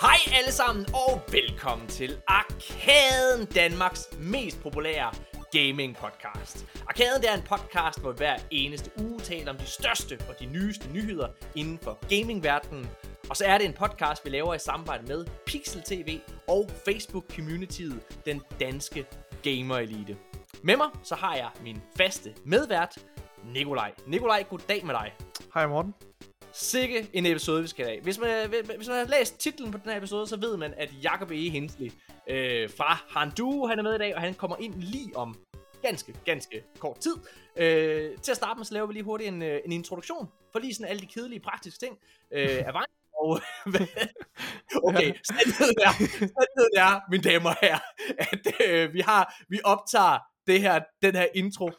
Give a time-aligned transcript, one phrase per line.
[0.00, 5.12] Hej alle sammen, og velkommen til Arkaden, Danmarks mest populære
[5.52, 6.66] gaming podcast.
[6.88, 10.46] Arkaden er en podcast, hvor vi hver eneste uge taler om de største og de
[10.46, 12.86] nyeste nyheder inden for gamingverdenen.
[13.30, 18.24] Og så er det en podcast, vi laver i samarbejde med Pixel TV og Facebook-communityet,
[18.26, 19.06] den danske
[19.42, 20.16] gamer elite.
[20.62, 22.98] Med mig så har jeg min faste medvært,
[23.44, 23.92] Nikolaj.
[24.06, 25.14] Nikolaj, goddag med dig.
[25.54, 25.94] Hej Morten.
[26.52, 28.00] Sikke en episode, vi skal have.
[28.02, 30.90] Hvis man, hvis man har læst titlen på den her episode, så ved man, at
[31.02, 31.50] Jakob E.
[31.50, 31.92] Hensley
[32.28, 35.36] øh, fra Handu, han er med i dag, og han kommer ind lige om
[35.82, 37.16] ganske, ganske kort tid.
[37.56, 40.58] Øh, til at starte med, så laver vi lige hurtigt en, øh, en introduktion, for
[40.58, 41.98] lige sådan alle de kedelige praktiske ting
[42.32, 43.01] øh, vejen.
[43.22, 43.40] Og,
[44.88, 45.92] okay, sandheden er,
[46.36, 47.84] sandheden er, mine damer og herrer,
[48.18, 51.70] at øh, vi, har, vi optager det her, den her intro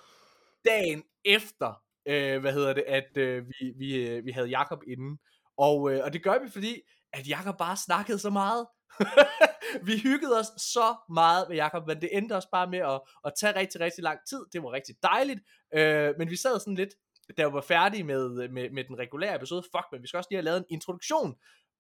[0.66, 5.18] dagen efter, øh, hvad hedder det, at øh, vi, vi, øh, vi havde Jakob inden.
[5.58, 6.82] Og, øh, og det gør vi, fordi
[7.14, 8.68] at Jakob bare snakkede så meget.
[9.88, 13.34] vi hyggede os så meget med Jakob, men det endte også bare med at, at
[13.40, 14.46] tage rigtig, rigtig lang tid.
[14.54, 15.40] Det var rigtig dejligt,
[15.76, 16.94] øh, men vi sad sådan lidt,
[17.38, 20.28] da vi var færdige med, med, med den regulære episode, fuck, men vi skal også
[20.32, 21.36] lige have lavet en introduktion.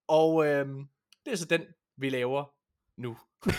[0.07, 0.65] Og øh,
[1.25, 1.61] det er så den,
[1.97, 2.45] vi laver
[3.01, 3.17] nu.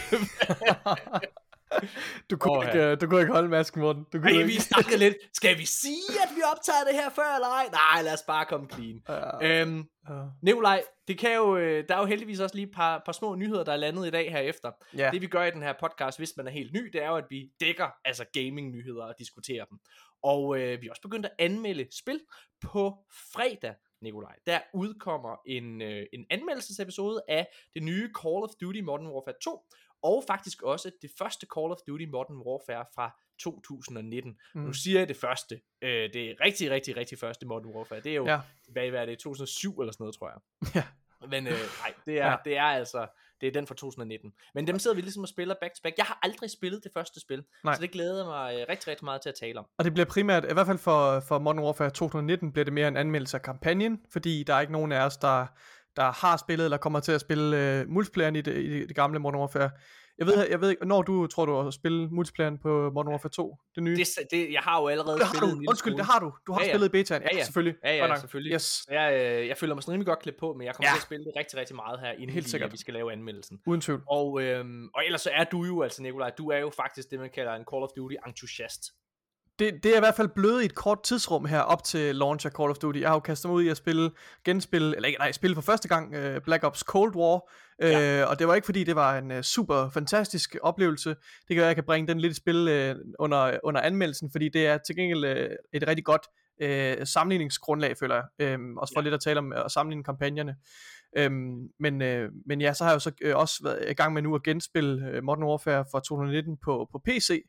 [2.31, 4.05] du, kunne Åh, ikke, øh, du kunne ikke holde masken, Morten.
[4.13, 4.47] Du kunne Ej, ikke.
[4.47, 5.17] vi snakkede lidt.
[5.35, 7.65] Skal vi sige, at vi optager det her før eller ej?
[7.73, 9.03] Nej, lad os bare komme clean.
[9.09, 10.15] Ja, Øhm, ja.
[10.43, 13.35] Nikolaj, det kan jo, øh, der er jo heldigvis også lige et par, par små
[13.35, 14.71] nyheder, der er landet i dag herefter.
[14.97, 15.11] ja.
[15.13, 17.17] Det vi gør i den her podcast, hvis man er helt ny, det er jo,
[17.17, 19.79] at vi dækker altså gaming-nyheder og diskuterer dem.
[20.25, 22.21] Og øh, vi er også begyndt at anmelde spil
[22.61, 24.37] på fredag, Nikolaj.
[24.47, 29.61] Der udkommer en, øh, en anmeldelsesepisode af det nye Call of Duty Modern Warfare 2,
[30.03, 34.39] og faktisk også det første Call of Duty Modern Warfare fra 2019.
[34.55, 34.61] Mm.
[34.61, 35.61] Nu siger jeg det første.
[35.83, 38.01] Øh, det er rigtig, rigtig, rigtig første Modern Warfare.
[38.01, 38.41] Det er jo, Ja.
[38.69, 40.41] hvad, hvad er det, 2007 eller sådan noget, tror jeg.
[40.75, 40.85] Ja.
[41.29, 42.31] Men øh, nej, det er.
[42.31, 42.37] Ja.
[42.45, 43.07] det er altså,
[43.41, 44.33] det er den fra 2019.
[44.55, 45.97] Men dem sidder vi ligesom og spiller back to back.
[45.97, 47.75] Jeg har aldrig spillet det første spil, Nej.
[47.75, 49.67] så det glæder mig øh, rigtig, rigtig meget til at tale om.
[49.79, 52.89] Og det bliver primært, i hvert fald for, for Modern Warfare 2019, bliver det mere
[52.89, 55.47] en anmeldelse af kampagnen, fordi der er ikke nogen af os, der,
[55.97, 59.19] der har spillet eller kommer til at spille uh, multiplayeren i det, i det gamle
[59.19, 59.71] Modern Warfare.
[60.19, 63.31] Jeg ved, jeg ved ikke, når du tror du at spille multiplayeren på Modern Warfare
[63.31, 63.97] 2, det nye?
[63.97, 66.19] Det, det, jeg har jo allerede det har spillet en du, lille undskyld, det har
[66.21, 66.33] du.
[66.47, 66.73] Du har Ja, ja.
[66.73, 67.23] spillet betaen.
[67.23, 67.45] Ja, Ja, ja.
[67.45, 67.77] selvfølgelig.
[67.85, 68.17] Ja, ja, nok.
[68.19, 68.53] selvfølgelig.
[68.55, 70.95] Yes, Jeg, øh, jeg føler mig sådan rimelig godt klædt på, men jeg kommer Ja.
[70.95, 72.73] til at spille det rigtig, rigtig meget her, inden Helt vi, sikkert.
[72.73, 73.61] vi skal lave anmeldelsen.
[73.67, 74.03] uden tvivl.
[74.11, 77.19] Og, øhm, og ellers så er du jo altså, Nikolaj, du er jo faktisk det,
[77.21, 78.83] man kalder en Call of Duty entusiast.
[79.59, 82.47] Det, det er i hvert fald blevet i et kort tidsrum her op til launch
[82.47, 83.01] af Call of Duty.
[83.01, 84.11] Jeg har jo kastet mig ud i at spille,
[84.45, 87.35] genspille, eller ikke, nej, spille for første gang uh, Black Ops Cold War.
[87.35, 88.25] Uh, Ja.
[88.25, 91.09] Og det var ikke fordi, det var en uh, super fantastisk oplevelse.
[91.09, 91.17] Det
[91.49, 94.49] kan være, at jeg kan bringe den lidt i spil uh, under, under anmeldelsen, fordi
[94.49, 96.23] det er til gengæld uh, et rigtig godt
[96.65, 98.55] uh, sammenligningsgrundlag, føler jeg.
[98.55, 99.05] Um, også for Ja.
[99.05, 100.55] lidt at tale om at sammenligne kampagnerne.
[101.27, 104.15] Um, men, uh, men ja, så har jeg jo så uh, også været i gang
[104.15, 107.43] med nu at genspille uh, Modern Warfare fra 2019 på, på PC.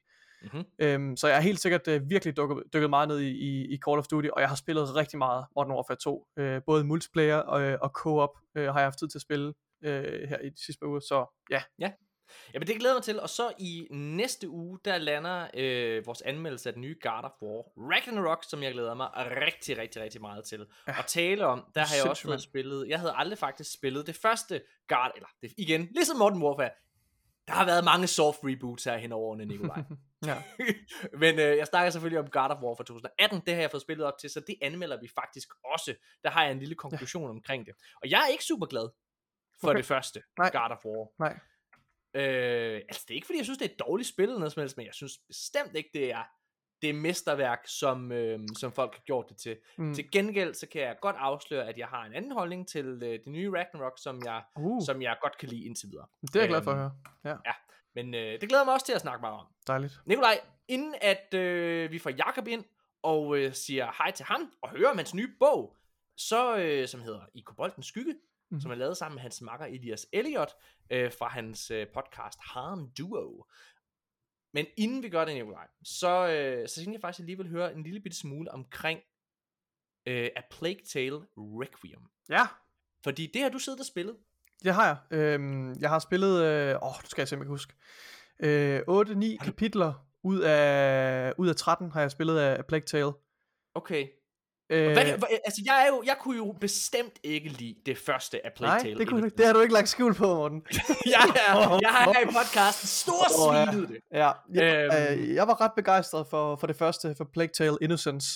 [0.53, 0.65] Mm-hmm.
[0.79, 3.77] Øhm, så jeg har helt sikkert øh, virkelig dykket, dykket meget ned i, i, i
[3.87, 6.27] Call of Duty, og jeg har spillet rigtig meget Modern Warfare 2.
[6.37, 9.53] Øh, både multiplayer og, øh, og co-op øh, har jeg haft tid til at spille
[9.83, 11.91] øh, her i de sidste par uger, så ja.
[12.53, 16.69] Jamen det glæder mig til, og så i næste uge, der lander øh, vores anmeldelse
[16.69, 20.45] af den nye God of War, Ragnarok, som jeg glæder mig rigtig, rigtig, rigtig meget
[20.45, 20.99] til Ja.
[20.99, 21.63] at tale om.
[21.75, 25.27] Der har jeg også fået spillet, jeg havde aldrig faktisk spillet det første God, eller
[25.41, 26.69] det, igen, ligesom Modern Warfare,
[27.47, 29.83] der har været mange soft reboots her hen over årene, Nikolaj.
[30.29, 30.43] ja.
[31.23, 33.81] Men øh, jeg snakker selvfølgelig om God of War fra 2018, det har jeg fået
[33.81, 35.95] spillet op til, så det anmelder vi faktisk også.
[36.23, 37.29] Der har jeg en lille konklusion ja.
[37.29, 37.73] omkring det.
[38.01, 38.89] Og jeg er ikke super glad
[39.61, 39.77] for Okay.
[39.77, 40.51] det første, Nej.
[40.51, 41.07] God of War.
[41.19, 41.39] Nej.
[42.13, 44.53] Øh, altså det er ikke fordi jeg synes det er et dårligt spil eller noget
[44.53, 46.23] som helst, men jeg synes bestemt ikke det er
[46.87, 49.57] det mesterværk som, øh, som folk har gjort det til.
[49.77, 49.93] Mm.
[49.93, 52.99] Til gengæld så kan jeg godt afsløre at jeg har en anden holdning til øh,
[53.01, 56.05] det nye Ragnarok som jeg Uh, som jeg godt kan lide indtil videre.
[56.21, 56.89] det er jeg glad for at øhm,
[57.25, 57.39] høre.
[57.45, 57.51] Ja,
[57.95, 59.45] Men øh, det glæder mig også til at snakke meget om.
[59.67, 59.99] dejligt.
[60.05, 62.63] Nikolaj, inden at øh, vi får Jakob ind
[63.03, 65.75] og øh, siger hej til ham og hører om hans nye bog,
[66.17, 68.15] så øh, som hedder I Koboldens Skygge,
[68.51, 68.61] Mhm.
[68.61, 70.51] som er lavet sammen med hans makker Elias Elliot
[70.89, 73.45] øh, fra hans øh, podcast Han Duo.
[74.55, 77.37] Men inden vi gør det, Nikolaj, så, øh, så tænkte jeg faktisk, at jeg lige
[77.37, 78.99] vil høre en lille bitte smule omkring
[80.05, 82.01] øh, A Plague Tale Requiem.
[82.29, 82.47] Ja,
[83.03, 84.15] Fordi det har du siddet og spillet.
[84.63, 85.19] det har jeg.
[85.19, 87.73] Øhm, jeg har spillet, øh, åh, nu skal jeg simpelthen huske,
[88.39, 93.11] øh, 8-9 kapitler ud af, ud af 13 har jeg spillet af, af Plague Tale.
[93.73, 94.07] Okay.
[94.69, 98.45] Øh, hvad, hvad, altså, jeg, er jo, jeg kunne jo bestemt ikke lide det første
[98.45, 98.99] af Plague Nej, Tale.
[98.99, 100.61] det, kunne, det har du ikke lagt skjul på, Morten.
[101.05, 103.65] jeg, er, jeg har her i podcasten stor oh, ja.
[103.71, 103.97] det.
[104.13, 107.77] Ja, jeg, øhm, øh, jeg var ret begejstret for, for det første, for Plague Tale
[107.81, 108.27] Innocence.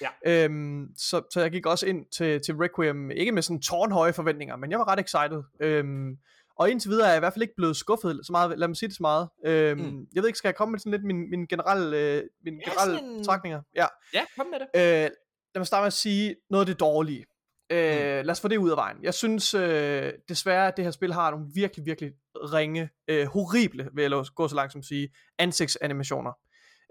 [0.00, 0.08] Ja.
[0.26, 4.56] Øhm, så, så jeg gik også ind til, til Requiem, ikke med sådan tårnhøje forventninger,
[4.56, 5.42] men jeg var ret excited.
[5.60, 6.16] Øhm,
[6.58, 8.76] og indtil videre er jeg i hvert fald ikke blevet skuffet så meget, lad mig
[8.76, 9.28] sige det så meget.
[9.46, 10.06] Øhm, mm.
[10.14, 12.70] Jeg ved ikke, skal jeg komme med sådan lidt min, min generelle, øh, min ja,
[12.70, 13.24] generelle sådan...
[13.24, 13.60] trækninger?
[13.76, 13.86] Ja.
[14.14, 15.04] ja, kom med det.
[15.04, 15.10] Øh,
[15.56, 17.24] lad mig starte med at sige noget af det dårlige.
[17.72, 18.26] Øh, mm.
[18.26, 18.96] Lad os få det ud af vejen.
[19.02, 23.88] Jeg synes øh, desværre, at det her spil har nogle virkelig, virkelig ringe, øh, horrible,
[23.94, 25.08] vil jeg gå så langt som at sige,
[25.38, 26.32] ansigtsanimationer.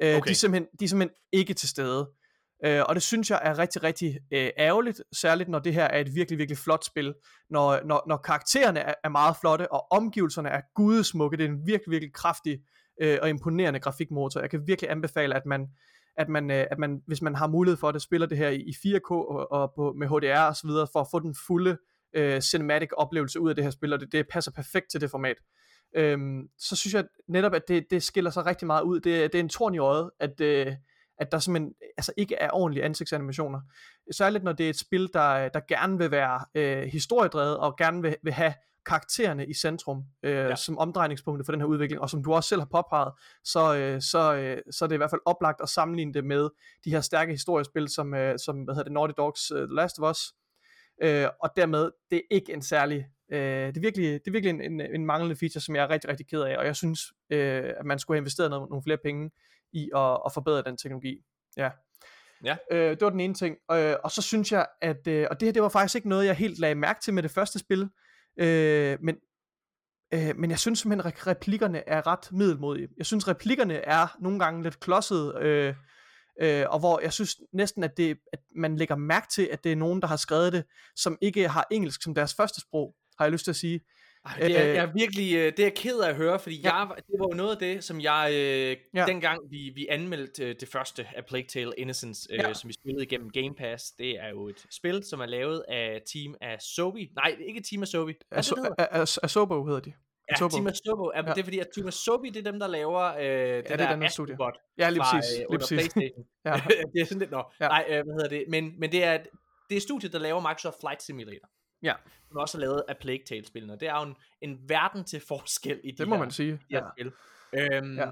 [0.02, 0.28] Øh, okay.
[0.28, 2.10] de, er simpelthen, de er simpelthen ikke til stede.
[2.66, 6.00] Øh, og det synes jeg er rigtig, rigtig øh, ærgerligt, særligt når det her er
[6.00, 7.14] et virkelig, virkelig flot spil.
[7.50, 11.38] Når, når, når karaktererne er, er meget flotte, og omgivelserne er gudesmukke.
[11.38, 12.60] Det er en virkelig, virkelig kraftig
[13.02, 14.40] øh, og imponerende grafikmotor.
[14.40, 15.68] Jeg kan virkelig anbefale, at man,
[16.18, 18.62] at man, øh, at man hvis man har mulighed for det, spiller det her i,
[18.62, 21.78] i 4K og, og på, med HDR og så videre, for at få den fulde
[22.16, 25.12] øh, cinematic oplevelse ud af det her spil, og det, det passer perfekt til det
[25.12, 25.38] format.
[25.96, 29.00] Øhm, så synes jeg netop, at det, det skiller sig rigtig meget ud.
[29.00, 30.74] Det, det er en torn i øjet, at, øh,
[31.20, 33.62] at der simpelthen altså ikke er ordentlige ansigtsanimationer.
[34.12, 38.02] Særligt når det er et spil, der, der gerne vil være øh, historiedrevet, og gerne
[38.02, 38.54] vil, vil have
[38.86, 40.56] karaktererne i centrum øh, ja.
[40.56, 44.02] som omdrejningspunktet for den her udvikling, og som du også selv har påpeget, så, øh,
[44.02, 46.50] så, øh, så er det i hvert fald oplagt at sammenligne det med
[46.86, 50.00] de her stærke historiespil, som, øh, som hvad hedder det, Naughty Dogs uh, The Last
[50.00, 50.34] of Us,
[51.04, 54.50] øh, og dermed, det er ikke en særlig, øh, det er virkelig, det er virkelig
[54.50, 57.02] en, en, en manglende feature, som jeg er rigtig, rigtig ked af, og jeg synes,
[57.30, 59.32] øh, at man skulle have investeret nogle, nogle flere penge
[59.74, 61.18] i at, at forbedre den teknologi.
[61.58, 61.70] Ja.
[62.44, 62.58] Ja.
[62.72, 63.58] Øh, det var den ene ting.
[63.72, 66.26] Øh, og så synes jeg, at, øh, og det her det var faktisk ikke noget,
[66.26, 67.90] jeg helt lagde mærke til med det første spil,
[68.38, 69.16] øh, men,
[70.14, 72.88] øh, men jeg synes simpelthen, at replikkerne er ret middelmodige.
[72.98, 75.76] Jeg synes, replikkerne er nogle gange lidt klodset, øh,
[76.42, 79.72] øh, og hvor jeg synes næsten, at, det, at man lægger mærke til, at det
[79.72, 80.64] er nogen, der har skrevet det,
[80.96, 83.82] som ikke har engelsk som deres første sprog, har jeg lyst til at sige.
[84.26, 86.62] Ej, det, er, øh, jeg er virkelig, øh, det er ked af at høre, fordi
[86.62, 86.76] ja.
[86.76, 89.06] jeg, det var jo noget af det, som jeg, øh, ja.
[89.06, 92.54] dengang vi, vi anmeldte øh, det første af Plague Tale Innocence, øh, ja.
[92.54, 96.02] som vi spillede igennem Game Pass, det er jo et spil, som er lavet af
[96.14, 97.12] Team Asobi.
[97.16, 99.20] Nej, ikke Team Aso- det hedder?
[99.24, 99.94] Asobo hedder de.
[100.42, 100.48] Ja.
[100.48, 101.12] Team Asobo.
[101.16, 101.34] Ja, ja.
[101.34, 103.80] Det er fordi, at Team Asobi, det er dem, der laver øh, det, ja, det
[103.80, 104.38] der er studie.
[104.78, 105.36] Ja, lige præcis.
[105.38, 105.78] Fra, øh, lige præcis.
[105.78, 106.26] PlayStation.
[106.46, 106.54] ja.
[106.94, 107.44] det er sådan lidt, nå.
[107.60, 107.68] Ja.
[107.68, 108.46] Nej, øh, hvad hedder det?
[108.50, 109.18] Men, men det er,
[109.70, 111.48] det er studiet, der laver Microsoft Flight Simulator.
[111.86, 111.96] Ja.
[112.28, 113.80] Som også har lavet af Plague Tale-spillene.
[113.80, 116.52] Det er jo en, en verden til forskel i de Det må her, man sige.
[116.52, 116.90] De her ja.
[116.92, 117.12] spil.
[117.54, 118.12] Øhm, ja.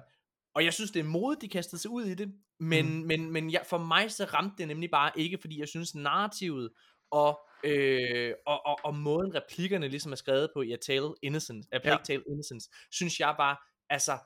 [0.54, 2.34] Og jeg synes, det er modigt, de kastede sig ud i det.
[2.60, 3.08] Men, mm.
[3.08, 6.72] men, men ja, for mig så ramte det nemlig bare ikke, fordi jeg synes, narrativet
[7.12, 11.70] og, øh, og, og, og måden replikkerne ligesom er skrevet på i A Tale Innocence,
[11.72, 12.04] A Plague ja.
[12.04, 14.18] Tale Innocence, synes jeg var, altså,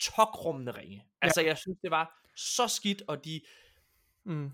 [0.00, 1.06] tokrummende ringe.
[1.22, 1.46] Altså, ja.
[1.46, 3.40] jeg synes, det var så skidt, og de...
[4.24, 4.52] Mm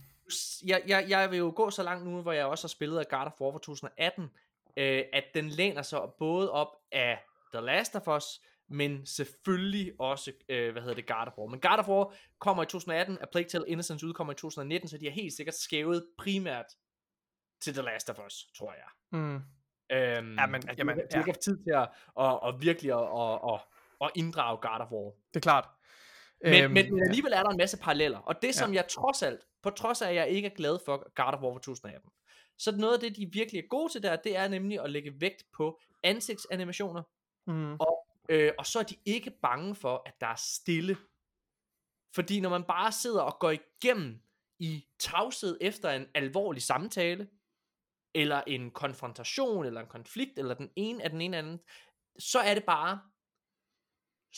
[0.67, 3.08] jeg, jeg, jeg vil jo gå så langt nu, hvor jeg også har spillet af
[3.08, 4.31] God of War fra 2018,
[4.76, 7.25] øh, at den læner sig både op af
[7.55, 11.46] The Last of Us, men selvfølgelig også, øh, hvad hedder det, God of War.
[11.46, 14.99] Men God of War kommer i 2018, A Plague Tale Innocence udkommer i 2019, så
[14.99, 16.67] de har helt sikkert skævet primært
[17.61, 19.19] til The Last of Us, tror jeg.
[19.20, 19.34] Mm.
[19.93, 21.19] Øhm, ja, men, at jamen, de, ja.
[21.19, 21.88] ikke har tid til at,
[22.20, 23.61] at, at virkelig at, at, at,
[24.00, 25.12] at inddrage God of War.
[25.34, 25.69] Det er klart.
[26.44, 28.19] Men, øhm, men, men alligevel er der en masse paralleller.
[28.19, 28.77] Og det som ja.
[28.77, 31.53] jeg trods alt, på trods af at jeg ikke er glad for God of War
[31.53, 32.11] for 2018,
[32.59, 35.21] så noget af det, de virkelig er gode til der, det er nemlig at lægge
[35.21, 37.03] vægt på ansigtsanimationer.
[37.47, 37.75] Mm.
[37.75, 40.97] Og, øh, og så er de ikke bange for, at der er stille.
[42.14, 44.21] Fordi når man bare sidder og går igennem
[44.59, 47.28] i tavshed efter en alvorlig samtale,
[48.14, 51.61] eller en konfrontation, eller en konflikt, eller den ene af den ene anden,
[52.19, 53.00] så er det bare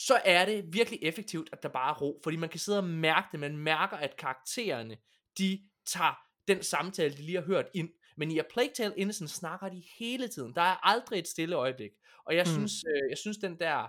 [0.07, 2.83] så er det virkelig effektivt, at der bare er ro, fordi man kan sidde og
[2.83, 4.97] mærke det, man mærker, at karaktererne,
[5.37, 9.35] de tager den samtale, de lige har hørt ind, men i A Plague Tale Innocence
[9.35, 11.91] snakker de hele tiden, der er aldrig et stille øjeblik,
[12.25, 12.53] og jeg mm.
[12.53, 13.87] synes, øh, jeg synes den der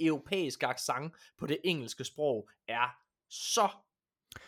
[0.00, 2.96] europæiske accent på det engelske sprog er
[3.28, 3.68] så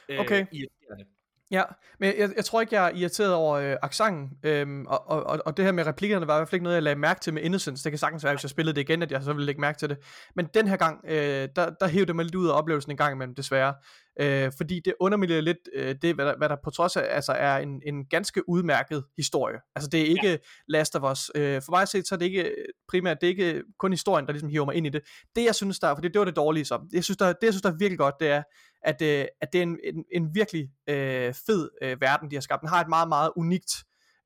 [0.08, 0.46] øh, okay.
[0.52, 1.13] irriterende.
[1.54, 1.62] Ja,
[2.00, 5.56] men jeg, jeg tror ikke, jeg er irriteret over øh, accenten, øhm, og, og, og
[5.56, 7.42] det her med replikkerne var i hvert fald ikke noget, jeg lagde mærke til med
[7.42, 7.84] Innocence.
[7.84, 9.78] Det kan sagtens være, hvis jeg spillede det igen, at jeg så ville lægge mærke
[9.78, 9.98] til det.
[10.36, 12.96] Men den her gang, øh, der, der hævde det mig lidt ud af oplevelsen en
[12.96, 13.74] gang imellem, desværre.
[14.20, 17.32] Øh, fordi det underminerer lidt øh, det, hvad der, hvad der på trods af altså,
[17.32, 19.58] er en, en ganske udmærket historie.
[19.76, 20.36] Altså det er ikke ja.
[20.68, 21.30] Last of Us.
[21.34, 22.54] Øh, for mig at se, så er det ikke
[22.88, 25.02] primært, det er ikke kun historien, der ligesom hiver mig ind i det.
[25.36, 26.80] Det jeg synes der, for det, det var det dårlige så.
[26.92, 28.42] Jeg synes, der, det jeg synes der er virkelig godt, det er,
[28.84, 32.40] at, øh, at det er en, en, en virkelig øh, fed øh, verden, de har
[32.40, 32.60] skabt.
[32.60, 33.72] Den har et meget, meget unikt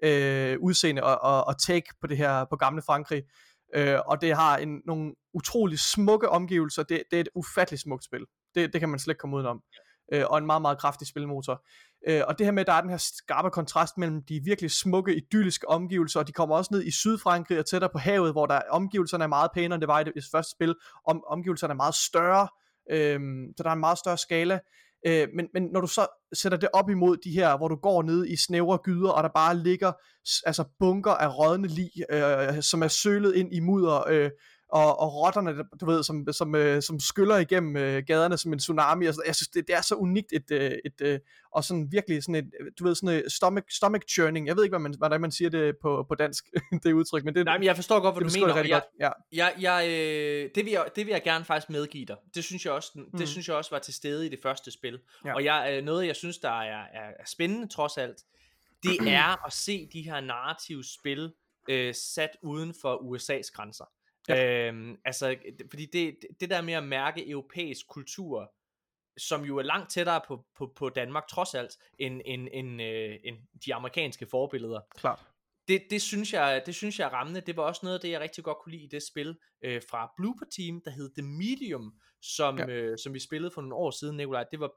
[0.04, 3.22] øh, udseende og, og, og take på det her, på gamle Frankrig.
[3.74, 6.82] Øh, og det har en, nogle utrolig smukke omgivelser.
[6.82, 8.24] Det, det er et ufatteligt smukt spil.
[8.54, 9.62] Det, det kan man slet ikke komme udenom.
[10.12, 11.64] Øh, og en meget, meget kraftig spilmotor.
[12.08, 14.70] Øh, og det her med, at der er den her skarpe kontrast mellem de virkelig
[14.70, 18.46] smukke, idylliske omgivelser, og de kommer også ned i Sydfrankrig og tættere på havet, hvor
[18.46, 20.74] der omgivelserne er meget pænere, end det var i det, i det første spil.
[21.06, 22.48] Om, omgivelserne er meget større,
[22.90, 23.20] øh,
[23.56, 24.58] så der er en meget større skala.
[25.06, 28.02] Øh, men, men når du så sætter det op imod de her, hvor du går
[28.02, 29.92] ned i snævre gyder, og der bare ligger
[30.46, 34.30] altså bunker af rådne lig, øh, som er sølet ind i mudder, øh,
[34.68, 38.58] og, og rotterne, du ved, som, som, øh, som skyller igennem øh, gaderne som en
[38.58, 39.06] tsunami.
[39.06, 39.26] Og sådan.
[39.26, 41.20] Jeg synes, det, det er så unikt et, øh, et, et
[41.52, 44.46] og sådan virkelig sådan et, du ved, sådan et stomach, stomach churning.
[44.46, 46.44] Jeg ved ikke, hvad man, hvordan man siger det på, på dansk,
[46.82, 48.62] det udtryk, men det Nej, men jeg forstår godt, hvad det du mener.
[48.62, 48.84] Det jeg, godt.
[49.00, 49.10] Ja.
[49.32, 52.16] Jeg, jeg, øh, det, vil jeg, det vil jeg gerne faktisk medgive dig.
[52.34, 53.26] Det synes jeg også, det Mm.
[53.26, 54.98] synes jeg også var til stede i det første spil.
[55.24, 55.34] Ja.
[55.34, 58.16] Og jeg, øh, noget, jeg synes, der er, er, er spændende trods alt,
[58.82, 61.32] det er at se de her narrative spil
[61.68, 63.84] øh, sat uden for USA's grænser.
[64.28, 64.68] Ja.
[64.68, 65.36] Øhm, altså,
[65.70, 68.52] fordi det, det der med at mærke europæisk kultur,
[69.18, 73.16] som jo er langt tættere på, på, på Danmark trods alt, end, end, end, øh,
[73.24, 75.26] end de amerikanske forbilleder, Klart.
[75.68, 77.40] det, det, synes jeg, det synes jeg er rammende.
[77.40, 79.82] Det var også noget af det, jeg rigtig godt kunne lide i det spil øh,
[79.90, 81.92] fra Blooper Team, der hed The Medium,
[82.22, 82.66] som, Ja.
[82.66, 84.44] øh, som vi spillede for nogle år siden, Nikolaj.
[84.50, 84.70] Det var,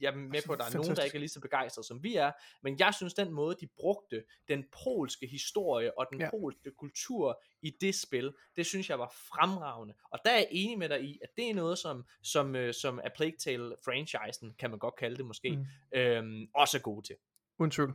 [0.00, 1.04] jeg er med på, at der er nogen, der Fantastisk.
[1.04, 2.32] ikke er lige så begejstrede, som vi er,
[2.62, 6.30] men jeg synes, den måde, de brugte den polske historie og den Ja.
[6.30, 9.94] polske kultur i det spil, det synes jeg var fremragende.
[10.10, 12.74] Og der er jeg enig med dig i, at det er noget, som, som, øh,
[12.74, 15.98] som er Plague Tale-franchisen, kan man godt kalde det måske, Mm.
[15.98, 17.16] øhm, også er gode til.
[17.58, 17.94] Uden tvivl.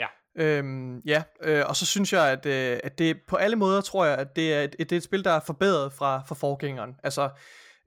[0.00, 0.06] Ja.
[0.34, 4.04] Øhm, ja, øh, og så synes jeg, at, øh, at det på alle måder, tror
[4.04, 6.96] jeg, at det er et, det er et spil, der er forbedret fra, fra forgængeren.
[7.02, 7.30] Altså,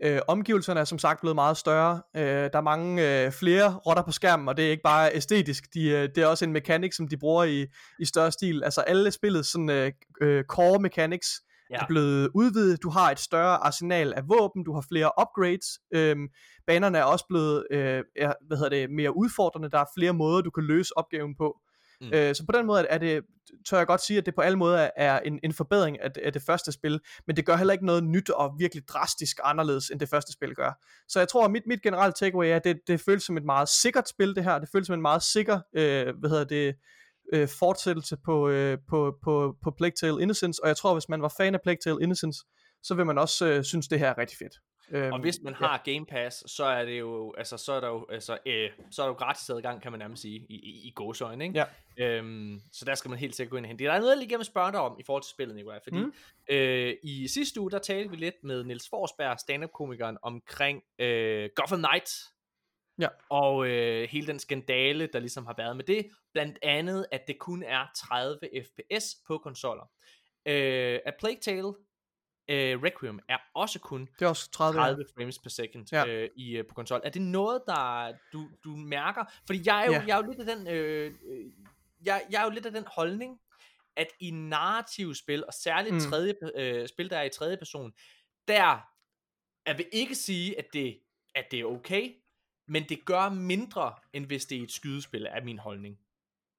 [0.03, 2.01] øh, omgivelserne er som sagt blevet meget større.
[2.15, 5.63] Øh, der er mange øh, flere rotter på skærmen, og det er ikke bare æstetisk.
[5.73, 7.65] De, øh, det er også en mekanik, som de bruger i,
[7.99, 8.63] i større stil.
[8.63, 9.91] Altså, alle spillets sådan, øh,
[10.21, 11.27] øh, core mechanics
[11.71, 11.75] Ja.
[11.77, 12.83] er blevet udvidet.
[12.83, 15.67] Du har et større arsenal af våben, du har flere upgrades.
[15.93, 16.27] Øhm,
[16.67, 19.69] banerne er også blevet øh, er, hvad hedder det, mere udfordrende.
[19.69, 21.57] Der er flere måder, du kan løse opgaven på.
[22.01, 22.13] Mm.
[22.13, 23.21] Øh, så på den måde er det,
[23.69, 26.21] tør jeg godt sige, at det på alle måder er en, en forbedring af, det-
[26.21, 29.89] af det første spil, men det gør heller ikke noget nyt og virkelig drastisk anderledes,
[29.89, 30.71] end det første spil gør.
[31.07, 33.43] Så jeg tror, at mit, mit generelle takeaway er, at det, det føles som et
[33.45, 34.59] meget sikkert spil, det her.
[34.59, 36.75] Det føles som en meget sikker, øh, hvad hedder det,
[37.33, 41.21] øh, fortsættelse på, øh, på, på, på Plague Tale Innocence, og jeg tror, hvis man
[41.21, 42.39] var fan af Plague Tale Innocence,
[42.83, 44.53] så vil man også øh, synes, det her er rigtig fedt.
[44.91, 47.87] Øhm, Og hvis man har Game Pass, så er det jo, altså, så er der
[47.87, 50.87] jo, altså, øh, så er der jo gratis adgang, kan man nærmest sige, i, i,
[50.87, 51.65] i gåsøjne, ikke?
[51.97, 52.05] Ja.
[52.17, 53.83] Øhm, så der skal man helt sikkert gå ind og hente.
[53.83, 55.79] Der er noget, jeg lige gerne vil spørge dig om i forhold til spillet, Nikolaj,
[55.83, 56.13] fordi Mm.
[56.49, 61.79] øh, i sidste uge, der talte vi lidt med Niels Forsberg, stand-up-komikeren, omkring øh, Gotham
[61.79, 62.33] Knights,
[62.99, 63.07] Ja.
[63.29, 67.39] og øh, hele den skandale, der ligesom har været med det, blandt andet, at det
[67.39, 69.89] kun er 30 fps på konsoller.
[70.45, 71.73] Øh, A Plague Tale
[72.49, 74.79] øh, Requiem er også kun Det er også 30.
[74.81, 76.05] 30 frames per second Ja.
[76.07, 77.01] øh, i, øh, på konsol.
[77.03, 79.23] Er det noget, der du, du mærker?
[79.45, 80.03] Fordi jeg er jo, Ja.
[80.07, 81.45] jeg er jo lidt af den, øh, øh,
[82.05, 83.39] jeg, jeg er jo lidt af den holdning,
[83.95, 85.99] at i narrative spil, og særligt mm.
[85.99, 87.91] tredje, øh, spil, der er i tredje person,
[88.47, 88.79] der,
[89.65, 90.99] jeg vil ikke sige, at det,
[91.35, 92.13] at det er okay,
[92.67, 95.99] men det gør mindre, end hvis det er et skydespil, er min holdning.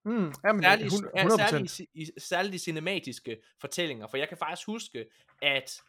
[0.05, 1.37] Mm, jamen, Særligt, 100%.
[1.37, 5.07] særligt, i, i, særligt de cinematiske fortællinger, for jeg kan faktisk huske,
[5.43, 5.83] at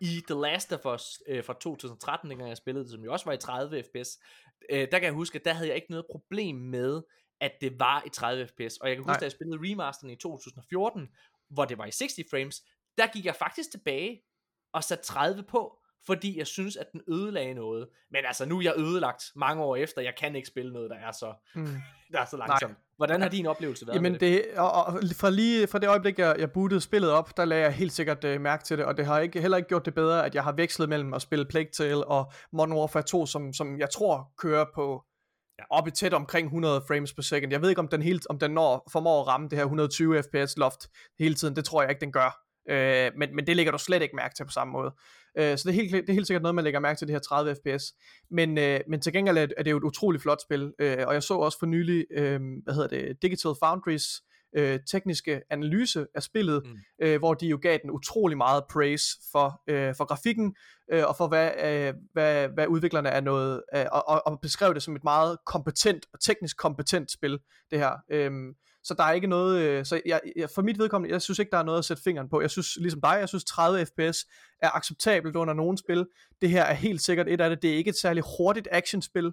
[0.00, 3.24] i The Last of Us øh, fra 2013, dengang jeg spillede det, som jo også
[3.24, 4.18] var i 30 fps,
[4.70, 7.02] øh, der kan jeg huske, at der havde jeg ikke noget problem med,
[7.40, 9.18] at det var i 30 fps, og jeg kan huske, Nej.
[9.18, 11.08] da jeg spillede remasteren i 2014,
[11.48, 12.62] hvor det var i 60 frames,
[12.98, 14.22] der gik jeg faktisk tilbage
[14.72, 17.88] og satte 30 på, fordi jeg synes, at den ødelagde noget.
[18.10, 20.96] Men altså, nu er jeg ødelagt mange år efter, jeg kan ikke spille noget, der
[20.96, 21.66] er så, Mm.
[22.12, 22.74] der er så langsomt.
[22.96, 24.20] Hvordan har din oplevelse været Jamen det?
[24.20, 27.62] det, og, og fra lige fra det øjeblik, jeg, jeg bootede spillet op, der lagde
[27.64, 29.94] jeg helt sikkert uh, mærke til det, og det har ikke, heller ikke gjort det
[29.94, 33.52] bedre, at jeg har vekslet mellem at spille Plague Tale og Modern Warfare 2, som,
[33.52, 35.04] som jeg tror kører på
[35.58, 35.64] Ja.
[35.70, 37.52] op i tæt omkring 100 frames per second.
[37.52, 40.22] Jeg ved ikke, om den, helt, om den når, formår at ramme det her 120
[40.22, 40.88] fps loft
[41.18, 41.56] hele tiden.
[41.56, 42.40] Det tror jeg ikke, den gør.
[42.70, 44.92] Øh, men, men det lægger du slet ikke mærke til på samme måde.
[45.38, 47.14] Øh, så det er, helt, det er helt sikkert noget, man lægger mærke til, det
[47.14, 47.94] her 30 fps.
[48.30, 50.72] Men, øh, men til gengæld er, det jo et utroligt flot spil.
[50.78, 54.22] Øh, og jeg så også for nylig, øh, hvad hedder det, Digital Foundries
[54.56, 56.78] øh, tekniske analyse af spillet, mm.
[57.02, 60.56] Øh, hvor de jo gav den utrolig meget praise for, øh, for grafikken,
[60.92, 64.74] øh, og for hvad, øh, hvad, hvad udviklerne er noget, øh, og, og, og beskrev
[64.74, 67.38] det som et meget kompetent, og teknisk kompetent spil,
[67.70, 67.92] det her.
[68.10, 71.38] Øhm, så der er ikke noget, øh, så jeg, jeg, for mit vedkommende, jeg synes
[71.38, 72.40] ikke, der er noget at sætte fingeren på.
[72.40, 74.26] Jeg synes, ligesom dig, jeg synes 30 fps
[74.62, 76.06] er acceptabelt under nogle spil.
[76.40, 77.62] Det her er helt sikkert et af det.
[77.62, 79.32] Det er ikke et særligt hurtigt actionspil,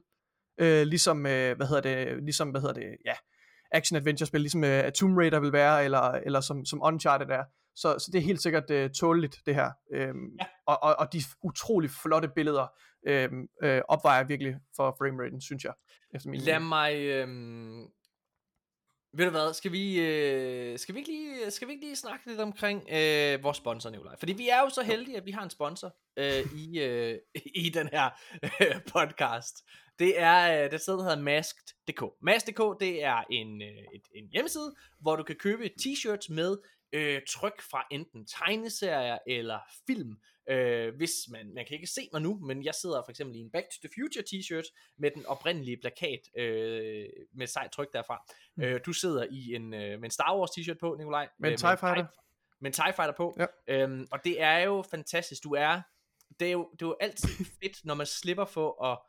[0.60, 3.14] øh, ligesom, øh, hvad hedder det, ligesom, hvad hedder det, ja,
[3.72, 7.44] action-adventure-spil, ligesom uh, Tomb Raider vil være, eller, eller som, som Uncharted er.
[7.76, 9.72] Så, så det er helt sikkert øh, tåleligt, det her.
[9.94, 10.46] Øhm, Ja.
[10.68, 12.68] og, og, og de utrolig flotte billeder
[13.08, 15.74] øhm, øh, opvejer virkelig for frameraten, synes jeg.
[16.14, 16.70] Efter min Lad mening.
[16.70, 16.94] mig...
[16.96, 17.88] Øhm...
[19.14, 22.28] Ved du hvad, skal vi, øh, skal, vi ikke lige, skal vi ikke lige snakke
[22.28, 24.16] lidt omkring øh, vores sponsor, Nikolaj?
[24.20, 27.18] Fordi vi er jo så heldige, at vi har en sponsor øh, i, øh,
[27.66, 28.10] i den her
[28.44, 29.56] øh, podcast.
[30.00, 32.04] Det er øh, det sted, der hedder Masked.dk.
[32.22, 36.58] Masked.dk, det er en, øh, et, en hjemmeside, hvor du kan købe t-shirts med
[36.94, 40.18] øh, tryk fra enten tegneserier eller film.
[40.50, 43.40] Øh, hvis man, man kan ikke se mig nu, men jeg sidder for eksempel i
[43.40, 48.24] en Back to the Future t-shirt med den oprindelige plakat øh, med sejt tryk derfra.
[48.56, 48.64] Mm.
[48.64, 51.30] Øh, du sidder i en, øh, med en Star Wars t-shirt på, Nikolaj.
[51.40, 52.06] Med en øh, TIE Fighter.
[52.62, 53.38] Med en TIE Fighter på.
[53.40, 53.46] Ja.
[53.68, 55.44] Øhm, og det er jo fantastisk.
[55.44, 55.82] Du er,
[56.40, 57.30] det er jo, det er jo altid
[57.64, 59.00] fedt, når man slipper for at, at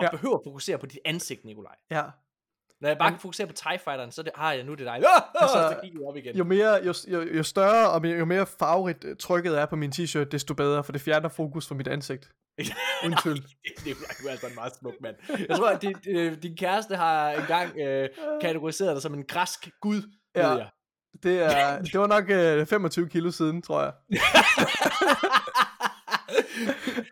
[0.00, 0.04] Ja.
[0.04, 0.10] ja.
[0.10, 1.76] behøve at fokusere på dit ansigt, Nikolaj.
[1.90, 2.02] Ja.
[2.80, 4.76] Når jeg bare kan fokusere på TIE Fighteren, så er det, ah ja, nu er
[4.76, 4.94] det dig.
[5.06, 6.36] Ah, altså, Altså, så kigger jeg op igen.
[6.36, 9.90] Jo, mere, jo, jo, jo større og jo mere farverigt øh, trykket er på min
[9.94, 12.28] t-shirt, desto bedre, for det fjerner fokus fra mit ansigt.
[13.22, 13.36] Tvivl.
[13.36, 13.44] det,
[13.84, 13.94] det er
[14.24, 15.16] jo altså en meget smuk mand.
[15.48, 18.08] Jeg tror, at din, øh, din kæreste har engang øh,
[18.40, 20.02] kategoriseret dig som en græsk gud,
[20.36, 20.48] Ja.
[20.54, 20.68] jeg.
[21.22, 23.92] Det, er, det var nok øh, 25 kilo siden, tror jeg.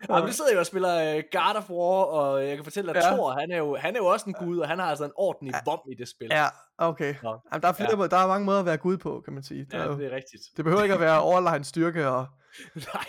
[0.09, 2.93] Ja, men du sidder jo og spiller uh, God of War, og jeg kan fortælle
[2.93, 3.15] dig, at Ja.
[3.15, 5.11] Thor, han er, jo, han er jo også en gud, og han har altså en
[5.15, 5.71] ordentlig ja.
[5.71, 6.27] vom i det spil.
[6.31, 6.47] Ja,
[6.77, 7.15] okay.
[7.23, 7.29] Nå.
[7.51, 8.07] Jamen, der, er flere, ja.
[8.07, 9.67] der er mange måder at være gud på, kan man sige.
[9.71, 10.41] Der, ja det er rigtigt.
[10.57, 12.25] det behøver ikke at være overlegen styrke og...
[12.93, 13.05] Nej,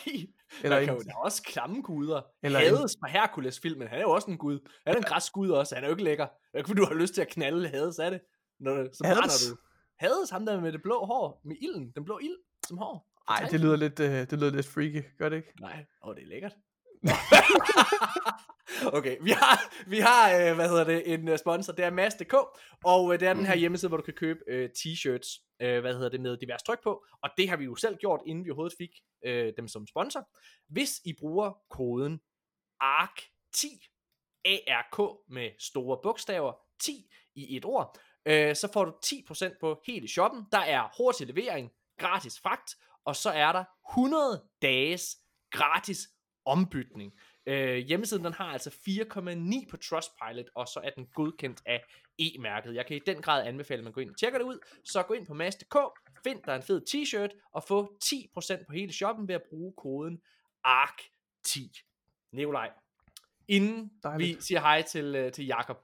[0.62, 2.20] Eller der, kan jo, en- er også klamme guder.
[2.42, 4.58] Eller Eller en- Hades fra Hercules-filmen, han er jo også en gud.
[4.86, 6.24] Han er en græsk gud også, han er jo ikke lækker.
[6.54, 8.20] Er ikke, fordi du har lyst til at knalde Hades af det.
[8.60, 9.18] Når, så Hades?
[9.18, 9.56] brænder du.
[9.98, 12.36] Hades, ham der med det blå hår, med ilden, den blå ild
[12.66, 13.06] som hår.
[13.30, 15.52] Nej, det lyder lidt, øh, det lyder lidt freaky, gør det ikke?
[15.60, 16.56] Nej, åh, det er lækkert.
[18.98, 22.34] okay, vi har, vi har øh, hvad hedder det, en øh, sponsor, det er Mads.dk,
[22.84, 25.94] og øh, det er den her hjemmeside, hvor du kan købe øh, t-shirts, øh, hvad
[25.94, 28.50] hedder det, med divers tryk på, og det har vi jo selv gjort, inden vi
[28.50, 28.90] overhovedet fik
[29.24, 30.28] øh, dem som sponsor.
[30.68, 32.20] Hvis I bruger koden
[32.82, 33.66] ARK10,
[34.44, 40.08] ARK med store bogstaver, 10 i et ord, øh, så får du 10% på hele
[40.08, 40.44] shoppen.
[40.52, 45.16] Der er hurtig levering, gratis fragt, og så er der 100 dages
[45.50, 46.08] gratis
[46.44, 47.12] ombytning.
[47.46, 51.84] Øh, hjemmesiden den har altså 4,9 på Trustpilot, og så er den godkendt af
[52.18, 52.74] E-mærket.
[52.74, 54.58] Jeg kan i den grad anbefale, at man går ind og tjekker det ud.
[54.84, 55.76] Så gå ind på mas.dk,
[56.24, 60.20] find dig en fed t-shirt, og få 10% på hele shoppen ved at bruge koden
[60.66, 61.86] ARK10.
[62.32, 62.70] Nikolaj,
[63.48, 64.36] inden Dejligt.
[64.38, 65.76] vi siger hej til, øh, til Jakob,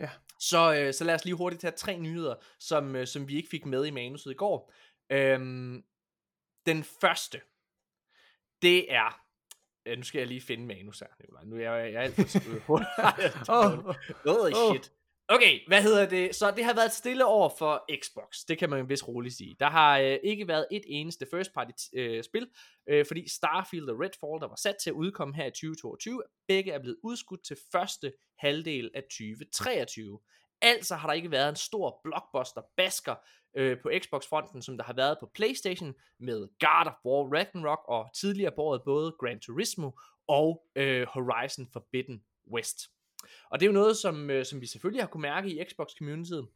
[0.00, 0.10] Ja.
[0.40, 3.48] så, øh, så lad os lige hurtigt tage tre nyheder, som, øh, som vi ikke
[3.48, 4.72] fik med i manuset i går.
[5.10, 5.84] Øhm,
[6.66, 7.40] den første,
[8.62, 9.20] det er,
[9.86, 11.44] øh, nu skal jeg lige finde manus her, Nicolaj.
[11.44, 12.72] Nu er jeg, jeg er alt for
[14.24, 14.74] Holy åh.
[14.74, 14.92] shit.
[15.28, 16.34] Okay, hvad hedder det?
[16.34, 18.38] Så det har været stille over for Xbox.
[18.48, 19.56] Det kan man vist roligt sige.
[19.60, 22.48] Der har øh, ikke været et eneste first party øh, spil,
[22.86, 26.72] øh, fordi Starfield og Redfall, der var sat til at udkomme her i 2022, begge
[26.72, 30.18] er blevet udskudt til første halvdel af 2023.
[30.66, 33.14] Altså har der ikke været en stor blockbuster basker
[33.54, 38.10] øh, på Xbox-fronten, som der har været på PlayStation med God of War Ragnarok og
[38.14, 39.90] tidligere på året både Gran Turismo
[40.26, 42.90] og øh, Horizon Forbidden West.
[43.50, 45.88] Og det er jo noget, som, øh, som vi selvfølgelig har kunne mærke i Xbox
[45.98, 46.48] community.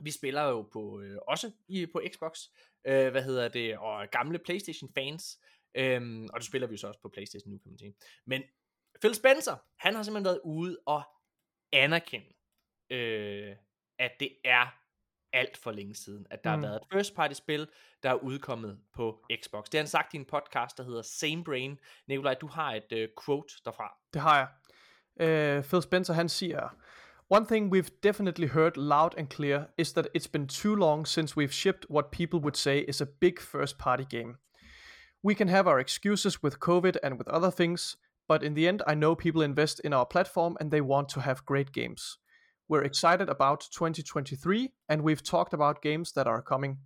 [0.00, 2.40] Vi spiller jo på øh, også i, på Xbox,
[2.84, 5.40] øh, hvad hedder det, og gamle PlayStation fans.
[5.74, 7.94] Øh, og det spiller vi jo så også på PlayStation nu, kan man sige.
[8.24, 8.42] Men
[9.00, 11.02] Phil Spencer, han har simpelthen været ude og
[11.72, 12.26] anerkende,
[12.90, 13.56] øh,
[13.98, 14.66] at det er
[15.32, 16.62] alt for længe siden, at der mm.
[16.62, 17.68] Har været et first party spil,
[18.02, 19.64] der er udkommet på Xbox.
[19.64, 21.78] Det har han sagt i en podcast, der hedder Same Brain.
[22.06, 23.96] Nikolaj, du har et øh, quote derfra.
[24.12, 24.48] Det har jeg.
[25.20, 26.68] Uh, Phil Spencer, han siger,
[27.30, 31.36] One thing we've definitely heard loud and clear is that it's been too long since
[31.36, 34.38] we've shipped what people would say is a big first party game.
[35.22, 37.96] We can have our excuses with COVID and with other things,
[38.28, 41.20] but in the end, I know people invest in our platform and they want to
[41.20, 42.18] have great games.
[42.68, 46.78] We're excited about 2023, and we've talked about games that are coming.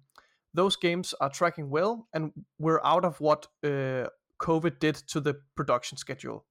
[0.55, 4.07] Those games are tracking well, and we're out of what uh,
[4.39, 6.45] COVID did to the production schedule.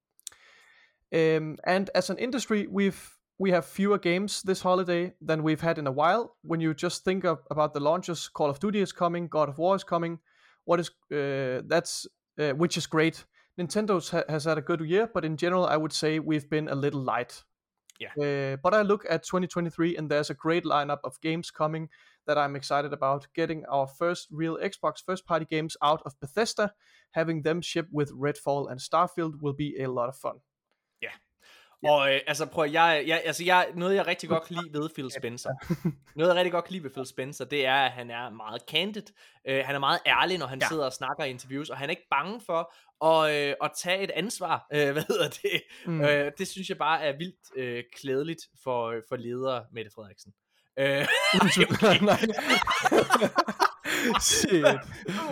[1.14, 5.78] Um, and as an industry, we've we have fewer games this holiday than we've had
[5.78, 6.36] in a while.
[6.44, 9.58] When you just think of, about the launches, Call of Duty is coming, God of
[9.58, 10.20] War is coming.
[10.66, 12.06] What is uh, that's
[12.38, 13.26] uh, which is great.
[13.58, 16.68] Nintendo's ha- has had a good year, but in general, I would say we've been
[16.68, 17.44] a little light.
[18.02, 18.54] Yeah.
[18.54, 21.90] Uh, but I look at 2023, and there's a great lineup of games coming
[22.26, 23.28] that I'm excited about.
[23.36, 26.74] Getting our first real Xbox first party games out of Bethesda,
[27.12, 30.40] having them ship with Redfall and Starfield will be a lot of fun.
[31.84, 34.90] Og øh, altså prøv jeg, jeg, altså jeg, noget jeg rigtig godt kan lide ved
[34.94, 35.50] Phil Spencer,
[36.16, 38.62] noget jeg rigtig godt kan lide ved Phil Spencer, det er, at han er meget
[38.72, 39.04] candid.
[39.48, 40.68] Øh, han er meget ærlig, når han Ja.
[40.68, 42.74] sidder og snakker i interviews, og han er ikke bange for
[43.06, 44.68] at, øh, at tage et ansvar.
[44.74, 45.62] Øh, hvad hedder det?
[45.86, 46.02] Mm.
[46.02, 50.34] Øh, det synes jeg bare er vildt øh, klædeligt for, øh, for leder Mette Frederiksen.
[50.80, 50.86] Øh.
[52.02, 52.20] Nej.
[54.22, 54.66] Shit.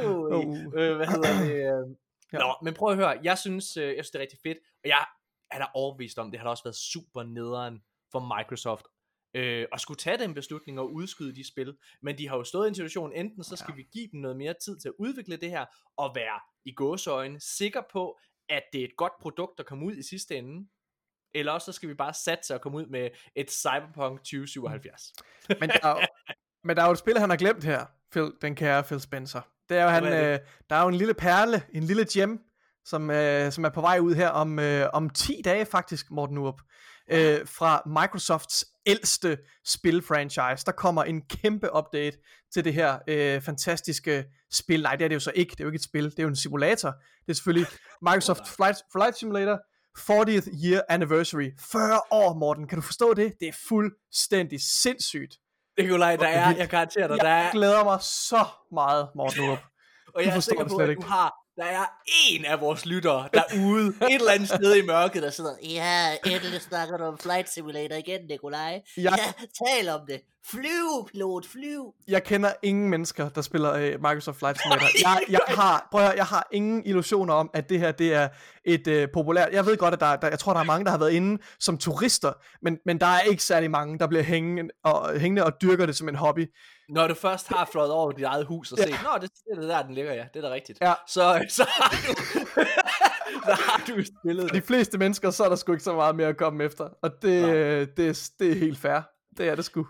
[0.05, 1.51] uh, øh, hvad hedder det?
[1.51, 1.95] Øh,
[2.33, 2.37] Ja.
[2.37, 4.89] Nå, men prøv at høre, jeg synes, øh, jeg synes det er rigtig fedt, og
[4.89, 5.05] jeg
[5.51, 7.79] er da overbevist om, det har da også været super nederen
[8.11, 8.85] for Microsoft
[9.33, 12.67] øh, at skulle tage den beslutning og udskyde de spil, men de har jo stået
[12.67, 13.75] i en situation, enten så skal Ja.
[13.75, 15.65] vi give dem noget mere tid til at udvikle det her,
[15.97, 18.17] og være i gåseøjne sikker på,
[18.49, 20.67] at det er et godt produkt, der kommer ud i sidste ende,
[21.33, 25.13] eller også så skal vi bare satse og komme ud med et Cyberpunk 2077.
[25.59, 26.07] Men der, er jo,
[26.67, 29.41] men der er jo et spil, han har glemt her, Phil, den kære Phil Spencer.
[29.69, 32.43] Det er jo, han, er øh, der er jo en lille perle, en lille gem,
[32.85, 36.37] som, øh, som er på vej ud her om, øh, om 10 dage faktisk, Morten
[36.37, 36.61] Urup.
[37.11, 40.65] Øh, fra Microsofts ældste spilfranchise.
[40.65, 42.17] Der kommer en kæmpe update
[42.53, 44.81] til det her øh, fantastiske spil.
[44.81, 45.51] Nej, det er det jo så ikke.
[45.51, 46.03] Det er jo ikke et spil.
[46.03, 46.89] Det er jo en simulator.
[47.25, 47.67] Det er selvfølgelig
[48.07, 49.59] Microsoft Flight, Flight Simulator
[49.99, 51.49] 40th Year Anniversary.
[51.71, 52.67] 40 år, Morten.
[52.67, 53.33] Kan du forstå det?
[53.39, 55.33] Det er fuldstændig sindssygt.
[55.79, 56.59] Nikolaj, der Hvor er, vildt.
[56.59, 59.59] jeg garanterer dig, der er, Jeg glæder mig så meget, Morten Urup.
[60.15, 61.01] Og jeg er forstår sikker det på, at ikke.
[61.01, 61.85] du har, der er
[62.29, 66.61] en af vores lyttere derude, et eller andet sted i mørket, der sidder, Ja, endelig
[66.61, 68.81] snakker du om Flight Simulator igen, Nikolaj.
[68.97, 69.33] Jeg- Ja,
[69.65, 70.21] tal om det.
[70.45, 71.93] Flyv, pilot, flyv.
[72.07, 74.87] Jeg kender ingen mennesker, der spiller øh, Microsoft Flight Simulator.
[75.09, 78.13] Jeg, jeg, har, prøv at høre, jeg har ingen illusioner om, at det her det
[78.13, 78.27] er
[78.65, 79.49] et øh, populært...
[79.53, 81.41] Jeg ved godt, at der, der, jeg tror, der er mange, der har været inde
[81.59, 85.61] som turister, men, men der er ikke særlig mange, der bliver hængende og, hængende og
[85.61, 86.45] dyrker det som en hobby.
[86.89, 88.83] når du først har fløjet over dit eget hus og Ja.
[88.83, 90.77] set, nå, det, det er det der, den ligger, ja, det er da rigtigt.
[90.81, 90.93] Ja.
[91.07, 92.13] Så, så har du,
[93.45, 94.63] så har du spillet De det.
[94.63, 97.41] fleste mennesker, så er der sgu ikke så meget mere at komme efter, og det,
[97.41, 97.51] Nej.
[97.55, 98.99] øh, det, er- det er helt fair.
[99.37, 99.87] Det er det sgu.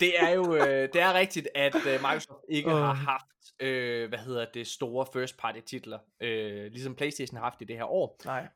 [0.00, 2.78] Det er jo, øh, det er rigtigt, at øh, Microsoft ikke Åh.
[2.78, 3.26] har haft,
[3.60, 7.76] øh, hvad hedder det, store first party titler, øh, ligesom Playstation har haft i det
[7.76, 8.20] her år.
[8.24, 8.48] Nej.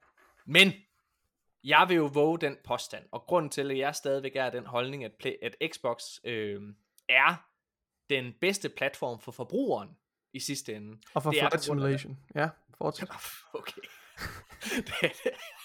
[0.46, 0.72] Men
[1.64, 5.04] jeg vil jo våge den påstand, og grunden til, at jeg stadigvæk er den holdning,
[5.04, 6.60] at, play, at Xbox øh,
[7.08, 7.46] er
[8.10, 9.88] den bedste platform for forbrugeren
[10.32, 10.98] i sidste ende.
[11.14, 12.18] Og for Flight Simulation.
[12.34, 13.08] Ja, fortsæt.
[13.54, 13.82] Okay.
[14.88, 15.12] det,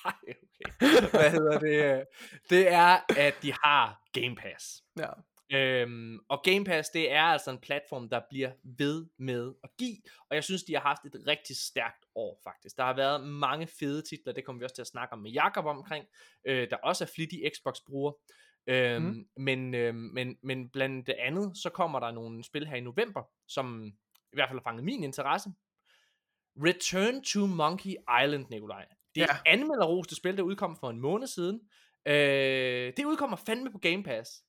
[0.05, 1.09] ej, okay.
[1.11, 2.05] Hvad hedder det?
[2.49, 4.83] Det er, at de har Game Pass.
[4.99, 5.09] Ja.
[5.53, 9.97] Øhm, og Game Pass, det er altså en platform, der bliver ved med at give,
[10.29, 12.77] og jeg synes, de har haft et rigtig stærkt år, faktisk.
[12.77, 15.31] Der har været mange fede titler, det kommer vi også til at snakke om med
[15.31, 16.05] Jakob omkring,
[16.47, 18.13] øh, der også er flittig Xbox-bruger.
[18.67, 19.25] Øhm, mm.
[19.43, 23.23] men, øhm, men, men blandt det andet, så kommer der nogle spil her i november,
[23.47, 23.85] som
[24.33, 25.49] i hvert fald har fanget min interesse.
[26.57, 28.85] Return to Monkey Island, Nikolaj.
[29.15, 29.35] Det er Ja.
[29.45, 29.51] ja.
[29.53, 31.59] anmelderroste spil, der udkom for en måned siden.
[32.05, 34.43] Øh, det udkommer fandme på Game Pass.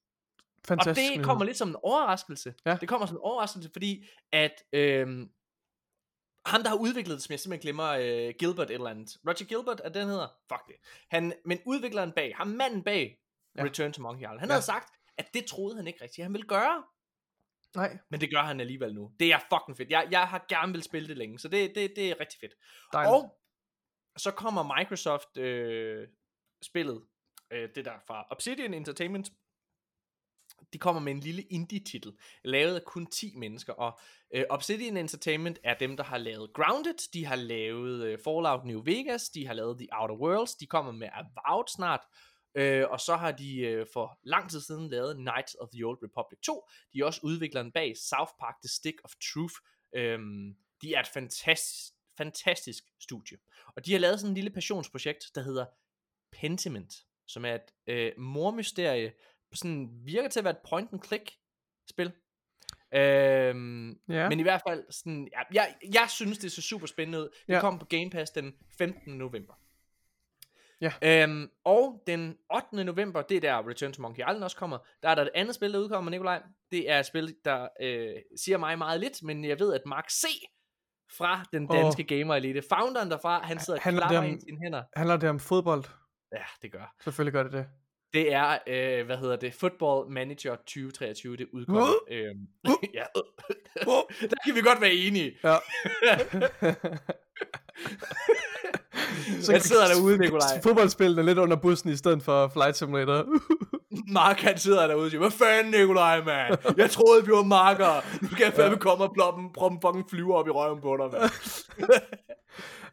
[0.64, 1.10] Fantastisk.
[1.12, 2.54] Og det kommer lidt som en overraskelse.
[2.66, 2.76] Ja.
[2.80, 5.30] Det kommer som en overraskelse, fordi at øhm,
[6.46, 9.16] ham, der har udviklet det, som jeg simpelthen glemmer, øh, Gilbert et eller andet.
[9.26, 10.28] Roger Gilbert, er den hedder?
[10.52, 10.74] Fuck det.
[11.10, 13.18] Han, men udvikleren bag, ham manden bag
[13.56, 13.64] Ja.
[13.64, 14.52] Return to Monkey Island, han ja.
[14.52, 16.82] havde sagt, at det troede han ikke rigtigt, han ville gøre.
[17.76, 19.12] Nej, Men det gør han alligevel nu.
[19.20, 19.90] Det er fucking fedt.
[19.90, 22.52] Jeg, jeg har gerne vil spille det længe, så det, det, det er rigtig fedt.
[22.92, 23.14] dejligt.
[23.14, 23.38] Og
[24.16, 26.08] så kommer Microsoft øh,
[26.62, 27.02] spillet,
[27.52, 29.30] øh, det der fra Obsidian Entertainment,
[30.72, 32.12] de kommer med en lille indie-titel,
[32.44, 33.98] lavet af kun 10 mennesker, og
[34.34, 38.82] øh, Obsidian Entertainment er dem, der har lavet Grounded, de har lavet øh, Fallout New
[38.84, 42.00] Vegas, de har lavet The Outer Worlds, de kommer med Avowed snart,
[42.54, 45.98] øh, og så har de øh, for lang tid siden lavet Knights of the Old
[46.02, 49.54] Republic 2, de er også udvikleren bag South Park The Stick of Truth,
[49.94, 53.38] øhm, de er et fantastisk, fantastisk studie,
[53.76, 55.66] og de har lavet sådan en lille passionsprojekt, der hedder
[56.32, 56.94] Pentiment,
[57.26, 59.12] som er et øh, mormysterie,
[59.54, 61.30] sådan virker til at være et point and click
[61.90, 62.12] spil.
[62.94, 64.28] Øhm, Ja.
[64.28, 67.28] Men i hvert fald, sådan, ja, jeg, jeg synes, det ser super spændende ud.
[67.46, 67.60] Det Ja.
[67.60, 69.18] kommer på Game Pass den 15.
[69.18, 69.54] november.
[70.82, 71.22] Ja.
[71.22, 72.84] Øhm, og den 8.
[72.84, 75.54] november, det er der Return to Monkey Island også kommer, der er der et andet
[75.54, 76.42] spil, der udkommer, Nikolaj.
[76.70, 80.10] Det er et spil, der øh, siger mig meget lidt, men jeg ved, at Mark
[80.10, 80.24] C.
[81.18, 84.82] fra den danske Gamer Elite, founderen derfra, han sidder og klapper om- i sine hænder.
[84.96, 85.84] Handler det om fodbold?
[86.32, 86.94] Ja, det gør.
[87.04, 87.66] Selvfølgelig gør det det.
[88.12, 91.82] Det er, øh, hvad hedder det, Football Manager 2023, det udkommer.
[91.82, 92.16] Uh.
[92.16, 92.46] øhm,
[92.98, 93.04] ja.
[94.30, 95.32] Der kan vi godt være enige.
[95.44, 95.56] Ja.
[99.48, 100.62] Jeg sidder derude, Nikolaj.
[100.62, 103.26] Fodboldspillene er lidt under bussen i stedet for Flight Simulator.
[104.18, 106.58] Mark han sidder derude og siger, hvad fanden Nikolaj, mand?
[106.76, 108.22] Jeg troede, vi var marker.
[108.22, 110.96] Nu skal jeg fandme komme og ploppe, proppe en fucking flyver op i røven på
[110.96, 111.30] dig, mand.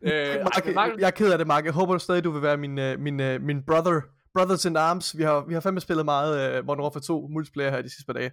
[0.14, 1.66] øh, Mark, ej, Mark, jeg er ked af det, Mark.
[1.66, 4.02] Jeg håber stadig, du vil være min, øh, min, øh, min brother.
[4.34, 5.18] Brothers in Arms.
[5.18, 8.06] Vi har, vi har fandme spillet meget uh, Modern Warfare 2 multiplayer her de sidste
[8.06, 8.32] par dage.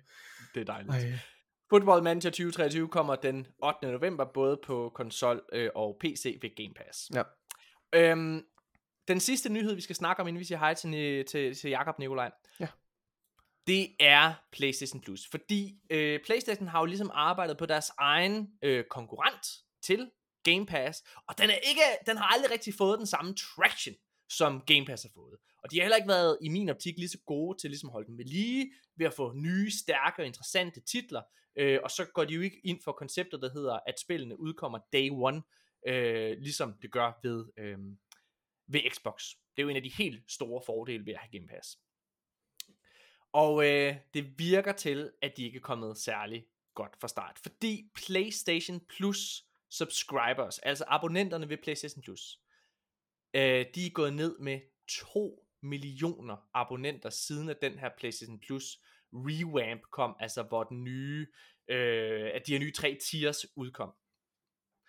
[0.54, 0.94] det er dejligt.
[0.94, 1.18] Ej.
[1.70, 3.92] Football Manager 2023 kommer den 8.
[3.92, 7.10] november, både på konsol øh, og PC ved Game Pass.
[7.14, 7.22] Ja.
[7.92, 8.44] Øhm,
[9.08, 11.98] den sidste nyhed, vi skal snakke om, inden vi siger hej til, til, til Jakob
[11.98, 12.68] Nikolaj, Ja.
[13.66, 15.28] det er PlayStation Plus.
[15.30, 19.46] Fordi øh, PlayStation har jo ligesom arbejdet på deres egen øh, konkurrent
[19.82, 20.10] til
[20.44, 23.94] Game Pass, og den, er ikke, den har aldrig rigtig fået den samme traction,
[24.30, 25.38] som Game Pass har fået.
[25.62, 27.92] Og de har heller ikke været, i min optik, lige så gode til ligesom at
[27.92, 31.22] holde dem ved lige, ved at få nye, stærke og interessante titler.
[31.58, 34.78] Øh, og så går de jo ikke ind for konceptet, der hedder, at spillene udkommer
[34.92, 35.42] day one,
[35.86, 37.78] øh, ligesom det gør ved, øh,
[38.66, 39.34] ved Xbox.
[39.56, 41.78] Det er jo en af de helt store fordele ved at have Game Pass.
[43.32, 47.38] Og øh, det virker til, at de ikke er kommet særlig godt fra start.
[47.42, 52.40] Fordi PlayStation Plus subscribers, altså abonnenterne ved PlayStation Plus,
[53.34, 58.80] øh, de er gået ned med 2 millioner abonnenter siden at den her PlayStation Plus
[59.12, 61.26] revamp kom, altså hvor den nye,
[61.68, 63.92] øh, at de her nye tre tiers udkom.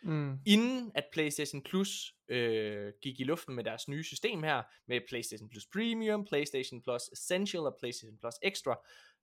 [0.03, 0.39] Mm.
[0.45, 5.49] Inden at PlayStation Plus øh, gik i luften med deres nye system her, med PlayStation
[5.49, 8.75] Plus Premium, PlayStation Plus Essential og PlayStation Plus Extra,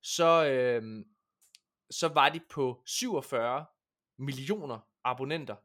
[0.02, 1.04] så, øh,
[1.90, 3.64] så var de på 47
[4.18, 5.56] millioner abonnenter.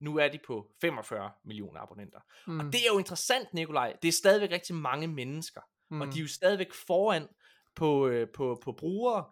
[0.00, 2.20] Nu er de på 45 millioner abonnenter.
[2.46, 2.60] Mm.
[2.60, 3.96] Og det er jo interessant, Nikolaj.
[4.02, 5.60] Det er stadigvæk rigtig mange mennesker.
[5.90, 6.00] Mm.
[6.00, 7.28] Og de er jo stadigvæk foran
[7.74, 9.24] på, øh, på, på brugere,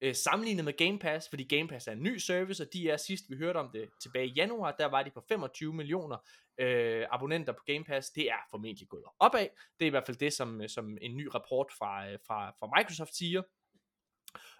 [0.00, 2.96] øh, sammenlignet med Game Pass, fordi Game Pass er en ny service, og de er
[2.96, 6.16] sidst vi hørte om det tilbage i januar, der var de på 25 millioner
[6.60, 8.10] øh, abonnenter på Game Pass.
[8.10, 9.48] Det er formentlig gået opad.
[9.78, 12.78] Det er i hvert fald det, som, som en ny rapport fra, øh, fra, fra
[12.78, 13.42] Microsoft siger.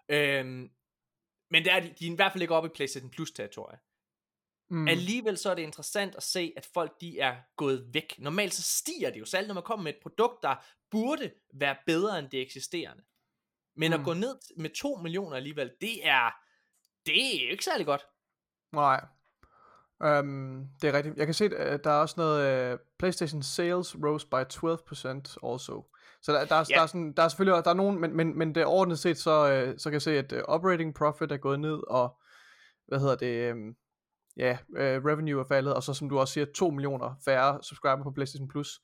[0.08, 0.70] Øhm,
[1.50, 3.78] men der er de, de er i hvert fald ikke oppe i PlayStation Plus territoriet.
[4.70, 4.88] Mm.
[4.88, 8.18] Alligevel så er det interessant at se, at folk de er gået væk.
[8.18, 10.54] Normalt så stiger det jo selv, når man kommer med et produkt, der
[10.90, 13.02] burde være bedre end det eksisterende.
[13.76, 14.00] Men mm.
[14.00, 16.30] at gå ned med 2 millioner alligevel, det er,
[17.06, 18.06] det er jo ikke særlig godt.
[18.72, 19.04] Nej.
[20.00, 21.16] Um, det er rigtigt.
[21.16, 25.84] Jeg kan se, at der er også noget uh, PlayStation sales rose by 12% also.
[26.22, 26.74] Så der, der, er, Ja.
[26.74, 29.18] der, er sådan, der er selvfølgelig der er nogen, men, men, men det overordnet set,
[29.18, 32.20] så, uh, så kan jeg se, at uh, operating profit er gået ned, og
[32.86, 33.76] hvad hedder det, um,
[34.36, 38.02] ja, uh, revenue er faldet, og så som du også siger, 2 millioner færre subscriber
[38.02, 38.80] på PlayStation Plus.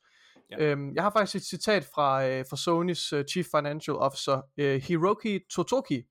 [0.58, 0.72] Ja.
[0.72, 4.64] Um, jeg har faktisk et citat fra, uh, fra Sonys uh, Chief Financial Officer, uh,
[4.64, 6.02] Hiroki Totoki,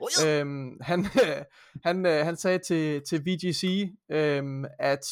[0.00, 0.40] Oh, ja.
[0.40, 1.04] Øhm, han,
[1.86, 5.06] han, øh, han sagde til, til VGC, øhm, at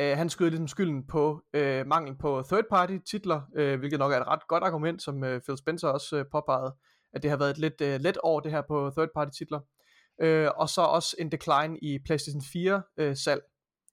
[0.00, 4.12] øh, han skød ligesom skylden på øh, mangel på third party titler, øh, hvilket nok
[4.12, 6.74] er et ret godt argument, som øh, Phil Spencer også øh, påpegede,
[7.12, 9.60] at det har været et lidt øh, let år det her på third party titler.
[10.20, 13.42] Øh, og så også en decline i PlayStation 4 øh, salg.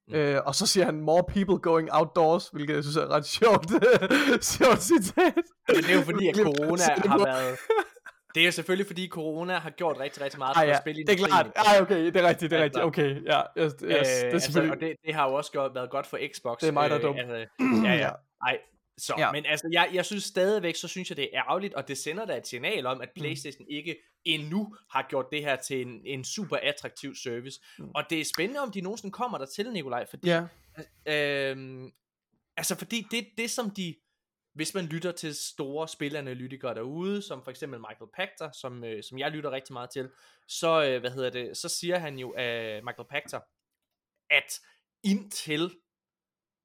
[0.08, 0.16] Mm.
[0.16, 3.26] Øh, og så siger han, more people going outdoors, hvilket jeg synes er et ret
[3.26, 3.66] sjovt,
[4.56, 5.34] sjovt citat.
[5.68, 7.58] Men det er jo fordi, at corona har været...
[8.36, 10.96] Det er jo selvfølgelig fordi, corona har gjort rigtig, rigtig meget Ej, for ja, spil
[10.96, 11.48] det er klart.
[11.56, 13.06] Ej, okay, det er rigtigt, det er Altså, rigtigt.
[13.06, 14.76] Okay, ja, yes, yes, Øh, det er altså, selvfølgelig...
[14.76, 16.60] og det, det har jo også gjort, været godt for Xbox.
[16.60, 17.16] Det er mig, der er dum.
[17.16, 17.36] Altså,
[17.84, 18.10] ja, ja.
[18.48, 18.58] Ej,
[18.98, 19.32] så, ja.
[19.32, 22.26] Men altså, jeg, jeg synes stadigvæk, så synes jeg, det er ærgerligt, og det sender
[22.26, 23.22] da et signal om, at Mm.
[23.22, 27.62] Playstation ikke endnu har gjort det her til en, en super attraktiv service.
[27.80, 27.92] Mm.
[27.96, 30.48] Og det er spændende, om de nogensinde kommer der til, Nikolaj, fordi, Ja,
[31.06, 31.92] øhm,
[32.58, 33.96] altså fordi det, det som de,
[34.54, 39.20] hvis man lytter til store spilanalytikere derude, som for eksempel Michael Pachter, som, øh, som
[39.20, 40.10] jeg lytter rigtig meget til,
[40.48, 43.40] så, øh, hvad hedder det, så siger han jo af Michael Pachter,
[44.30, 44.60] at
[45.04, 45.76] indtil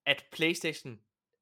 [0.07, 1.01] at PlayStation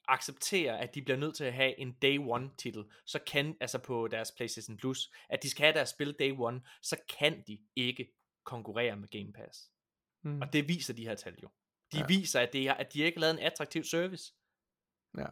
[0.09, 3.79] accepterer, at de bliver nødt til at have en day one titel, så kan, altså
[3.79, 7.59] på deres PlayStation Plus, at de skal have deres spil day one, så kan de
[7.77, 8.15] ikke
[8.45, 9.71] konkurrere med Game Pass.
[10.23, 10.41] mm.
[10.41, 11.49] Og det viser de her tal jo.
[11.93, 12.07] De ja.
[12.07, 14.33] Viser, at, det er, at de ikke har lavet en attraktiv service.
[15.19, 15.27] ja.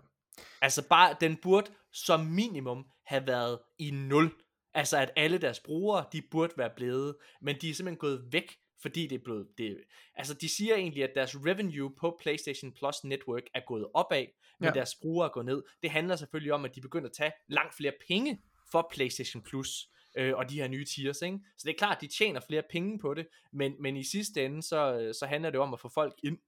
[0.61, 4.35] Altså bare, den burde som minimum have været i 0.
[4.75, 8.57] Altså at alle deres brugere, de burde være blevet, men de er simpelthen gået væk,
[8.85, 9.79] fordi det er blevet, det,
[10.15, 14.27] altså de siger egentlig, at deres revenue på PlayStation Plus Network er gået opad,
[14.61, 14.73] men ja.
[14.73, 15.63] Deres brugere er gået ned.
[15.83, 19.91] Det handler selvfølgelig om, at de begynder at tage langt flere penge for PlayStation Plus,
[20.17, 21.39] øh, og de her nye tiers, ikke?
[21.59, 24.45] Så det er klart, at de tjener flere penge på det, men, men i sidste
[24.45, 26.39] ende, så, så handler det om at få folk ind.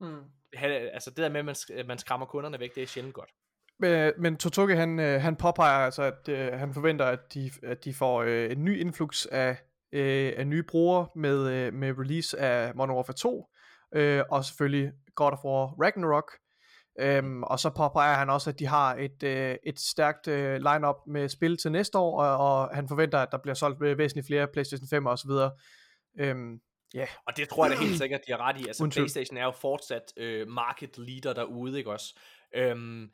[0.00, 0.22] Mm.
[0.52, 3.30] Altså det der med, at man, man skræmmer kunderne væk, det er sjældent godt.
[3.78, 7.84] Men, men Totoki, han, øh, han påpeger altså, at øh, han forventer, at de, at
[7.84, 9.56] de får øh, en ny influx af,
[9.94, 13.46] øh, af nye brugere med, øh, med release af Modern Warfare 2,
[13.94, 16.32] øh, og selvfølgelig God of War Ragnarok.
[17.00, 20.96] Øhm, og så påpeger han også, at de har et, øh, et stærkt øh, line-up
[21.06, 24.26] med spil til næste år, og, og han forventer, at der bliver solgt øh, væsentligt
[24.26, 25.50] flere PlayStation 5 og så videre.
[26.20, 26.60] Øhm,
[26.94, 27.06] Ja.
[27.26, 28.66] Og det tror jeg da helt sikkert, de har ret i.
[28.66, 28.92] Altså, tvivl.
[28.92, 32.18] PlayStation er jo fortsat øh, market leader derude, ikke også?
[32.56, 33.10] Øhm,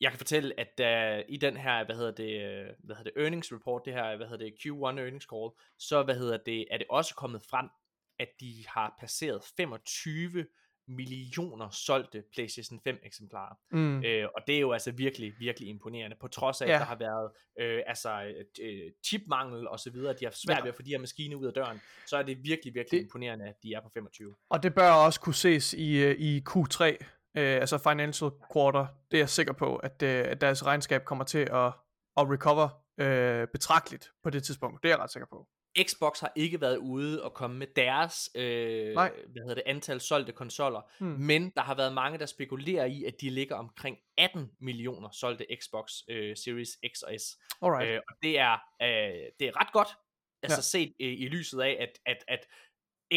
[0.00, 3.22] jeg kan fortælle, at der i den her, hvad hedder det, øh, hvad hedder det,
[3.22, 6.78] earnings report, det her, hvad hedder det, Q1 earnings call, så, hvad hedder det, er
[6.78, 7.68] det også kommet frem,
[8.18, 10.46] at de har passeret 25
[10.88, 13.54] millioner solgte PlayStation 5 eksemplarer.
[13.70, 14.04] Mm.
[14.04, 16.74] Øh, og det er jo altså virkelig, virkelig imponerende, på trods af, Ja.
[16.74, 17.30] at der har været
[17.60, 20.62] øh, altså, øh, chipmangel og så videre, de har svært Ja.
[20.62, 22.90] ved at få de her maskiner ud af døren, så er det virkelig, virkelig Det-
[22.90, 23.00] det...
[23.04, 24.34] imponerende, at de er på 25.
[24.50, 26.96] Og det bør også kunne ses i, øh, i Q3,
[27.36, 28.86] øh, altså financial quarter.
[29.10, 31.66] Det er jeg sikker på, at, øh, at deres regnskab kommer til at,
[32.16, 32.68] at recover
[33.00, 34.82] øh, betragteligt på det tidspunkt.
[34.82, 35.48] Det er jeg ret sikker på.
[35.88, 39.12] Xbox har ikke været ude og komme med deres øh, Nej.
[39.32, 41.08] hvad hedder det, antal solgte konsoller, Hmm.
[41.10, 45.46] men der har været mange, der spekulerer i, at de ligger omkring 18 millioner solgte
[45.62, 47.22] Xbox øh, Series X og S.
[47.62, 47.90] Alright.
[47.90, 48.88] Øh, og det er, øh,
[49.40, 49.88] det er ret godt,
[50.42, 50.62] altså Ja.
[50.62, 52.46] set øh, i lyset af, at, at, at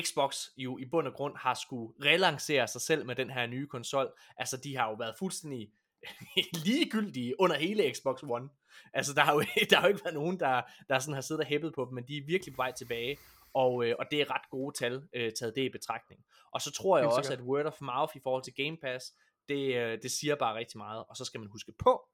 [0.01, 3.67] Xbox jo i bund og grund har skulle relancere sig selv med den her nye
[3.67, 4.13] konsol.
[4.37, 5.71] Altså de har jo været fuldstændig
[6.65, 8.49] ligegyldige under hele Xbox One.
[8.93, 11.43] Altså der har jo, der har jo ikke været nogen, der, der sådan har siddet
[11.43, 13.17] og hæppet på dem, men de er virkelig på vej tilbage.
[13.53, 16.25] Og, øh, og det er ret gode tal, øh, taget det i betragtning.
[16.51, 19.13] Og så tror jeg også, at word of mouth i forhold til Game Pass,
[19.49, 21.05] det, øh, det siger bare rigtig meget.
[21.09, 22.09] Og så skal man huske på,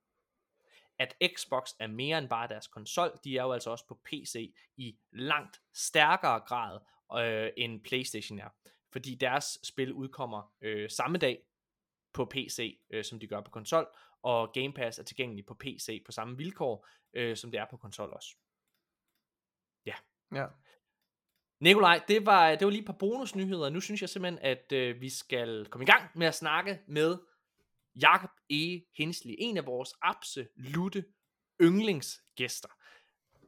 [1.00, 3.20] at Xbox er mere end bare deres konsol.
[3.24, 6.80] De er jo altså også på PC i langt stærkere grad
[7.16, 8.50] øh, end PlayStation er.
[8.92, 11.44] Fordi deres spil udkommer øh, samme dag
[12.14, 13.88] på PC, øh, som de gør på konsol,
[14.22, 17.78] og Game Pass er tilgængelig på PC på samme vilkår, øh, som det er på
[17.78, 18.36] konsol også.
[19.86, 19.96] Ja.
[21.60, 23.70] Nikolaj, det var, det var lige et par bonusnyheder.
[23.70, 27.18] Nu synes jeg simpelthen, at øh, vi skal komme i gang med at snakke med
[28.02, 28.82] Jakob E.
[28.98, 31.06] Hensley, en af vores absolute
[31.62, 32.70] yndlingsgæster.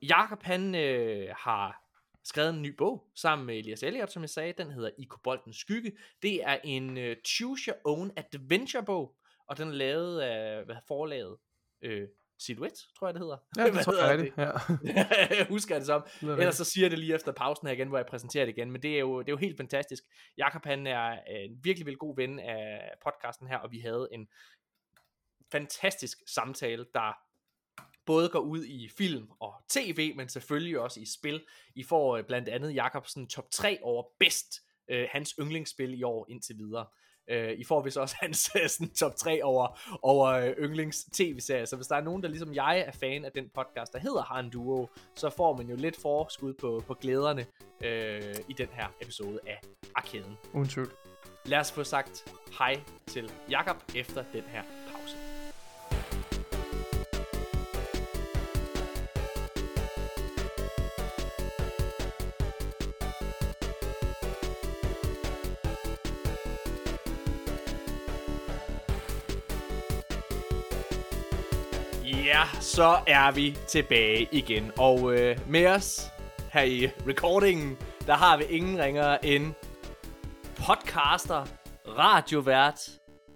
[0.01, 1.84] Jakob han øh, har
[2.25, 4.53] skrevet en ny bog sammen med Elias Elliot, som jeg sagde.
[4.57, 5.97] Den hedder I Koboldens Skygge.
[6.21, 9.15] Det er en øh, Choose Your Own Adventure bog,
[9.47, 11.37] og den er lavet af hvad forlaget
[11.81, 12.07] øh,
[12.39, 13.37] Silhouette, tror jeg det hedder.
[13.57, 14.33] Ja, det tror jeg er det.
[14.37, 15.45] Ja.
[15.53, 16.05] Husker jeg det som.
[16.21, 18.45] Det er Ellers så siger jeg det lige efter pausen her igen, hvor jeg præsenterer
[18.45, 20.03] det igen, men det er jo, det er jo helt fantastisk.
[20.37, 24.07] Jakob han er øh, en virkelig, virkelig god ven af podcasten her, og vi havde
[24.11, 24.27] en
[25.51, 27.24] fantastisk samtale, der
[28.05, 31.43] både går ud i film og tv, men selvfølgelig også i spil.
[31.75, 36.25] I får øh, blandt andet Jakobsen top 3 over bedst øh, hans yndlingsspil i år
[36.29, 36.85] indtil videre.
[37.29, 41.65] Øh, I får vist også hans øh, sådan, top 3 over, over øh, yndlings tv-serier.
[41.65, 44.21] Så hvis der er nogen, der ligesom jeg er fan af den podcast, der hedder
[44.21, 47.45] Han Duo, så får man jo lidt forskud på, på glæderne
[47.83, 49.59] øh, i den her episode af
[49.95, 50.37] Arkaden.
[50.53, 50.91] Uden tvivl.
[51.45, 54.63] Lad os få sagt hej til Jakob efter den her
[72.75, 74.71] så er vi tilbage igen.
[74.77, 76.11] Og øh, med os
[76.53, 79.53] her i recordingen, der har vi ingen ringere end
[80.67, 81.45] podcaster,
[81.87, 82.79] radiovært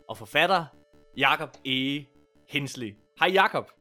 [0.10, 0.66] og forfatter,
[1.18, 2.06] Jakob E.
[2.50, 2.96] Hensley.
[3.20, 3.72] Hej Jakob.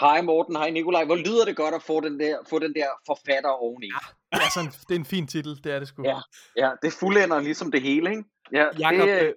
[0.00, 1.04] Hej Morten, hej Nikolaj.
[1.04, 3.86] Hvor lyder det godt at få den der, få den der forfatter oveni.
[4.32, 6.02] Det er, sådan, det er en fin titel, det er det sgu.
[6.04, 6.18] Ja.
[6.56, 8.24] Ja, det fuldender ligesom det hele, ikke?
[8.52, 9.32] Ja, Jakob, det, øh, øh,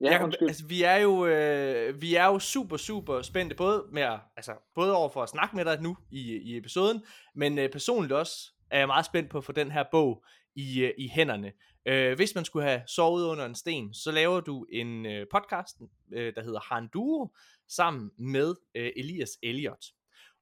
[0.00, 0.48] ja, Jakob, undskyld.
[0.48, 4.52] altså, vi er jo øh, vi er jo super super spændte både med at, altså
[4.74, 7.02] både over for at snakke med dig nu i, i episoden,
[7.34, 10.24] men øh, personligt også er jeg meget spændt på at få den her bog
[10.56, 11.52] i, øh, i hænderne.
[11.86, 15.76] Øh, hvis man skulle have sovet under en sten, så laver du en øh, podcast,
[16.12, 17.34] øh, der hedder Han Duo,
[17.68, 19.84] sammen med øh, Elias Elliot.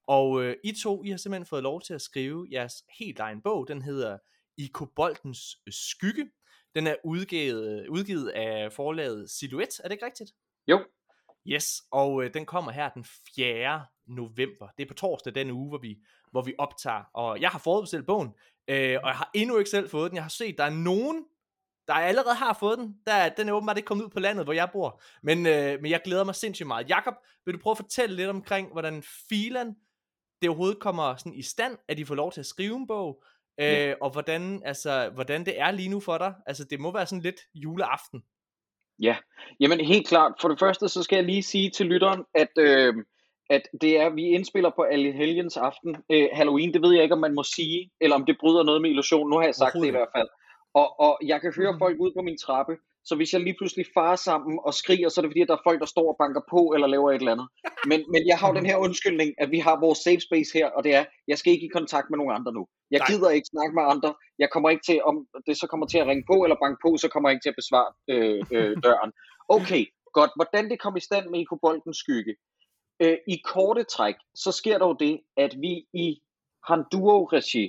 [0.07, 3.43] Og øh, I to, I har simpelthen fået lov til at skrive jeres helt egen
[3.43, 3.69] bog.
[3.69, 4.19] Den hedder
[4.57, 6.31] I Koboldens Skygge.
[6.75, 10.31] Den er udgivet, udgivet af forlaget Silhouette, er det ikke rigtigt?
[10.69, 10.81] Jo,
[11.47, 13.05] Yes, og øh, den kommer her den
[13.37, 13.87] 4.
[14.07, 14.69] november.
[14.77, 15.99] Det er på torsdag den uge, hvor vi,
[16.31, 17.05] hvor vi optager.
[17.15, 18.29] Og jeg har forudbestilt bogen,
[18.69, 20.17] øh, og jeg har endnu ikke selv fået den.
[20.17, 21.25] Jeg har set, der er nogen,
[21.89, 22.97] der allerede har fået den.
[23.07, 25.03] Der, den er åbenbart ikke kommet ud på landet, hvor jeg bor.
[25.23, 26.89] Men, øh, men jeg glæder mig sindssygt meget.
[26.89, 29.77] Jakob, vil du prøve at fortælle lidt omkring, hvordan filen
[30.43, 33.25] det overhovedet kommer sådan i stand, at de får lov til at skrive en bog,
[33.61, 33.95] øh, Ja.
[34.01, 36.35] og hvordan, altså, hvordan det er lige nu for dig.
[36.47, 38.23] Altså, det må være sådan lidt juleaften.
[38.99, 39.17] ja.
[39.61, 40.33] Jamen helt klart.
[40.41, 42.95] For det første, så skal jeg lige sige til lytteren, at, øh,
[43.51, 45.97] at det er, vi indspiller på Helgens aften.
[46.12, 48.83] Øh, Halloween, det ved jeg ikke, om man må sige, eller om det bryder noget
[48.83, 49.31] med illusion.
[49.31, 50.29] Nu har jeg sagt det i hvert fald.
[50.74, 51.79] Og, og jeg kan høre Mhm.
[51.79, 55.20] folk ude på min trappe, så hvis jeg lige pludselig farer sammen og skriger, så
[55.20, 57.14] er det fordi, at der er folk, der står og banker på eller laver et
[57.14, 57.48] eller andet.
[57.90, 60.66] Men, men jeg har jo den her undskyldning, at vi har vores safe space her,
[60.76, 62.66] og det er, jeg skal ikke i kontakt med nogen andre nu.
[62.90, 63.09] Jeg Nej.
[63.09, 64.14] gider ikke snakke med andre.
[64.38, 66.90] Jeg kommer ikke til, om det så kommer til at ringe på eller banke på,
[66.96, 69.12] så kommer jeg ikke til at besvare øh, øh, døren.
[69.48, 69.84] Okay,
[70.18, 70.30] godt.
[70.38, 72.34] Hvordan det kom i stand med IK Boldens skygge?
[73.03, 75.72] Øh, I korte træk, så sker der jo det, at vi
[76.05, 76.07] i
[76.68, 77.66] Handuo-regi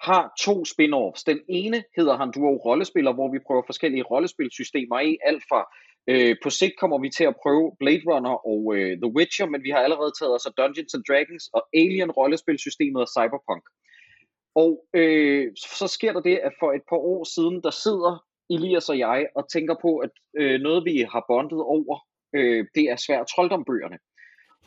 [0.00, 1.22] har to spin-offs.
[1.26, 5.18] Den ene hedder Handuro Rollespiller, hvor vi prøver forskellige rollespilsystemer af.
[5.24, 5.60] Alt fra
[6.10, 9.62] øh, på sigt kommer vi til at prøve Blade Runner og øh, The Witcher, men
[9.62, 13.64] vi har allerede taget os af Dungeons and Dragons og Alien rollespilsystemet og Cyberpunk.
[14.54, 15.46] Og øh,
[15.78, 19.26] så sker der det, at for et par år siden, der sidder Elias og jeg
[19.34, 21.96] og tænker på, at øh, noget vi har bondet over,
[22.36, 23.98] øh, det er svær trolddombøgerne.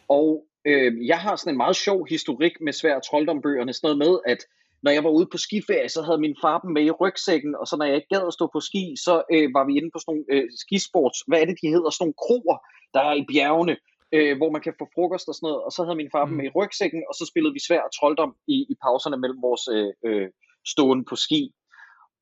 [0.08, 4.20] Og øh, jeg har sådan en meget sjov historik med svær trolddombøgerne, sådan noget med,
[4.34, 4.42] at
[4.84, 7.66] når jeg var ude på skiferie, så havde min far dem med i rygsækken, og
[7.68, 10.00] så når jeg ikke gad at stå på ski, så øh, var vi inde på
[10.00, 12.58] sådan nogle øh, skisports, hvad er det, de hedder, sådan nogle kroer,
[12.94, 13.76] der er i bjergene,
[14.16, 16.32] øh, hvor man kan få frokost og sådan noget, og så havde min far dem
[16.34, 16.38] Mm.
[16.38, 19.92] med i rygsækken, og så spillede vi svær trolddom i, i pauserne mellem vores øh,
[20.08, 20.28] øh,
[20.74, 21.42] stående på ski.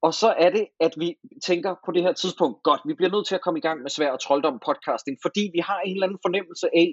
[0.02, 1.10] Og så er det, at vi
[1.50, 3.90] tænker på det her tidspunkt, godt, vi bliver nødt til at komme i gang med
[3.90, 6.90] svær trolddom podcasting, fordi vi har en eller anden fornemmelse af,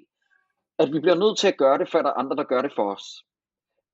[0.79, 2.73] at vi bliver nødt til at gøre det, før der er andre, der gør det
[2.77, 3.07] for os.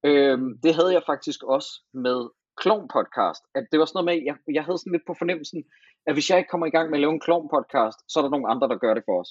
[0.04, 2.18] Øhm, det havde jeg faktisk også med
[2.56, 3.42] Klon Podcast.
[3.54, 5.64] At det var sådan noget med, jeg, jeg havde sådan lidt på fornemmelsen,
[6.06, 8.22] at hvis jeg ikke kommer i gang med at lave en Klon Podcast, så er
[8.22, 9.30] der nogle andre, der gør det for os.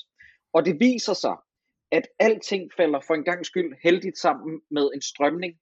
[0.54, 1.36] Og det viser sig,
[1.92, 5.54] at alting falder for en gang skyld heldigt sammen med en strømning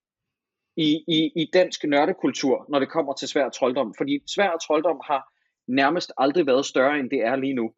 [0.78, 3.94] i, i, i dansk nørdekultur, når det kommer til svær trolddom.
[3.98, 5.22] Fordi svær trolddom har
[5.68, 7.74] nærmest aldrig været større, end det er lige nu.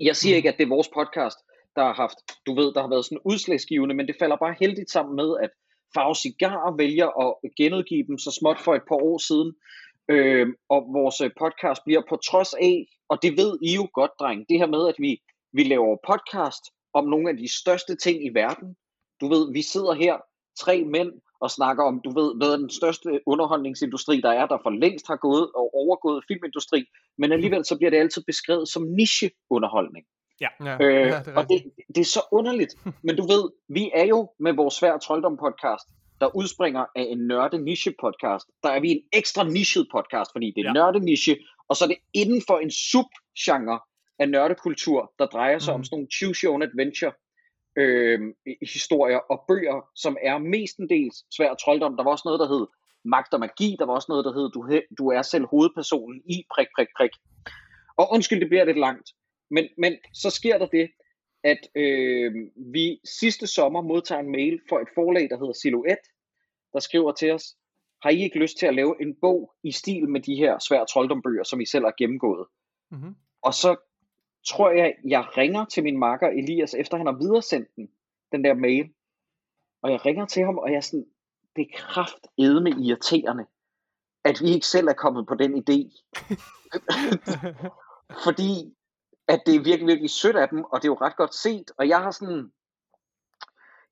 [0.00, 1.38] Jeg siger ikke, at det er vores podcast,
[1.76, 4.90] der har haft, du ved, der har været sådan udslagsgivende, men det falder bare heldigt
[4.90, 5.50] sammen med, at
[5.94, 9.54] Farve Cigar vælger at genudgive dem så småt for et par år siden.
[10.08, 14.10] Øh, og vores øh, podcast bliver på trods af, og det ved I jo godt,
[14.20, 15.22] dreng, det her med, at vi,
[15.52, 16.62] vi laver podcast
[16.94, 18.76] om nogle af de største ting i verden.
[19.20, 20.16] Du ved, vi sidder her,
[20.58, 24.58] tre mænd, og snakker om, du ved, hvad er den største underholdningsindustri, der er, der
[24.62, 26.84] for længst har gået og overgået filmindustri,
[27.18, 30.06] men alligevel så bliver det altid beskrevet som niche-underholdning.
[30.40, 31.62] Ja, Øh, ja, det er og det,
[31.94, 32.74] det er så underligt.
[33.06, 35.86] Men du ved, vi er jo med vores svær trolddom podcast,
[36.20, 38.46] der udspringer af en nørde niche podcast.
[38.62, 40.72] Der er vi en ekstra nichet podcast, fordi det er Ja.
[40.72, 41.36] nørde niche,
[41.68, 43.80] og så er det inden for en subgenre
[44.18, 45.78] af nørdekultur, der drejer sig mm.
[45.78, 47.12] om sådan nogle choose your own adventure
[47.76, 48.20] øh,
[48.76, 51.96] historier og bøger, som er mestendels svær trolddom.
[51.96, 52.66] Der var også noget, der hed
[53.04, 53.76] magt og magi.
[53.78, 54.60] Der var også noget, der hed du,
[54.98, 57.10] du er selv hovedpersonen i prik, prik, prik.
[57.96, 59.08] Og undskyld, det bliver lidt langt.
[59.52, 60.90] Men, men så sker der det,
[61.44, 66.08] at øh, vi sidste sommer modtager en mail fra et forlag, der hedder Silhouette,
[66.72, 67.56] der skriver til os,
[68.02, 70.84] har I ikke lyst til at lave en bog i stil med de her svær
[70.84, 72.46] trolddombøger, som I selv har gennemgået?
[72.90, 73.14] Mhm.
[73.42, 73.76] Og så
[74.48, 77.88] tror jeg, jeg ringer til min makker Elias, efter han har videresendt den,
[78.32, 78.92] den der mail.
[79.82, 81.06] Og jeg ringer til ham, og jeg er sådan,
[81.56, 83.46] det er kraftedme irriterende,
[84.24, 85.78] at vi ikke selv er kommet på den idé.
[88.24, 88.74] Fordi
[89.32, 91.70] at det er virkelig, virkelig sødt af dem, og det er jo ret godt set.
[91.78, 92.42] Og jeg har sådan,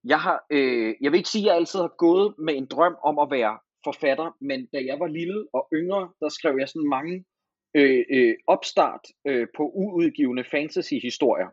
[0.05, 2.97] jeg har, øh, jeg vil ikke sige, at jeg altid har gået med en drøm
[3.05, 6.89] om at være forfatter, men da jeg var lille og yngre, der skrev jeg sådan
[6.89, 7.25] mange
[7.75, 11.49] øh, øh, opstart øh, på uudgivende fantasy-historier.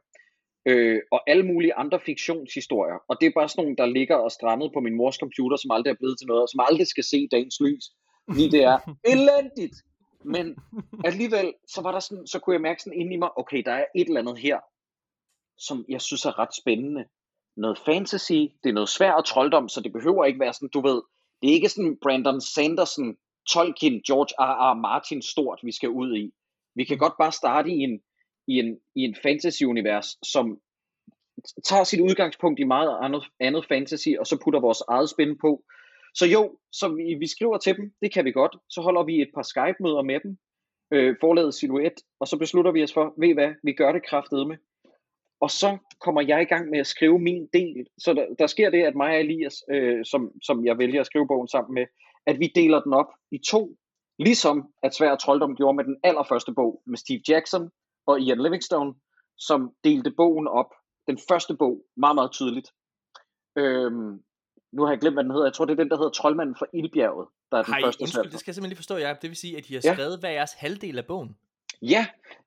[0.69, 2.99] Øh, og alle mulige andre fiktionshistorier.
[3.09, 5.71] Og det er bare sådan nogle, der ligger og strandet på min mors computer, som
[5.71, 7.85] aldrig er blevet til noget, og som aldrig skal se dagens lys.
[8.29, 8.77] Fordi det er
[9.13, 9.77] elendigt.
[10.27, 10.57] Men
[11.05, 13.71] alligevel, så var der sådan, så kunne jeg mærke sådan inde i mig, okay, der
[13.71, 14.59] er et eller andet her,
[15.57, 17.05] som jeg synes er ret spændende.
[17.57, 20.81] Noget fantasy, det er noget svært og trolddom, så det behøver ikke være sådan, du
[20.81, 21.01] ved,
[21.41, 23.17] det er ikke sådan Brandon Sanderson,
[23.49, 24.71] Tolkien, George R.
[24.71, 24.73] R.
[24.73, 26.31] Martin stort, vi skal ud i.
[26.75, 28.01] Vi kan godt bare starte i en,
[28.47, 30.59] i en, i en fantasy-univers, som
[31.63, 35.63] tager sit udgangspunkt i meget andet, andet fantasy, og så putter vores eget spin på.
[36.19, 38.55] Så jo, så vi, vi skriver til dem, det kan vi godt.
[38.69, 40.37] Så holder vi et par Skype-møder med dem,
[40.93, 44.57] øh, forladet silhuet, og så beslutter vi os for, ved hvad, vi gør det kraftedeme.
[45.39, 47.87] Og så kommer jeg i gang med at skrive min del.
[47.97, 51.05] Så der, der sker det, at mig og Elias, øh, som, som jeg vælger at
[51.05, 51.85] skrive bogen sammen med,
[52.25, 53.75] at vi deler den op i to.
[54.19, 57.69] Ligesom at Svær Trolddom gjorde med den allerførste bog med Steve Jackson
[58.07, 58.93] og Ian Livingstone,
[59.37, 60.71] som delte bogen op.
[61.07, 62.71] Den første bog, meget, meget tydeligt.
[63.57, 64.23] Øhm,
[64.71, 65.45] nu har jeg glemt, hvad den hedder.
[65.45, 68.01] Jeg tror, det er den, der hedder Troldmanden fra Ildbjerget, der er den Hej, første
[68.01, 68.31] undskyld, Sværd.
[68.31, 69.21] det skal jeg simpelthen lige forstå, Jacob.
[69.21, 69.93] Det vil sige, at de har Ja.
[69.93, 71.35] skrevet hver jeres halvdel af bogen.
[71.81, 72.05] Ja,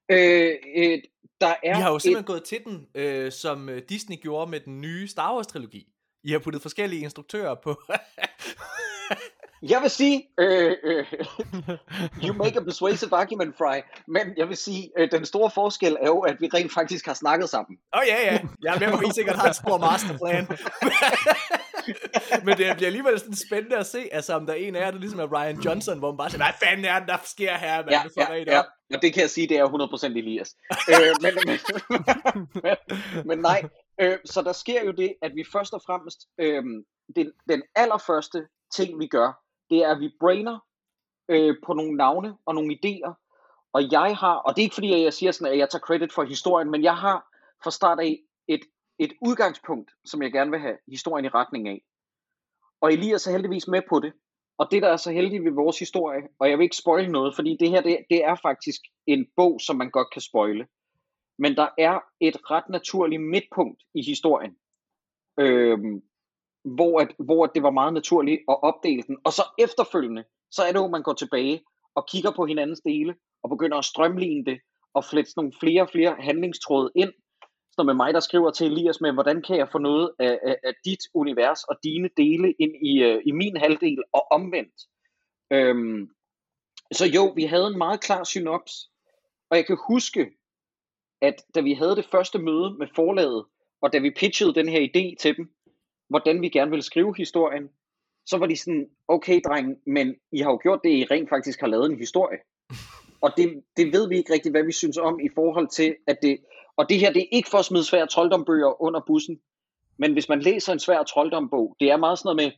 [0.09, 0.97] øh, øh,
[1.41, 4.51] der er I har jo et, simpelthen gået til den, øh, som øh, Disney gjorde
[4.51, 5.87] med den nye Star Wars-trilogi.
[6.23, 7.81] I har puttet forskellige instruktører på.
[9.69, 11.05] Jeg vil sige, øh, øh,
[12.23, 16.07] you make a persuasive argument, Fry, men jeg vil sige, øh, den store forskel er
[16.07, 17.77] jo, at vi rent faktisk har snakket sammen.
[17.95, 18.39] Åh oh, ja, ja.
[18.63, 20.47] Jeg er med på, at I sikkert har en stor masterplan.
[22.45, 24.91] Men det bliver alligevel sådan spændende at se, altså om der er en af jer,
[24.91, 27.57] der ligesom er Ryan Johnson, hvor man bare siger, hvad fanden er det, der sker
[27.57, 27.89] her, mand?
[28.17, 28.59] Ja, ja, ja.
[28.59, 28.65] op.
[28.93, 30.55] Og det kan jeg sige, det er 100% Elias.
[30.89, 31.59] øh, men, men,
[32.63, 32.75] men,
[33.27, 33.61] men nej,
[34.01, 36.63] øh, så der sker jo det, at vi først og fremmest, øh,
[37.15, 40.59] den, den allerførste ting vi gør, det er, at vi brainer
[41.29, 43.13] øh, på nogle navne og nogle idéer.
[43.73, 45.85] Og jeg har, og det er ikke fordi, at jeg siger sådan, at jeg tager
[45.87, 47.27] credit for historien, men jeg har
[47.63, 48.61] fra start af et,
[49.03, 51.81] et udgangspunkt, som jeg gerne vil have historien i retning af.
[52.81, 54.13] Og Elias er heldigvis med på det.
[54.57, 57.35] Og det, der er så heldigt ved vores historie, og jeg vil ikke spoile noget,
[57.35, 60.67] fordi det her, det, det er faktisk en bog, som man godt kan spoile.
[61.39, 64.55] Men der er et ret naturligt midtpunkt i historien,
[65.39, 66.01] øhm,
[66.63, 69.17] hvor, at, hvor at det var meget naturligt at opdele den.
[69.25, 71.63] Og så efterfølgende, så er det jo, man går tilbage
[71.95, 74.59] og kigger på hinandens dele, og begynder at strømligne det,
[74.93, 77.13] og flette nogle flere og flere handlingstråde ind,
[77.81, 80.57] som med mig, der skriver til Elias med, hvordan kan jeg få noget af, af,
[80.63, 84.77] af dit univers og dine dele ind i, uh, i min halvdel, og omvendt.
[85.53, 86.09] Øhm,
[86.91, 88.89] så jo, vi havde en meget klar synops,
[89.49, 90.31] og jeg kan huske,
[91.21, 93.45] at da vi havde det første møde med forlaget,
[93.81, 95.53] og da vi pitchede den her idé til dem,
[96.09, 97.69] hvordan vi gerne ville skrive historien,
[98.25, 101.59] så var de sådan, okay dreng, men I har jo gjort det, I rent faktisk
[101.59, 102.37] har lavet en historie.
[103.21, 106.17] Og det, det ved vi ikke rigtigt, hvad vi synes om i forhold til, at
[106.21, 106.37] det,
[106.77, 109.39] og det her, det er ikke for at smide svære trolddombøger under bussen,
[109.99, 112.51] men hvis man læser en svær trolddombog, det er meget sådan noget med,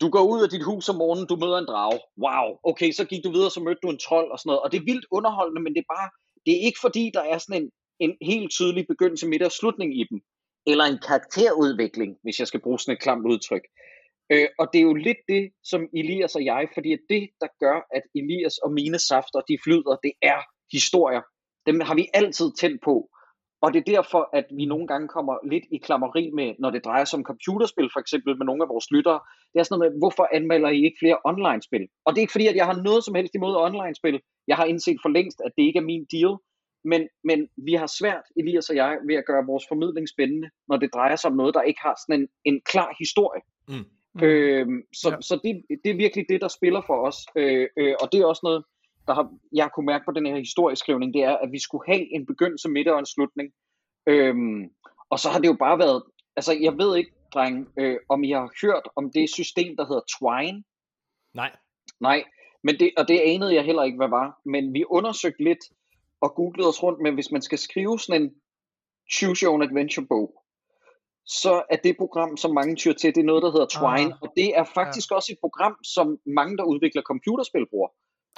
[0.00, 2.00] du går ud af dit hus om morgenen, du møder en drage.
[2.24, 4.62] Wow, okay, så gik du videre, så mødte du en trold og sådan noget.
[4.62, 6.08] Og det er vildt underholdende, men det er bare,
[6.46, 7.70] det er ikke fordi, der er sådan en,
[8.04, 10.20] en helt tydelig begyndelse, midt og slutning i dem.
[10.66, 13.64] Eller en karakterudvikling, hvis jeg skal bruge sådan et klamt udtryk.
[14.32, 17.76] Øh, og det er jo lidt det, som Elias og jeg, fordi det, der gør,
[17.96, 20.40] at Elias og mine safter, de flyder, det er
[20.72, 21.22] historier.
[21.66, 23.08] Dem har vi altid tændt på.
[23.62, 26.84] Og det er derfor, at vi nogle gange kommer lidt i klammeri med, når det
[26.84, 29.20] drejer sig om computerspil, for eksempel med nogle af vores lyttere.
[29.52, 31.84] Det er sådan noget med, hvorfor anmelder I ikke flere online-spil?
[32.04, 34.20] Og det er ikke fordi, at jeg har noget som helst imod online-spil.
[34.48, 36.32] Jeg har indset for længst, at det ikke er min deal.
[36.84, 40.76] Men, men vi har svært, Elias og jeg, ved at gøre vores formidling spændende, når
[40.76, 43.42] det drejer sig om noget, der ikke har sådan en, en klar historie.
[43.68, 43.84] Mm.
[44.14, 44.22] Mm.
[44.24, 45.16] Øhm, så ja.
[45.20, 45.52] så det,
[45.84, 47.18] det er virkelig det, der spiller for os.
[47.36, 48.64] Øh, øh, og det er også noget,
[49.06, 52.14] der har, jeg kunne mærke på den her historieskrivning, det er, at vi skulle have
[52.14, 53.52] en begyndelse, midt og en slutning.
[54.06, 54.70] Øhm,
[55.10, 56.02] og så har det jo bare været,
[56.36, 60.02] altså jeg ved ikke, dreng, øh, om I har hørt om det system, der hedder
[60.18, 60.64] Twine.
[61.34, 61.56] Nej.
[62.00, 62.24] Nej,
[62.64, 64.40] men det, og det anede jeg heller ikke, hvad var.
[64.44, 65.64] Men vi undersøgte lidt
[66.20, 68.34] og googlede os rundt med, hvis man skal skrive sådan en
[69.12, 70.42] choose your own adventure bog,
[71.26, 74.12] så er det program, som mange tyr til, det er noget, der hedder Twine.
[74.12, 75.16] Ah, og det er faktisk ja.
[75.16, 77.88] også et program, som mange, der udvikler computerspil, bruger.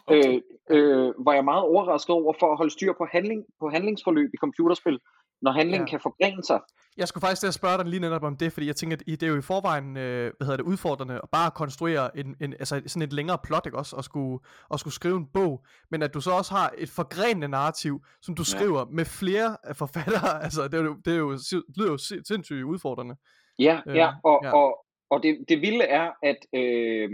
[0.07, 0.41] Okay.
[0.71, 4.31] Øh, øh, var jeg meget overrasket over for at holde styr på, handling, på handlingsforløb
[4.35, 4.99] i computerspil,
[5.43, 5.91] når handlingen Ja.
[5.91, 6.61] kan forgrene sig.
[6.97, 9.03] Jeg skulle faktisk til at spørge dig lige netop om det, fordi jeg tænker, at
[9.07, 12.53] det er jo i forvejen, øh, hvad hedder det, udfordrende at bare konstruere en, en,
[12.53, 14.39] altså sådan et længere plot, ikke også, og skulle,
[14.69, 18.35] og skulle skrive en bog, men at du så også har et forgrenende narrativ, som
[18.35, 18.57] du Ja.
[18.59, 21.99] skriver med flere af forfattere, altså det er jo, det er jo, det lyder jo
[21.99, 23.15] si- sindssygt udfordrende.
[23.59, 24.51] Ja, Øh, ja, og, ja.
[24.57, 27.11] og, og det, det vilde er, at øh,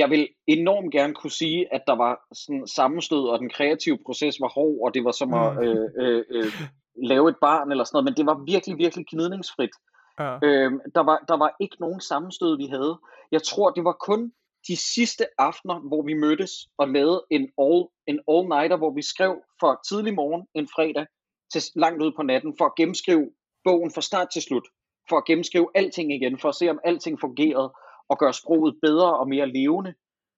[0.00, 4.40] jeg vil enormt gerne kunne sige, at der var sådan sammenstød, og den kreative proces
[4.40, 5.62] var hård, og det var som at Mm.
[5.62, 6.52] øh, øh, øh,
[7.10, 9.74] lave et barn eller sådan noget, men det var virkelig, virkelig gnidningsfrit.
[10.20, 10.38] Ja.
[10.42, 12.98] Øhm, der, var, der var ikke nogen sammenstød, vi havde.
[13.32, 14.32] Jeg tror, det var kun
[14.68, 19.32] de sidste aftener, hvor vi mødtes og lavede en all, en all-nighter, hvor vi skrev
[19.60, 21.06] fra tidlig morgen en fredag
[21.52, 23.30] til langt ud på natten, for at gennemskrive
[23.64, 24.66] bogen fra start til slut.
[25.08, 27.72] For at gennemskrive alting igen, for at se, om alting fungerede,
[28.12, 29.94] og gøre sproget bedre og mere levende.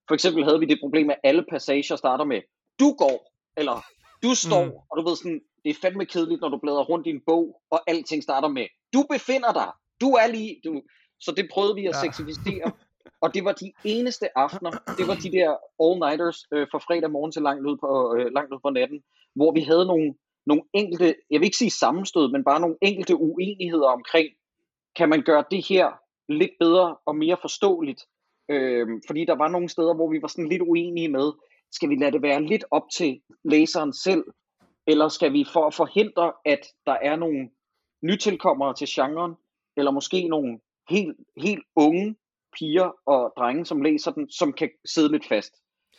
[0.07, 2.41] For eksempel havde vi det problem, at alle passager starter med,
[2.79, 3.17] du går,
[3.57, 3.77] eller
[4.23, 4.71] du står, Mm.
[4.89, 7.61] og du ved sådan, det er fandme kedeligt, når du bladrer rundt i en bog,
[7.71, 9.69] og alting starter med, du befinder dig,
[10.01, 10.81] du er lige, du.
[11.19, 12.01] Så det prøvede vi at Ja.
[12.05, 12.71] sexificere,
[13.23, 15.49] og det var de eneste aftener, det var de der
[15.83, 18.99] all-nighters øh, fra fredag morgen til langt ud, på, øh, langt ud på natten,
[19.35, 20.13] hvor vi havde nogle,
[20.45, 24.29] nogle enkelte, jeg vil ikke sige sammenstød, men bare nogle enkelte uenigheder omkring,
[24.95, 25.87] kan man gøre det her
[26.29, 28.01] lidt bedre og mere forståeligt?
[28.49, 31.31] Øh, fordi der var nogle steder, hvor vi var sådan lidt uenige med,
[31.71, 34.23] skal vi lade det være lidt op til læseren selv,
[34.87, 37.49] eller skal vi for at forhindre, at der er nogle
[38.03, 39.35] nytilkommere til genren,
[39.77, 40.59] eller måske nogle
[40.89, 42.15] helt, helt unge
[42.57, 45.53] piger og drenge, som læser den, som kan sidde lidt fast.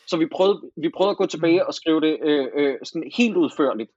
[0.07, 3.37] Så vi prøvede, vi prøvede at gå tilbage og skrive det øh, øh, sådan helt
[3.37, 3.91] udførligt,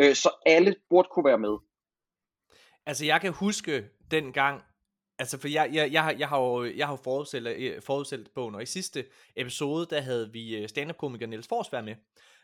[0.00, 1.56] øh, så alle burde kunne være med.
[2.86, 4.62] Altså, jeg kan huske dengang,
[5.18, 7.00] Altså, for jeg, jeg, jeg, har, jeg har jo, jeg har jo
[7.84, 9.04] forudset, øh, bogen, og i sidste
[9.36, 11.94] episode, der havde vi øh, stand-up-komiker Niels Forsvær med.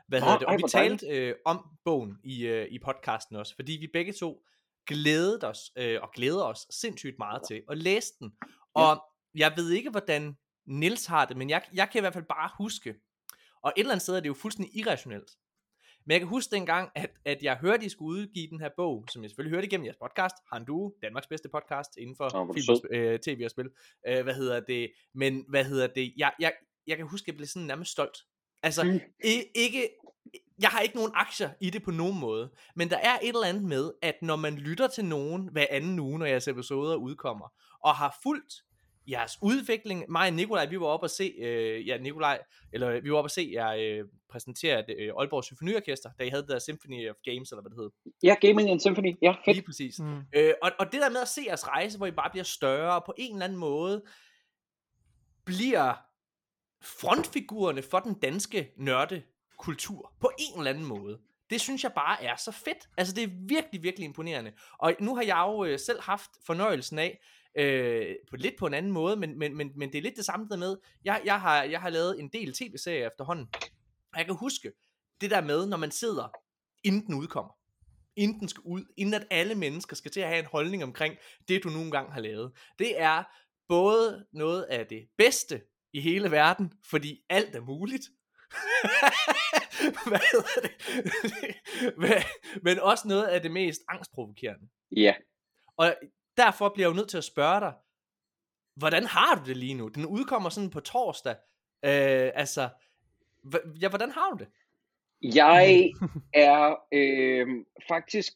[0.08, 0.46] Hvad Nå, hedder det?
[0.46, 4.44] Og vi talte øh, om bogen i, øh, i podcasten også, fordi vi begge to
[4.86, 8.32] glædede os, øh, og glæder os sindssygt meget til at læse den.
[8.74, 9.02] Og
[9.34, 12.50] jeg ved ikke, hvordan Nils har det, men jeg, jeg kan i hvert fald bare
[12.58, 12.94] huske,
[13.62, 15.30] og et eller andet sted er det jo fuldstændig irrationelt,
[16.06, 18.70] men jeg kan huske dengang, at, at jeg hørte, at I skulle udgive den her
[18.76, 22.44] bog, som jeg selvfølgelig hørte igennem jeres podcast, Han Du, Danmarks bedste podcast inden for
[22.44, 23.68] hvor film, og, øh, tv og spil.
[24.08, 24.92] Øh, hvad hedder det?
[25.14, 26.12] Men hvad hedder det?
[26.16, 26.52] Jeg, jeg,
[26.86, 28.18] jeg kan huske, at jeg blev sådan nærmest stolt.
[28.62, 29.00] Altså, Mm.
[29.54, 29.88] ikke,
[30.60, 33.46] jeg har ikke nogen aktier i det på nogen måde, men der er et eller
[33.46, 37.52] andet med, at når man lytter til nogen hver anden uge, når jeres episoder udkommer,
[37.84, 38.54] og har fulgt
[39.06, 42.42] jeres udvikling, mig og Nikolaj, vi var oppe og se, øh, ja, Nikolaj,
[42.72, 46.28] eller vi var oppe og se jer øh, præsentere det, øh, Aalborg Symfoniorkester, da I
[46.28, 48.12] havde der Symphony of Games, eller hvad det hed.
[48.22, 49.16] Ja, Gaming and Symphony.
[49.22, 49.56] Ja, fedt.
[49.56, 49.98] Lige præcis.
[49.98, 50.20] Mm.
[50.34, 52.94] Øh, og, og det der med at se jeres rejse, hvor I bare bliver større,
[52.94, 54.02] og på en eller anden måde
[55.44, 55.94] bliver
[56.82, 61.18] frontfigurerne for den danske nørdekultur, på en eller anden måde.
[61.50, 62.88] Det synes jeg bare er så fedt.
[62.96, 64.52] Altså det er virkelig, virkelig imponerende.
[64.78, 67.20] Og nu har jeg jo øh, selv haft fornøjelsen af,
[67.54, 70.24] øh, på lidt på en anden måde, men, men, men, men det er lidt det
[70.24, 73.48] samme der med, jeg, jeg, har, jeg har lavet en del tv-serier efterhånden,
[74.12, 74.72] og jeg kan huske
[75.20, 76.28] det der med, når man sidder,
[76.84, 77.52] inden den udkommer,
[78.16, 81.16] inden den skal ud, inden at alle mennesker skal til at have en holdning omkring
[81.48, 82.52] det, du nogle gange har lavet.
[82.78, 83.24] Det er
[83.68, 88.04] både noget af det bedste i hele verden, fordi alt er muligt.
[90.08, 90.72] Hvad hedder det?
[91.98, 94.68] Men- Men også noget af det mest angstprovokerende.
[94.96, 95.14] Ja.
[95.76, 95.94] Og
[96.36, 97.72] derfor bliver jeg jo nødt til at spørge dig,
[98.76, 99.88] hvordan har du det lige nu?
[99.88, 101.36] Den udkommer sådan på torsdag.
[101.84, 102.68] Øh, altså,
[103.46, 104.48] hva- ja, hvordan har du det?
[105.34, 105.90] Jeg
[106.34, 107.46] er øh,
[107.88, 108.32] faktisk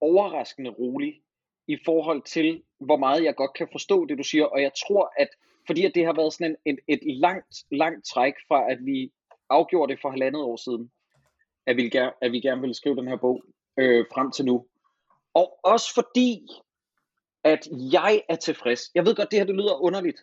[0.00, 1.22] overraskende rolig
[1.66, 4.44] i forhold til, hvor meget jeg godt kan forstå det, du siger.
[4.44, 5.28] Og jeg tror, at
[5.66, 9.12] fordi at det har været sådan en, et, et langt, langt træk fra, at vi
[9.48, 10.90] afgjorde det for halvandet år siden,
[11.66, 13.42] at vi, gerne, at vi gerne ville skrive den her bog
[13.76, 14.66] øh, frem til nu.
[15.34, 16.48] Og også fordi,
[17.44, 18.80] at jeg er tilfreds.
[18.94, 20.16] Jeg ved godt, det her det lyder underligt.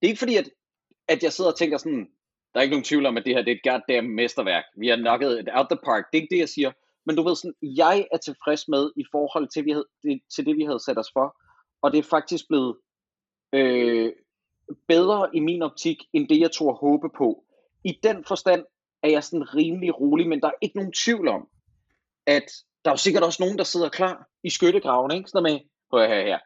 [0.00, 0.50] Det er ikke fordi, at,
[1.08, 2.08] at jeg sidder og tænker sådan,
[2.52, 4.64] der er ikke nogen tvivl om, at det her det er et goddamn mesterværk.
[4.76, 6.04] Vi har knocket it out the park.
[6.12, 6.72] Det er ikke det, jeg siger.
[7.06, 10.46] Men du ved sådan, jeg er tilfreds med i forhold til, vi havde, det, til
[10.46, 11.36] det, vi havde sat os for.
[11.82, 12.76] Og det er faktisk blevet
[13.52, 14.12] øh,
[14.88, 17.44] bedre i min optik, end det, jeg tog håbe på.
[17.84, 18.64] I den forstand
[19.02, 21.48] er jeg sådan rimelig rolig, men der er ikke nogen tvivl om,
[22.26, 22.44] at
[22.84, 25.30] der er jo sikkert også nogen, der sidder klar i skyttegraven, ikke?
[25.30, 25.60] Sådan med,
[25.90, 26.38] prøv her, her,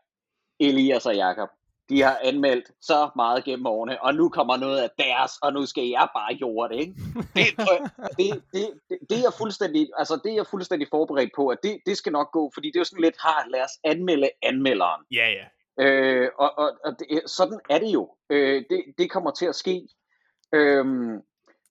[0.61, 1.49] Elias og Jakob,
[1.89, 5.67] de har anmeldt så meget gennem årene, og nu kommer noget af deres, og nu
[5.67, 6.95] skal jeg bare jorde det, ikke?
[7.37, 7.47] Det,
[8.19, 11.81] det, det, det, det, er fuldstændig, altså det er jeg fuldstændig forberedt på, at det,
[11.87, 15.03] det skal nok gå, fordi det er jo sådan lidt, har, lad os anmelde anmelderen.
[15.11, 15.45] Ja, ja.
[15.81, 18.15] Øh, og og, og det, sådan er det jo.
[18.31, 19.89] Øh, det, det kommer til at ske.
[20.53, 21.23] Øhm,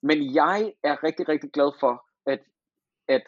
[0.04, 2.40] men jeg er rigtig, rigtig glad for, at,
[3.08, 3.28] at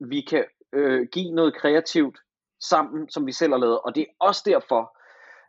[0.00, 2.18] vi kan øh, give noget kreativt
[2.60, 3.80] sammen, som vi selv har lavet.
[3.80, 4.97] Og det er også derfor,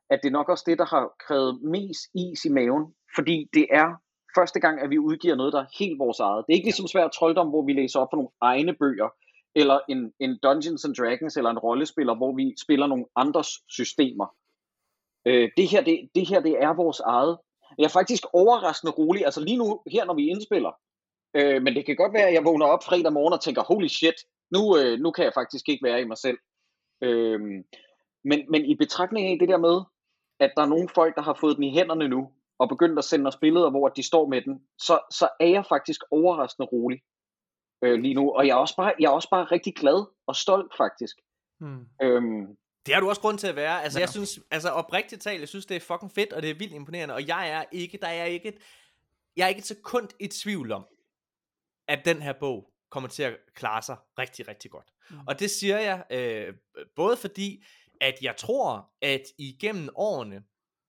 [0.10, 2.94] at det er nok også det, der har krævet mest is i maven.
[3.16, 3.88] Fordi det er
[4.38, 6.46] første gang, at vi udgiver noget, der er helt vores eget.
[6.48, 9.10] Det er ikke ligesom svært trolddom, hvor vi læser op for nogle egne bøger,
[9.56, 14.28] eller en, en Dungeons and Dragons, eller en rollespiller, hvor vi spiller nogle andres systemer.
[15.26, 17.38] Øh, det, her, det, det her, det er vores eget.
[17.78, 20.72] Jeg er faktisk overraskende rolig, altså lige nu, her når vi indspiller,
[21.34, 23.88] øh, men det kan godt være, at jeg vågner op fredag morgen og tænker, holy
[23.88, 24.16] shit,
[24.52, 26.38] nu, øh, nu kan jeg faktisk ikke være i mig selv.
[27.02, 27.40] Øh,
[28.24, 29.82] men, men i betragtning af det der med,
[30.40, 33.06] at der er nogle folk, der har fået den i hænderne nu, og begyndt at
[33.06, 37.02] sende os billeder, hvor de står med den, så, så er jeg faktisk overraskende rolig
[37.84, 38.32] øh, lige nu.
[38.32, 41.16] Og jeg er, også bare, jeg er også bare rigtig glad og stolt faktisk.
[41.60, 41.86] Mm.
[42.02, 43.84] Øhm, Det har du også grund til at være.
[43.84, 44.02] Altså, Ja.
[44.02, 46.74] jeg synes, altså oprigtigt talt, jeg synes, det er fucking fedt, og det er vildt
[46.74, 48.58] imponerende, og jeg er ikke, der er ikke et,
[49.38, 50.86] jeg er ikke et sekund i tvivl om,
[51.88, 54.88] at den her bog kommer til at klare sig rigtig, rigtig godt.
[55.10, 55.16] Mm.
[55.16, 55.22] Mm.
[55.28, 56.54] Og det siger jeg, øh,
[56.96, 57.64] både fordi,
[58.02, 60.44] at jeg tror, at igennem årene,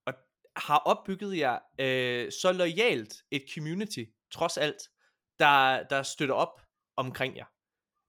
[0.06, 0.14] og
[0.56, 4.82] har opbygget jer øh, så lojalt et community, trods alt,
[5.38, 6.60] der, der støtter op
[6.96, 7.46] omkring jer.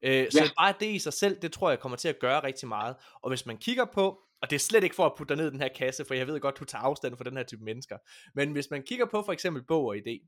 [0.04, 0.50] Øh, så Ja.
[0.58, 2.96] bare det i sig selv, det tror jeg kommer til at gøre rigtig meget.
[3.22, 5.48] Og hvis man kigger på, og det er slet ikke for at putte dig ned
[5.48, 7.64] i den her kasse, for jeg ved godt, du tager afstand fra den her type
[7.64, 7.98] mennesker,
[8.36, 10.28] men hvis man kigger på for eksempel bog og idé,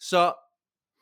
[0.00, 0.34] så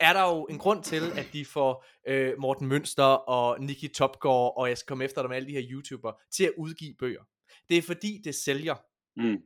[0.00, 4.54] er der jo en grund til, at de får øh, Morten Mønster og Nicky Topgaard,
[4.56, 7.22] og jeg skal komme efter dem alle de her YouTuber, til at udgive bøger.
[7.68, 8.74] Det er fordi, det sælger.
[9.16, 9.36] mm.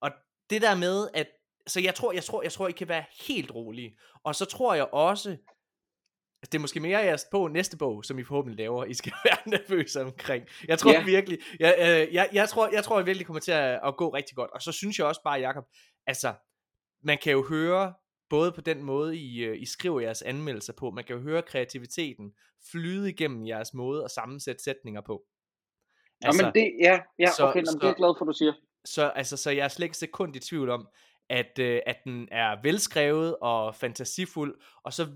[0.00, 0.10] Og
[0.50, 1.26] det der med, at
[1.66, 3.98] så jeg tror, jeg tror, jeg tror, I kan være helt rolige.
[4.24, 5.36] Og så tror jeg også,
[6.42, 9.38] det er måske mere jeres på næste bog, som I forhåbentlig laver, I skal være
[9.46, 10.44] nervøse omkring.
[10.68, 11.04] Jeg tror Ja.
[11.04, 14.08] virkelig, jeg, øh, jeg, jeg, tror, jeg tror jeg virkelig kommer til at, at gå
[14.08, 14.50] rigtig godt.
[14.50, 15.64] Og så synes jeg også bare, Jacob,
[16.06, 16.34] altså,
[17.02, 17.94] man kan jo høre,
[18.30, 21.42] både på den måde, I, øh, I skriver jeres anmeldelser på, man kan jo høre
[21.42, 22.32] kreativiteten
[22.70, 25.22] flyde igennem jeres måde at sammensætte sætninger på.
[26.22, 28.52] Altså, men det, ja, ja så- okay, så, det er jeg glad for, du siger.
[28.84, 30.88] så, altså, så jeg er slet ikke sekund i tvivl om,
[31.28, 35.06] at, øh, at den er velskrevet og fantasifuld, og så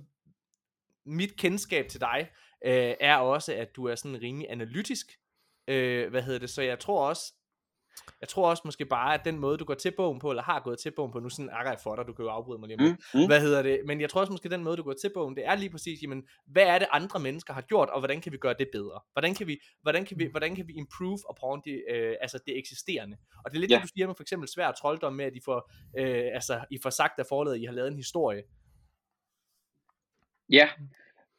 [1.07, 2.31] mit kendskab til dig
[2.65, 5.07] øh, er også, at du er sådan rimelig analytisk,
[5.69, 7.35] øh, hvad hedder det, så jeg tror også,
[8.21, 10.61] jeg tror også måske bare, at den måde, du går til bogen på, eller har
[10.61, 12.69] gået til bogen på, nu sådan akker jeg for dig, du kan jo afbryde mig
[12.69, 13.27] lige om lidt, Mm, mm.
[13.27, 15.47] hvad hedder det, men jeg tror også måske, den måde, du går til bogen, det
[15.47, 18.37] er lige præcis, jamen, hvad er det, andre mennesker har gjort, og hvordan kan vi
[18.39, 19.01] gøre det bedre?
[19.13, 22.59] Hvordan kan vi, hvordan kan vi, hvordan kan vi improve upon det, øh, altså det
[22.59, 23.17] eksisterende?
[23.45, 23.77] Og det er lidt Ja.
[23.77, 26.79] det, du siger med for eksempel svær trolddom med, at I får, øh, altså, I
[26.83, 28.43] får sagt af forladet, at I har lavet en historie.
[30.51, 30.69] Ja,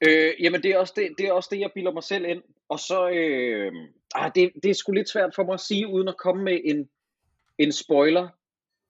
[0.08, 2.44] øh, jamen det er, også det, det er også det, jeg bilder mig selv ind.
[2.70, 3.74] Og så, øh,
[4.16, 6.62] ah, det, det er sgu lidt svært for mig at sige, uden at komme med
[6.64, 6.90] en,
[7.58, 8.30] en spoiler.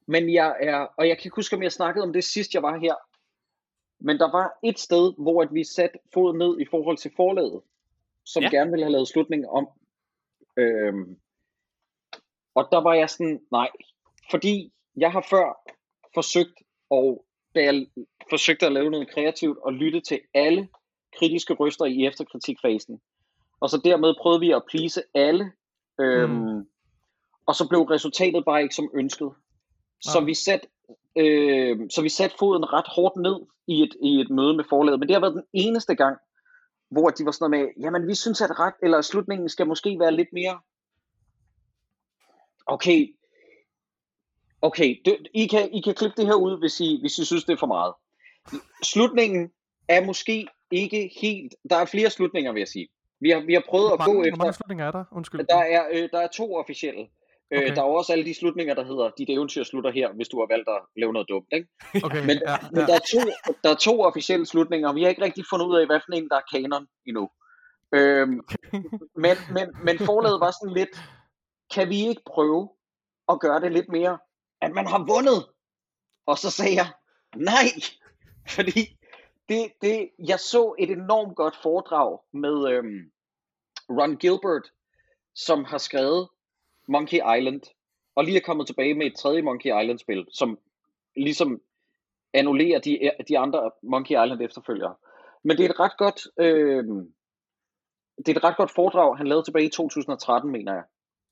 [0.07, 2.63] Men jeg er, og jeg kan ikke huske, om jeg snakkede om det sidst, jeg
[2.63, 2.95] var her.
[3.99, 7.61] Men der var et sted, hvor at vi satte foden ned i forhold til forlaget,
[8.23, 8.49] som Ja.
[8.51, 8.57] ja.
[8.57, 9.67] gerne ville have lavet slutningen om.
[10.57, 11.17] Øhm,
[12.55, 13.69] og der var jeg sådan, nej.
[14.32, 15.71] Fordi jeg har før
[16.13, 17.88] forsøgt, og da jeg
[18.30, 20.67] forsøgte at lave noget kreativt, og lytte til alle
[21.19, 23.01] kritiske røster i efterkritikfasen.
[23.59, 25.51] Og så dermed prøvede vi at please alle.
[25.99, 26.67] Øhm, mm.
[27.45, 29.31] Og så blev resultatet bare ikke som ønsket.
[30.01, 30.25] Så Nej.
[30.25, 30.67] vi satte
[31.15, 33.35] øh, så vi satte foden ret hårdt ned
[33.67, 34.99] i et, i et møde med forlaget.
[34.99, 36.17] Men det har været den eneste gang,
[36.91, 39.99] hvor de var sådan noget med, jamen vi synes, at ret, eller slutningen skal måske
[39.99, 40.59] være lidt mere,
[42.65, 43.15] okay,
[44.61, 47.43] okay, det, I, kan, I kan klippe det her ud, hvis I, hvis I synes,
[47.43, 47.93] det er for meget.
[48.83, 49.51] Slutningen
[49.87, 52.87] er måske ikke helt, der er flere slutninger, vil jeg sige.
[53.20, 55.03] Vi har, vi har prøvet Hvor at mange, gå hvor efter, mange slutninger er der?
[55.11, 55.45] Undskyld.
[55.49, 57.01] der er, øh, der er to officielle.
[57.01, 57.57] Okay.
[57.57, 57.70] Okay.
[57.70, 60.39] Øh, der er også alle de slutninger, der hedder, dit eventyr slutter her, hvis du
[60.39, 61.47] har valgt at lave noget dumt.
[61.51, 61.68] Ikke?
[62.05, 62.86] Okay, Men, ja, men ja.
[62.86, 63.22] der, er to,
[63.63, 66.13] der er to officielle slutninger, og vi har ikke rigtig fundet ud af, hvad for
[66.13, 67.30] en, der er kanon endnu.
[67.93, 68.41] Øhm,
[69.24, 70.89] men, men, men forlaget var sådan lidt,
[71.74, 72.70] kan vi ikke prøve
[73.30, 74.18] at gøre det lidt mere,
[74.61, 75.47] at man har vundet?
[76.28, 76.88] Og så sagde jeg,
[77.36, 77.68] nej,
[78.55, 78.97] fordi
[79.49, 83.11] det, det, jeg så et enormt godt foredrag med øhm,
[83.89, 84.71] Ron Gilbert,
[85.35, 86.29] som har skrevet
[86.87, 87.61] Monkey Island,
[88.15, 90.59] og lige er kommet tilbage med et tredje Monkey Island-spil, som
[91.15, 91.61] ligesom
[92.33, 94.95] annullerer de, øh, de andre Monkey Island efterfølgere.
[95.43, 96.83] Men det er et ret godt, øh,
[98.17, 100.83] det er et ret godt foredrag, han lavede tilbage i 2013, mener jeg.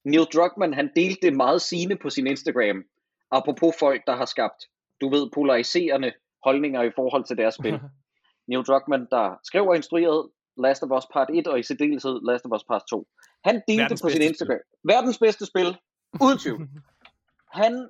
[0.05, 2.83] Neil Druckmann, han delte det meget sigende på sin Instagram,
[3.31, 4.67] apropos folk, der har skabt,
[5.01, 7.79] du ved, polariserende holdninger i forhold til deres spil.
[8.47, 12.45] Neil Druckmann, der skrev og instruerede Last of Us Part 1, og i særdeleshed Last
[12.45, 13.07] of Us Part 2.
[13.43, 14.59] Han delte Verdens på sin Instagram.
[14.83, 15.77] Verdens bedste spil,
[16.21, 16.67] uden tvivl.
[17.61, 17.89] Han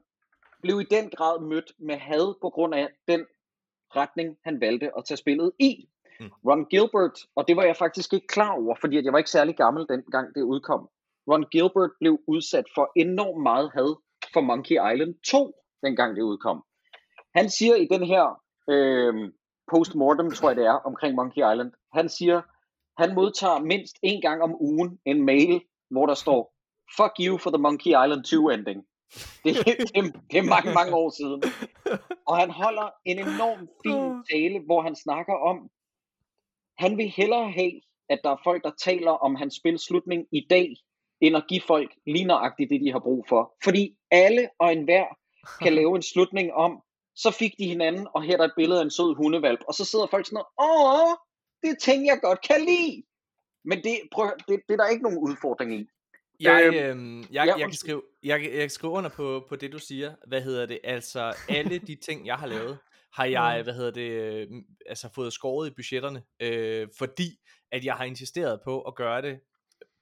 [0.62, 3.26] blev i den grad mødt med had på grund af den
[3.96, 5.90] retning, han valgte at tage spillet i.
[6.20, 6.32] Mm.
[6.48, 9.30] Ron Gilbert, og det var jeg faktisk ikke klar over, fordi at jeg var ikke
[9.30, 10.90] særlig gammel dengang det udkom.
[11.32, 13.96] Ron Gilbert blev udsat for enormt meget had
[14.34, 16.64] for Monkey Island 2, dengang det udkom.
[17.36, 19.14] Han siger i den her øh,
[19.72, 22.42] postmortem, tror jeg det er, omkring Monkey Island, han siger,
[23.02, 26.54] han modtager mindst en gang om ugen en mail, hvor der står,
[26.98, 28.86] fuck you for the Monkey Island 2 ending.
[29.44, 31.44] Det, det, det er mange, mange år siden.
[32.28, 35.70] Og han holder en enorm fin tale, hvor han snakker om,
[36.78, 40.76] han vil hellere have, at der er folk, der taler om hans spilslutning i dag,
[41.22, 43.56] end at give folk lige nøjagtigt det, de har brug for.
[43.64, 45.06] Fordi alle og enhver
[45.62, 46.82] kan lave en slutning om,
[47.16, 49.74] så fik de hinanden, og her er der et billede af en sød hundevalp, og
[49.74, 51.16] så sidder folk sådan noget, åh,
[51.64, 53.04] det er ting, jeg godt kan lide.
[53.66, 55.86] Men det, prøv, det, det er der ikke nogen udfordring i.
[56.40, 59.56] Jeg, Øhm, øhm, jeg, ja, jeg, kan skrive, jeg, jeg kan skrive under på, på
[59.56, 60.16] det, du siger.
[60.28, 60.80] Hvad hedder det?
[60.84, 62.78] Altså, alle de ting, jeg har lavet,
[63.14, 64.48] har jeg, hvad hedder det, øh,
[64.86, 67.40] altså fået skåret i budgetterne, øh, fordi
[67.72, 69.40] at jeg har insisteret på at gøre det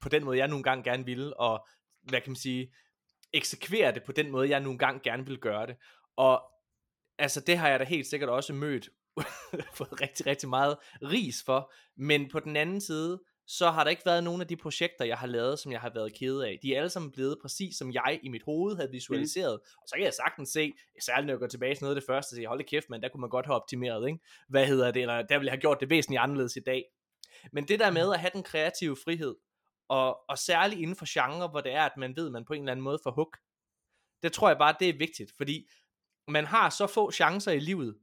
[0.00, 1.66] på den måde, jeg nogle gange gerne ville, og
[2.02, 2.74] hvad kan man sige,
[3.32, 5.76] eksekvere det på den måde, jeg nogle gange gerne vil gøre det.
[6.16, 6.42] Og
[7.18, 8.88] altså, det har jeg da helt sikkert også mødt,
[9.78, 14.02] fået rigtig, rigtig meget ris for, men på den anden side, så har der ikke
[14.06, 16.58] været nogen af de projekter, jeg har lavet, som jeg har været ked af.
[16.62, 19.60] De er alle sammen blevet præcis, som jeg i mit hoved havde visualiseret.
[19.62, 19.78] Mm.
[19.82, 22.06] Og så kan jeg sagtens se, særligt når jeg går tilbage til noget af det
[22.06, 24.18] første, så jeg, hold da kæft, men der kunne man godt have optimeret, ikke?
[24.48, 25.02] Hvad hedder det?
[25.02, 26.84] Eller der ville jeg have gjort det væsentligt anderledes i dag.
[27.52, 29.34] Men det der med at have den kreative frihed,
[29.88, 32.52] og, og særligt inden for genre, hvor det er, at man ved, at man på
[32.52, 33.38] en eller anden måde får hook,
[34.22, 35.68] det tror jeg bare, det er vigtigt, fordi
[36.28, 37.98] man har så få chancer i livet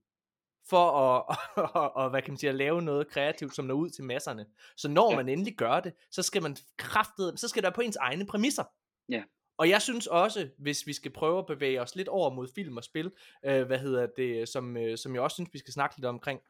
[0.70, 1.38] for at,
[1.76, 4.46] og, og, hvad kan man sige, at lave noget kreativt, som når ud til masserne.
[4.76, 5.16] Så når Ja.
[5.18, 8.26] man endelig gør det, så skal man kraftet, så skal det være på ens egne
[8.26, 8.64] præmisser.
[9.10, 9.24] Ja.
[9.58, 12.78] Og jeg synes også, hvis vi skal prøve at bevæge os lidt over mod film
[12.78, 13.12] og spil,
[13.46, 16.42] øh, hvad hedder det, som, øh, som jeg også synes, vi skal snakke lidt omkring,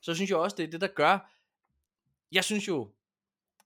[0.00, 1.32] så synes jeg også, det er det, der gør,
[2.32, 2.90] jeg synes jo,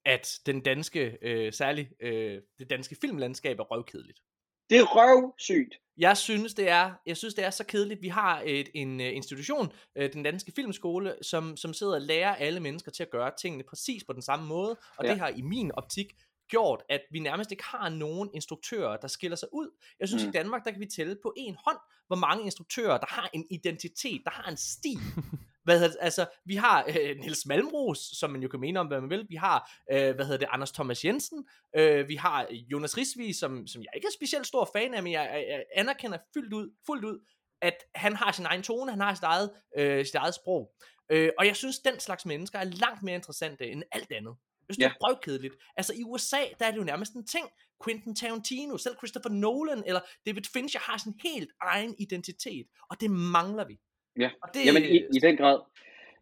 [0.05, 4.23] at den danske, øh, særligt øh, det danske filmlandskab er røvkedeligt.
[4.71, 5.75] Det er røvsygt.
[5.99, 8.03] Jeg synes, det er, jeg synes, det er så kedeligt.
[8.03, 12.35] Vi har et, en uh, institution, uh, den danske filmskole, som, som sidder og lærer
[12.35, 15.11] alle mennesker til at gøre tingene præcis på den samme måde, og Ja.
[15.11, 16.07] det har i min optik
[16.49, 19.71] gjort, at vi nærmest ikke har nogen instruktører, der skiller sig ud.
[20.01, 20.25] Jeg synes.
[20.25, 20.29] Mm.
[20.29, 23.47] i Danmark, der kan vi tælle på en hånd, hvor mange instruktører, der har en
[23.51, 24.99] identitet, der har en stil.
[25.65, 25.99] Hvad hedder det?
[26.01, 29.27] Altså, vi har øh, Niels Malmros, som man jo kan mene om, hvad man vil.
[29.29, 31.49] Vi har, øh, hvad hedder det, Anders Thomas Jensen.
[31.77, 35.13] Øh, vi har Jonas Risvig, som, som jeg ikke er specielt stor fan af, men
[35.13, 37.27] jeg, jeg, jeg anerkender fuldt ud, fuldt ud,
[37.63, 40.73] at han har sin egen tone, han har sit eget, øh, sit eget sprog.
[41.13, 44.35] Øh, og jeg synes, den slags mennesker er langt mere interessante end alt andet.
[44.69, 44.89] Jeg synes, Ja.
[44.89, 45.55] det er røvkedeligt.
[45.77, 47.47] Altså i USA, der er det jo nærmest en ting.
[47.85, 52.67] Quentin Tarantino, selv Christopher Nolan eller David Fincher har sin helt egen identitet.
[52.91, 53.79] Og det mangler vi.
[54.21, 54.31] Ja.
[54.43, 55.59] Og det, Jamen, i, i den grad.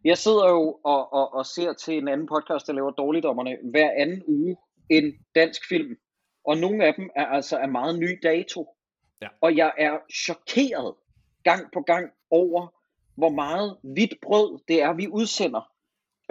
[0.03, 3.91] Jeg sidder jo og, og, og ser til en anden podcast, der laver Dårligdommerne, hver
[3.97, 4.57] anden uge
[4.89, 5.95] en dansk film.
[6.45, 8.67] Og nogle af dem er altså af meget ny dato.
[9.21, 9.27] Ja.
[9.41, 10.93] Og jeg er chokeret
[11.43, 12.67] gang på gang over,
[13.15, 15.61] hvor meget hvidt brød det er, vi udsender.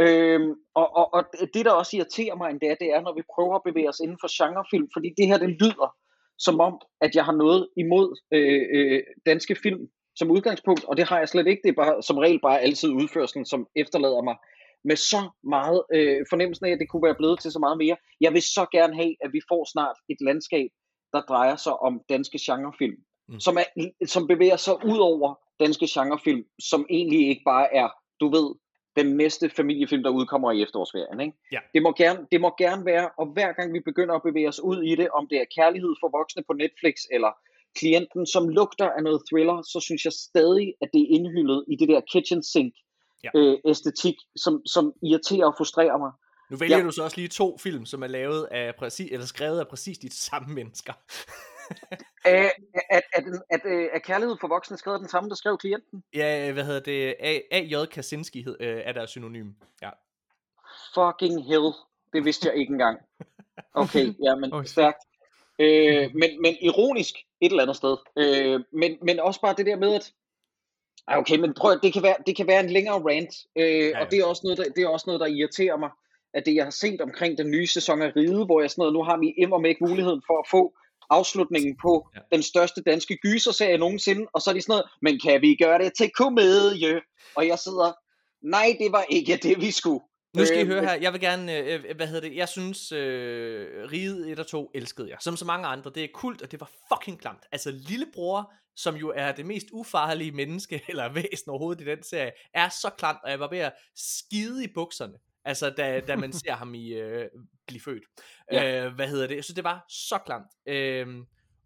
[0.00, 3.54] Øhm, og, og, og det, der også irriterer mig endda, det er, når vi prøver
[3.54, 5.96] at bevæge os inden for genrefilm, fordi det her, det lyder
[6.38, 9.88] som om, at jeg har noget imod øh, øh, danske film
[10.18, 11.62] som udgangspunkt, og det har jeg slet ikke.
[11.64, 14.36] Det er bare, som regel bare altid udførelsen, som efterlader mig
[14.84, 17.96] med så meget øh, fornemmelsen af, at det kunne være blevet til så meget mere.
[18.20, 20.70] Jeg vil så gerne have, at vi får snart et landskab,
[21.12, 22.96] der drejer sig om danske genrefilm,
[23.28, 23.40] mm.
[23.40, 23.66] som, er,
[24.06, 27.88] som bevæger sig ud over danske genrefilm, som egentlig ikke bare er,
[28.20, 28.54] du ved,
[28.96, 31.20] den næste familiefilm, der udkommer i efterårsferien.
[31.20, 31.36] Ikke?
[31.52, 31.60] Ja.
[31.74, 34.60] Det, må gerne, det må gerne være, og hver gang vi begynder at bevæge os
[34.60, 37.32] ud i det, om det er kærlighed for voksne på Netflix, eller
[37.76, 41.76] klienten, som lugter af noget thriller, så synes jeg stadig, at det er indhyllet i
[41.76, 42.74] det der kitchen sink
[43.24, 43.30] Ja.
[43.34, 46.12] øh, æstetik, som, som irriterer og frustrerer mig.
[46.50, 46.84] Nu vælger Ja.
[46.84, 49.98] du så også lige to film, som er lavet af præcis, eller skrevet af præcis
[49.98, 50.92] de samme mennesker.
[52.24, 52.50] At,
[52.90, 53.60] at, at, at,
[53.92, 56.02] at kærlighed for voksne skrevet af den samme, der skrev klienten.
[56.14, 57.14] ja, hvad hedder det?
[57.20, 57.86] A- A.J.
[57.86, 59.50] Kaczynski hed, øh, er der synonym.
[59.82, 59.90] Ja.
[60.94, 61.72] Fucking hell.
[62.12, 62.98] Det vidste jeg ikke engang.
[63.74, 64.64] Okay, ja, men Oj.
[64.64, 64.98] stærkt.
[65.58, 67.96] Øh, men, men ironisk et eller andet sted.
[68.18, 70.12] Øh, men, men også bare det der med, at
[71.06, 74.10] okay, men prøv, det kan være, det kan være en længere rant, øh, ja, og
[74.10, 75.90] det er, også noget, der, det er også noget, der irriterer mig,
[76.34, 78.94] at det jeg har set omkring den nye sæson af Ride, hvor jeg sådan noget,
[78.94, 80.74] nu har vi immer ikke muligheden for at få
[81.10, 82.20] afslutningen på ja.
[82.32, 85.78] den største danske gyserserie nogensinde, og så er de sådan noget, men kan vi gøre
[85.78, 87.00] det til komedie?
[87.34, 87.92] Og jeg sidder,
[88.42, 90.04] nej, det var ikke det, vi skulle.
[90.38, 92.92] Nu skal I Øh, høre her, jeg vil gerne, øh, hvad hedder det, jeg synes,
[92.92, 96.50] øh, Riget 1 og 2 elskede jeg, som så mange andre, det er kult, og
[96.52, 97.46] det var fucking klamt.
[97.52, 102.32] Altså lillebror, som jo er det mest ufarlige menneske, eller væsen overhovedet i den serie,
[102.54, 105.14] er så klamt, og jeg var ved at skide i bukserne,
[105.44, 107.28] altså da, da man ser ham i øh,
[107.66, 108.04] blive født.
[108.52, 108.84] Ja.
[108.84, 110.46] Øh, hvad hedder det, jeg synes det var så klamt.
[110.66, 111.06] Øh,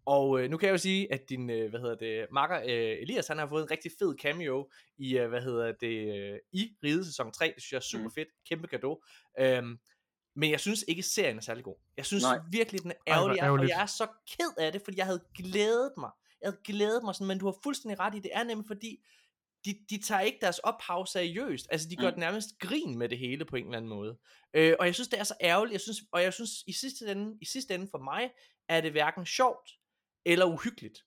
[0.05, 2.97] og øh, nu kan jeg jo sige, at din, øh, hvad hedder det, makker øh,
[3.01, 6.69] Elias, han har fået en rigtig fed cameo i, øh, hvad hedder det, øh, i
[6.83, 7.45] Ride sæson 3.
[7.55, 8.11] Det synes jeg er super Mm.
[8.11, 8.27] fedt.
[8.49, 8.97] Kæmpe gave.
[9.39, 9.77] Øhm,
[10.35, 11.75] men jeg synes ikke, serien er særlig god.
[11.97, 12.39] Jeg synes Nej.
[12.51, 13.69] virkelig, den er ærgerlig, og ærgerligt.
[13.69, 16.11] jeg er så ked af det, fordi jeg havde glædet mig.
[16.41, 19.05] Jeg havde glædet mig sådan, men du har fuldstændig ret i, det er nemlig fordi,
[19.65, 21.67] de, de tager ikke deres ophav seriøst.
[21.71, 22.15] Altså, de gør Mm.
[22.15, 22.19] mm.
[22.19, 24.17] nærmest grin med det hele på en eller anden måde.
[24.53, 25.73] Øh, og jeg synes, det er så ærgerligt.
[25.73, 28.31] Jeg synes, og jeg synes, i sidste, ende, i sidste ende for mig,
[28.69, 29.69] er det hverken sjovt
[30.25, 30.97] eller uhyggeligt.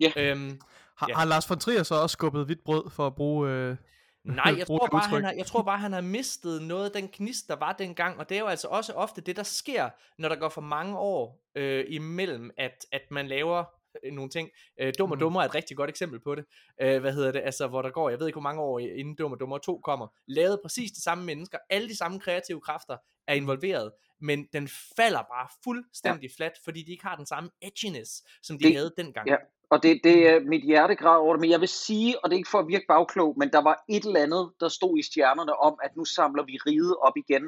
[0.00, 0.12] Ja.
[0.16, 0.60] Øhm,
[0.98, 1.14] Har, Ja.
[1.14, 3.50] har Lars von Trier så også skubbet hvidt brød for at bruge...
[3.50, 3.76] Øh,
[4.24, 7.08] Nej, jeg tror, bare, han har, jeg tror bare, han har mistet noget af den
[7.12, 10.28] gnist, der var dengang, og det er jo altså også ofte det, der sker, når
[10.28, 13.64] der går for mange år øh, imellem, at, at man laver
[14.04, 14.48] øh, nogle ting.
[14.80, 15.20] Øh, Dum og Mhm.
[15.20, 16.44] Dummer er et rigtig godt eksempel på det.
[16.82, 17.40] Øh, hvad hedder det?
[17.44, 19.80] Altså, hvor der går, jeg ved ikke, hvor mange år inden Dum og Dummer 2
[19.84, 22.96] kommer, lavet præcis de samme mennesker, alle de samme kreative kræfter
[23.28, 23.92] er involveret,
[24.22, 26.34] men den falder bare fuldstændig ja.
[26.36, 28.10] flat, fordi de ikke har den samme edginess,
[28.42, 29.28] som de Det- havde dengang.
[29.28, 29.36] Ja.
[29.70, 32.38] Og det, det er mit hjertegrad over det, men jeg vil sige, og det er
[32.38, 35.54] ikke for at virke bagklog, men der var et eller andet, der stod i stjernerne
[35.56, 37.44] om, at nu samler vi riget op igen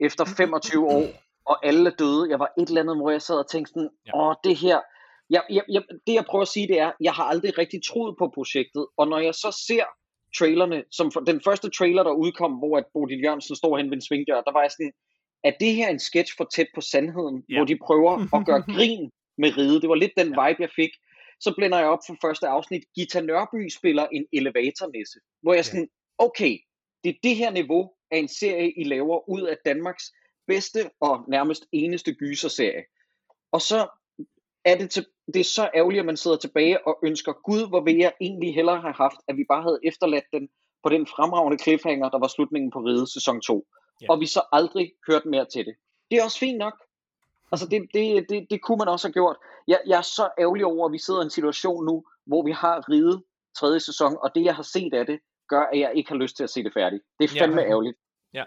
[0.00, 1.06] efter 25 år,
[1.46, 2.30] og alle er døde.
[2.30, 4.12] Jeg var et eller andet, hvor jeg sad og tænkte sådan, Ja.
[4.20, 4.80] åh, det her,
[5.30, 8.14] jeg, jeg, jeg, det jeg prøver at sige, det er, jeg har aldrig rigtig troet
[8.18, 9.84] på projektet, og når jeg så ser
[10.38, 13.96] trailerne, som for, den første trailer, der udkom, hvor at Bodil Jørgensen står hen ved
[13.96, 14.92] en svingdør, der var jeg sådan,
[15.44, 17.56] er det her en sketch for tæt på sandheden, Ja.
[17.58, 19.82] hvor de prøver at gøre grin med riget?
[19.82, 20.90] Det var lidt den vibe, jeg fik.
[21.40, 22.82] så blænder jeg op for første afsnit.
[22.94, 25.62] Gita Nørby spiller en elevatornisse, hvor jeg Ja.
[25.62, 25.88] sådan,
[26.18, 26.58] okay,
[27.04, 30.04] det er det her niveau af en serie, I laver ud af Danmarks
[30.46, 32.82] bedste og nærmest eneste gyserserie.
[33.52, 33.88] Og så
[34.64, 37.80] er det, til, det er så ærgerligt, at man sidder tilbage og ønsker, Gud, hvor
[37.80, 40.48] vil jeg egentlig hellere have haft, at vi bare havde efterladt den
[40.82, 43.66] på den fremragende cliffhanger, der var slutningen på Ride sæson 2.
[44.00, 44.04] Ja.
[44.04, 44.12] Ja.
[44.12, 45.74] Og vi så aldrig hørt mere til det.
[46.10, 46.74] Det er også fint nok.
[47.52, 49.36] Altså, det, det, det, det kunne man også have gjort.
[49.68, 52.52] Jeg, jeg er så ærgerlig over, at vi sidder i en situation nu, hvor vi
[52.52, 53.22] har Ride
[53.58, 56.36] tredje sæson, og det, jeg har set af det, gør, at jeg ikke har lyst
[56.36, 57.02] til at se det færdigt.
[57.20, 57.42] Det er Ja.
[57.42, 57.96] fandme ærgerligt.
[58.34, 58.44] Ja.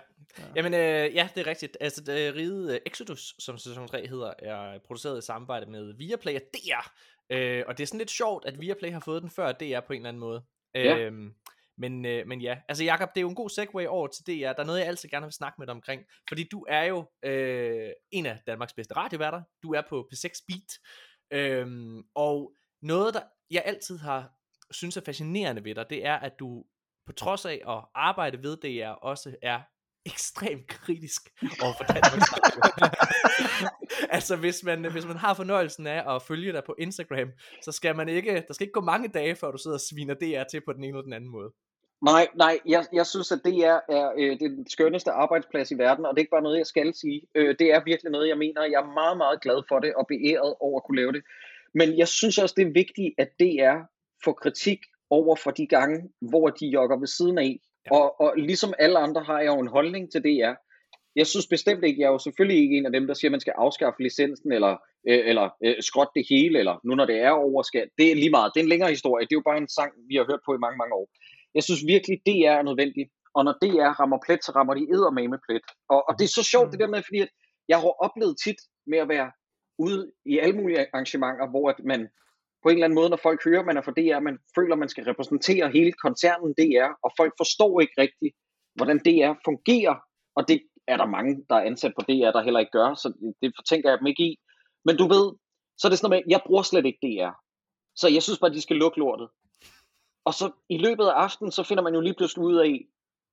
[0.55, 1.77] Jamen, øh, ja, det er rigtigt.
[1.81, 6.35] Altså, det, Ride øh, Exodus, som sæson 3 hedder, er produceret i samarbejde med Viaplay
[6.35, 6.89] og DR.
[7.29, 9.93] Øh, og det er sådan lidt sjovt, at Viaplay har fået den før DR på
[9.93, 10.43] en eller anden måde.
[10.75, 10.97] Ja.
[10.97, 11.33] Øhm,
[11.77, 14.53] men, øh, men ja, altså Jakob, det er jo en god segue over til DR.
[14.53, 16.01] Der er noget, jeg altid gerne vil snakke med dig omkring.
[16.29, 19.41] Fordi du er jo øh, en af Danmarks bedste radioværter.
[19.63, 20.71] Du er på P6 Beat.
[21.31, 23.21] Øhm, og noget, der
[23.51, 24.33] jeg altid har
[24.71, 26.65] synes er fascinerende ved dig, det er, at du
[27.05, 29.61] på trods af at arbejde ved DR, også er
[30.11, 31.21] ekstremt kritisk
[31.63, 32.61] over for Danmarks Radio.
[34.17, 37.29] altså hvis man, hvis man har fornøjelsen af at følge dig på Instagram,
[37.61, 40.13] så skal man ikke, der skal ikke gå mange dage, før du sidder og sviner
[40.13, 41.51] DR til på den ene eller den anden måde.
[42.01, 46.05] Nej, nej, jeg, jeg synes, at det er, er øh, den skønneste arbejdsplads i verden,
[46.05, 47.21] og det er ikke bare noget, jeg skal sige.
[47.35, 48.63] Øh, det er virkelig noget, jeg mener.
[48.63, 51.23] Jeg er meget, meget glad for det, og beæret over at kunne lave det.
[51.73, 53.77] Men jeg synes også, det er vigtigt, at DR
[54.23, 54.79] får kritik
[55.09, 57.59] over for de gange, hvor de jogger ved siden af.
[57.87, 57.95] Ja.
[57.97, 60.53] Og, og ligesom alle andre har jeg jo en holdning til DR.
[61.15, 63.35] Jeg synes bestemt ikke, jeg er jo selvfølgelig ikke en af dem, der siger, at
[63.37, 64.73] man skal afskaffe licensen, eller,
[65.09, 68.15] øh, eller øh, skrotte det hele, eller nu når det er over, skal, det er
[68.15, 68.51] lige meget.
[68.53, 69.25] Det er en længere historie.
[69.25, 71.07] Det er jo bare en sang, vi har hørt på i mange, mange år.
[71.55, 73.09] Jeg synes virkelig, det er nødvendigt.
[73.37, 75.65] Og når DR rammer plet, så rammer de eddermame plet.
[75.93, 77.31] Og, og det er så sjovt det der med, fordi at
[77.71, 78.59] jeg har oplevet tit
[78.91, 79.29] med at være
[79.85, 82.01] ude i alle mulige arrangementer, hvor at man
[82.67, 84.73] på en eller anden måde, når folk hører, at man er for DR, man føler,
[84.73, 88.33] at man skal repræsentere hele koncernen DR, og folk forstår ikke rigtigt,
[88.75, 89.95] hvordan DR fungerer,
[90.35, 90.57] og det
[90.87, 93.89] er der mange, der er ansat på DR, der heller ikke gør, så det fortænker
[93.89, 94.39] jeg dem ikke i.
[94.85, 95.25] Men du ved,
[95.77, 97.31] så er det sådan noget med, jeg bruger slet ikke DR.
[97.95, 99.27] Så jeg synes bare, de skal lukke lortet.
[100.25, 102.87] Og så i løbet af aftenen, så finder man jo lige pludselig ud af,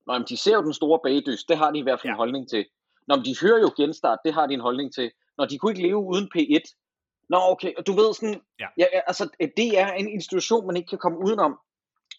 [0.06, 2.14] Nå, men de ser jo den store bagdyst, det har de i hvert fald Ja.
[2.14, 2.66] en holdning til.
[3.08, 5.10] Når de hører jo genstart, det har de en holdning til.
[5.38, 6.83] Når de kunne ikke leve uden P1.
[7.30, 8.66] Nå, okay, og du ved sådan, Ja.
[8.78, 11.58] ja, altså det er en institution, man ikke kan komme udenom.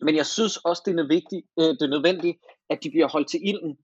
[0.01, 2.37] Men jeg synes også, det er, nødvendigt, øh, det er nødvendigt,
[2.69, 3.77] at de bliver holdt til ilden.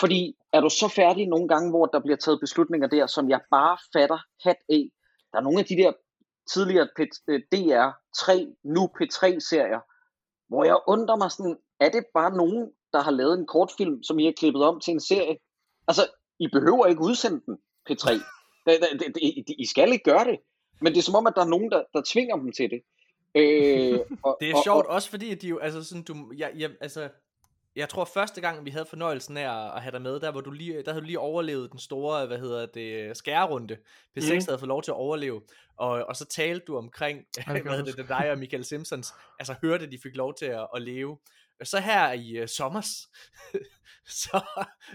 [0.00, 3.40] Fordi er du så færdig nogle gange, hvor der bliver taget beslutninger der, som jeg
[3.50, 4.84] bare fatter hat af.
[5.32, 5.92] Der er nogle af de der
[6.52, 8.26] tidligere P- øh, DR3,
[8.64, 9.80] nu P3-serier,
[10.48, 14.18] hvor jeg undrer mig sådan, er det bare nogen, der har lavet en kortfilm, som
[14.18, 15.36] I har klippet om til en serie?
[15.88, 16.02] Altså,
[16.38, 17.58] I behøver ikke udsende den,
[17.90, 18.06] P3.
[18.66, 19.14] Det, det, det,
[19.48, 20.38] det, I skal ikke gøre det.
[20.82, 22.82] Men det er som om, at der er nogen, der, der tvinger dem til det.
[23.34, 26.32] Øh, og, Det er og, sjovt Og, også fordi, at de jo, altså sådan, du,
[26.36, 27.08] jeg, jeg, altså,
[27.76, 30.40] jeg tror første gang, vi havde fornøjelsen af at, at have dig med, der, hvor
[30.40, 33.76] du lige, der havde du lige overlevet den store, hvad hedder det, skærerunde.
[34.18, 34.40] P6 mm.
[34.48, 35.42] Havde fået lov til at overleve,
[35.76, 38.64] og, og så talte du omkring, kan hvad jeg hedder det, det dig og Michael
[38.64, 41.18] Simpsons, altså hørte, de fik lov til at, at leve.
[41.64, 42.88] Så her i uh, sommers,
[44.22, 44.40] så,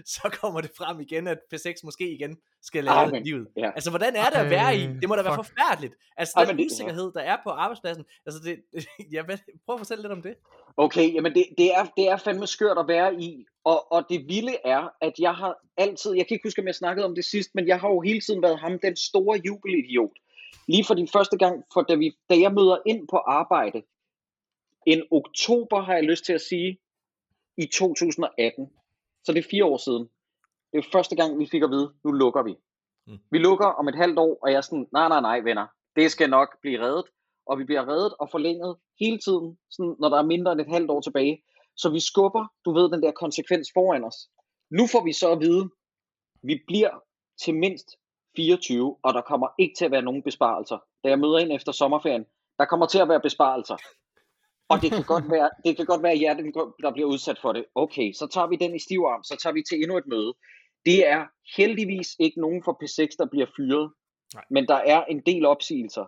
[0.05, 3.47] så kommer det frem igen, at P6 måske igen skal lave Ej, men- livet.
[3.57, 3.69] ja.
[3.71, 4.81] Altså, hvordan er det at være i?
[4.83, 5.47] Ej, Det må da være fuck.
[5.47, 5.93] forfærdeligt.
[6.17, 8.05] Altså, den men det- usikkerhed, der er på arbejdspladsen.
[8.25, 8.53] Altså, det,
[9.13, 10.35] ja, hvad, prøv at fortælle lidt om det.
[10.77, 14.19] Okay, jamen det, det, er, det er fandme skørt at være i, og, og det
[14.27, 17.25] vilde er, at jeg har altid, jeg kan ikke huske, om jeg snakkede om det
[17.25, 20.11] sidst, men jeg har jo hele tiden været ham, den store jubelidiot.
[20.67, 23.81] Lige for din første gang, for da, vi, da jeg møder ind på arbejde,
[24.87, 26.79] en oktober har jeg lyst til at sige,
[27.57, 28.69] i 2018,
[29.25, 30.09] så det er fire år siden.
[30.71, 32.55] Det er første gang, vi fik at vide, nu lukker vi.
[33.07, 33.19] Mm.
[33.31, 36.11] Vi lukker om et halvt år, og jeg er sådan, nej, nej, nej, venner, det
[36.11, 37.05] skal nok blive reddet.
[37.45, 40.67] Og vi bliver reddet og forlænget hele tiden, sådan, når der er mindre end et
[40.67, 41.43] halvt år tilbage.
[41.77, 44.29] Så vi skubber, du ved, den der konsekvens foran os.
[44.69, 45.69] Nu får vi så at vide,
[46.43, 46.93] vi bliver
[47.43, 47.87] til mindst
[48.35, 50.77] 24, og der kommer ikke til at være nogen besparelser.
[51.03, 52.25] Da jeg møder ind efter sommerferien,
[52.59, 53.77] der kommer til at være besparelser.
[54.69, 56.33] Og det kan godt være, det kan godt være jer,
[56.81, 57.65] der bliver udsat for det.
[57.75, 60.33] Okay, så tager vi den i stiv arm, så tager vi til endnu et møde.
[60.85, 61.25] Det er
[61.57, 63.91] heldigvis ikke nogen for P6, der bliver fyret,
[64.33, 64.43] Nej.
[64.51, 66.05] men der er en del opsigelser.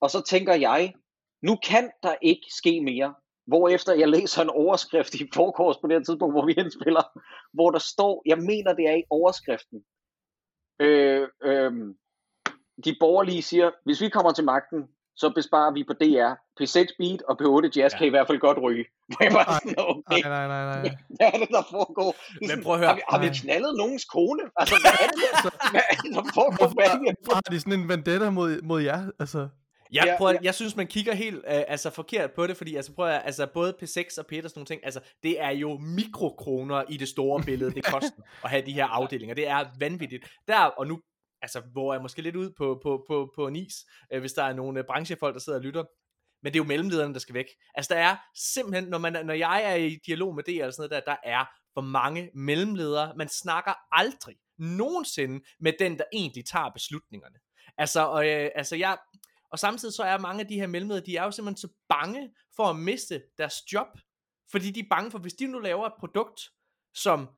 [0.00, 0.94] Og så tænker jeg,
[1.42, 3.14] nu kan der ikke ske mere.
[3.46, 7.02] Hvorefter jeg læser en overskrift i forkors på det her tidspunkt, hvor vi indspiller,
[7.52, 9.84] hvor der står, jeg mener det er i overskriften,
[10.80, 11.72] øh, øh,
[12.84, 14.88] de borgerlige siger, hvis vi kommer til magten,
[15.20, 16.30] så besparer vi på DR.
[16.60, 17.98] P6 Beat og P8 Jazz Ja.
[17.98, 18.84] kan i hvert fald godt ryge.
[19.10, 20.94] Hvor jeg bare sådan, okay, Nej, nej, nej, nej.
[21.16, 22.10] hvad er det, der foregår?
[22.40, 22.88] Det er Men prøv at høre.
[22.88, 24.42] Har vi, har vi knaldet nogens kone?
[24.56, 26.66] Altså, hvad er det, der, hvad er det, der foregår?
[26.74, 29.00] Hvad er det, Hvorfor har de sådan en vendetta mod, mod jer?
[29.20, 29.48] Altså,
[29.92, 30.38] Jeg, Ja, prøver, ja.
[30.42, 33.46] jeg synes, man kigger helt øh, altså forkert på det, fordi altså, prøv at, altså,
[33.54, 37.08] både P6 og P1 og sådan nogle ting, altså, det er jo mikrokroner i det
[37.08, 39.34] store billede, det koster at have de her afdelinger.
[39.34, 40.24] Det er vanvittigt.
[40.48, 41.00] Der, og nu
[41.42, 43.74] altså, hvor jeg måske lidt ud på, på, på, på en is,
[44.12, 45.84] øh, hvis der er nogle øh, branchefolk, der sidder og lytter.
[46.42, 47.46] Men det er jo mellemlederne, der skal væk.
[47.74, 50.90] Altså, der er simpelthen, når, man, når jeg er i dialog med det eller sådan
[50.90, 53.16] noget der, der er for mange mellemledere.
[53.16, 57.36] Man snakker aldrig nogensinde med den, der egentlig tager beslutningerne.
[57.78, 58.98] Altså, og, øh, altså jeg,
[59.52, 62.30] og samtidig så er mange af de her mellemledere, de er jo simpelthen så bange
[62.56, 63.88] for at miste deres job,
[64.50, 66.40] fordi de er bange for, hvis de nu laver et produkt,
[66.94, 67.28] som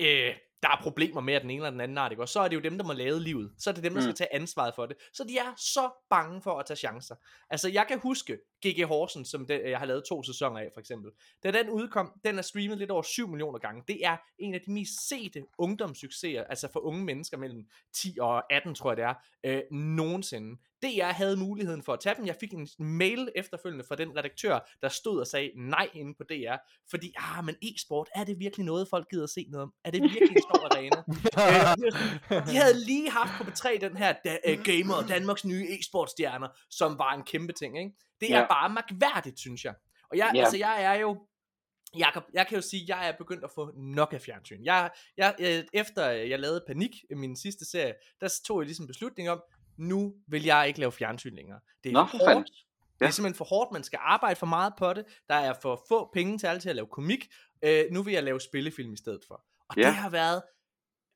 [0.00, 2.22] øh, der er problemer med af den ene eller den anden art, ikke?
[2.22, 3.52] Og så er det jo dem, der må lave livet.
[3.58, 4.02] Så er det dem, der Mm.
[4.02, 4.96] skal tage ansvaret for det.
[5.12, 7.14] Så de er så bange for at tage chancer.
[7.50, 8.84] Altså, jeg kan huske G.G.
[8.84, 11.10] Horsen, som den, jeg har lavet to sæsoner af, for eksempel.
[11.42, 13.82] Da den udkom, den er streamet lidt over 7 millioner gange.
[13.88, 18.52] Det er en af de mest sete ungdomssucceser, altså for unge mennesker mellem 10 og
[18.52, 20.56] 18, tror jeg det er, øh, nogensinde.
[20.82, 22.26] Det jeg havde muligheden for at tage dem.
[22.26, 26.24] Jeg fik en mail efterfølgende fra den redaktør, der stod og sagde nej inde på
[26.24, 26.56] DR,
[26.90, 29.72] fordi, ah, men e-sport, er det virkelig noget, folk gider at se noget om?
[29.84, 31.02] Er det virkelig en stor arena?
[31.38, 36.66] Øh, de havde lige haft på B3 den her da, uh, gamer, Danmarks nye e-sportstjerner,
[36.70, 37.92] som var en kæmpe ting, ikke?
[38.20, 38.46] Det er Ja.
[38.46, 39.74] bare magværdigt, synes jeg.
[40.10, 40.40] Og jeg, Ja.
[40.40, 41.26] altså, jeg er jo,
[41.98, 44.64] Jakob, jeg kan jo sige, at jeg er begyndt at få nok af fjernsyn.
[44.64, 48.82] Jeg, jeg, øh, efter jeg lavede Panik, i min sidste serie, der tog jeg ligesom
[48.82, 49.42] en beslutning om,
[49.78, 51.60] nu vil jeg ikke lave fjernsyn længere.
[51.84, 52.46] Det er Nå, for hårdt.
[52.98, 53.10] Det er Ja.
[53.10, 55.04] simpelthen for hårdt, man skal arbejde for meget på det.
[55.28, 57.26] Der er for få penge til alt til at lave komik.
[57.62, 59.44] Øh, nu vil jeg lave spillefilm i stedet for.
[59.68, 59.86] Og Ja.
[59.86, 60.42] det har været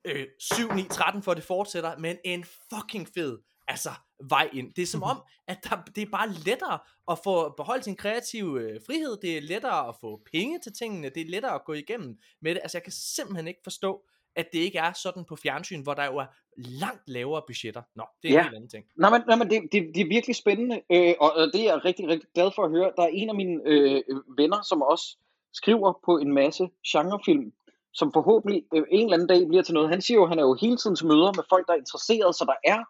[0.05, 3.39] øh, 7, 9, 13 for at det fortsætter, men en fucking fed
[3.69, 3.91] altså,
[4.31, 4.75] vej ind.
[4.75, 6.79] Det er som om, at der, det er bare lettere
[7.11, 9.17] at få beholdt sin kreative øh, frihed.
[9.23, 11.09] Det er lettere at få penge til tingene.
[11.09, 12.61] Det er lettere at gå igennem med det.
[12.63, 14.03] Altså, jeg kan simpelthen ikke forstå,
[14.37, 17.83] at det ikke er sådan på fjernsyn, hvor der jo er langt lavere budgetter.
[17.95, 18.43] Nå, det er en Ja.
[18.43, 18.85] helt anden ting.
[18.97, 21.65] Nej, men, nej, men det, det, det er virkelig spændende, øh, og, og det er
[21.73, 22.93] jeg rigtig, rigtig glad for at høre.
[22.97, 24.03] Der er en af mine øh,
[24.39, 25.17] venner, som også
[25.53, 27.53] skriver på en masse genrefilm,
[27.93, 29.89] som forhåbentlig øh, en eller anden dag bliver til noget.
[29.89, 31.79] Han siger jo, at han er jo hele tiden til møder med folk, der er
[31.79, 32.81] interesseret, så der er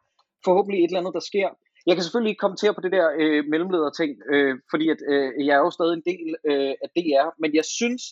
[0.44, 1.48] forhåbentlig et eller andet, der sker.
[1.86, 5.54] Jeg kan selvfølgelig ikke kommentere på det der øh, mellemleder-ting, øh, fordi at, øh, jeg
[5.54, 8.02] er jo stadig en del øh, af DR, men jeg synes,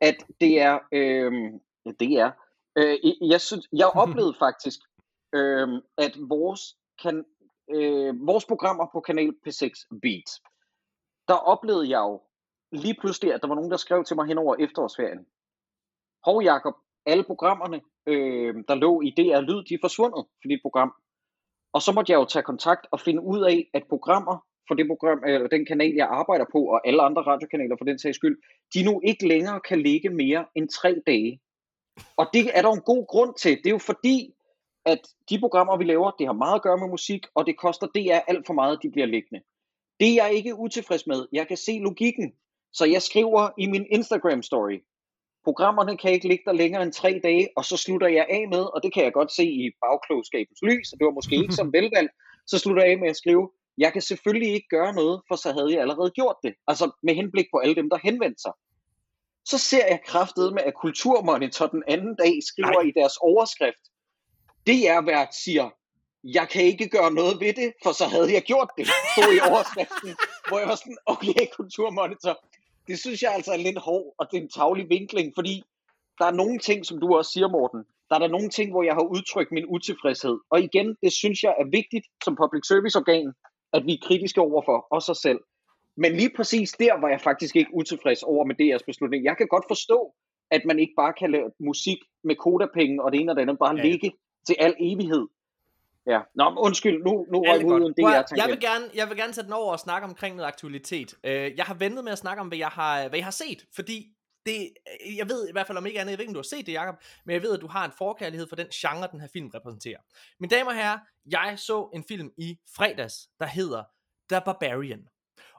[0.00, 1.32] at det er, øh,
[2.00, 2.30] det er,
[2.78, 4.78] øh, jeg- jeg, synes, jeg oplevede faktisk,
[5.34, 6.62] øh, at vores,
[7.02, 7.24] kan,
[7.74, 10.28] øh, vores programmer på kanal P6 Beat,
[11.28, 12.20] der oplevede jeg jo
[12.72, 15.26] lige pludselig, at der var nogen, der skrev til mig hen over efterårsferien.
[16.24, 16.74] Hov Jakob,
[17.06, 20.92] alle programmerne, øh, der lå i DR Lyd, de er forsvundet for dit program.
[21.76, 24.36] Og så måtte jeg jo tage kontakt og finde ud af, at programmer
[24.68, 27.98] for det program, eller den kanal, jeg arbejder på, og alle andre radiokanaler for den
[27.98, 28.38] sags skyld,
[28.74, 31.40] de nu ikke længere kan ligge mere end tre dage.
[32.16, 33.56] Og det er der en god grund til.
[33.56, 34.34] Det er jo fordi,
[34.86, 35.00] at
[35.30, 38.20] de programmer, vi laver, det har meget at gøre med musik, og det koster DR
[38.28, 39.42] alt for meget, at de bliver liggende.
[40.00, 41.26] Det er jeg ikke utilfreds med.
[41.32, 42.32] Jeg kan se logikken.
[42.72, 44.78] Så jeg skriver i min Instagram story,
[45.46, 48.64] programmerne kan ikke ligge der længere end tre dage, og så slutter jeg af med,
[48.74, 51.72] og det kan jeg godt se i bagklogskabens lys, og det var måske ikke som
[51.76, 52.12] velvalgt,
[52.46, 53.44] så slutter jeg af med at skrive,
[53.78, 56.54] jeg kan selvfølgelig ikke gøre noget, for så havde jeg allerede gjort det.
[56.70, 58.52] Altså med henblik på alle dem, der henvendte sig.
[59.44, 62.88] Så ser jeg kraftet med, at Kulturmonitor den anden dag skriver Nej.
[62.88, 63.84] i deres overskrift,
[64.66, 65.66] DR-vært siger,
[66.24, 69.40] jeg kan ikke gøre noget ved det, for så havde jeg gjort det, stod i
[69.50, 70.10] overskriften,
[70.48, 72.34] hvor jeg var sådan, okay, Kulturmonitor,
[72.88, 75.62] det synes jeg altså er lidt hård, og det er en tavlig vinkling, fordi
[76.18, 78.82] der er nogle ting, som du også siger, Morten, der er der nogle ting, hvor
[78.82, 80.38] jeg har udtrykt min utilfredshed.
[80.50, 83.32] Og igen, det synes jeg er vigtigt som public service organ,
[83.72, 85.40] at vi er kritiske overfor os os selv.
[85.96, 89.24] Men lige præcis der var jeg faktisk ikke utilfreds over med DR's beslutning.
[89.24, 90.14] Jeg kan godt forstå,
[90.50, 93.58] at man ikke bare kan lave musik med kodapenge og det ene og det andet,
[93.58, 93.82] bare ja.
[93.82, 94.12] ligge
[94.46, 95.26] til al evighed.
[96.06, 98.84] Ja, nå, men undskyld, nu, nu røg vi ud en at- DR jeg, vil gerne,
[98.94, 101.14] jeg vil gerne tage den over og snakke omkring noget aktualitet.
[101.24, 103.64] Uh, jeg har ventet med at snakke om, hvad jeg har, hvad jeg har set,
[103.74, 104.12] fordi
[104.46, 104.72] det,
[105.16, 106.66] jeg ved i hvert fald om ikke andet, jeg ved ikke, om du har set
[106.66, 106.94] det, Jacob,
[107.24, 109.98] men jeg ved, at du har en forkærlighed for den genre, den her film repræsenterer.
[110.40, 110.98] Mine damer og herrer,
[111.30, 113.84] jeg så en film i fredags, der hedder
[114.30, 115.06] The Barbarian.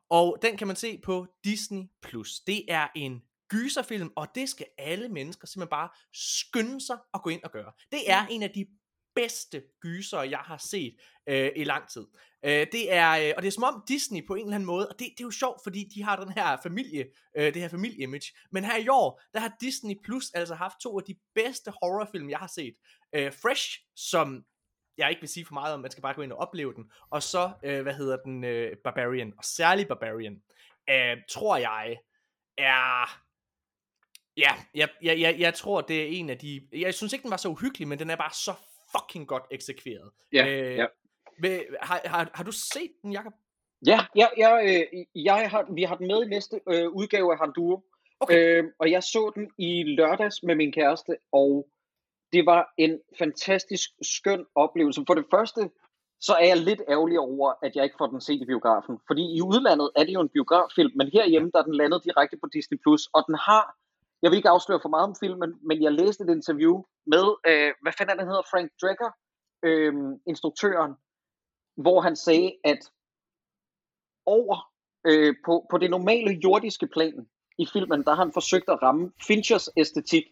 [0.09, 1.83] Og den kan man se på Disney+.
[2.01, 2.39] Plus.
[2.39, 7.29] Det er en gyserfilm, og det skal alle mennesker simpelthen bare skynde sig at gå
[7.29, 7.71] ind og gøre.
[7.91, 8.65] Det er en af de
[9.17, 10.95] bedste gyser, jeg har set
[11.29, 12.07] øh, i lang tid.
[12.43, 14.89] Øh, det er, øh, og det er som om Disney på en eller anden måde,
[14.89, 17.05] og det, det er jo sjovt, fordi de har den her familie,
[17.37, 20.99] øh, det her familieimage, men her i år, der har Disney Plus altså haft to
[20.99, 22.75] af de bedste horrorfilm, jeg har set.
[23.13, 24.45] Øh, Fresh, som
[24.97, 26.91] jeg ikke vil sige for meget om, man skal bare gå ind og opleve den,
[27.09, 30.41] og så, øh, hvad hedder den, øh, Barbarian, og særlig Barbarian,
[30.89, 31.97] øh, tror jeg,
[32.57, 33.21] er...
[34.37, 36.67] Ja, jeg, jeg, jeg, jeg tror, det er en af de...
[36.71, 38.53] Jeg synes ikke, den var så uhyggelig, men den er bare så
[38.95, 40.11] fucking godt eksekveret.
[40.33, 40.85] Ja, Øh, ja.
[41.41, 43.33] Vil, har, har, har du set den, Jacob?
[43.85, 47.39] Ja, ja, ja øh, jeg har, vi har den med i næste øh, udgave af
[47.39, 47.83] Handuro.
[48.19, 48.63] Okay.
[48.63, 51.67] Øh, og jeg så den i lørdags med min kæreste, og
[52.33, 55.03] det var en fantastisk skøn oplevelse.
[55.07, 55.69] For det første,
[56.19, 58.99] så er jeg lidt ærgerlig over, at jeg ikke får den set i biografen.
[59.07, 62.37] Fordi i udlandet er det jo en biograffilm, men herhjemme der er den landet direkte
[62.37, 62.77] på Disney+.
[62.83, 63.63] Plus, Og den har,
[64.21, 67.71] jeg vil ikke afsløre for meget om filmen, men jeg læste et interview med, øh,
[67.81, 69.11] hvad fanden er det, han hedder, Frank Drecker,
[69.63, 69.93] øh,
[70.27, 70.93] instruktøren,
[71.83, 72.79] hvor han sagde, at
[74.25, 74.71] over
[75.07, 77.27] øh, på, på det normale jordiske plan
[77.59, 80.23] i filmen, der har han forsøgt at ramme Finchers æstetik.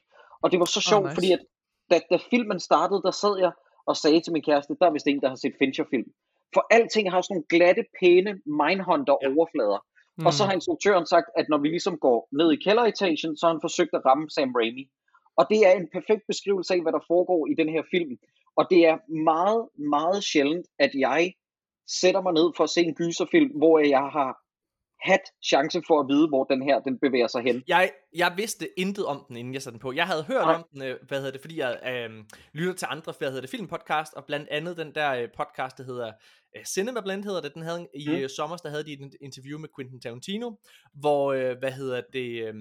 [0.41, 1.15] Og det var så sjovt, oh, nice.
[1.15, 1.43] fordi at
[1.91, 3.51] da, da filmen startede, der sad jeg
[3.85, 6.09] og sagde til min kæreste, der er vist en, der har set Fincher-film.
[6.53, 9.79] For alting har sådan nogle glatte, pæne Mindhunter-overflader.
[10.17, 10.25] Mm.
[10.25, 13.53] Og så har instruktøren sagt, at når vi ligesom går ned i kælderetagen, så har
[13.53, 14.85] han forsøgt at ramme Sam Raimi.
[15.37, 18.17] Og det er en perfekt beskrivelse af, hvad der foregår i den her film.
[18.55, 18.97] Og det er
[19.33, 19.61] meget,
[19.95, 21.33] meget sjældent, at jeg
[22.01, 24.44] sætter mig ned for at se en gyserfilm, hvor jeg har
[25.01, 27.63] haft chance for at vide, hvor den her den bevæger sig hen.
[27.67, 29.93] Jeg, jeg vidste intet om den, inden jeg satte den på.
[29.93, 30.53] Jeg havde hørt Nej.
[30.55, 32.23] om den, øh, hvad hedder det, fordi jeg øh,
[32.53, 35.83] lytter til andre, hvad hedder det, filmpodcast, og blandt andet den der øh, podcast, der
[35.83, 36.11] hedder
[36.57, 37.53] øh, Cinema Blend, hedder det.
[37.53, 38.21] Den havde i Mm.
[38.21, 38.27] mm.
[38.29, 40.51] sommer, der havde de et interview med Quentin Tarantino,
[40.93, 42.53] hvor, øh, hvad hedder det, øh,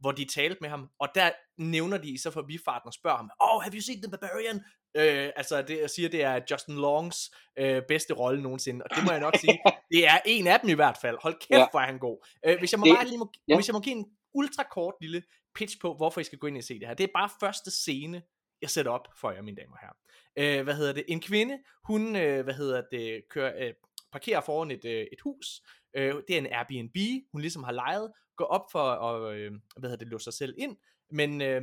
[0.00, 3.62] hvor de talte med ham, og der nævner de så forbifarten og spørger ham, oh,
[3.62, 4.60] have you seen The Barbarian?
[4.94, 9.04] Øh, altså, det, jeg siger, det er Justin Longs øh, bedste rolle nogensinde, og det
[9.04, 9.58] må jeg nok sige,
[9.90, 11.16] det er en af dem i hvert fald.
[11.22, 11.66] Hold kæft, Ja.
[11.70, 12.26] hvor er han god.
[12.46, 13.54] Øh, hvis jeg må Det- bare lige må, ja.
[13.54, 15.22] hvis jeg må give en ultra kort lille
[15.54, 16.94] pitch på, hvorfor I skal gå ind og se det her.
[16.94, 18.22] Det er bare første scene,
[18.62, 20.58] jeg sætter op for jer, mine damer og herrer.
[20.58, 21.04] Øh, hvad hedder det?
[21.08, 23.74] En kvinde, hun, øh, hvad hedder det, kører, øh,
[24.12, 25.62] parkerer foran et, øh, et hus.
[25.96, 26.96] Øh, det er en Airbnb,
[27.32, 28.12] hun ligesom har lejet.
[28.36, 30.76] Går op for at, øh, hvad hedder det, låse sig selv ind.
[31.10, 31.62] Men øh,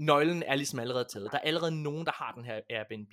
[0.00, 1.32] nøglen er ligesom allerede taget.
[1.32, 3.12] Der er allerede nogen, der har den her Airbnb.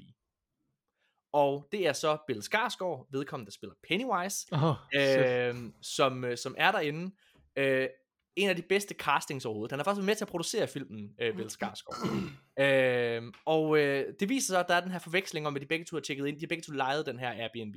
[1.31, 6.71] Og det er så Bill Skarsgård, vedkommende, der spiller Pennywise, Oh, øh, som, som er
[6.71, 7.15] derinde.
[7.55, 7.87] Øh,
[8.35, 9.71] en af de bedste castings overhovedet.
[9.71, 11.95] Han har faktisk været med til at producere filmen, øh, Bill Skarsgård.
[12.65, 15.65] øh, og øh, det viser sig, at der er den her forveksling om, at de
[15.65, 16.35] begge to har tjekket ind.
[16.35, 17.75] De har begge to lejet den her Airbnb.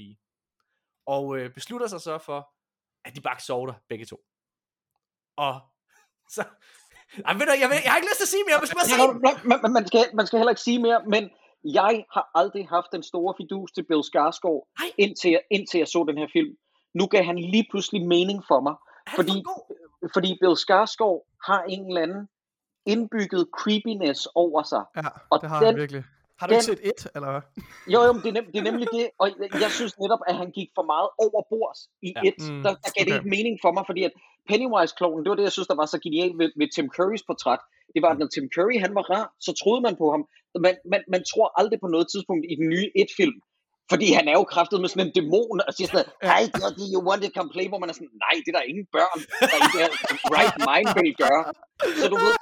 [1.07, 2.55] Og øh, beslutter sig så for,
[3.05, 4.21] at de bare kan sove der, begge to.
[5.37, 5.61] Og
[6.35, 6.45] så...
[7.27, 8.85] Ej, ved du, jeg, vil, jeg har ikke lyst til at sige mere, hvis man
[8.91, 9.07] siger...
[9.51, 11.23] man, man, man, skal, man skal heller ikke sige mere, men
[11.81, 14.63] jeg har aldrig haft den store fidus til Bill Skarsgård,
[14.99, 16.53] indtil jeg, indtil jeg så den her film.
[16.95, 18.75] Nu gav han lige pludselig mening for mig,
[19.19, 22.29] fordi, for fordi Bill Skarsgård har en eller anden
[22.87, 24.83] indbygget creepiness over sig.
[24.97, 26.05] Ja, Og det har den- han virkelig.
[26.41, 27.43] Har du ikke den- set et, eller hvad?
[27.95, 30.23] Jo, jo, men det er, nem, det er nemlig det, og jeg, jeg synes netop,
[30.31, 32.21] at han gik for meget over bords i Ja.
[32.29, 32.39] et.
[32.51, 33.19] Mm, Der, der gav det okay.
[33.19, 34.13] ikke mening for mig, fordi at
[34.51, 37.63] Pennywise-klonen, det var det, jeg synes, der var så genialt ved, ved Tim Currys portræt.
[37.95, 40.23] Det var, at når Tim Curry han var rar, så troede man på ham.
[40.67, 43.37] Man, man, man tror aldrig på noget tidspunkt i den nye et-film,
[43.93, 46.43] fordi han er jo kraftet med sådan en dæmon, og siger sådan, hej,
[46.79, 47.67] do you want to come play?
[47.71, 49.19] Hvor man er sådan, nej, det er der ingen børn,
[49.51, 49.87] der i det
[50.37, 51.43] right mind vil gøre.
[52.01, 52.35] Så du ved,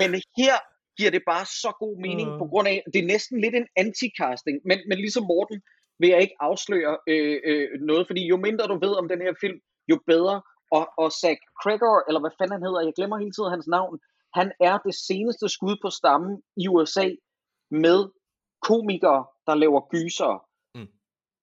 [0.00, 0.10] men
[0.40, 0.56] her
[1.00, 2.38] giver det bare så god mening, Mm.
[2.42, 5.58] på grund af, det er næsten lidt en anti-casting, men, men ligesom Morten
[6.00, 9.32] vil jeg ikke afsløre øh, øh, noget, fordi jo mindre du ved om den her
[9.42, 9.58] film,
[9.92, 10.36] jo bedre.
[10.78, 13.94] Og, og Zach Cregor, eller hvad fanden han hedder, jeg glemmer hele tiden hans navn,
[14.38, 16.32] han er det seneste skud på stammen
[16.62, 17.06] i USA
[17.84, 17.98] med
[18.68, 20.32] komikere, der laver gyser.
[20.76, 20.88] Mm.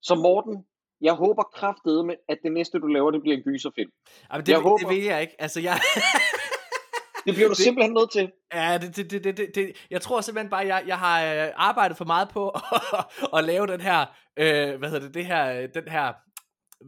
[0.07, 0.55] Så Morten,
[1.01, 3.91] jeg håber kraftedeme, at det næste du laver, det bliver en gyserfilm.
[4.31, 5.35] Jamen, det, jeg det håber- vil jeg ikke.
[5.45, 5.75] Altså, jeg...
[7.27, 8.31] Det bliver du Det- simpelthen nødt til.
[8.53, 11.97] Ja, det, det, det, det, det, jeg tror simpelthen bare, jeg, jeg har øh, arbejdet
[11.97, 12.61] for meget på at,
[13.37, 13.99] at lave den her,
[14.39, 16.13] øh, hvad hedder det, det her, øh, den her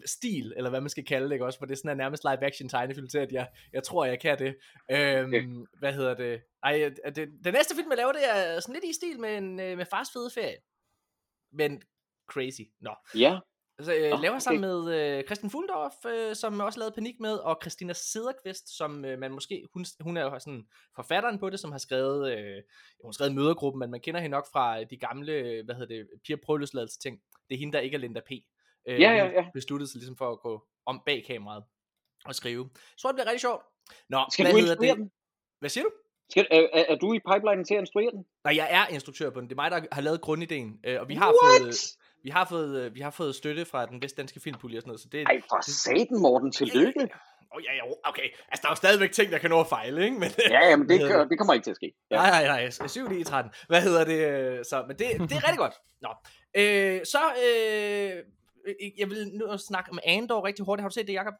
[0.05, 2.23] stil, eller hvad man skal kalde det, ikke også, for det er sådan en nærmest
[2.23, 4.55] live action tegnefilm til, at jeg, jeg tror, jeg kan det.
[4.91, 5.43] Øhm, Okay.
[5.79, 6.41] Hvad hedder det?
[6.63, 9.37] Ej, øh, det, det næste film, jeg laver, det er sådan lidt i stil med,
[9.37, 10.57] en, med fars fede ferie.
[11.53, 11.81] Men
[12.31, 12.61] crazy.
[12.81, 12.95] Nå.
[13.15, 13.39] Ja.
[13.81, 14.39] Så øh, Nå, laver okay.
[14.39, 19.05] sammen med øh, Christian Fuldorf, øh, som også lavede Panik med, og Christina Sederqvist, som
[19.05, 22.55] øh, man måske, hun, hun er jo sådan forfatteren på det, som har skrevet, øh,
[23.01, 25.95] hun har skrevet Mødergruppen, men man kender hende nok fra de gamle, øh, hvad hedder
[25.95, 27.19] det, Piger Prøveløsladelse ting.
[27.49, 28.31] Det er hende, der ikke er Linda P.
[28.31, 29.45] Øh, Ja, ja, ja.
[29.53, 31.63] besluttede sig ligesom for at gå om bag kameraet
[32.25, 32.69] og skrive.
[32.97, 33.63] Så det bliver rigtig sjovt.
[34.09, 34.97] Nå, Skal hvad du hedder det?
[34.97, 35.11] den?
[35.59, 35.91] Hvad siger du?
[36.29, 38.25] Skal, er, er, er du i pipeline til at instruere den?
[38.43, 39.49] Nej, jeg er instruktør på den.
[39.49, 40.79] Det er mig, der har lavet grundideen.
[40.83, 41.61] Øh, og vi har What?
[41.61, 41.75] fået,
[42.23, 45.01] vi har fået, øh, vi har fået støtte fra den vestdanske filmpulje og sådan noget,
[45.01, 46.51] så det, Ej, for satan, Morten.
[46.51, 46.99] Tillykke.
[47.51, 48.27] Åh, oh, ja, ja, okay.
[48.51, 50.19] Altså, der er jo stadigvæk ting, der kan nå at fejle, ikke?
[50.19, 51.93] Men, Ja, ja, men det, det kommer ikke til at ske.
[52.11, 52.15] Ja.
[52.15, 52.87] Nej, nej, nej.
[52.87, 53.51] 7 9 13.
[53.67, 54.19] Hvad hedder det?
[54.59, 55.73] øh, Så, men det, det er rigtig godt.
[56.01, 56.09] Nå.
[56.61, 58.23] Øh, så, øh,
[58.99, 60.83] jeg vil nu snakke om Andor rigtig hurtigt.
[60.83, 61.33] Har du set det, Jacob?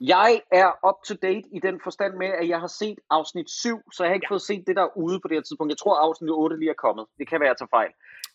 [0.00, 3.80] Jeg er up to date i den forstand med, at jeg har set afsnit 7,
[3.94, 4.32] så jeg har ikke Ja.
[4.34, 5.70] fået set det, der er ude på det her tidspunkt.
[5.70, 7.04] Jeg tror, afsnit 8 lige er kommet.
[7.18, 7.92] Det kan være, at jeg tager fejl.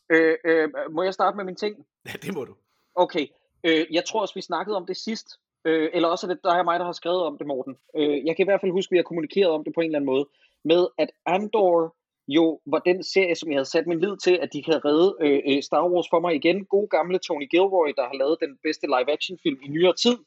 [0.10, 1.86] Øh, øh, må jeg starte med min ting?
[2.06, 2.56] Ja, det må du.
[2.96, 3.28] Okay.
[3.64, 5.28] Øh, jeg tror også, vi snakkede om det sidst,
[5.66, 7.76] øh, eller også er det dig og mig, der har skrevet om det, Morten.
[7.98, 9.86] Øh, jeg kan i hvert fald huske, at vi har kommunikeret om det på en
[9.86, 10.26] eller anden måde,
[10.66, 11.96] med at Andor
[12.28, 15.16] jo var den serie, som jeg havde sat min lid til, at de kan redde
[15.22, 16.66] øh, øh, Star Wars for mig igen.
[16.66, 20.18] God gamle Tony Gilroy, der har lavet den bedste live-action film i nyere tid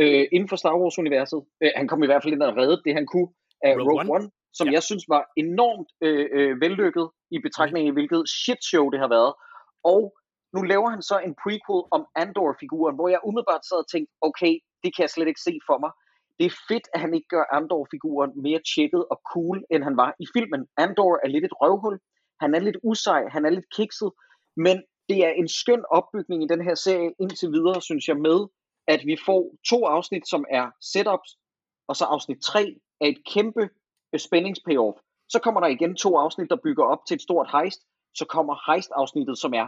[0.00, 1.40] øh, inden for Star Wars-universet.
[1.62, 3.28] Øh, han kom i hvert fald ind og redde det, han kunne
[3.62, 4.10] af Rogue Rogue, One.
[4.10, 4.72] One, som Ja.
[4.76, 9.10] jeg synes var enormt øh, øh, vellykket i betragtning af, hvilket shit show det har
[9.16, 9.32] været.
[9.92, 10.02] Og
[10.54, 14.52] nu laver han så en prequel om Andor-figuren, hvor jeg umiddelbart sad og tænkte, okay,
[14.82, 15.92] det kan jeg slet ikke se for mig.
[16.38, 20.10] Det er fedt, at han ikke gør Andor-figuren mere tjekket og cool, end han var
[20.24, 20.62] i filmen.
[20.84, 21.98] Andor er lidt et røvhul.
[22.42, 24.10] Han er lidt usej, han er lidt kikset,
[24.56, 24.76] men
[25.08, 28.38] det er en skøn opbygning i den her serie indtil videre, synes jeg, med
[28.88, 31.30] at vi får to afsnit, som er setups,
[31.88, 33.68] og så afsnit 3 er et kæmpe
[34.16, 34.98] spændingspayoff.
[35.28, 37.80] Så kommer der igen to afsnit, der bygger op til et stort heist.
[38.14, 39.66] Så kommer heist-afsnittet, som er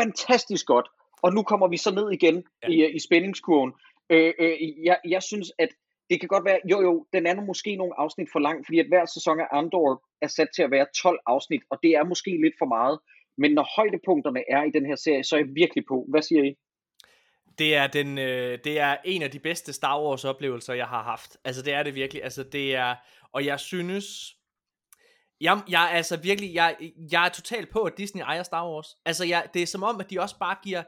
[0.00, 0.88] fantastisk godt.
[1.22, 2.70] Og nu kommer vi så ned igen Ja.
[2.70, 2.86] ja.
[2.88, 3.72] i, i spændingskurven.
[4.10, 5.68] Øh, øh, jeg, jeg synes, at
[6.10, 8.78] det kan godt være, jo jo, den er nu måske nogle afsnit for lang, fordi
[8.78, 12.04] at hver sæson af Andor er sat til at være 12 afsnit, og det er
[12.04, 12.98] måske lidt for meget.
[13.38, 16.06] Men når højdepunkterne er i den her serie, så er jeg virkelig på.
[16.08, 16.54] Hvad siger I?
[17.58, 21.02] Det er, den, øh, det er en af de bedste Star Wars oplevelser, jeg har
[21.02, 21.36] haft.
[21.44, 22.24] Altså, det er det virkelig.
[22.24, 22.94] Altså, det er...
[23.32, 24.04] Og jeg synes...
[25.40, 26.54] Jeg, jeg er altså virkelig...
[26.54, 26.76] Jeg,
[27.12, 28.96] jeg er totalt på, at Disney ejer Star Wars.
[29.04, 30.82] Altså, jeg, det er som om, at de også bare giver...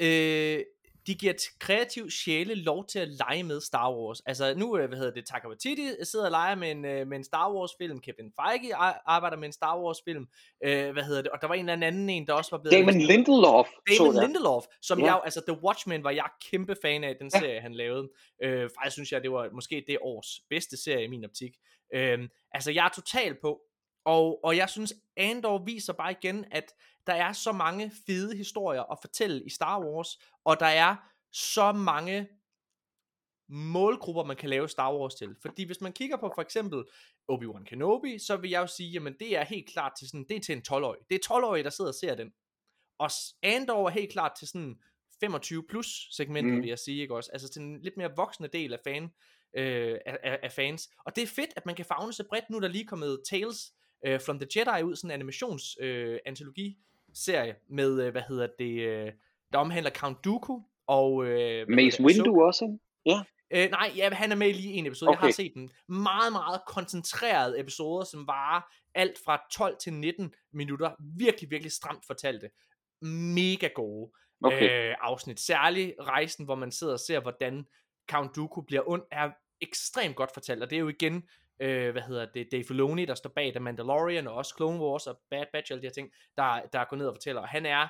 [0.00, 0.60] Øh,
[1.06, 4.20] de giver kreativ sjæle lov til at lege med Star Wars.
[4.26, 7.16] Altså nu, øh, hvad hedder det, Taika Waititi sidder og leger med en, øh, med
[7.16, 10.26] en Star Wars film, Kevin Feige ar- arbejder med en Star Wars film,
[10.64, 12.72] øh, hvad hedder det, og der var en eller anden en, der også var blevet...
[12.86, 14.22] Damon Lindelof, så David jeg.
[14.26, 15.04] Lindelof, som Ja.
[15.06, 17.38] jeg, altså The Watchmen var jeg kæmpe fan af, den Ja.
[17.38, 18.08] serie, han lavede.
[18.42, 21.52] Øh, faktisk synes jeg, det var måske det års bedste serie i min optik.
[21.94, 22.18] Øh,
[22.52, 23.60] altså, jeg er total på,
[24.06, 26.72] og, og jeg synes, Andor viser bare igen, at
[27.06, 30.96] der er så mange fede historier at fortælle i Star Wars, og der er
[31.32, 32.28] så mange
[33.48, 35.36] målgrupper, man kan lave Star Wars til.
[35.42, 36.84] Fordi hvis man kigger på for eksempel
[37.32, 40.36] Obi-Wan Kenobi, så vil jeg jo sige, jamen det er helt klart til sådan, det
[40.36, 41.00] er til en 12-årig.
[41.10, 42.32] Det er 12-årige, der sidder og ser den.
[42.98, 43.10] Og
[43.42, 44.80] Andor er helt klart til sådan
[45.20, 46.60] 25 plus segmentet, mm.
[46.60, 47.30] Vil jeg sige, ikke også?
[47.32, 49.02] Altså til en lidt mere voksne del af fan,
[49.56, 50.90] øh, af, af, fans.
[51.06, 52.50] Og det er fedt, at man kan fagne så bredt.
[52.50, 53.72] Nu er der lige kommet Tales
[54.06, 58.80] øh, from the Jedi ud, sådan en animations øh, antologi-serie med, øh, hvad hedder det,
[58.80, 59.12] øh,
[59.52, 61.24] der omhandler Count Dooku og...
[61.24, 63.20] Øh, Mace Windu også, ikke?
[63.50, 65.08] Øh, nej, ja, han er med lige en episode.
[65.08, 65.20] Okay.
[65.20, 65.70] Jeg har set den.
[65.88, 68.60] Meget, meget koncentrerede episoder, som varer
[68.94, 70.90] alt fra 12 til 19 minutter.
[71.18, 72.50] Virkelig, virkelig stramt fortalte.
[73.02, 74.12] Mega gode
[74.44, 74.90] Okay.
[74.90, 75.40] øh, afsnit.
[75.40, 77.66] Særligt rejsen, hvor man sidder og ser, hvordan
[78.10, 80.62] Count Dooku bliver ond, er ekstremt godt fortalt.
[80.62, 81.28] Og det er jo igen,
[81.60, 85.06] øh, hvad hedder det, Dave Filoni, der står bag The Mandalorian, og også Clone Wars
[85.06, 87.42] og Bad Batch, og alle de her ting, der, der går ned og fortæller.
[87.42, 87.88] Og han er,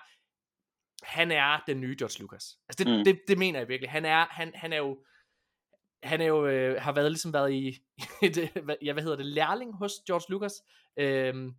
[1.02, 2.58] han er den nye George Lucas.
[2.68, 3.04] Altså det, mm.
[3.04, 3.90] Det, det mener jeg virkelig.
[3.90, 5.04] Han er, han, han er jo,
[6.02, 7.68] han er jo, øh, har været ligesom været i,
[8.26, 10.52] et, hvad- ja, hvad hedder det, lærling hos George Lucas,
[10.96, 11.54] øhm,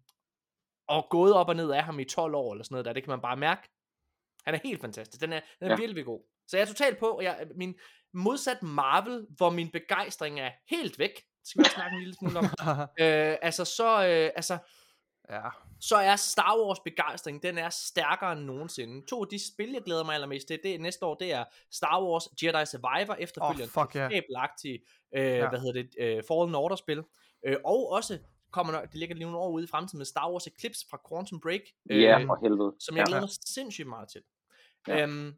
[0.88, 3.04] og gået op og ned af ham i 12 år, eller sådan noget der, det
[3.04, 3.70] kan man bare mærke.
[4.46, 5.76] Han er helt fantastisk, den er, den er ja.
[5.78, 6.22] Virkelig, god.
[6.48, 7.76] Så jeg er totalt på, og jeg, min
[8.14, 12.15] modsat Marvel, hvor min begejstring er helt væk, det skal vi også snakke en lille
[12.15, 12.45] smule om,
[13.03, 14.57] øh, altså så, øh, altså,
[15.30, 15.41] ja.
[15.80, 19.06] så er Star Wars begejstring, den er stærkere end nogensinde.
[19.06, 21.44] To af de spil, jeg glæder mig allermest til, det er næste år, det er
[21.72, 24.07] Star Wars Jedi Survivor, efterfølgende fuck ja.
[24.07, 24.80] fabelagtige,
[25.15, 25.49] øh, Ja.
[25.49, 27.03] hvad hedder det, øh, Fallen Order spil.
[27.45, 28.19] Øh, og også
[28.52, 30.99] kommer der, det ligger lige nogle år ude i fremtiden med Star Wars Eclipse fra
[31.10, 31.61] Quantum Break,
[31.91, 32.74] øh, Ja, for helvede.
[32.80, 33.07] som jeg Ja.
[33.07, 34.22] glæder mig sindssygt meget til.
[34.88, 35.03] Ja, Ja.
[35.03, 35.34] øhm,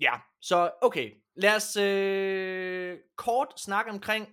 [0.00, 4.28] ja så okay, lad os øh, kort snakke omkring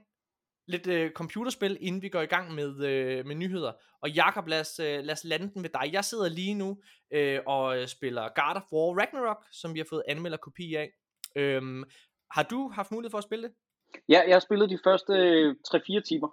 [0.67, 3.71] lidt øh, computerspil, inden vi går i gang med, øh, med nyheder.
[4.01, 5.93] Og Jakob, lad os, øh, lad os lande den med dig.
[5.93, 6.77] Jeg sidder lige nu
[7.13, 10.89] øh, og øh, spiller God of War Ragnarok, som vi har fået anmelderkopi af.
[11.35, 11.83] Øhm,
[12.31, 13.53] har du haft mulighed for at spille det?
[14.09, 16.29] Ja, jeg har spillet de første øh, 3-4 timer.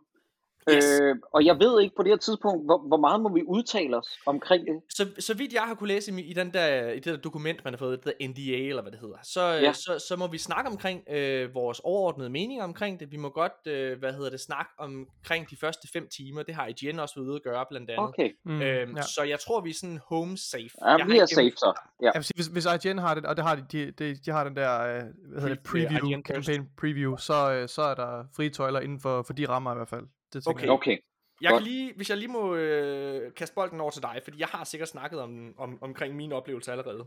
[0.73, 1.01] Yes.
[1.03, 3.97] Øh, og jeg ved ikke på det her tidspunkt, hvor, hvor meget må vi udtale
[3.97, 4.81] os omkring det.
[4.91, 7.65] Så, så vidt jeg har kunne læse i, i, den der, i det der dokument,
[7.65, 9.61] man har fået, det der NDA, eller hvad det hedder, så, ja.
[9.61, 9.73] Ja.
[9.73, 13.13] så, så må vi snakke omkring øh, vores overordnede meninger omkring det.
[13.13, 16.43] Vi må godt, øh, hvad hedder det, snakke omkring de første fem timer.
[16.43, 18.09] Det har IGN også været ude at gøre, blandt andet.
[18.09, 18.31] Okay.
[18.45, 19.03] Mm, Øhm, ja.
[19.03, 20.63] Så jeg tror, vi er sådan home safe.
[20.83, 21.81] Ja, jeg vi er safe så.
[22.03, 22.23] Ja.
[22.23, 24.57] Sige, hvis, hvis IGN har det, og det har de, de, de, de har den
[24.57, 26.27] der, øh, hvad hedder det, Pre- øh, preview, first.
[26.27, 29.77] campaign preview, så, øh, så er der frie tøjler inden for, for de rammer i
[29.77, 30.05] hvert fald.
[30.41, 30.65] Det Okay.
[30.65, 30.71] jeg.
[30.71, 30.99] Okay.
[31.41, 34.49] Jeg kan lige, hvis jeg lige må øh, kaste bolden over til dig, fordi jeg
[34.49, 37.07] har sikkert snakket om, om, omkring mine oplevelser allerede.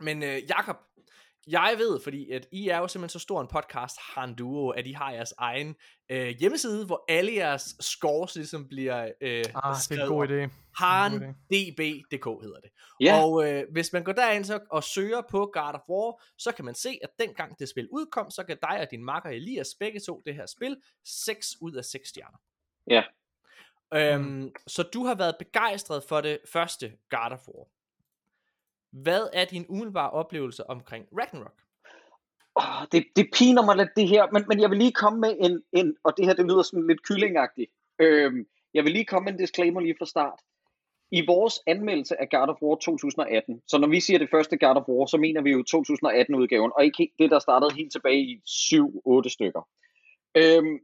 [0.00, 0.76] Men øh, Jakob,
[1.46, 4.86] jeg ved, fordi at I er jo simpelthen så stor en podcast, Han Duo, at
[4.86, 5.76] I har jeres egen
[6.08, 10.50] øh, hjemmeside, hvor alle jeres scores ligesom bliver øh, Ah, det er en god idé.
[10.84, 12.70] HanDB.dk hedder det.
[13.00, 16.52] Ja, Og øh, hvis man går derind så, og søger på God of War, så
[16.52, 19.68] kan man se, at dengang det spil udkom, så kan dig og din makker Elias
[19.80, 22.38] begge to det her spil 6 ud af 6 stjerner.
[22.90, 23.02] Ja.
[23.94, 27.66] Øhm, så du har været begejstret for det første God of War.
[29.02, 31.66] Hvad er din umiddelbare oplevelse omkring Ragnarok?
[32.56, 35.32] oh, det, det piner mig lidt det her, men, men jeg vil lige komme med
[35.40, 37.70] en, en og det her det lyder sådan lidt kyllingagtigt.
[37.98, 40.40] Øhm, jeg vil lige komme med en disclaimer lige fra start.
[41.10, 44.76] I vores anmeldelse af God of War 2018, så når vi siger det første God
[44.76, 48.42] of War, så mener vi jo 2018-udgaven, og ikke det, der startede helt tilbage i
[48.46, 49.68] 7-8 stykker.
[50.36, 50.78] Øhm,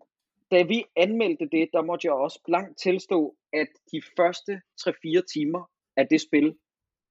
[0.50, 5.70] da vi anmeldte det, der måtte jeg også blankt tilstå, at de første 3-4 timer
[5.96, 6.54] af det spil,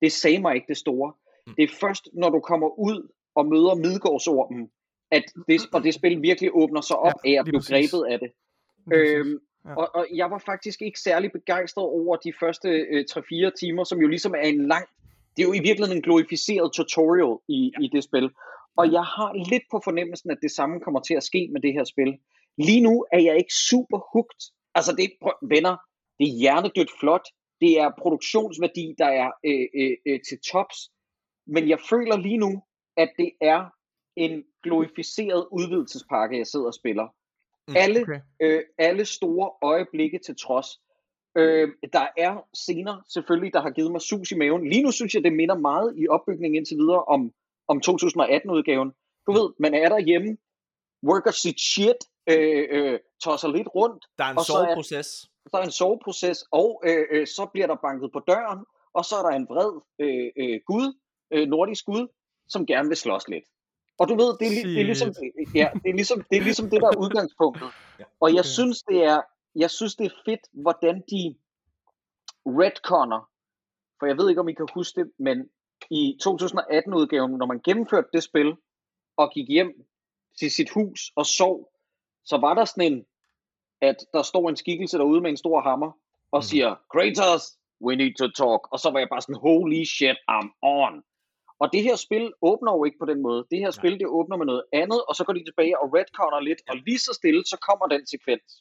[0.02, 1.14] det sagde mig ikke det store.
[1.48, 1.54] Mm.
[1.56, 4.70] Det er først, når du kommer ud og møder Midgårdsormen,
[5.12, 7.92] at det, og det spil virkelig åbner sig op Ja, af at blive præcis.
[7.92, 8.32] grebet af det.
[8.94, 9.76] Øhm, Ja.
[9.76, 14.00] og, og jeg var faktisk ikke særlig begejstret over de første øh, 3-4 timer, som
[14.00, 14.86] jo ligesom er en lang,
[15.38, 17.84] det er jo i virkeligheden en glorificeret tutorial i, ja.
[17.86, 18.30] i det spil.
[18.78, 21.74] Og jeg har lidt på fornemmelsen, at det samme kommer til at ske med det
[21.74, 22.18] her spil.
[22.58, 24.42] Lige nu er jeg ikke super hooked.
[24.76, 25.76] Altså det, prøv, venner,
[26.20, 27.26] det er hjernedødt flot.
[27.62, 30.92] Det er produktionsværdi, der er øh, øh, øh, til tops.
[31.48, 32.64] Men jeg føler lige nu,
[32.98, 33.66] at det er
[34.16, 37.08] en glorificeret udvidelsespakke, jeg sidder og spiller.
[37.68, 38.20] Mm, Alle okay.
[38.42, 40.68] øh, alle store øjeblikke til trods.
[41.38, 44.70] Øh, der er scener selvfølgelig, der har givet mig sus i maven.
[44.70, 47.32] Lige nu synes jeg, det minder meget i opbygningen indtil videre om,
[47.68, 48.92] om 2018-udgaven.
[49.28, 50.38] Du ved, man er derhjemme,
[51.04, 55.31] worker sit shit, øh, øh, tosser lidt rundt, Der er en Og så soveproces.
[55.50, 59.16] Så er en soveproces, og øh, øh, så bliver der banket på døren, og så
[59.16, 60.98] er der en vred øh, øh, gud,
[61.32, 62.08] øh, nordisk gud,
[62.48, 63.46] som gerne vil slås lidt.
[64.00, 65.14] Og du ved, det er, det er ligesom,
[65.56, 67.70] ja, det er ligesom, det er ligesom det der er udgangspunktet.
[68.20, 68.48] Og jeg Okay.
[68.58, 69.22] synes, det er,
[69.56, 71.36] jeg synes, det er fedt, hvordan de
[72.46, 73.30] retconner,
[74.00, 75.50] for jeg ved ikke, om I kan huske det, men
[75.90, 78.56] i 2018-udgaven, når man gennemførte det spil,
[79.18, 79.72] og gik hjem
[80.40, 81.72] til sit hus og sov,
[82.26, 83.06] så var der sådan en,
[83.82, 85.92] at der står en skikkelse derude med en stor hammer,
[86.32, 86.42] og Mhm.
[86.50, 87.44] siger, Kratos,
[87.86, 88.62] we need to talk.
[88.74, 90.94] Og så var jeg bare sådan, holy shit, I'm on.
[91.60, 93.46] Og det her spil åbner jo ikke på den måde.
[93.52, 96.40] Det her spil, det åbner med noget andet, og så går de tilbage og retconner
[96.40, 98.52] lidt, og lige så stille, så kommer den sekvens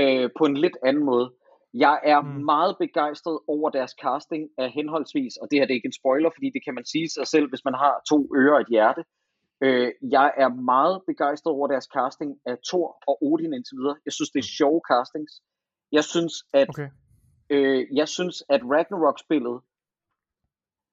[0.00, 1.32] øh, på en lidt anden måde.
[1.74, 2.28] Jeg er Mm.
[2.28, 2.44] mm.
[2.44, 6.30] meget begejstret over deres casting af henholdsvis, og det her det er ikke en spoiler,
[6.36, 9.04] fordi det kan man sige sig selv, hvis man har to ører og et hjerte.
[9.64, 13.96] Øh, jeg er meget begejstret over deres casting af Thor og Odin indtil videre.
[14.04, 15.32] Jeg synes, det er sjove castings.
[15.92, 16.88] Jeg synes, at Okay.
[17.50, 19.60] øh, jeg synes, at Ragnarok-spillet,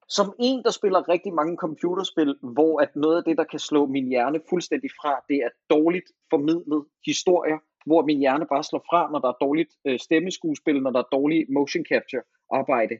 [0.08, 3.86] som en, der spiller rigtig mange computerspil, hvor at noget af det, der kan slå
[3.86, 9.10] min hjerne fuldstændig fra, det er dårligt formidlet historier, hvor min hjerne bare slår fra,
[9.12, 12.98] når der er dårligt øh, stemmeskuespil, når der er dårlig motion capture arbejde,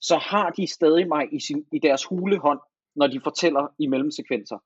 [0.00, 2.60] så har de stadig mig i, sin, i deres hulehånd,
[2.96, 4.58] når de fortæller i mellemsekvenser.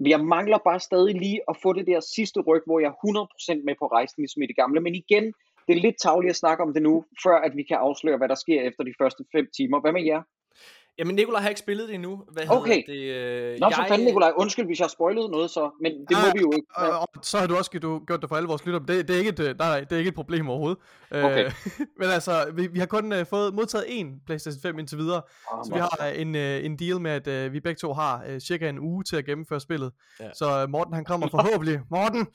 [0.00, 3.58] Men jeg mangler bare stadig lige at få det der sidste ryg, hvor jeg er
[3.58, 4.80] 100% med på rejsen, ligesom i det gamle.
[4.80, 5.24] Men igen,
[5.66, 8.28] det er lidt tavligt at snakke om det nu, før at vi kan afsløre, hvad
[8.28, 9.80] der sker efter de første fem timer.
[9.80, 10.22] Hvad med jer?
[10.98, 12.22] Jamen, Nikolaj har ikke spillet det endnu.
[12.32, 12.82] Hvad Okay.
[12.86, 12.98] det?
[12.98, 14.32] Øh, Nå, for fanden, Nikolaj.
[14.36, 16.66] Undskyld, hvis jeg har spoilet noget så, men det må Ah, vi jo ikke.
[16.74, 18.80] Og, og, så har du også du, gjort det for alle vores lytter.
[18.80, 20.78] Det, det, er ikke et, øh, nej, nej, det er ikke et problem overhovedet.
[21.10, 21.44] Okay.
[21.44, 21.52] Øh,
[22.00, 25.22] men altså, vi, vi har kun uh, fået modtaget én PlayStation 5 indtil videre.
[25.52, 27.92] Oh, Så vi har øh, en, uh, en deal med, at uh, vi begge to
[27.92, 29.92] har uh, cirka en uge til at gennemføre spillet.
[30.20, 30.24] Ja.
[30.24, 30.30] Ja.
[30.34, 32.26] Så uh, Morten han kommer forhåbentlig, Morten,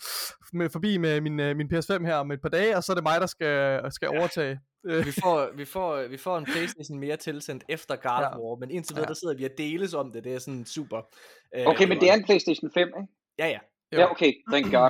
[0.53, 2.95] med, forbi med min, uh, min PS5 her om et par dage, og så er
[2.95, 4.59] det mig, der skal, skal overtage.
[4.85, 8.37] Øh, vi får, vi, får, vi får en Playstation mere tilsendt efter God Ja.
[8.39, 9.07] War, men indtil videre, Ja.
[9.07, 10.23] der sidder vi og deles om det.
[10.23, 11.01] Det er sådan super.
[11.55, 13.13] Øh, Okay, men det er en PlayStation 5, ikke?
[13.39, 13.59] Ja, ja.
[13.93, 13.99] Jo.
[13.99, 14.33] Ja, okay.
[14.51, 14.89] Thank God.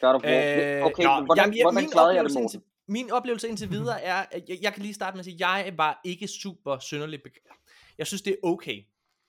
[0.00, 0.78] God of War.
[0.78, 2.42] Øh, Okay, nå, men hvordan, jamen, jeg- hvordan klarede jeg det, Morten?
[2.42, 5.34] indtil- Min oplevelse indtil videre er, at jeg, jeg kan lige starte med at sige,
[5.34, 8.82] at jeg var ikke super synderligt beg- Jeg synes, det er okay,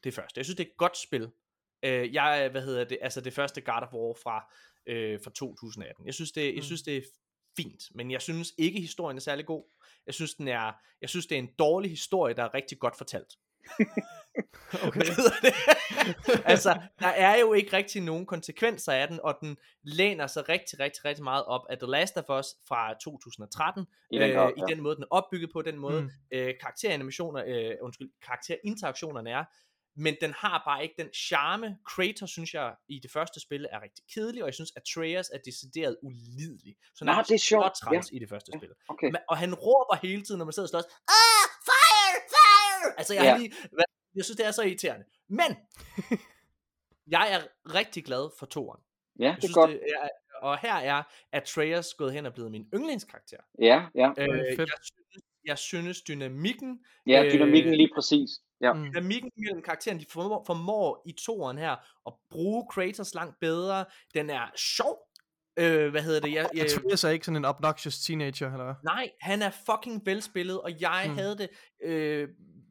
[0.04, 0.38] det første.
[0.38, 1.30] Jeg synes, det er et godt spil.
[1.86, 4.54] Øh, jeg, hvad hedder det, altså det første God of War fra,
[4.88, 6.06] øh, fra 2018.
[6.06, 6.62] Jeg synes, det, jeg Mm.
[6.62, 7.02] synes, det er
[7.58, 9.64] fint, men jeg synes ikke, historien er særlig god.
[10.06, 10.72] Jeg synes, den er,
[11.02, 13.34] jeg synes, det er en dårlig historie, der er rigtig godt fortalt.
[14.88, 15.02] okay.
[16.46, 20.80] Altså, der er jo ikke rigtig nogen konsekvenser af den, og den læner sig rigtig,
[20.80, 24.36] rigtig, rigtig meget op af The Last of Us fra 2013, I den øh, i
[24.36, 24.66] ja.
[24.70, 26.10] den måde, den er opbygget på, den måde, mm.
[26.32, 29.44] øh, karakteranimationer, øh, undskyld, karakterinteraktionerne er,
[29.98, 31.78] men den har bare ikke den charme.
[31.86, 35.30] Kratos, synes jeg, i det første spil er rigtig kedelig, og jeg synes, at Atreus
[35.34, 36.76] er decideret ulidelig.
[36.96, 38.70] Så Nå, det er sjovt, Så træls i det første spil.
[38.88, 39.08] Okay.
[39.08, 40.84] Men- Og han råber hele tiden, når man sidder og slås.
[41.18, 42.94] Ah, fire, fire!
[43.00, 43.38] Altså, jeg, Ja.
[43.38, 45.06] lige, hvad- jeg synes, det er så irriterende.
[45.30, 45.52] Men,
[47.16, 47.40] Jeg er
[47.74, 48.82] rigtig glad for toeren.
[49.20, 49.70] Ja, Jeg det er synes, godt.
[49.72, 50.10] det er,
[50.42, 53.38] og her er Atreus gået hen og blevet min yndlingskarakter.
[53.62, 54.10] Ja, ja.
[54.18, 58.30] Øh, jeg, synes, jeg synes, dynamikken, Ja, øh, dynamikken lige præcis.
[58.62, 58.74] Ja.
[58.74, 58.84] Mm.
[58.84, 61.76] dynamikken mellem karaktererne, de formår, formår i toeren her
[62.08, 63.86] at bruge Kratos langt bedre.
[64.14, 64.98] Den er sjov.
[65.60, 66.34] Øh, hvad hedder det?
[66.34, 68.74] Jeg, jeg, Atreus er ikke sådan en obnoxious teenager, eller hvad?
[68.84, 71.16] nej, han er fucking velspillet, og jeg Mm.
[71.16, 71.50] havde det
[71.84, 72.30] øh,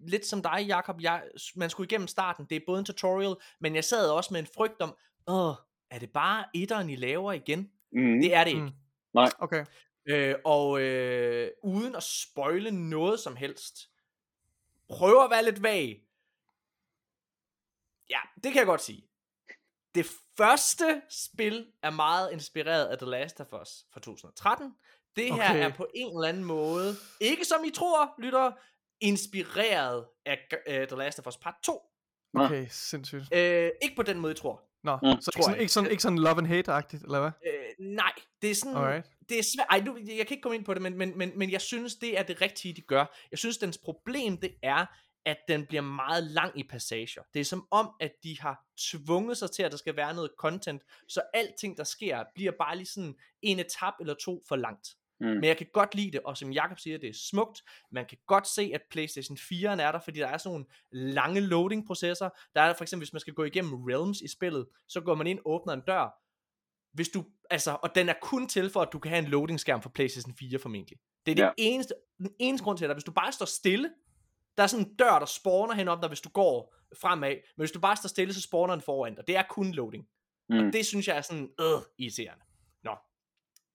[0.08, 0.96] lidt som dig, Jakob.
[1.00, 1.22] Jeg,
[1.56, 2.46] man skulle igennem starten.
[2.50, 4.94] Det er både en tutorial, men jeg sad også med en frygt om,
[5.28, 5.54] åh,
[5.90, 7.70] er det bare etteren, I laver igen?
[7.92, 8.20] Mm.
[8.22, 8.62] Det er det ikke.
[9.14, 9.26] Mm.
[9.38, 9.64] Okay.
[10.08, 13.78] Øh, og øh, uden at spoile noget som helst,
[14.88, 16.02] prøv at være lidt vag.
[18.10, 19.08] Ja, det kan jeg godt sige.
[19.94, 20.06] Det
[20.36, 24.74] første spil er meget inspireret af The Last of Us fra 2013.
[25.16, 25.64] Det her Okay.
[25.64, 28.52] er på en eller anden måde, ikke som I tror, lytter,
[29.00, 30.38] inspireret af
[30.68, 31.82] uh, The Last of Us Part 2.
[32.34, 32.44] Nå.
[32.44, 33.34] Okay, sindssygt.
[33.34, 34.62] Øh, ikke på den måde, I tror.
[34.86, 35.02] Nå, Mm.
[35.02, 35.60] så ikke Tror sådan, jeg.
[35.60, 37.30] ikke, sådan, ikke sådan love and hate-agtigt, eller hvad?
[37.46, 38.76] Øh, nej, det er sådan...
[38.76, 39.06] Alright.
[39.28, 39.66] det er svært.
[39.70, 41.94] Ej, nu, jeg kan ikke komme ind på det, men, men, men, men jeg synes,
[41.94, 43.04] det er det rigtige, de gør.
[43.30, 44.86] Jeg synes, dens problem, det er,
[45.26, 47.22] at den bliver meget lang i passager.
[47.34, 50.30] Det er som om, at de har tvunget sig til, at der skal være noget
[50.38, 54.88] content, så alting, der sker, bliver bare lige sådan en etap eller to for langt.
[55.20, 55.26] Mm.
[55.26, 57.62] Men jeg kan godt lide det, og som Jakob siger, det er smukt.
[57.92, 60.66] Man kan godt se, at PlayStation 4 er der, fordi der er sådan nogle
[61.12, 62.28] lange loading-processer.
[62.54, 65.26] Der er for eksempel, hvis man skal gå igennem Realms i spillet, så går man
[65.26, 66.22] ind, åbner en dør,
[66.92, 69.82] hvis du, altså, og den er kun til for, at du kan have en loading-skærm
[69.82, 70.98] for PlayStation 4 formentlig.
[71.26, 71.50] Det er det Ja.
[71.56, 73.90] eneste, den eneste grund til, at hvis du bare står stille,
[74.56, 77.62] der er sådan en dør, der spawner hen om dig, hvis du går fremad, men
[77.62, 79.24] hvis du bare står stille, så spawner den foran dig.
[79.26, 80.04] Det er kun loading.
[80.48, 80.58] Mm.
[80.58, 81.66] Og det synes jeg er sådan, øh,
[81.98, 82.44] irriterende.
[82.84, 82.90] Nå.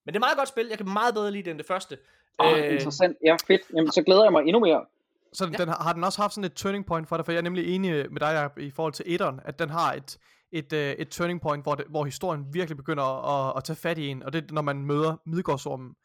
[0.06, 0.68] Men det er meget godt spil.
[0.70, 1.98] Jeg kan meget bedre lide det end det første.
[2.38, 3.18] Oh, Øh, interessant.
[3.26, 3.62] Ja, fedt.
[3.76, 4.86] Jamen, så glæder jeg mig endnu mere.
[5.34, 7.26] Så den, har, har den også haft sådan et turning point for dig?
[7.26, 9.94] For jeg er nemlig enig med dig Jacob, i forhold til etteren, at den har
[9.94, 10.18] et,
[10.52, 13.78] et, øh, et turning point, hvor, det, hvor historien virkelig begynder at, at, at tage
[13.78, 15.96] fat i en, og det er, når man møder Midgårdsormen.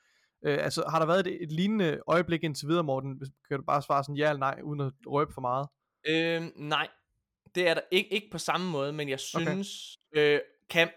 [0.45, 3.13] Øh, altså, har der været et, et lignende øjeblik indtil videre, Morten?
[3.13, 5.67] Hvis- Kan du bare svare sådan ja eller nej, uden at røbe for meget?
[6.09, 6.89] Øh, nej,
[7.55, 10.35] det er der ikke, ikke på samme måde, men jeg synes, okay.
[10.35, 10.41] øh,
[10.71, 10.89] kan,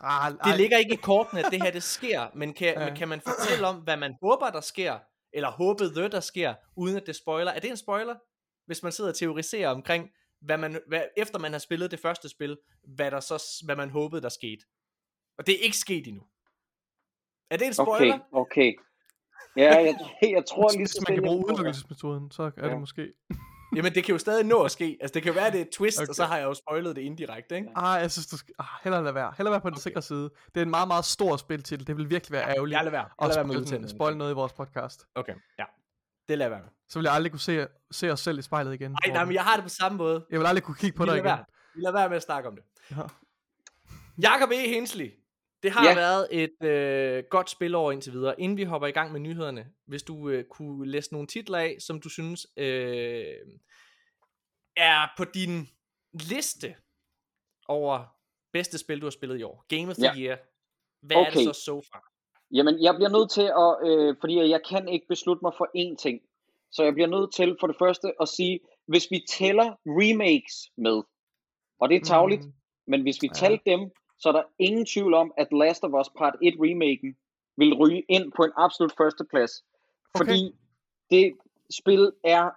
[0.00, 2.84] Ah, det ligger ikke i kortene, at det her det sker, men kan, Ja.
[2.84, 4.98] men kan man fortælle om, hvad man håber, der sker,
[5.32, 7.52] eller håbede, der sker, uden at det spoiler?
[7.52, 8.14] Er det en spoiler,
[8.66, 10.10] hvis man sidder og teoriserer omkring,
[10.40, 12.58] hvad man, hvad, efter man har spillet det første spil,
[12.94, 14.64] hvad, der så, hvad man håbede, der skete?
[15.38, 16.22] Og det er ikke sket endnu.
[17.50, 18.18] Er det en Okay, spoiler?
[18.32, 18.74] okay.
[19.56, 22.68] Ja, jeg, jeg tror lige Hvis så man kan bruge udelukkelsesmetoden, så er Ja.
[22.68, 23.12] det måske...
[23.76, 24.98] Jamen, det kan jo stadig nå at ske.
[25.00, 26.04] Altså, det kan være, at det er et twist, okay.
[26.04, 26.08] Okay.
[26.10, 27.68] og så har jeg jo spoilet det indirekte, ikke?
[27.76, 28.54] Ah, jeg synes, du skal...
[28.58, 29.32] Ah, hellere lade være.
[29.36, 30.30] Hellere være på den sikre side.
[30.54, 31.86] Det er en meget, meget stor spiltitel.
[31.86, 33.00] Det vil virkelig være ærgerligt Jeg lader være.
[33.02, 35.06] Jeg at lader være med den- spoil noget i vores podcast.
[35.14, 35.64] Okay, ja.
[36.28, 36.68] Det lader være med.
[36.88, 38.90] Så vil jeg aldrig kunne se, se os selv i spejlet igen.
[38.92, 39.28] Ej, nej, Morten.
[39.28, 40.24] men jeg har det på samme måde.
[40.30, 41.24] Jeg vil aldrig kunne kigge på Vi dig igen.
[41.24, 41.44] være.
[41.74, 42.64] Vi lader være med at snakke om det.
[42.90, 43.02] Ja.
[44.22, 44.68] Jakob E.
[44.68, 45.10] Hensley.
[45.64, 45.94] Det har Ja.
[45.94, 48.40] været et øh, godt spilår indtil videre.
[48.40, 51.76] Inden vi hopper i gang med nyhederne, hvis du øh, kunne læse nogle titler af,
[51.80, 53.24] som du synes øh,
[54.76, 55.68] er på din
[56.12, 56.74] liste
[57.68, 58.04] over
[58.52, 59.64] bedste spil, du har spillet i år.
[59.68, 60.18] Game of the Ja.
[60.20, 60.38] Year.
[61.02, 61.44] Hvad er det Okay.
[61.44, 62.10] så so far?
[62.54, 65.96] Jamen, jeg bliver nødt til at, øh, fordi jeg kan ikke beslutte mig for én
[65.96, 66.20] ting.
[66.72, 71.02] Så jeg bliver nødt til for det første at sige, hvis vi tæller remakes med,
[71.80, 72.52] og det er tavligt, Mm,
[72.86, 73.32] men hvis vi Ja.
[73.38, 73.80] talte dem,
[74.18, 77.16] så er der ingen tvivl om, at Last of Us Part 1 remaken
[77.56, 79.64] vil ryge ind på en absolut førsteplads.
[80.16, 80.54] Fordi
[81.10, 81.32] det
[81.70, 82.50] spil er,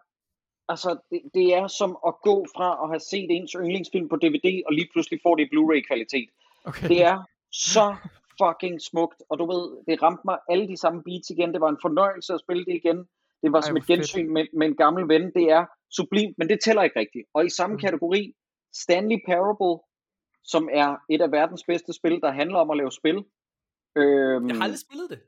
[0.70, 4.64] altså det, det er som at gå fra at have set ens yndlingsfilm på DVD,
[4.66, 6.30] og lige pludselig får det i Blu-ray kvalitet.
[6.66, 6.88] okay.
[6.88, 7.96] Det er så
[8.42, 11.54] fucking smukt, og du ved, det ramte mig alle de samme beats igen.
[11.54, 12.98] Det var en fornøjelse at spille det igen.
[13.44, 15.34] Det var Ej, som et gensyn med, med en gammel ven.
[15.34, 15.66] Det er
[15.98, 17.26] sublimt, men det tæller ikke rigtigt.
[17.34, 17.80] Og i samme Mm.
[17.80, 18.34] kategori,
[18.74, 19.84] Stanley Parable,
[20.48, 23.18] som er et af verdens bedste spil, der handler om at lave spil.
[23.95, 25.19] Øhm, Jeg har aldrig spillet det.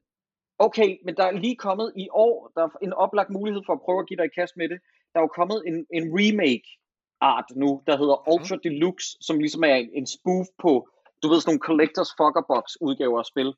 [0.60, 3.82] Okay, men der er lige kommet i år, der er en oplagt mulighed for at
[3.86, 4.80] prøve at give dig et kast med det.
[5.14, 6.70] Der er jo kommet en, en remake
[7.22, 10.72] art nu, der hedder Ultra Deluxe, som ligesom er en, spoof på,
[11.22, 13.50] du ved, sådan nogle Collectors Fucker Box udgaver af spil.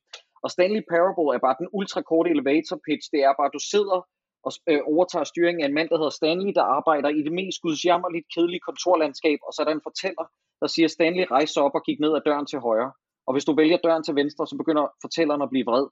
[0.44, 3.06] Og Stanley Parable er bare den ultra korte elevator pitch.
[3.14, 4.00] Det er bare, at du sidder
[4.46, 7.58] og øh, overtager styringen af en mand, der hedder Stanley, der arbejder i det mest
[7.66, 10.26] gudsjammerligt kedelige kontorlandskab, og så er der en fortæller,
[10.62, 12.92] der siger, Stanley rejste sig op og gik ned ad døren til højre.
[13.28, 15.88] Og hvis du vælger døren til venstre, så begynder fortælleren at blive vred.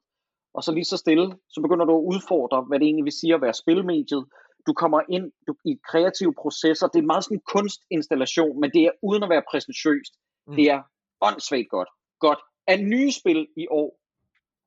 [0.53, 3.33] Og så lige så stille, så begynder du at udfordre, hvad det egentlig vil sige
[3.33, 4.25] at være spilmediet.
[4.67, 6.87] Du kommer ind du, i kreative processer.
[6.87, 10.13] Det er meget sådan en kunstinstallation, men det er uden at være præsentøst.
[10.47, 10.55] Mm.
[10.55, 10.81] Det er
[11.21, 11.89] åndssvagt godt.
[12.19, 12.39] Godt.
[12.67, 13.99] Af nye spil i år,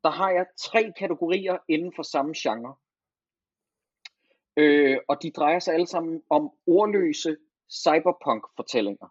[0.04, 2.74] der har jeg tre kategorier inden for samme genre.
[4.56, 7.36] Øh, og de drejer sig alle sammen om ordløse
[7.70, 9.08] cyberpunk-fortællinger.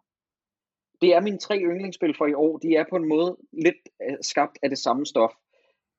[1.01, 2.57] Det er mine tre yndlingsspil for i år.
[2.57, 3.75] De er på en måde lidt
[4.09, 5.31] øh, skabt af det samme stof.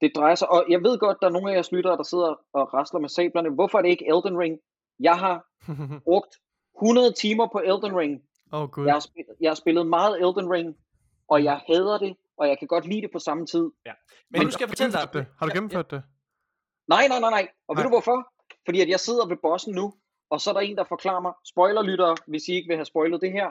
[0.00, 2.40] Det drejer sig, og jeg ved godt, der er nogle af jeres lyttere, der sidder
[2.52, 3.50] og rasler med sablerne.
[3.50, 4.58] Hvorfor er det ikke Elden Ring?
[5.00, 5.46] Jeg har
[6.08, 6.36] brugt
[6.76, 8.22] 100 timer på Elden Ring.
[8.52, 8.84] Åh, oh, gud.
[8.84, 10.76] Jeg har, spillet, jeg har spillet meget Elden Ring,
[11.28, 13.70] og jeg hader det, og jeg kan godt lide det på samme tid.
[14.30, 15.08] Men nu skal jeg fortælle dig...
[15.12, 15.26] det?
[15.38, 16.02] Har du gennemført det?
[16.88, 17.48] Nej, nej, nej, nej.
[17.68, 17.88] Og ved Nej.
[17.88, 18.32] du hvorfor?
[18.64, 19.94] Fordi at jeg sidder ved bossen nu,
[20.30, 23.20] og så er der en, der forklarer mig, spoilerlyttere, hvis I ikke vil have spoilet
[23.20, 23.48] det her,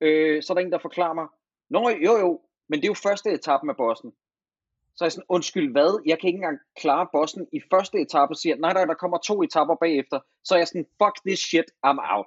[0.00, 1.26] øh, så er der en, der forklarer mig,
[1.70, 4.12] Nå jo jo, men det er jo første etape af bossen.
[4.96, 6.02] Så er jeg sådan, undskyld hvad?
[6.06, 9.42] Jeg kan ikke engang klare bossen i første etape, siger, nej, nej, der kommer to
[9.42, 10.20] etapper bagefter.
[10.44, 12.26] Så er jeg sådan, fuck this shit, I'm out.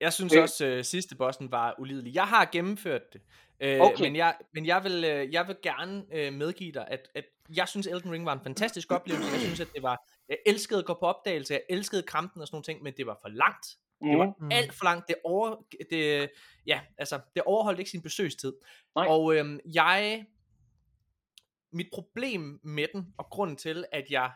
[0.00, 0.42] Jeg synes Øh.
[0.42, 2.14] også, at sidste bossen var ulidelig.
[2.14, 3.20] Jeg har gennemført det.
[3.60, 4.02] Øh, Okay.
[4.04, 7.24] Men, jeg, men jeg, vil, øh, jeg vil gerne øh, medgive dig, at, at
[7.56, 9.30] jeg synes, Elden Ring var en fantastisk oplevelse.
[9.32, 9.96] Jeg synes, at det var...
[10.28, 13.06] Jeg elskede at gå på opdagelse, jeg elskede kampen og sådan nogle ting, men det
[13.06, 13.66] var for langt.
[14.02, 14.48] Det var Mm.
[14.52, 15.08] alt for langt.
[15.08, 16.30] Det, over, det,
[16.66, 18.52] ja, altså, det overholdt ikke sin besøgstid.
[18.94, 19.06] Nej.
[19.08, 20.26] Og øhm, jeg...
[21.72, 24.32] Mit problem med den, og grunden til, at jeg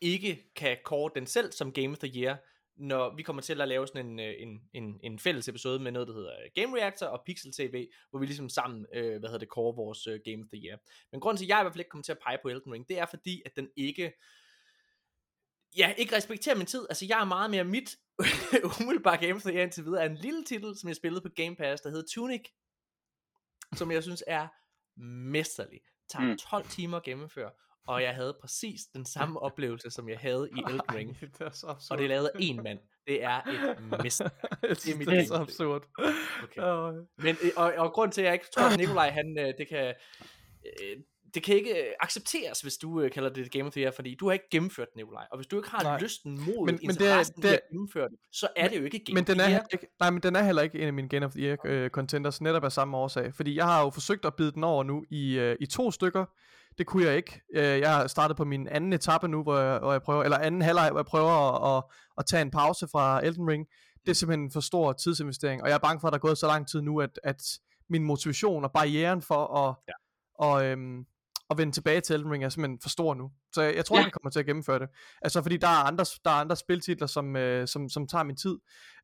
[0.00, 2.36] ikke kan kåre den selv som Game of the Year,
[2.76, 5.92] når vi kommer til at lave sådan en, øh, en, en, en fælles episode med
[5.92, 9.38] noget, der hedder Game Reactor og Pixel TV, hvor vi ligesom sammen, øh, hvad hedder
[9.38, 10.78] det, kårer vores øh, Game of the Year.
[11.12, 12.72] Men grunden til, at jeg i hvert fald ikke kommer til at pege på Elden
[12.72, 14.12] Ring, det er fordi, at den ikke,
[15.76, 16.86] ja, ikke respekterer min tid.
[16.90, 17.96] Altså, jeg er meget mere mit
[18.80, 21.28] umiddelbare Game of the Year indtil videre, er en lille titel, som jeg spillede på
[21.36, 22.42] Game Pass, der hedder Tunic,
[23.76, 24.48] som jeg synes er
[25.30, 25.80] mesterlig.
[26.10, 26.38] Tager Mm.
[26.38, 27.50] 12 timer at gennemføre,
[27.86, 31.10] og jeg havde præcis den samme oplevelse, som jeg havde i Elden Ring.
[31.22, 31.90] Ej, det er så absurd.
[31.90, 32.78] Og det er lavet af en mand.
[33.06, 34.20] Det er et mist.
[34.68, 35.84] jeg synes, mit det er så absurd.
[36.42, 36.62] Okay.
[37.18, 39.68] Men, øh, og, og grund til, at jeg ikke tror, at Nikolaj, han, øh, det
[39.68, 39.94] kan...
[41.34, 43.90] Det kan ikke øh, accepteres, hvis du øh, kalder det et Game of the Year,
[43.92, 45.26] fordi du har ikke gennemført den, Nikolaj.
[45.30, 45.98] Og hvis du ikke har Nej.
[46.00, 48.84] Lysten mod Men- men, men det er- det at gennemføre det, så er det jo
[48.84, 49.66] ikke Game men of den the er Year.
[49.72, 51.90] ikke, nej, men den er heller ikke en af mine Game of the Year øh,
[51.90, 53.34] contenders, netop af samme årsag.
[53.34, 56.24] Fordi jeg har jo forsøgt at bide den over nu i, øh, i to stykker.
[56.78, 57.40] Det kunne jeg ikke.
[57.54, 60.38] Øh, jeg har startet på min anden etape nu, hvor jeg, hvor jeg prøver, eller
[60.38, 61.30] anden halvleg, hvor jeg prøver
[61.66, 61.84] at, at,
[62.18, 63.66] at tage en pause fra Elden Ring.
[64.06, 66.20] Det er simpelthen en for stor tidsinvestering, og jeg er bange for, at der er
[66.20, 67.42] gået så lang tid nu, at, at
[67.90, 69.92] min motivation og barrieren for at, ja.
[70.46, 71.04] og, øhm,
[71.50, 73.30] at vende tilbage til Elden Ring er simpelthen for stor nu.
[73.52, 74.00] Så jeg, jeg tror Ja.
[74.00, 74.88] ikke, jeg kommer til at gennemføre det.
[75.22, 78.36] Altså fordi der er andre, der er andre spiltitler, som, øh, som, som tager min
[78.36, 78.56] tid.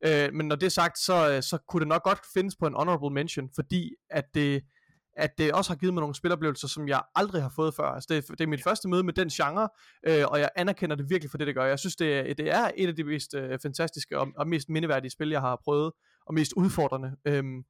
[0.05, 2.67] Øh, men når det er sagt, så, øh, så kunne det nok godt findes på
[2.67, 4.61] en honorable mention, fordi at det,
[5.17, 7.83] at det også har givet mig nogle spiloplevelser, som jeg aldrig har fået før.
[7.87, 9.69] Altså det, er- det er mit første møde med den genre,
[10.07, 11.65] øh, og jeg anerkender det virkelig for det, det gør.
[11.65, 14.69] Jeg synes, det er, det er et af de mest øh, fantastiske og, og mest
[14.69, 15.91] mindeværdige spil, jeg har prøvet,
[16.25, 17.11] og mest udfordrende.
[17.25, 17.63] Øhm,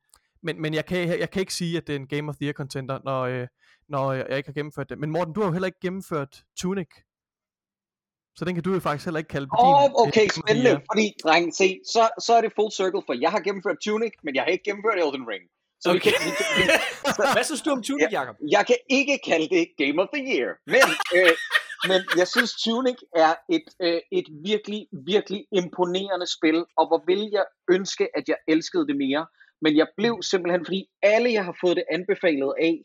[0.46, 2.46] men, men jeg, kan, jeg kan ikke sige, at det er en Game of the
[2.46, 3.48] Year contender, når, øh,
[3.90, 4.98] når jeg jeg ikke har gennemført det.
[5.00, 6.92] Men Morten, du har jo heller ikke gennemført Tunic.
[8.38, 10.74] Så den kan du jo faktisk heller ikke kalde på din, oh, øh, okay, spændende.
[10.92, 14.36] Fordi, dreng, se, så, så er det full circle, for jeg har gennemført Tunic, men
[14.36, 15.44] jeg har ikke gennemført Elden Ring.
[15.82, 16.12] Så vi Okay.
[16.12, 16.64] kan, vi kan, vi,
[17.38, 18.36] Hvad synes du om Tunic, Jacob?
[18.56, 21.34] jeg kan ikke kalde det Game of the Year, men, øh,
[21.90, 24.82] men jeg synes Tunic er et, øh, et virkelig,
[25.14, 27.46] virkelig imponerende spil, og hvor vil jeg
[27.76, 29.24] ønske, at jeg elskede det mere.
[29.62, 32.82] Men jeg blev simpelthen, fordi alle jeg har fået det anbefalet af,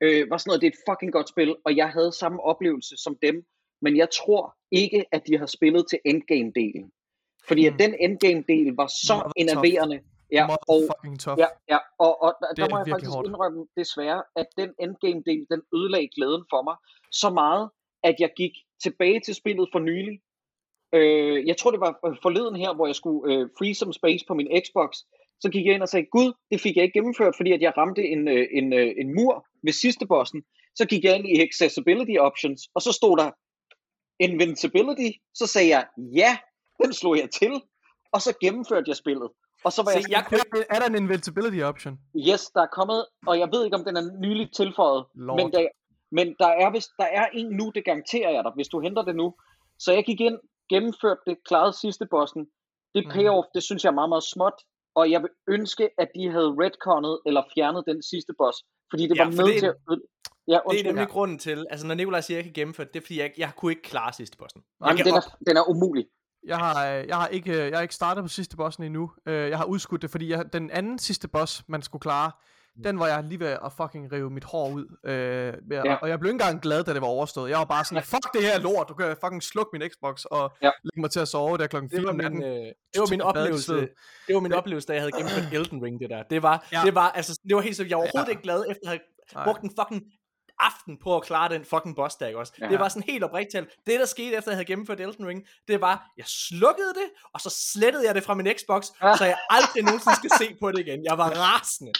[0.00, 2.96] øh, var sådan noget, det er et fucking godt spil, og jeg havde samme oplevelse
[2.96, 3.44] som dem,
[3.82, 6.86] men jeg tror ikke, at de har spillet til endgame-delen.
[7.48, 7.78] Fordi at Hmm.
[7.78, 9.32] den endgame-del var så Mother tough.
[9.36, 10.00] enerverende.
[10.32, 11.38] Ja, og, fucking tough.
[11.38, 13.26] Ja, ja, og, og der, Det der er må jeg faktisk hårdt.
[13.28, 16.76] indrømme desværre, at den endgame-del, den ødelagde glæden for mig
[17.12, 17.70] så meget,
[18.04, 20.20] at jeg gik tilbage til spillet for nylig.
[20.94, 24.34] Øh, jeg tror, det var forleden her, hvor jeg skulle øh, free some space på
[24.34, 24.90] min Xbox.
[25.42, 27.72] Så gik jeg ind og sagde, gud, det fik jeg ikke gennemført, fordi at jeg
[27.76, 30.40] ramte en, øh, en, øh, en mur ved sidste bossen.
[30.78, 33.30] Så gik jeg ind i accessibility options, og så stod der
[34.20, 35.10] invincibility.
[35.34, 36.36] Så sagde jeg, ja,
[36.84, 37.52] den slog jeg til,
[38.12, 39.28] og så gennemførte jeg spillet.
[39.64, 40.38] Og så var Se, jeg jeg kunne
[40.70, 41.98] Er, der- er en invincibility option?
[42.28, 45.36] Yes, der er kommet, og jeg ved ikke, om den er nyligt tilføjet, Lord.
[45.36, 45.68] men, der,
[46.12, 49.02] men der, er, hvis, der er en nu, det garanterer jeg dig, hvis du henter
[49.02, 49.34] det nu.
[49.78, 50.38] Så jeg gik ind,
[50.70, 52.46] gennemførte det, klarede sidste bossen.
[52.94, 53.12] Det Mhm.
[53.14, 54.58] payoff, det synes jeg er meget, meget småt,
[54.94, 58.58] og jeg vil ønske, at de havde retconnet eller fjernet den sidste boss,
[58.90, 59.76] fordi det Ja, var for med det til at...
[60.48, 62.94] Ja, Det er nemlig grunden til, altså når Nikolaj siger, at jeg kan gennemføre det,
[62.94, 64.62] det er fordi, jeg, jeg kunne ikke klare sidste bossen.
[64.86, 66.06] Jamen, den, op- er, den er umulig.
[66.46, 69.10] Jeg har, øh, jeg har ikke, øh, jeg har ikke startet på sidste bossen endnu.
[69.26, 72.30] Øh, Jeg har udskudt det, fordi jeg, den anden sidste boss, man skulle klare,
[72.84, 74.96] den var jeg lige ved at fucking rive mit hår ud.
[75.06, 75.54] Øh, at-
[75.84, 75.94] Ja.
[75.94, 77.50] Og jeg blev ikke engang glad, da det var overstået.
[77.50, 80.52] Jeg var bare sådan, fuck det her lort, du kan fucking slukke min Xbox og
[80.62, 80.70] Ja.
[80.84, 82.42] lægge mig til at sove der klokken det 4 var om natten.
[82.42, 83.74] øh, det var min oplevelse.
[84.26, 86.22] Det var min oplevelse, da jeg havde gennemført Elden Ring, det der.
[86.30, 86.80] Det var, Ja.
[86.84, 88.30] det var, altså, det var helt så, jeg var overhovedet Ja.
[88.30, 89.00] ikke glad, efter at
[89.34, 90.02] have brugt en fucking
[90.68, 92.52] aften på at klare den fucking boss der, ikke også?
[92.58, 92.64] Ja.
[92.64, 92.70] Ja.
[92.70, 93.86] Det var sådan helt oprigtigt talt.
[93.86, 97.40] Det, der skete efter jeg havde gennemført Elden Ring, det var, jeg slukkede det, og
[97.40, 98.84] så slettede jeg det fra min Xbox,
[99.18, 101.04] så jeg aldrig nogensinde skal se på det igen.
[101.04, 101.92] Jeg var rasende.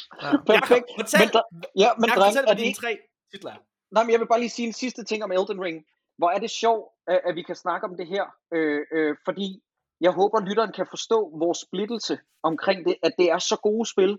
[0.47, 0.87] Perfekt.
[0.99, 2.81] fortæl, Men, ja, men jeg dreng, fortæl er det ikke...
[2.81, 2.99] tre
[3.33, 3.55] titler.
[3.95, 5.85] Nej, men jeg vil bare lige sige en sidste ting om Elden Ring.
[6.19, 8.25] Hvor er det sjovt, at, at vi kan snakke om det her,
[8.55, 9.61] øh, øh, fordi
[10.01, 14.19] jeg håber, lytteren kan forstå vores splittelse omkring det, at det er så gode spil,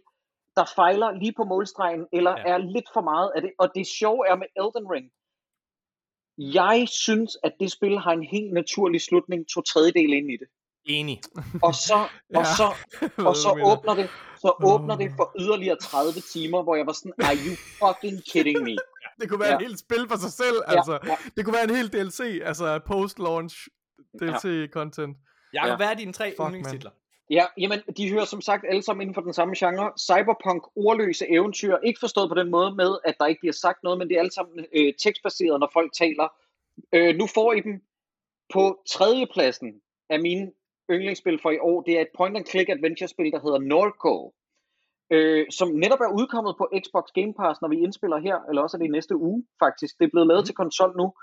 [0.58, 2.38] der fejler lige på målstregen, eller Ja.
[2.50, 2.54] ja.
[2.54, 3.52] er lidt for meget af det.
[3.60, 5.08] Og det sjove er med Elden Ring,
[6.38, 10.48] jeg synes, at det spil har en helt naturlig slutning, to tredjedel ind i det.
[10.86, 11.20] Enig.
[11.64, 11.98] Og så,
[12.34, 12.38] Ja.
[12.40, 12.68] og så,
[13.18, 16.94] Jeg og så åbner det, så åbner det for yderligere 30 timer, hvor jeg var
[16.94, 18.76] sådan, are you fucking kidding me?
[19.20, 19.54] Det kunne være ja.
[19.54, 19.60] Ja.
[19.60, 21.00] et helt spil for sig selv, Ja, altså.
[21.06, 21.16] ja.
[21.36, 22.20] Det kunne være en hel DLC,
[22.50, 23.56] altså post-launch
[24.22, 25.14] DLC-content.
[25.54, 25.76] Ja.
[25.76, 26.92] hvad er dine tre Fuck, yndlingstitler?
[27.30, 29.92] Ja, jamen, de hører som sagt alle sammen inden for den samme genre.
[30.00, 31.78] Cyberpunk, ordløse eventyr.
[31.78, 34.20] Ikke forstået på den måde med, at der ikke bliver sagt noget, men det er
[34.20, 36.28] alle sammen øh, tekstbaseret, når folk taler.
[36.94, 37.82] Øh, nu får I dem
[38.54, 40.52] på tredjepladsen af mine
[40.92, 41.82] yndlingsspil for i år.
[41.82, 44.34] Det er et point-and-click adventure-spil, der hedder Norco.
[45.12, 48.78] Øh, som netop er udkommet på Xbox Game Pass, når vi indspiller her, eller også
[48.78, 50.00] er det i næste uge faktisk.
[50.00, 50.46] Det er blevet lavet mm.
[50.46, 51.14] til konsol nu.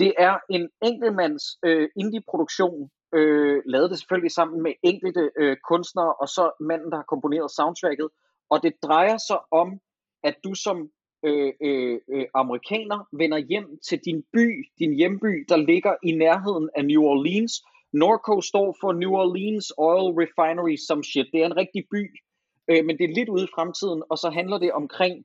[0.00, 6.14] Det er en enkeltmands øh, indie-produktion, øh, lavede det selvfølgelig sammen med enkelte øh, kunstnere,
[6.14, 8.08] og så manden, der har komponeret soundtracket.
[8.50, 9.80] Og det drejer sig om,
[10.22, 10.90] at du som
[11.24, 16.70] øh, øh, øh amerikaner vender hjem til din by, din hjemby, der ligger i nærheden
[16.76, 17.52] af New Orleans.
[17.92, 21.26] Norco står for New Orleans Oil Refinery, som shit.
[21.32, 22.20] Det er en rigtig by,
[22.68, 25.24] øh, men det er lidt ude i fremtiden, og så handler det omkring,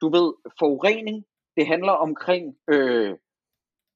[0.00, 1.24] du ved, forurening.
[1.56, 3.14] Det handler omkring øh,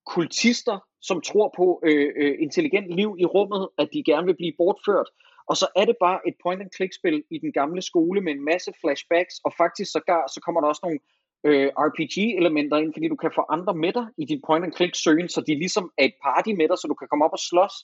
[0.06, 4.52] kultister, som tror på øh, øh, intelligent liv i rummet, at de gerne vil blive
[4.58, 5.08] bortført.
[5.48, 9.34] Og så er det bare et point-and-click-spil i den gamle skole med en masse flashbacks,
[9.44, 11.00] og faktisk sågar, så kommer der også nogle
[11.44, 15.54] øh, RPG-elementer ind, fordi du kan få andre med dig i dit point-and-click-søgen, så de
[15.54, 17.74] ligesom er et party med dig, så du kan komme op og slås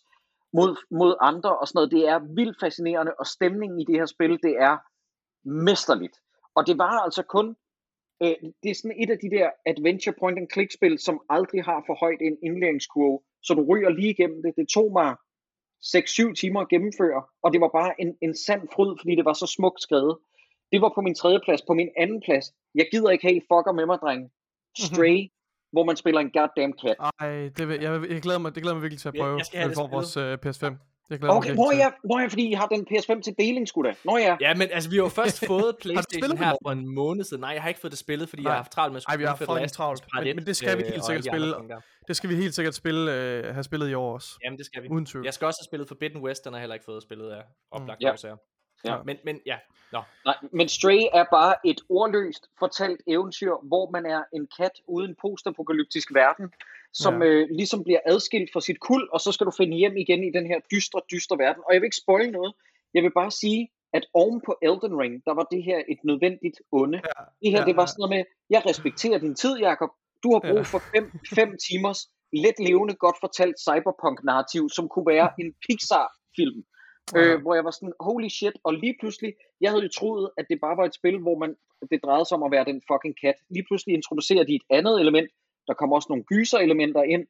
[0.53, 1.91] mod, mod andre og sådan noget.
[1.91, 4.77] Det er vildt fascinerende, og stemningen i det her spil, det er
[5.49, 6.17] mesterligt.
[6.55, 7.57] Og det var altså kun
[8.23, 11.65] øh, det er sådan et af de der adventure point and click spil, som aldrig
[11.65, 14.53] har for højt en indlæringskurve, så du ryger lige igennem det.
[14.57, 15.11] Det tog mig
[15.83, 19.33] 6-7 timer at gennemføre, og det var bare en, en sand fryd, fordi det var
[19.33, 20.15] så smukt skrevet.
[20.73, 21.63] Det var på min tredje plads.
[21.63, 24.31] På min anden plads, jeg gider ikke have fucker med mig, dreng.
[24.79, 25.19] Stray,
[25.73, 26.97] hvor man spiller en goddamn cat.
[27.21, 29.37] Ej, det, vil, jeg, jeg, glæder mig, det glæder mig virkelig til at Jeg- prøve,
[29.37, 30.94] jeg skal have når vi det får vores uh, PS5.
[31.09, 33.69] Glæder Okay, mig nå virkelig ja, nå ja, fordi I har den PS5 til deling,
[33.69, 33.95] sgu da.
[34.05, 34.37] Nå ja.
[34.41, 37.41] Ja, men altså, vi har jo først fået PlayStation her for en måned siden.
[37.41, 38.51] Nej, jeg har ikke fået det spillet, fordi Nej.
[38.51, 40.05] jeg har haft travlt med at Ej, vi har Us travlt.
[40.15, 41.55] Men- 1, men det skal vi øh, helt sikkert spille.
[42.09, 43.01] Det skal vi helt sikkert spille,
[43.49, 44.29] uh, have spillet i år også.
[44.45, 44.89] Jamen, det skal vi.
[44.89, 45.25] Uden tvivl.
[45.25, 47.43] Jeg skal også have spillet Forbidden West, den har jeg heller ikke fået spillet af
[47.71, 48.13] oplagt Ja.
[48.13, 48.37] årsager.
[48.85, 48.97] Ja.
[49.05, 49.57] Men, men ja,
[49.93, 50.01] nå.
[50.25, 55.15] Nej, men Stray er bare et ordløst fortalt eventyr, hvor man er en kat uden
[55.23, 56.53] postapokalyptisk verden,
[56.95, 57.29] som Ja.
[57.29, 60.31] øh, ligesom bliver adskilt fra sit kul, og så skal du finde hjem igen i
[60.31, 61.63] den her dystre, dystre verden.
[61.67, 62.53] Og jeg vil ikke spoil noget.
[62.95, 66.59] Jeg vil bare sige, at oven på Elden Ring, der var det her et nødvendigt
[66.73, 66.99] onde.
[67.05, 69.91] Ja, Det her, ja, det var sådan noget med, jeg respekterer din tid, Jakob.
[70.23, 71.05] Du har brug for fem,
[71.39, 72.01] fem timers
[72.33, 76.61] let levende, godt fortalt cyberpunk-narrativ, som kunne være en Pixar-film.
[77.15, 77.19] Ja.
[77.21, 80.47] Øh, hvor jeg var sådan, holy shit, og lige pludselig, jeg havde jo troet, at
[80.51, 81.51] det bare var et spil, hvor man,
[81.91, 83.35] det drejede sig om at være den fucking kat.
[83.55, 85.31] Lige pludselig introducerer de et andet element,
[85.69, 87.27] der kommer også nogle gyser-elementer ind,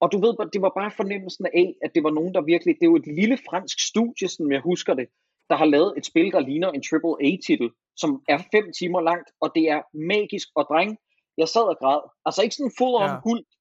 [0.00, 2.82] og du ved, det var bare fornemmelsen af, at det var nogen, der virkelig, det
[2.82, 5.08] er jo et lille fransk studie, som jeg husker det,
[5.50, 9.52] der har lavet et spil, der ligner en AAA-titel, som er fem timer langt, og
[9.54, 10.98] det er magisk, og dreng,
[11.38, 12.00] jeg sad og græd.
[12.26, 13.16] Altså ikke sådan full on Ja.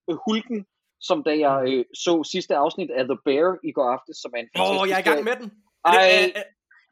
[0.09, 0.65] øh, hulken,
[1.01, 4.39] som da jeg øh, så sidste afsnit af The Bear i går aftes, som er
[4.39, 5.51] en Åh, oh, jeg er i gang med den.
[5.85, 6.01] Er Ej.
[6.03, 6.43] det, er, er,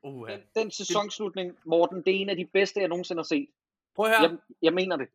[0.03, 3.47] uh, Den, den sæsonslutning, Morten, det er en af de bedste, jeg nogensinde har set.
[3.95, 4.29] prøv at høre.
[4.29, 5.07] Jeg, jeg mener det.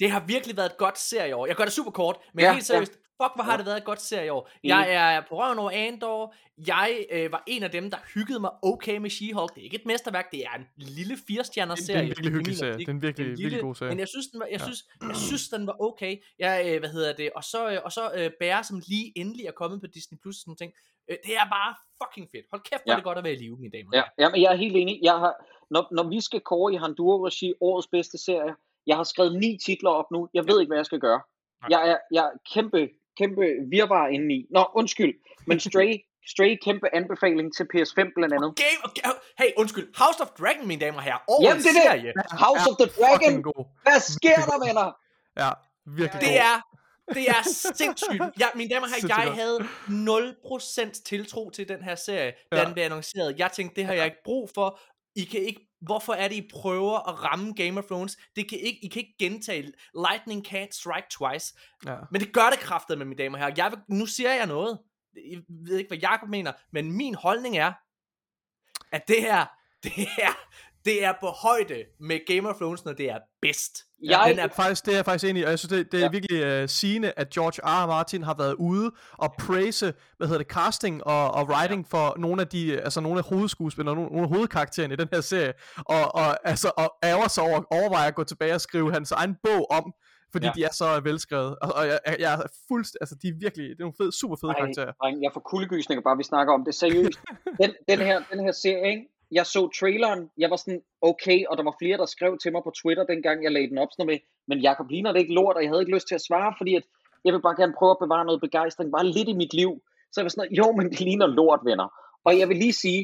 [0.00, 1.46] Det har virkelig været et godt serieår.
[1.46, 2.92] Jeg gør det super kort, men Ja, helt seriøst.
[3.22, 3.58] Fuck, hvor har Ja.
[3.58, 4.50] det været et godt serieår.
[4.64, 6.34] Jeg er på røven over Andor.
[6.66, 9.54] Jeg øh, var en af dem, der hyggede mig okay med She-Hulk.
[9.54, 12.00] Det er ikke et mesterværk, det er en lille firestjerner Det er serie.
[12.02, 12.72] en virkelig hyggelig serie.
[12.78, 13.90] Det er en virkelig, En lille- virkelig god serie.
[13.90, 14.64] Men jeg synes, den var, jeg Ja.
[14.64, 16.16] synes, jeg synes, den var okay.
[16.38, 17.30] Jeg, øh, hvad hedder det?
[17.34, 20.36] Og så, øh, og så øh, Bære, som lige endelig er kommet på Disney Plus
[20.36, 20.72] sådan ting.
[21.10, 22.46] Øh, det er bare fucking fedt.
[22.52, 22.96] Hold kæft, hvor Ja.
[22.96, 23.90] det godt at være i live, mine damer.
[23.98, 24.98] Ja, ja men jeg er helt enig.
[25.02, 25.34] Jeg har,
[25.70, 28.54] når, når vi skal kåre i Handuro-regi årets bedste serie,
[28.86, 30.28] jeg har skrevet ni titler op nu.
[30.34, 31.20] Jeg ved ikke, hvad jeg skal gøre.
[31.70, 32.88] Jeg er, jeg er kæmpe,
[33.18, 34.46] kæmpe virvar inde i.
[34.50, 35.14] Nå, undskyld.
[35.46, 35.92] Men Stray,
[36.32, 38.50] Stray kæmpe anbefaling til PS5 blandt andet.
[38.56, 39.02] Game, okay.
[39.38, 39.88] Hey, undskyld.
[40.04, 41.22] House of Dragon, mine damer og herrer.
[41.28, 41.82] Årets Jamen, det er det.
[41.82, 42.12] serie.
[42.46, 43.34] House of the Dragon.
[43.82, 44.88] Hvad sker der, venner?
[45.42, 45.50] Ja,
[45.86, 46.36] virkelig Det god.
[46.50, 46.54] er,
[47.14, 47.42] det er
[47.80, 48.22] sindssygt.
[48.38, 49.58] Jeg, mine damer og herrer, jeg havde
[50.90, 52.64] 0% tiltro til den her serie, da Ja.
[52.64, 53.38] den blev annonceret.
[53.38, 54.80] Jeg tænkte, det har jeg ikke brug for.
[55.16, 58.18] I kan ikke Hvorfor er det, I prøver at ramme Game of Thrones?
[58.36, 59.72] Det kan ikke, I kan ikke gentage,
[60.08, 61.54] lightning can't strike twice.
[61.86, 61.96] Ja.
[62.10, 63.54] Men det gør det kraftet med mine damer herrer.
[63.56, 64.78] Jeg vil, nu siger jeg noget.
[65.30, 67.72] Jeg ved ikke, hvad Jacob mener, men min holdning er,
[68.92, 69.46] at det her,
[69.82, 70.32] det her,
[70.84, 73.72] det er på højde med Game of Thrones, når det er bedst.
[74.04, 75.98] Jeg- den er, Faktisk, det er jeg faktisk enig i, og jeg synes, det, det
[75.98, 76.04] er Ja.
[76.04, 76.10] ja.
[76.10, 77.84] virkelig uh, sigende, at George R.
[77.84, 77.86] R.
[77.86, 81.98] Martin har været ude og praise, hvad hedder det, casting og, og writing ja.
[81.98, 85.20] for nogle af de, altså nogle af hovedskuespillerne, nogle, nogle af hovedkaraktererne i den her
[85.20, 89.10] serie, og, og altså, og ærger sig over, overvejer at gå tilbage og skrive hans
[89.12, 89.92] egen bog om,
[90.32, 90.52] fordi Ja.
[90.56, 90.60] ja.
[90.60, 93.72] de er så velskrevet, og, og jeg, jeg, er fuldst, altså de er virkelig, det
[93.80, 94.92] er nogle fede, super fede Ej, karakterer.
[95.02, 96.74] dreng, jeg får kuldegysninger bare, vi snakker om det.
[96.74, 97.18] Seriøst.
[97.62, 99.02] Den, den, her, den her serie, ikke?
[99.32, 102.62] Jeg så traileren, jeg var sådan, okay, og der var flere, der skrev til mig
[102.64, 104.18] på Twitter, dengang jeg lagde den op, sådan med,
[104.48, 106.74] men Jacob, ligner det ikke lort, og jeg havde ikke lyst til at svare, fordi
[106.74, 106.84] at
[107.24, 109.70] jeg vil bare gerne prøve at bevare noget begejstring, bare lidt i mit liv.
[110.12, 111.88] Så jeg var sådan, jo, men det ligner lort, venner.
[112.26, 113.00] Og jeg vil lige sige,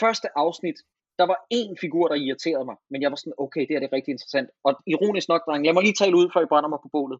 [0.00, 0.78] første afsnit,
[1.18, 3.92] der var én figur, der irriterede mig, men jeg var sådan, okay, det er det
[3.92, 4.48] rigtig interessant.
[4.64, 7.18] Og ironisk nok, dreng, lad mig lige tale ud, før I brænder mig på bålet.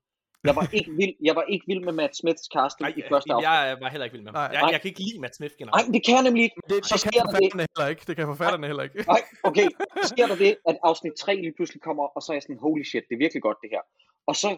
[0.49, 3.29] Jeg var ikke vild, jeg var ikke vild med Matt Smiths casting nej, i første
[3.35, 3.47] afsnit.
[3.51, 4.39] jeg var heller ikke vild med ham.
[4.43, 4.49] Nej.
[4.57, 4.71] Jeg, Nej.
[4.75, 5.89] jeg kan ikke lide Matt Smith Nej, generelt.
[5.95, 6.57] det kan jeg nemlig ikke.
[6.71, 7.31] Det, så det kan der det.
[7.35, 8.99] forfatterne heller ikke, det kan forfatterne heller ikke.
[9.15, 9.67] Nej, okay.
[10.03, 12.63] Så sker der det, at afsnit 3 lige pludselig kommer, og så er jeg sådan,
[12.67, 13.83] holy shit, det er virkelig godt det her.
[14.31, 14.51] Og så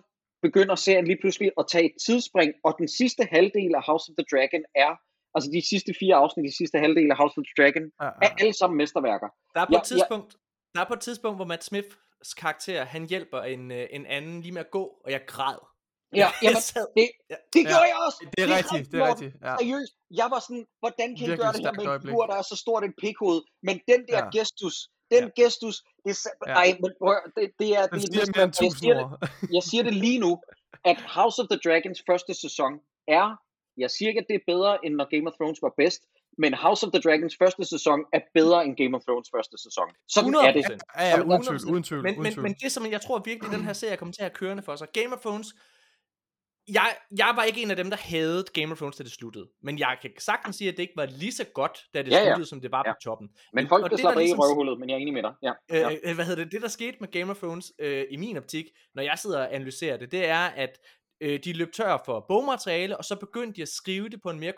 [0.47, 4.15] begynder serien lige pludselig at tage et tidsspring, og den sidste halvdel af House of
[4.19, 4.93] the Dragon er,
[5.35, 8.31] altså de sidste fire afsnit, de sidste halvdel af House of the Dragon, Ja, er
[8.43, 9.29] alle sammen mesterværker.
[9.55, 10.31] Der er på Ja, et tidspunkt,
[10.75, 14.41] der er på et tidspunkt, hvor Matt Smiths karakter, han hjælper en, øh, en anden
[14.45, 15.59] lige med at gå, og jeg græd.
[16.21, 16.57] Ja, jamen,
[16.97, 17.37] det, Ja.
[17.55, 18.19] det Ja, gjorde jeg også.
[18.37, 19.33] Det er rigtigt, det er rigtigt.
[19.47, 19.55] Ja.
[19.61, 22.37] Seriøst, jeg var sådan, hvordan kan I Virkelig gøre det her med en figur, der
[22.43, 23.41] er så stort et pikhoved?
[23.69, 24.31] Men den der Ja.
[24.39, 24.77] gestus,
[25.15, 25.43] den Ja.
[25.43, 26.53] gestus, det er, Ja.
[26.63, 29.63] ej, men prøv det, det er, Den det mere end og jeg siger det- jeg
[29.71, 30.33] siger det lige nu,
[30.91, 32.73] at House of the Dragons første sæson
[33.21, 33.27] er,
[33.83, 36.03] jeg siger ikke, at det er bedre, end når Game of Thrones var bedst,
[36.39, 39.89] men House of the Dragons første sæson er bedre end Game of Thrones første sæson.
[40.09, 40.65] Sådan er det.
[40.65, 40.81] 100%.
[40.97, 41.73] Ja, ja, Jamen, uden tvivl, 100%.
[41.73, 42.43] uden tvivl, Men, uden men, tvivl.
[42.47, 44.77] men det, som jeg tror virkelig, den her serie kommer til at have kørende for
[44.77, 44.89] sig.
[44.99, 45.49] Game of Thrones,
[46.69, 49.49] jeg, jeg var ikke en af dem, der havde Game of Thrones, da det sluttede.
[49.63, 52.19] Men jeg kan sagtens sige, at det ikke var lige så godt, da det Ja,
[52.19, 52.25] ja.
[52.25, 52.93] sluttede, som det var Ja.
[52.93, 53.29] på toppen.
[53.53, 55.33] Men folk der slappet af i ligesom- røvhullet, men jeg er enig med dig.
[55.43, 55.91] Ja, ja.
[55.91, 56.53] Øh, øh, hvad hedder det?
[56.53, 58.65] Det, der skete med Game of Thrones, øh, i min optik,
[58.95, 60.79] når jeg sidder og analyserer det, det er, at
[61.21, 64.41] øh, de løb tør for bogmateriale, og så begyndte de at skrive det på en
[64.41, 64.53] mere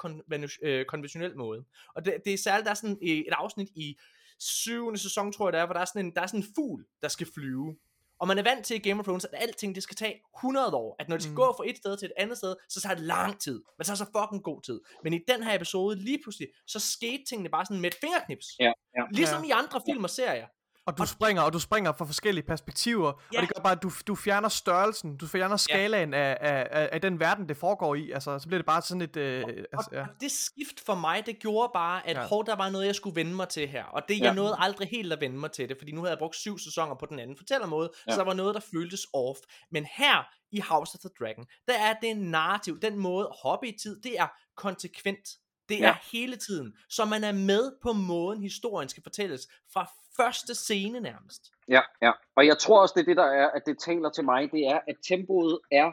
[0.62, 1.64] øh, konventionel måde.
[1.96, 3.96] Og det, det er særligt, der er sådan et, et afsnit i
[4.40, 6.46] syvende sæson, tror jeg det er, hvor der er sådan en, der er sådan en
[6.54, 7.76] fugl, der skal flyve.
[8.24, 10.74] Og man er vant til i Game of Thrones, at alting det skal tage 100
[10.74, 10.96] år.
[10.98, 11.34] At når de skal Mm.
[11.34, 11.36] mm.
[11.36, 13.62] gå fra et sted til et andet sted, så tager det lang tid.
[13.78, 14.80] Men så er så fucking god tid.
[15.04, 18.46] Men i den her episode, lige pludselig, så skete tingene bare sådan med et fingerknips.
[18.60, 19.02] Ja, ja.
[19.12, 19.48] Ligesom Ja.
[19.48, 20.46] i andre film og serier.
[20.86, 23.38] Og du springer, og du springer fra forskellige perspektiver, Ja.
[23.38, 26.88] og det gør bare, at du, du fjerner størrelsen, du fjerner skalaen af, af, af,
[26.92, 28.10] af den verden, det foregår i.
[28.10, 29.16] Altså, så bliver det bare sådan et...
[29.16, 30.00] Øh, altså, ja.
[30.02, 32.20] Og det skift for mig, det gjorde bare, at Ja.
[32.20, 32.26] ja.
[32.26, 33.84] hov, der var noget, jeg skulle vende mig til her.
[33.84, 34.24] Og det, Ja.
[34.24, 36.58] jeg nåede aldrig helt at vende mig til det, fordi nu havde jeg brugt syv
[36.58, 38.12] sæsoner på den anden fortællermåde, Ja.
[38.12, 38.14] ja.
[38.14, 39.38] så der var noget, der føltes off.
[39.72, 43.68] Men her i House of the Dragon, der er det narrativ, den måde at hoppe
[43.68, 45.28] i tid, det er konsekvent.
[45.68, 45.88] Det Ja.
[45.88, 46.74] er hele tiden.
[46.88, 51.52] Så man er med på måden, historien skal fortælles, fra første scene nærmest.
[51.68, 52.12] Ja, ja.
[52.36, 54.66] Og jeg tror også, det er det, der er, at det taler til mig, det
[54.66, 55.92] er, at tempoet er,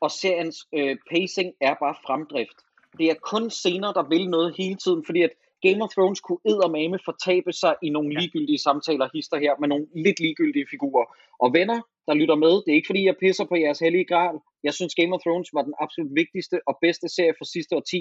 [0.00, 2.58] og seriens øh, pacing er bare fremdrift.
[2.98, 5.30] Det er kun scener, der vil noget hele tiden, fordi at
[5.66, 9.86] Game of Thrones kunne eddermame fortabe sig i nogle ligegyldige samtaler, hister her, med nogle
[10.06, 11.06] lidt ligegyldige figurer.
[11.44, 14.36] Og venner, der lytter med, det er ikke fordi, jeg pisser på jeres hellige gral.
[14.62, 18.00] Jeg synes, Game of Thrones var den absolut vigtigste og bedste serie for sidste årti,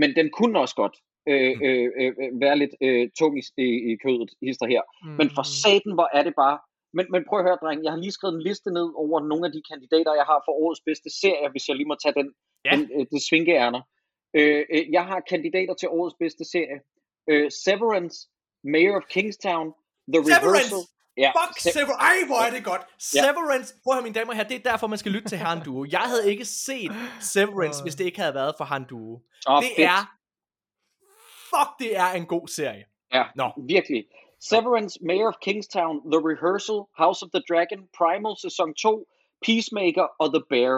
[0.00, 0.96] men den kunne også godt
[1.30, 2.12] øh, øh, øh,
[2.44, 3.42] være lidt øh, tung i,
[3.90, 4.82] i, kødet, hister her.
[5.18, 5.52] Men for Mm.
[5.62, 6.58] satan, hvor er det bare...
[6.96, 9.44] Men, men prøv at høre, dreng, jeg har lige skrevet en liste ned over nogle
[9.48, 12.28] af de kandidater, jeg har for årets bedste serie, hvis jeg lige må tage den,
[12.64, 12.70] Ja.
[12.72, 13.80] den øh, det svinkeærner.
[14.38, 16.78] Øh, øh, jeg har kandidater til årets bedste serie.
[17.30, 18.16] Øh, Severance,
[18.72, 19.66] Mayor of Kingstown,
[20.14, 20.46] The Severance!
[20.48, 20.82] Reversal.
[21.18, 22.00] Ja, Fuck Se- Severance.
[22.00, 22.80] Ej, hvor er det godt.
[23.14, 23.20] Ja.
[23.22, 23.74] Severance.
[23.84, 25.62] Prøv at høre, mine damer og herrer, det er derfor, man skal lytte til Han
[25.64, 25.86] Duo.
[25.90, 29.20] Jeg havde ikke set Severance, hvis det ikke havde været for Han Duo.
[29.48, 29.88] Åh, Det fedt.
[29.88, 30.00] er...
[31.50, 32.84] Fuck, det er en god serie.
[33.12, 33.50] Ja, Nå.
[33.68, 34.04] virkelig.
[34.40, 39.06] Severance, Mayor of Kingstown, The Rehearsal, House of the Dragon, Primal sæson 2,
[39.46, 40.76] Peacemaker og The Bear.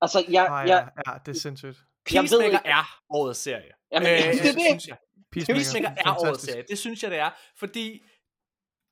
[0.00, 1.78] Altså, jeg, Ah, jeg, ja, ja, det er sindssygt.
[2.12, 3.72] Jeg ved Peacemaker er årets serie.
[3.92, 4.62] Jamen, Øh, det det.
[4.68, 4.96] synes jeg.
[5.32, 6.64] Peacemaker er årets serie.
[6.68, 7.30] Det synes jeg, det er.
[7.58, 8.02] Fordi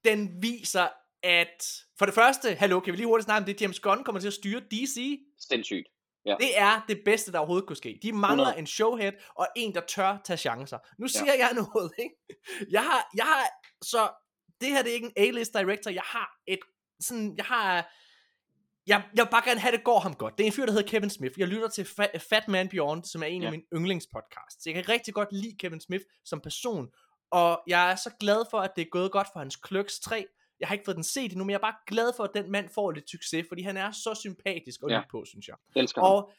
[0.04, 0.88] den viser,
[1.22, 1.64] at...
[1.98, 4.28] For det første, hallo, kan vi lige hurtigt snakke om det, James Gunn kommer til
[4.28, 5.18] at styre DC?
[5.48, 5.86] sindssygt.
[6.40, 7.98] Det er det bedste, der overhovedet kunne ske.
[8.02, 8.58] De mangler 100.
[8.58, 10.78] en showhead, og en, der tør tage chancer.
[10.98, 12.14] Nu siger jeg noget, ikke?
[12.70, 13.46] Jeg har, jeg har,
[13.84, 14.10] så
[14.60, 16.58] det her det er ikke en A-list director, jeg har et,
[17.00, 17.92] sådan, jeg har,
[18.86, 20.38] jeg, jeg vil bare gerne have, det går ham godt.
[20.38, 21.38] Det er en fyr, der hedder Kevin Smith.
[21.38, 23.46] Jeg lytter til Fa- Fat Man Beyond, som er en ja.
[23.46, 23.46] Ja.
[23.46, 24.66] af mine yndlingspodcasts.
[24.66, 26.88] Jeg kan rigtig godt lide Kevin Smith som person,
[27.32, 30.26] og jeg er så glad for, at det er gået godt for hans Clerks 3.
[30.60, 32.50] Jeg har ikke fået den set endnu, men jeg er bare glad for, at den
[32.52, 35.02] mand får lidt succes, fordi han er så sympatisk og Ja.
[35.10, 35.56] på, synes jeg.
[35.76, 36.10] Elsker ham.
[36.10, 36.32] Og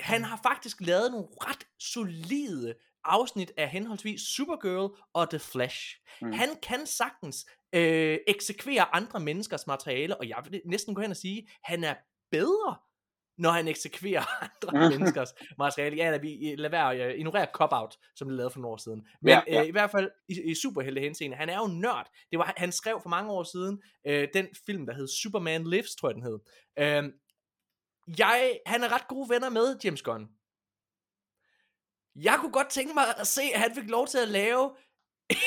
[0.00, 2.74] han har faktisk lavet nogle ret solide
[3.04, 5.96] afsnit af henholdsvis Supergirl og The Flash.
[6.22, 6.32] Mm.
[6.32, 11.16] Han kan sagtens øh, eksekvere andre menneskers materiale, og jeg vil næsten gå hen og
[11.16, 11.94] sige, han er
[12.30, 12.76] bedre,
[13.38, 14.90] når han eksekverer andre Mhm.
[14.98, 15.96] menneskers materiale.
[15.96, 19.06] Ja, lad, vi, lad være uh, ignorere Cop-Out, som blev lavet for nogle år siden.
[19.22, 19.42] Men ja.
[19.48, 19.60] ja.
[19.60, 22.10] Øh, i hvert fald i, i superhelte henseende, han er jo nørd.
[22.30, 25.94] Det var, han skrev for mange år siden øh, den film, der hed Superman Lives,
[25.96, 26.38] tror jeg den hed.
[26.78, 27.12] Øh,
[28.18, 30.28] jeg, han er ret gode venner med James Gunn.
[32.16, 34.76] Jeg kunne godt tænke mig at se, at han fik lov til at lave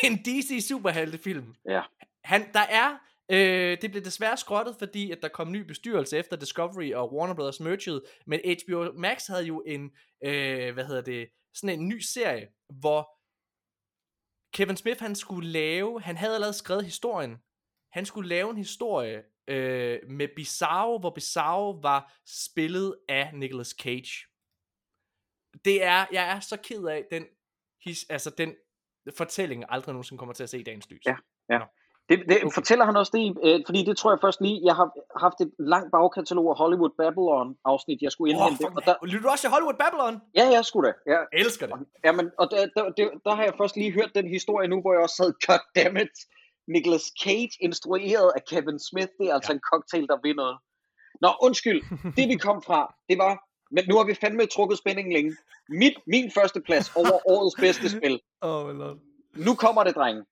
[0.04, 1.56] en DC superheltefilm.
[1.66, 1.82] Ja.
[2.24, 2.98] Han, der er,
[3.32, 7.34] øh, det blev desværre skrottet, fordi at der kom ny bestyrelse efter Discovery og Warner
[7.34, 9.92] Brothers merged, men HBO Max havde jo en,
[10.24, 13.20] øh, hvad hedder det, sådan en ny serie, hvor
[14.54, 17.38] Kevin Smith, han skulle lave, han havde allerede skrevet historien,
[17.92, 24.26] han skulle lave en historie øh, med Bizarro, hvor Bizarro var spillet af Nicolas Cage.
[25.66, 27.26] Det er, jeg er så ked af den,
[27.84, 28.56] his, altså den
[29.18, 31.06] fortælling aldrig nogensinde kommer til at se dagens lys.
[31.50, 31.60] Ja.
[32.10, 32.54] Det, det okay.
[32.54, 34.88] fortæller han også det, øh, fordi det tror jeg først lige, jeg har
[35.26, 38.66] haft et langt bagkatalog af Hollywood Babylon afsnit, jeg skulle indhente.
[38.66, 40.16] oh, og der, lytter du også til Hollywood Babylon?
[40.40, 40.94] ja, jeg skulle da.
[41.12, 41.76] Ja, Jeg elsker det.
[42.06, 44.82] ja men, og der, der, der, der, har jeg først lige hørt den historie nu,
[44.82, 46.16] hvor jeg også sad, goddammit,
[46.76, 49.56] Nicolas Cage instrueret af Kevin Smith, det er altså ja.
[49.58, 50.58] en cocktail, der vil noget.
[51.22, 51.82] Nå, undskyld,
[52.18, 53.34] det vi kom fra, det var,
[53.72, 55.36] men nu har vi fandme trukket spændingen længe.
[55.70, 58.20] Mit, min første plads over årets bedste spil.
[58.42, 58.98] Oh, lord.
[59.36, 60.24] Nu kommer det, drenge.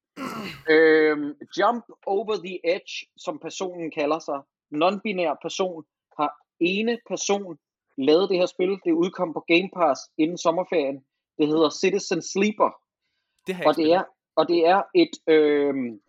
[0.70, 4.40] Øhm, Jump Over the Edge, som personen kalder sig,
[4.72, 5.84] non-binær person,
[6.20, 7.58] har ene person
[7.98, 8.70] lavet det her spil.
[8.86, 11.06] Det udkom på Game Pass inden sommerferien.
[11.38, 12.72] Det hedder Citizen Sleeper.
[13.48, 14.04] Det har Og det er,
[14.36, 16.02] og det er et, øhm,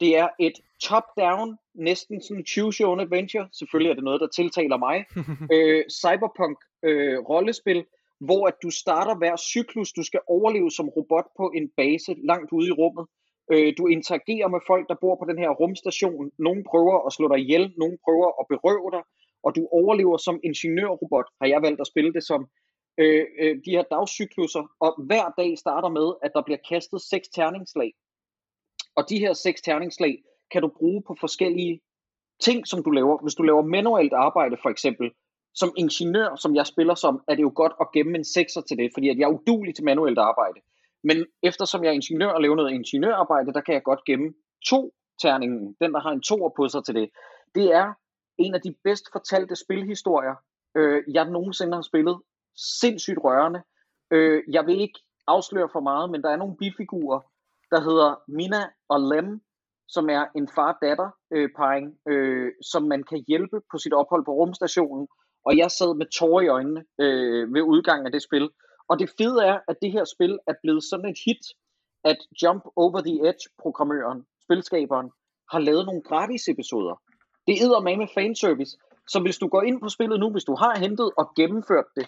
[0.00, 3.48] det er et top-down, næsten sådan choose your own adventure.
[3.52, 5.04] Selvfølgelig er det noget, der tiltaler mig.
[5.54, 7.84] øh, cyberpunk øh, rollespil,
[8.20, 12.52] hvor at du starter hver cyklus, du skal overleve som robot på en base langt
[12.52, 13.06] ude i rummet.
[13.52, 16.30] Øh, du interagerer med folk, der bor på den her rumstation.
[16.38, 19.02] Nogle prøver at slå dig ihjel, nogle prøver at berøve dig,
[19.44, 22.46] og du overlever som ingeniørrobot, har jeg valgt at spille det som.
[22.98, 27.28] Øh, øh, de her dagscykluser, og hver dag starter med, at der bliver kastet seks
[27.28, 27.92] terningslag.
[28.96, 30.14] Og de her seks terningslag
[30.52, 31.80] kan du bruge på forskellige
[32.40, 33.22] ting, som du laver.
[33.22, 35.10] Hvis du laver manuelt arbejde for eksempel,
[35.54, 38.76] som ingeniør, som jeg spiller som, er det jo godt at gemme en sekser til
[38.76, 40.60] det, fordi at jeg er udulig til manuelt arbejde.
[41.04, 44.34] Men eftersom jeg er ingeniør og laver noget ingeniørarbejde, der kan jeg godt gemme
[44.66, 47.10] to terningen, den der har en toer på sig til det.
[47.54, 47.92] Det er
[48.38, 50.34] en af de bedst fortalte spilhistorier,
[50.76, 52.18] øh, jeg nogensinde har spillet.
[52.80, 53.62] Sindssygt rørende.
[54.10, 57.20] Øh, jeg vil ikke afsløre for meget, men der er nogle bifigurer,
[57.70, 59.40] der hedder Mina og Lem,
[59.88, 61.48] som er en far-datter øh,
[62.08, 65.08] øh, som man kan hjælpe på sit ophold på rumstationen.
[65.44, 68.50] Og jeg sad med tårer i øjnene øh, ved udgangen af det spil.
[68.90, 71.44] Og det fede er, at det her spil er blevet sådan et hit,
[72.04, 75.08] at Jump Over the Edge-programmøren, spilskaberen,
[75.52, 76.94] har lavet nogle gratis episoder.
[77.46, 78.76] Det æder med med fanservice.
[79.08, 82.06] Så hvis du går ind på spillet nu, hvis du har hentet og gennemført det,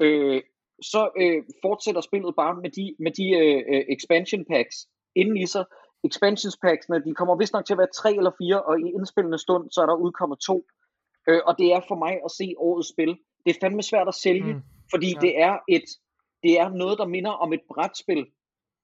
[0.00, 0.42] øh,
[0.82, 4.76] så øh, fortsætter spillet bare med de, med de øh, øh, expansion packs
[5.14, 5.64] inden i sig.
[6.04, 9.38] Expansion packsene, de kommer vist nok til at være tre eller fire, og i indspillende
[9.38, 10.66] stund, så er der udkommet to.
[11.28, 13.12] Øh, og det er for mig at se årets spil.
[13.44, 14.62] Det er fandme svært at sælge, Mm.
[14.90, 15.20] fordi ja.
[15.20, 15.88] det er et
[16.42, 18.26] det er noget, der minder om et brætspil,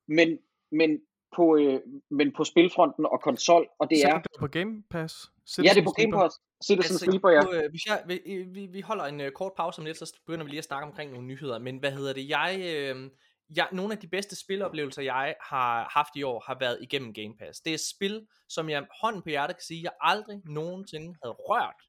[0.09, 0.39] men,
[0.73, 1.01] men,
[1.37, 1.81] på, øh,
[2.11, 5.33] men på spilfronten og konsol, og det Så er, det på Game Pass?
[5.59, 7.41] ja, det er på Citizen Game Pass, Citizen Altså, Sleeper, ja.
[7.41, 10.21] nu, øh, hvis jeg, vi, vi, vi holder en øh, kort pause om lidt, så
[10.27, 11.59] begynder vi lige at snakke omkring nogle nyheder.
[11.59, 12.29] Men hvad hedder det?
[12.29, 13.11] Jeg, øh,
[13.57, 17.35] jeg, nogle af de bedste spiloplevelser, jeg har haft i år, har været igennem Game
[17.39, 17.61] Pass.
[17.61, 21.83] Det er spil, som jeg hånden på hjertet kan sige, jeg aldrig nogensinde havde rørt,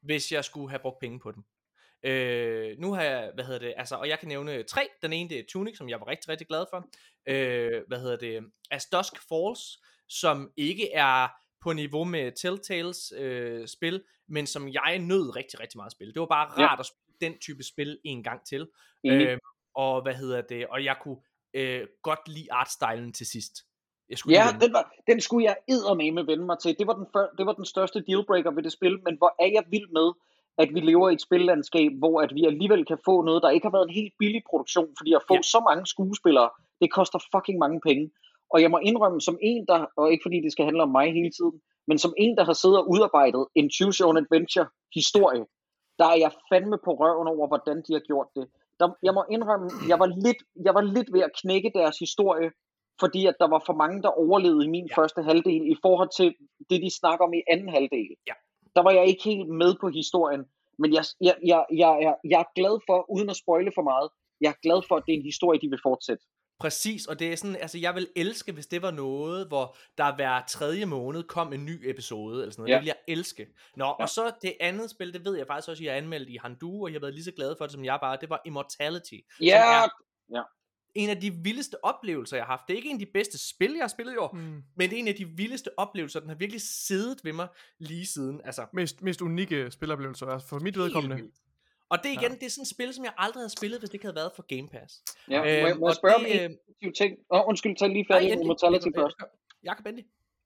[0.00, 1.44] hvis jeg skulle have brugt penge på dem.
[2.02, 4.88] Øh, nu har jeg, hvad hedder det, altså, og jeg kan nævne tre.
[5.02, 6.88] Den ene, det er Tunic, som jeg var rigtig, rigtig glad for.
[7.28, 11.28] Øh, hvad hedder det, As Dusk Falls, som ikke er
[11.60, 16.12] på niveau med Telltales øh, spil, men som jeg nød rigtig, rigtig meget at spille.
[16.12, 16.80] Det var bare rart Ja.
[16.80, 18.68] at spille den type spil en gang til.
[19.04, 19.26] Enig.
[19.26, 19.38] Øh,
[19.74, 21.16] og hvad hedder det, og jeg kunne
[21.54, 23.54] øh, godt lide artstylen til sidst.
[24.08, 26.76] Jeg skulle Ja, den, var, den skulle jeg eddermame vende mig til.
[26.78, 29.50] Det var, den før, det var den største dealbreaker ved det spil, men hvor er
[29.52, 30.12] jeg vild med,
[30.58, 33.66] at vi lever i et spillandskab, hvor at vi alligevel kan få noget, der ikke
[33.66, 35.42] har været en helt billig produktion, fordi at få Ja.
[35.42, 38.10] så mange skuespillere, det koster fucking mange penge.
[38.52, 41.06] Og jeg må indrømme, som en, der, og ikke fordi det skal handle om mig
[41.18, 44.66] hele tiden, men som en, der har siddet og udarbejdet en Choose Your Own Adventure
[44.94, 45.44] historie,
[45.98, 48.46] der er jeg fandme på røven over, hvordan de har gjort det.
[48.80, 52.50] Der, jeg må indrømme, jeg var, lidt, jeg var lidt ved at knække deres historie,
[53.00, 54.94] fordi at der var for mange, der overlevede i min ja.
[54.98, 56.34] første halvdel, i forhold til
[56.70, 58.10] det, de snakker om i anden halvdel.
[58.28, 58.32] Ja.
[58.78, 60.42] Der var jeg ikke helt med på historien,
[60.78, 64.08] men jeg, jeg, jeg, jeg, jeg, jeg er glad for, uden at spoile for meget,
[64.40, 66.24] jeg er glad for, at det er en historie, de vil fortsætte.
[66.60, 70.14] Præcis, og det er sådan, altså jeg vil elske, hvis det var noget, hvor der
[70.16, 72.70] hver tredje måned kom en ny episode, eller sådan noget.
[72.70, 72.74] Ja.
[72.74, 72.78] Ja.
[72.78, 73.46] Det vil jeg elske.
[73.76, 73.90] Nå, ja.
[73.90, 74.02] Ja.
[74.02, 76.38] og så det andet spil, det ved jeg faktisk også, at jeg har anmeldt i
[76.42, 78.40] Handu, og jeg har været lige så glad for det, som jeg bare, det var
[78.44, 79.18] Immortality.
[79.40, 80.44] Ja, er
[81.02, 82.62] en af de vildeste oplevelser, jeg har haft.
[82.68, 84.62] Det er ikke en af de bedste spil, jeg har spillet i år, mm.
[84.76, 86.20] Men det er en af de vildeste oplevelser.
[86.20, 87.48] Den har virkelig siddet ved mig
[87.78, 88.40] lige siden.
[88.44, 91.16] Altså, Mest, mest unikke spiloplevelser, altså for mit vedkommende.
[91.16, 91.34] vildt.
[91.90, 92.38] Og det er igen, ja.
[92.40, 94.32] det er sådan et spil, som jeg aldrig havde spillet, hvis det ikke havde været
[94.36, 94.92] for Game Pass.
[95.30, 95.38] ja.
[95.38, 97.12] Øhm, må, jeg, må og jeg spørge om det, en øh, ting?
[97.34, 99.16] Åh, undskyld, tag lige færdig med Mortality først.
[99.68, 99.86] Jakob.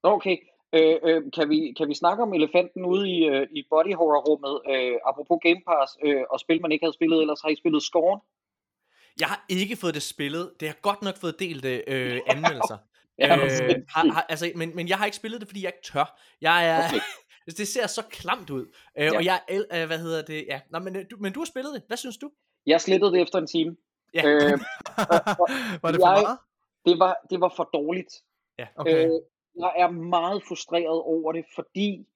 [0.05, 0.37] Nå, Okay,
[0.77, 4.23] øh, øh, kan, vi, kan vi snakke om elefanten ude i, øh, i body horror
[4.29, 7.57] rummet, øh, apropos Game Pass, øh, og spil man ikke havde spillet, ellers har I
[7.63, 8.21] spillet Scorn?
[9.21, 10.53] Jeg har ikke fået det spillet.
[10.61, 12.79] Det har godt nok fået delt øh, anmeldelser.
[13.19, 15.93] Ja, øh, har, har, altså, men, men jeg har ikke spillet det, fordi jeg ikke
[15.93, 16.21] tør.
[16.41, 16.89] Jeg er...
[16.89, 17.01] Okay.
[17.59, 18.67] Det ser så klamt ud.
[18.99, 19.17] Øh, Ja.
[19.17, 20.45] Og jeg Øh, hvad hedder det?
[20.49, 20.61] Ja.
[20.71, 21.83] Nå, men, øh, du, men du har spillet det.
[21.87, 22.31] Hvad synes du?
[22.67, 23.77] Jeg slettede det efter en time.
[24.15, 24.23] Ja.
[24.27, 24.41] Øh,
[25.83, 26.39] var det for jeg- meget?
[26.87, 28.13] det, var, det var for dårligt.
[28.77, 29.05] Okay.
[29.05, 29.11] Øh,
[29.59, 32.07] jeg er meget frustreret over det, fordi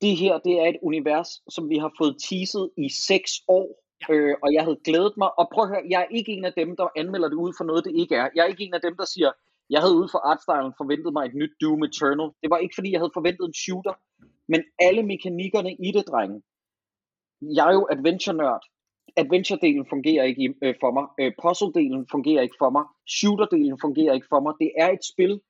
[0.00, 3.82] det her det er et univers, som vi har fået teaset i seks år.
[4.08, 4.14] Ja.
[4.14, 5.38] Øh, og jeg havde glædet mig.
[5.38, 7.64] Og prøv at høre, jeg er ikke en af dem, der anmelder det ud for
[7.64, 8.28] noget, det ikke er.
[8.34, 9.30] Jeg er ikke en af dem, der siger,
[9.70, 12.30] jeg havde ud for artstylen forventet mig et nyt Doom Eternal.
[12.42, 13.94] Det var ikke, fordi jeg havde forventet en shooter.
[14.48, 16.42] Men alle mekanikkerne i det, drenge.
[17.56, 18.62] Jeg er jo adventure-nørd.
[19.22, 21.06] Adventure-delen fungerer ikke øh, for mig.
[21.20, 22.84] Øh, puzzle-delen fungerer ikke for mig.
[23.16, 24.52] Shooter-delen fungerer ikke for mig.
[24.62, 25.40] Det er et spil,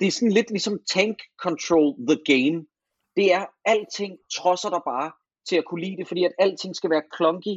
[0.00, 2.58] det er sådan lidt ligesom Tank Control The Game.
[3.16, 5.10] Det er, alting trodser der bare
[5.48, 7.54] til at kunne lide det, fordi at alting skal være clunky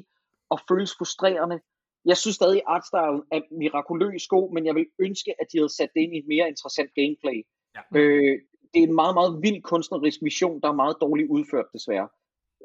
[0.49, 1.59] og føles frustrerende.
[2.05, 5.73] Jeg synes stadig, at artstylen er mirakuløs god, men jeg vil ønske, at de havde
[5.80, 7.38] sat det ind i et mere interessant gameplay.
[7.76, 7.81] Ja.
[7.99, 8.34] Øh,
[8.73, 12.07] det er en meget, meget vild kunstnerisk mission, der er meget dårligt udført, desværre.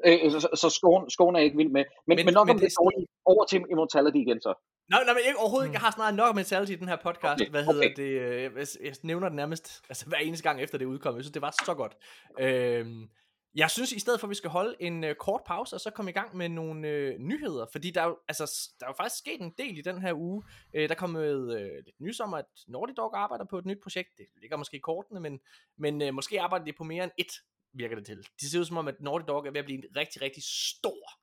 [0.05, 1.83] Øh, så så, så skoven, skoven er jeg ikke vild med.
[2.07, 3.07] Men, Men- men, nok men om det dårlige.
[3.25, 4.53] Over til Immortality igen så.
[4.91, 5.71] Nå, nej, men ikke, overhovedet ikke.
[5.71, 5.79] Mm.
[5.79, 7.41] Jeg har snart nok mentality i den her podcast.
[7.41, 7.95] Okay, Hvad hedder okay.
[7.95, 8.11] det?
[8.21, 11.15] øh, Jeg, jeg nævner det nærmest altså, hver eneste gang efter det udkom.
[11.15, 11.93] Jeg synes, det var så godt.
[12.39, 13.09] Øhm,
[13.55, 15.89] jeg synes, i stedet for, at vi skal holde en øh, kort pause, og så
[15.89, 17.65] komme i gang med nogle øh, nyheder.
[17.71, 20.13] Fordi der er, jo, altså, der er jo faktisk sket en del i den her
[20.13, 20.43] uge.
[20.73, 24.09] Øh, der kom øh, lidt nys om, at Nordic Dog arbejder på et nyt projekt.
[24.17, 25.39] Det ligger måske i kortene, men,
[25.77, 27.31] men øh, måske arbejder de på mere end et,
[27.73, 28.27] virker det til.
[28.41, 30.43] De ser ud som om, at Nordic Dog er ved at blive en rigtig, rigtig
[30.43, 31.21] stor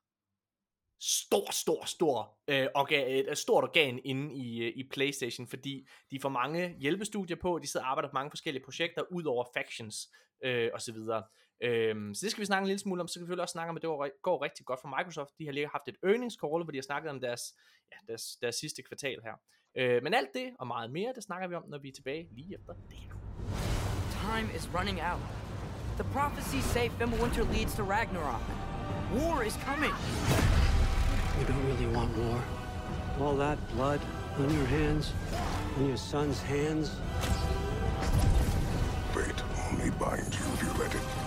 [1.01, 5.87] stor, stor, stor, øh, organ, et, et stort organ inde i, øh, i PlayStation, fordi
[6.11, 9.45] de får mange hjælpestudier på, de sidder og arbejder på mange forskellige projekter, ud over
[9.57, 10.09] factions
[10.43, 11.23] øh, og så videre.
[11.61, 13.57] Øhm, så det skal vi snakke en lille smule om, så kan vi selvfølgelig også
[13.57, 15.31] snakke om, at det går, går rigtig godt for Microsoft.
[15.39, 17.43] De har lige haft et earnings call, hvor de har snakket om deres,
[17.91, 19.35] ja, deres, deres sidste kvartal her.
[19.79, 22.27] Øh, men alt det og meget mere, det snakker vi om, når vi er tilbage
[22.31, 23.13] lige efter det her.
[24.25, 25.21] Time is running out.
[25.99, 28.45] The prophecies say Fimbulwinter leads to Ragnarok.
[29.17, 29.95] War is coming.
[31.37, 32.37] You don't really want war.
[33.21, 34.01] All that blood
[34.37, 35.13] on your hands,
[35.77, 36.87] on your son's hands.
[39.13, 41.18] Fate only binds you if you let it.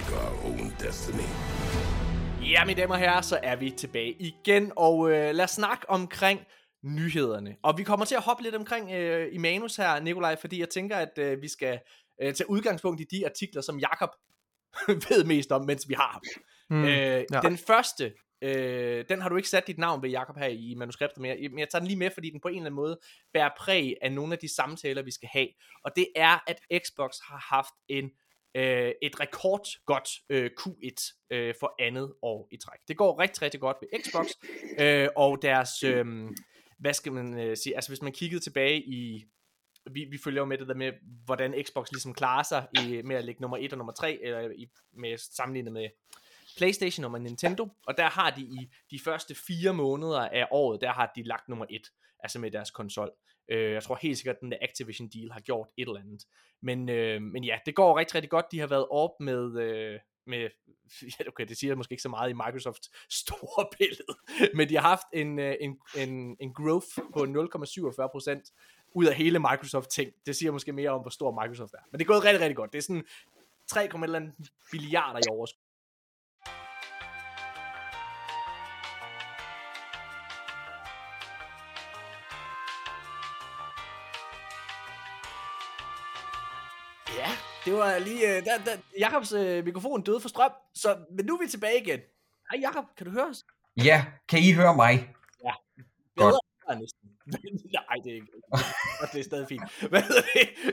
[0.00, 1.28] Make our own destiny.
[2.50, 5.90] Ja, mine damer og herrer, så er vi tilbage igen, og øh, lad os snakke
[5.90, 6.40] omkring
[6.84, 7.56] nyhederne.
[7.62, 10.68] Og vi kommer til at hoppe lidt omkring øh, i manus her, Nikolaj, fordi jeg
[10.68, 11.80] tænker, at øh, vi skal
[12.22, 14.08] øh, tage udgangspunkt i de artikler, som Jakob
[15.08, 16.22] ved mest om, mens vi har ham.
[16.70, 16.84] Mm.
[16.84, 17.40] Øh, ja.
[17.40, 18.12] Den første,
[18.42, 21.50] øh, den har du ikke sat dit navn ved, Jakob, her i manuskriptet, men jeg,
[21.50, 22.98] men jeg tager den lige med, fordi den på en eller anden måde
[23.32, 25.48] bærer præg af nogle af de samtaler, vi skal have.
[25.84, 28.10] Og det er, at Xbox har haft en
[28.54, 32.78] øh, et rekordgodt øh, Q1 øh, for andet år i træk.
[32.88, 34.26] Det går rigtig, rigtig godt ved Xbox,
[34.82, 36.06] øh, og deres, øh,
[36.78, 39.24] hvad skal man øh, sige, altså hvis man kiggede tilbage i,
[39.90, 40.92] vi, vi følger jo med det der med,
[41.24, 44.50] hvordan Xbox ligesom klarer sig i, med at ligge nummer 1 og nummer 3, eller
[44.50, 45.88] i, med sammenlignet med
[46.56, 50.92] PlayStation og Nintendo, og der har de i de første fire måneder af året, der
[50.92, 51.82] har de lagt nummer 1,
[52.20, 53.10] altså med deres konsol.
[53.48, 56.24] Øh, jeg tror helt sikkert, at den der Activision deal har gjort et eller andet.
[56.62, 58.46] Men, øh, men ja, det går rigtig, rigtig godt.
[58.52, 60.38] De har været op med, øh, med
[61.20, 62.90] ja, okay, det siger måske ikke så meget i Microsofts
[63.22, 64.14] store billede,
[64.54, 69.38] men de har haft en, øh, en, en, en growth på 0,47% ud af hele
[69.38, 70.12] Microsoft ting.
[70.26, 71.78] Det siger måske mere om, hvor stor Microsoft er.
[71.90, 72.72] Men det er gået rigtig, rigtig godt.
[72.72, 73.04] Det er sådan
[73.72, 75.69] 3,1 milliarder i overskud.
[87.70, 88.36] Det var lige...
[88.36, 91.80] Øh, der, der, Jakobs øh, mikrofon døde for strøm, så men nu er vi tilbage
[91.80, 92.00] igen.
[92.50, 93.44] Hej Jakob, kan du høre os?
[93.84, 95.14] Ja, kan I høre mig?
[96.16, 96.40] Bedre.
[96.68, 97.10] er næsten.
[97.78, 98.32] Nej, det er ikke.
[99.02, 99.62] Og det er stadig fint.
[99.90, 100.02] Hvad?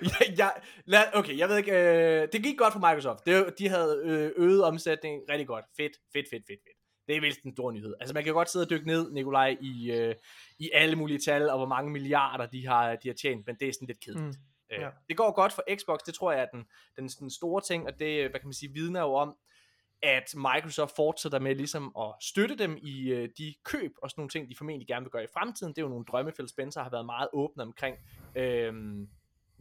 [0.03, 0.53] Jeg, jeg,
[0.86, 1.72] lad, okay, jeg ved ikke.
[1.72, 3.26] Øh, det gik godt for Microsoft.
[3.26, 5.65] Det, de havde øh, øget omsætning rigtig godt.
[5.78, 6.78] Fedt, fedt, fedt, fedt, fedt.
[7.07, 7.94] Det er vist en stor nyhed.
[7.99, 10.15] Altså man kan godt sidde og dykke ned, Nikolaj, i, øh,
[10.60, 13.68] i alle mulige tal, og hvor mange milliarder de har, de har tjent, men det
[13.68, 14.26] er sådan lidt kedeligt.
[14.26, 14.56] Mm.
[14.72, 14.89] Øh, ja.
[15.10, 16.65] Det går godt for Xbox, det tror jeg er den,
[16.95, 19.35] den, den store ting, og det, hvad kan man sige, vidner jo om,
[20.03, 24.30] at Microsoft fortsætter med ligesom at støtte dem i øh, de køb og sådan nogle
[24.30, 25.73] ting, de formentlig gerne vil gøre i fremtiden.
[25.73, 27.98] Det er jo nogle drømme, Phil Spencer har været meget åben omkring.
[28.35, 29.10] Øhm,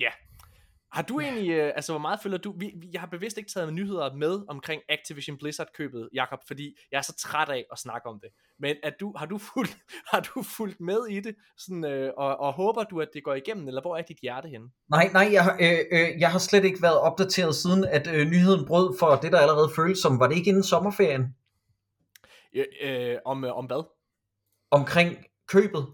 [0.01, 0.11] ja.
[0.93, 3.51] Har du egentlig, øh, altså hvor meget følger du, vi, vi, jeg har bevidst ikke
[3.51, 7.79] taget nyheder med omkring Activision Blizzard købet, Jakob, fordi jeg er så træt af at
[7.79, 8.31] snakke om det.
[8.59, 9.77] Men er du, har, du fulgt,
[10.13, 13.35] har du fulgt med i det, sådan, øh, og, og håber du, at det går
[13.35, 14.67] igennem, eller hvor er dit hjerte henne?
[14.91, 18.27] Nej, nej, jeg, har- øh, øh, jeg har slet ikke været opdateret siden, at øh,
[18.27, 21.37] nyheden brød for det, der allerede føles som, var det ikke inden sommerferien,
[22.55, 23.85] Øh, øh, om, øh, om hvad?
[24.71, 25.17] omkring
[25.49, 25.87] købet?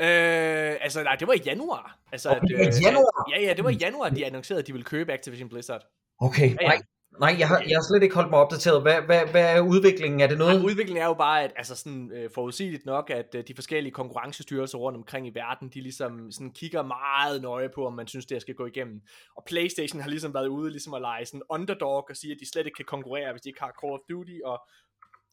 [0.00, 1.98] Øh, altså nej, det var i januar.
[2.12, 3.30] Altså, Okay, det var i januar?
[3.34, 5.82] Ja, ja, det var i januar, de annoncerede, at de ville købe Activision Blizzard.
[6.20, 6.68] Okay, Ja, ja.
[6.68, 6.78] nej,
[7.20, 8.82] nej jeg, har, jeg har slet ikke holdt mig opdateret.
[8.82, 10.20] Hvad, hvad, hvad er udviklingen?
[10.20, 10.56] Er det noget?
[10.56, 13.92] Nej, udviklingen er jo bare, at altså sådan, øh, forudsigeligt nok, at øh, de forskellige
[13.92, 18.26] konkurrencestyrelser rundt omkring i verden, de ligesom sådan kigger meget nøje på, om man synes,
[18.26, 19.00] det skal gå igennem.
[19.36, 22.50] Og Playstation har ligesom været ude ligesom at lege sådan underdog og sige, at de
[22.52, 24.58] slet ikke kan konkurrere, hvis de ikke har Call of Duty og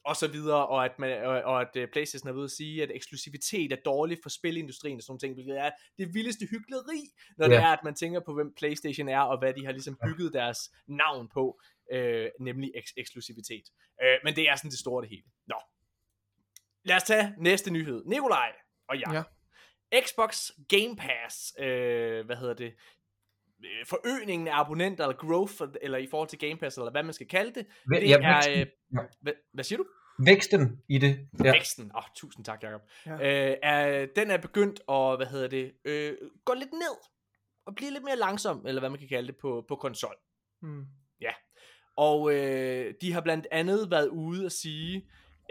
[0.07, 2.83] og så videre, og at, man, og, og at øh, Playstation er ved at sige,
[2.83, 7.01] at eksklusivitet er dårligt for spilindustrien og sådan ting, hvilket er det vildeste hyggeleri,
[7.37, 7.61] når det Ja.
[7.61, 10.59] er, at man tænker på, hvem Playstation er, og hvad de har ligesom bygget deres
[10.87, 11.59] navn på,
[11.91, 13.63] øh, nemlig eks- eksklusivitet.
[14.03, 15.23] Øh, men det er sådan det store det hele.
[15.47, 15.55] Nå.
[16.85, 18.03] Lad os tage næste nyhed.
[18.05, 18.51] Nikolaj
[18.89, 19.13] og jeg.
[19.13, 19.23] Ja.
[20.01, 22.73] Xbox Game Pass, øh, hvad hedder det,
[23.85, 27.27] forøgningen af abonnenter, eller growth, eller i forhold til Game Pass, eller hvad man skal
[27.27, 29.01] kalde det, Væ- det ja, er, øh, Ja.
[29.21, 29.85] hvad, hvad siger du?
[30.25, 31.27] Væksten i det.
[31.43, 31.51] Ja.
[31.51, 32.81] Væksten, åh, oh, tusind tak, Jacob.
[33.05, 33.15] Ja.
[33.15, 33.51] Ja.
[33.51, 36.97] Øh, er, den er begyndt at, hvad hedder det, øh, gå lidt ned,
[37.65, 40.15] og blive lidt mere langsom, eller hvad man kan kalde det, på, på konsol.
[40.61, 40.85] Mm.
[41.97, 44.95] Og øh, de har blandt andet været ude at sige,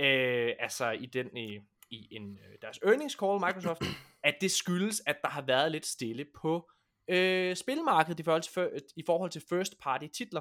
[0.00, 1.60] øh, altså i den i,
[1.90, 3.82] i en, øh, deres earnings call, Microsoft,
[4.28, 6.70] at det skyldes, at der har været lidt stille på
[7.08, 10.40] øh, spilmarkedet i forhold, til, i forhold til first party titler.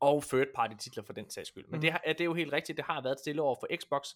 [0.00, 1.64] Og third party titler for den sags skyld.
[1.64, 1.80] Men Mhm.
[1.80, 4.08] det, har, det er jo helt rigtigt, det har været stille over for Xbox,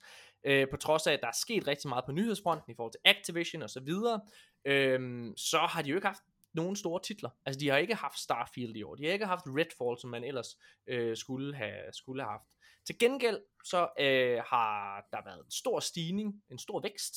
[0.45, 3.01] øh, på trods af, at der er sket rigtig meget på nyhedsfronten i forhold til
[3.05, 4.21] Activision og så videre,
[4.65, 6.23] øh, så har de jo ikke haft
[6.55, 7.31] nogen store titler.
[7.47, 10.25] Altså de har ikke haft Starfield i år, de har ikke haft Redfall, som man
[10.25, 12.49] ellers øh, skulle, have, skulle have haft.
[12.87, 17.15] Til gengæld så øh, har der været en stor stigning, en stor vækst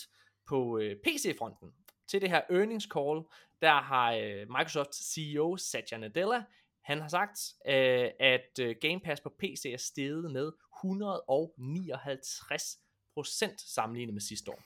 [0.47, 1.73] på øh, PC-fronten.
[2.09, 3.21] Til det her earnings call,
[3.61, 6.43] der har øh, Microsoft CEO Satya Nadella,
[6.81, 10.51] han har sagt, øh, at øh, Game Pass på PC er steget med
[10.85, 14.63] 159% sammenlignet med sidste år.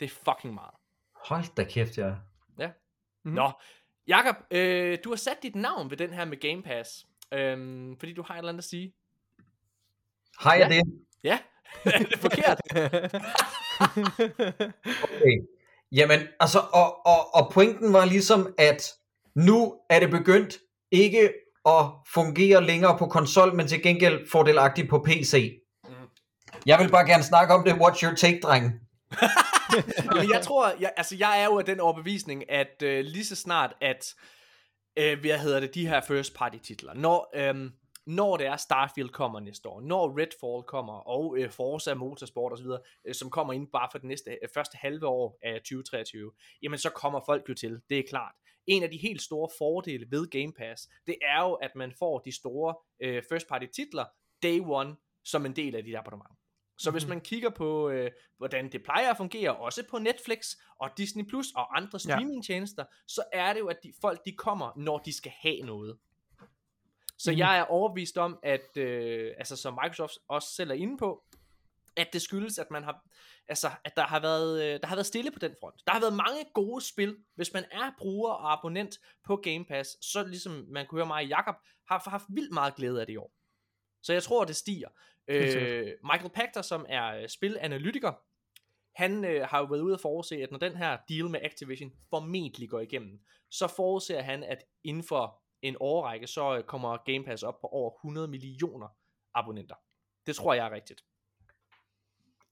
[0.00, 0.74] Det er fucking meget.
[1.26, 2.14] Hold da kæft, ja.
[2.58, 2.70] Ja.
[3.22, 3.34] Mhm.
[3.34, 3.50] Nå,
[4.06, 8.12] Jakob, øh, du har sat dit navn ved den her med Game Pass, øhm, fordi
[8.12, 8.94] du har et eller andet at sige.
[10.38, 10.76] Har jeg Ja.
[10.76, 10.84] det?
[11.24, 11.38] Ja,
[11.84, 12.60] er det forkert?
[15.04, 15.46] Okay.
[15.92, 18.92] Jamen, altså, og, og, og pointen var ligesom, at
[19.34, 20.58] nu er det begyndt
[20.90, 21.32] ikke
[21.66, 21.84] at
[22.14, 25.62] fungere længere på konsol, men til gengæld fordelagtigt på PC.
[25.84, 25.90] Mm.
[26.66, 27.72] Jeg vil bare gerne snakke om det.
[27.72, 28.72] What's your take, dreng?
[30.14, 33.36] Jamen, jeg tror, jeg, altså jeg er jo af den overbevisning, at øh, lige så
[33.36, 34.14] snart, at,
[34.96, 37.70] øh, hvad hedder det, de her first party titler, når, øh,
[38.08, 42.66] når det er Starfield kommer næste år, når Redfall kommer, og øh, Forza Motorsport osv.,
[43.04, 46.32] øh, som kommer ind bare for det næste, øh, første halve år af 2023,
[46.62, 48.34] jamen så kommer folk jo til, det er klart.
[48.66, 52.18] En af de helt store fordele ved Game Pass, det er jo, at man får
[52.18, 54.04] de store øh, first party titler
[54.42, 56.30] day one som en del af dit abonnement.
[56.78, 57.08] Så hvis Mhm.
[57.08, 60.46] man kigger på, øh, hvordan det plejer at fungere, også på Netflix
[60.80, 61.98] og Disney Plus og andre Ja.
[61.98, 65.98] streamingtjenester, så er det jo, at de, folk de kommer, når de skal have noget.
[67.18, 67.38] Så Mhm.
[67.38, 71.24] jeg er overbevist om, at øh, altså som Microsoft også selv er inde på,
[71.96, 73.04] at det skyldes, at man har,
[73.48, 75.74] altså, at der har været, øh, der har været stille på den front.
[75.86, 77.16] Der har været mange gode spil.
[77.34, 81.22] Hvis man er bruger og abonnent på Game Pass, så ligesom man kunne høre mig
[81.22, 81.54] og Jakob,
[81.88, 83.32] har haft vildt meget glæde af det i år.
[84.02, 84.88] Så jeg tror, det stiger.
[85.30, 85.68] Sikkert.
[85.68, 88.12] Øh, Michael Pachter, som er øh, spilanalytiker,
[88.94, 91.92] han øh, har jo været ude at forudse, at når den her deal med Activision
[92.10, 93.20] formentlig går igennem,
[93.50, 97.66] så forudser han, at inden for en årrække, så øh, kommer Game Pass op på
[97.66, 98.86] over 100 millioner
[99.34, 99.74] abonnenter.
[100.26, 101.00] Det tror jeg er rigtigt.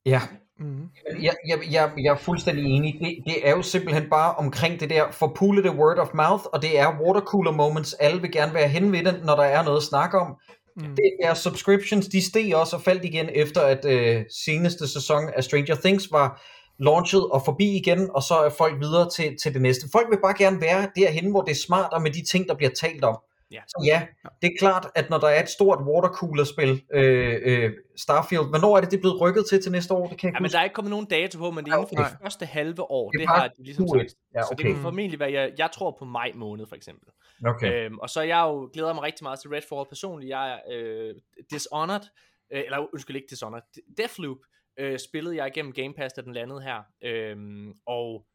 [0.06, 0.20] Ja,
[0.58, 0.90] mm.
[1.22, 2.94] jeg, jeg, jeg, jeg er fuldstændig enig.
[3.00, 6.78] Det, det er jo simpelthen bare omkring det der forpulede word of mouth, og det
[6.78, 7.94] er watercooler moments.
[7.94, 10.36] Alle vil gerne være hen ved det, når der er noget at snakke om.
[10.76, 10.96] Mm.
[10.96, 15.44] Det er subscriptions, de steg også og faldt igen efter, at øh, seneste sæson af
[15.44, 16.42] Stranger Things var
[16.78, 19.88] launchet og forbi igen, og så er folk videre til, til det næste.
[19.92, 22.70] Folk vil bare gerne være derhen, hvor det er smartere med de ting, der bliver
[22.70, 23.18] talt om.
[23.50, 23.60] Ja.
[23.66, 24.06] Så ja,
[24.42, 28.80] det er klart, at når der er et stort watercooler-spil, øh, øh, Starfield, hvornår er
[28.80, 30.06] det, det er blevet rykket til til næste år?
[30.06, 31.76] Det kan jeg Ja, men der er ikke kommet nogen dato på, men det er
[31.76, 33.10] inden for det første halve år.
[33.10, 33.88] Det Det, har de ligesom Q1.
[33.88, 34.14] sagt.
[34.34, 34.72] Ja, Så det okay.
[34.72, 37.08] kunne formentlig være, jeg, jeg tror på maj måned for eksempel.
[37.46, 37.72] Okay.
[37.72, 40.30] Øhm, og så er jeg jo glæder mig rigtig meget til Redfall personligt.
[40.30, 41.14] Jeg er øh,
[41.50, 42.04] Dishonored,
[42.52, 43.62] øh, eller undskyld ikke Dishonored,
[43.96, 44.38] Deathloop
[44.76, 46.82] øh, spillede jeg igennem Game Pass, da den landede her.
[47.02, 48.26] Øhm, og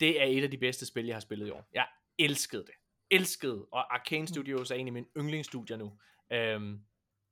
[0.00, 1.68] det er et af de bedste spil, jeg har spillet i år.
[1.72, 1.86] Jeg
[2.18, 2.74] elskede det.
[3.10, 5.92] Elskede, og Arcane Studios er en af mine yndlingsstudier nu.
[6.32, 6.80] Øhm,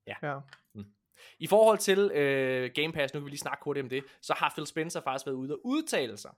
[0.07, 0.15] Ja.
[1.39, 4.35] i forhold til øh, Game Pass, nu kan vi lige snakke hurtigt om det, så
[4.37, 6.31] har Phil Spencer faktisk været ude og udtale sig,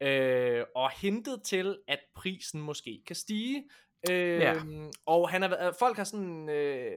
[0.00, 3.68] øh, og hintet til, at prisen måske kan stige.
[4.10, 4.62] Øh, Ja.
[5.06, 6.92] Og han har, været- folk har sådan, øh,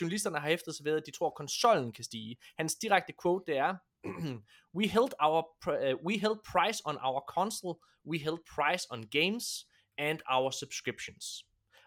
[0.00, 2.36] journalisterne har hæftet sig ved, at de tror, at konsollen kan stige.
[2.58, 3.76] Hans direkte quote, det er,
[4.72, 9.66] we held, our uh, we held price on our console, we held price on games,
[9.98, 11.44] and our subscriptions.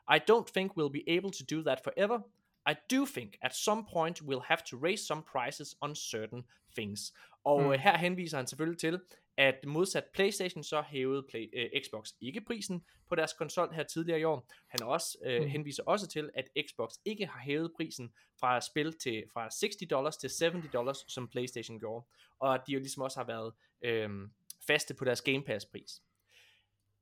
[0.07, 2.23] I don't think we'll be able to do that forever.
[2.65, 6.43] I do think at some point we'll have to raise some prices on certain
[6.75, 7.13] things.
[7.43, 7.77] Og mm.
[7.77, 8.99] her henviser han selvfølgelig til,
[9.37, 14.19] at modsat PlayStation så hævede Play, øh, Xbox ikke prisen på deres konsol her tidligere
[14.19, 14.47] i år.
[14.67, 15.47] Han også øh, Mm.
[15.47, 20.17] henviser også til, at Xbox ikke har hævet prisen fra spil til fra 60 dollars
[20.17, 22.05] til 70 dollars, som PlayStation gjorde.
[22.39, 24.09] Og at de jo ligesom også har været øh,
[24.67, 26.01] faste på deres Game Pass pris.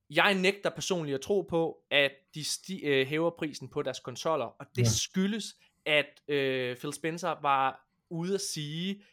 [0.10, 4.46] Jeg nægter personligt at tro på, at de sti- øh, hæver prisen på deres konsoller,
[4.46, 4.84] og det Ja.
[4.84, 4.90] ja.
[4.90, 5.56] skyldes,
[5.86, 9.04] at øh, Phil Spencer var ude at sige,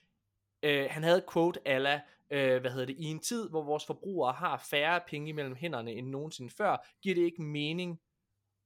[0.62, 2.00] øh, han havde et quote ala,
[2.32, 5.92] øh, hvad hedder det, i en tid, hvor vores forbrugere har færre penge imellem hænderne
[5.92, 7.98] end nogensinde før, giver det ikke mening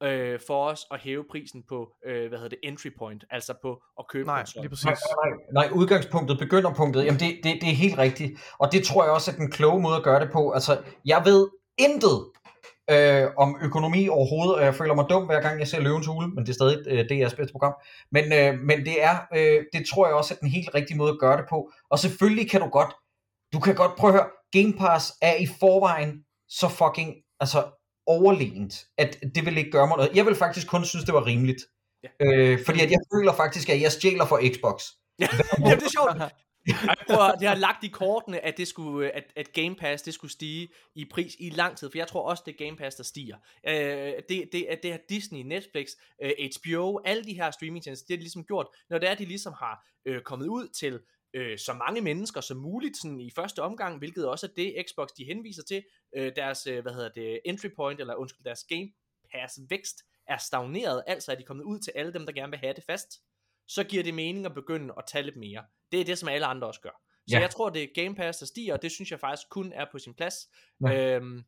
[0.03, 3.83] øh, for os at hæve prisen på, øh, hvad hedder det, entry point, altså på
[3.99, 4.85] at købe Nej, lige præcis.
[4.85, 4.95] Nej,
[5.53, 8.39] nej, nej, udgangspunktet, begynderpunktet, jamen det, det, det er helt rigtigt.
[8.59, 10.51] Og det tror jeg også er den kloge måde at gøre det på.
[10.51, 12.19] Altså, jeg ved intet
[12.89, 16.27] øh, om økonomi overhovedet, og jeg føler mig dum hver gang jeg ser Løvens Hule,
[16.27, 17.73] men det er stadig øh, DR's bedste program.
[18.11, 21.11] Men, øh, men det er, øh, det tror jeg også er den helt rigtige måde
[21.11, 21.71] at gøre det på.
[21.89, 22.93] Og selvfølgelig kan du godt,
[23.53, 27.71] du kan godt prøve at høre, Game Pass er i forvejen så fucking, altså
[28.07, 30.15] overlegent, at det vil ikke gøre mig noget.
[30.15, 31.61] Jeg vil faktisk kun synes, det var rimeligt.
[32.03, 32.09] Ja.
[32.21, 34.83] Øh, fordi at jeg føler faktisk, at jeg stjæler for Xbox.
[35.19, 35.27] Ja,
[35.59, 36.33] Jamen, det er sjovt.
[37.07, 40.13] Prøv høre, det har lagt i kortene, at, det skulle, at, at Game Pass det
[40.13, 42.95] skulle stige i pris i lang tid, for jeg tror også, det er Game Pass,
[42.95, 43.37] der stiger.
[43.67, 45.87] Øh, det, det, at det har Disney, Netflix,
[46.23, 49.25] øh, HBO, alle de her streamingtjenester, det har de ligesom gjort, når det er, de
[49.25, 50.99] ligesom har øh, kommet ud til
[51.33, 55.07] øh, så mange mennesker som muligt sådan i første omgang, hvilket også er det, Xbox
[55.17, 55.83] de henviser til.
[56.15, 58.89] Øh, deres, øh, hvad hedder det, entry point, eller undskyld, deres Game
[59.31, 62.59] Pass vækst er stagneret, altså er de kommet ud til alle dem, der gerne vil
[62.59, 63.21] have det fast
[63.67, 65.65] så giver det mening at begynde at tage lidt mere.
[65.91, 67.01] Det er det, som alle andre også gør.
[67.29, 67.39] Så Ja.
[67.39, 69.85] jeg tror, det er Game Pass, der stiger, og det synes jeg faktisk kun er
[69.91, 70.35] på sin plads.
[70.81, 70.89] Ja.
[70.89, 71.15] Ja.
[71.15, 71.43] Øhm.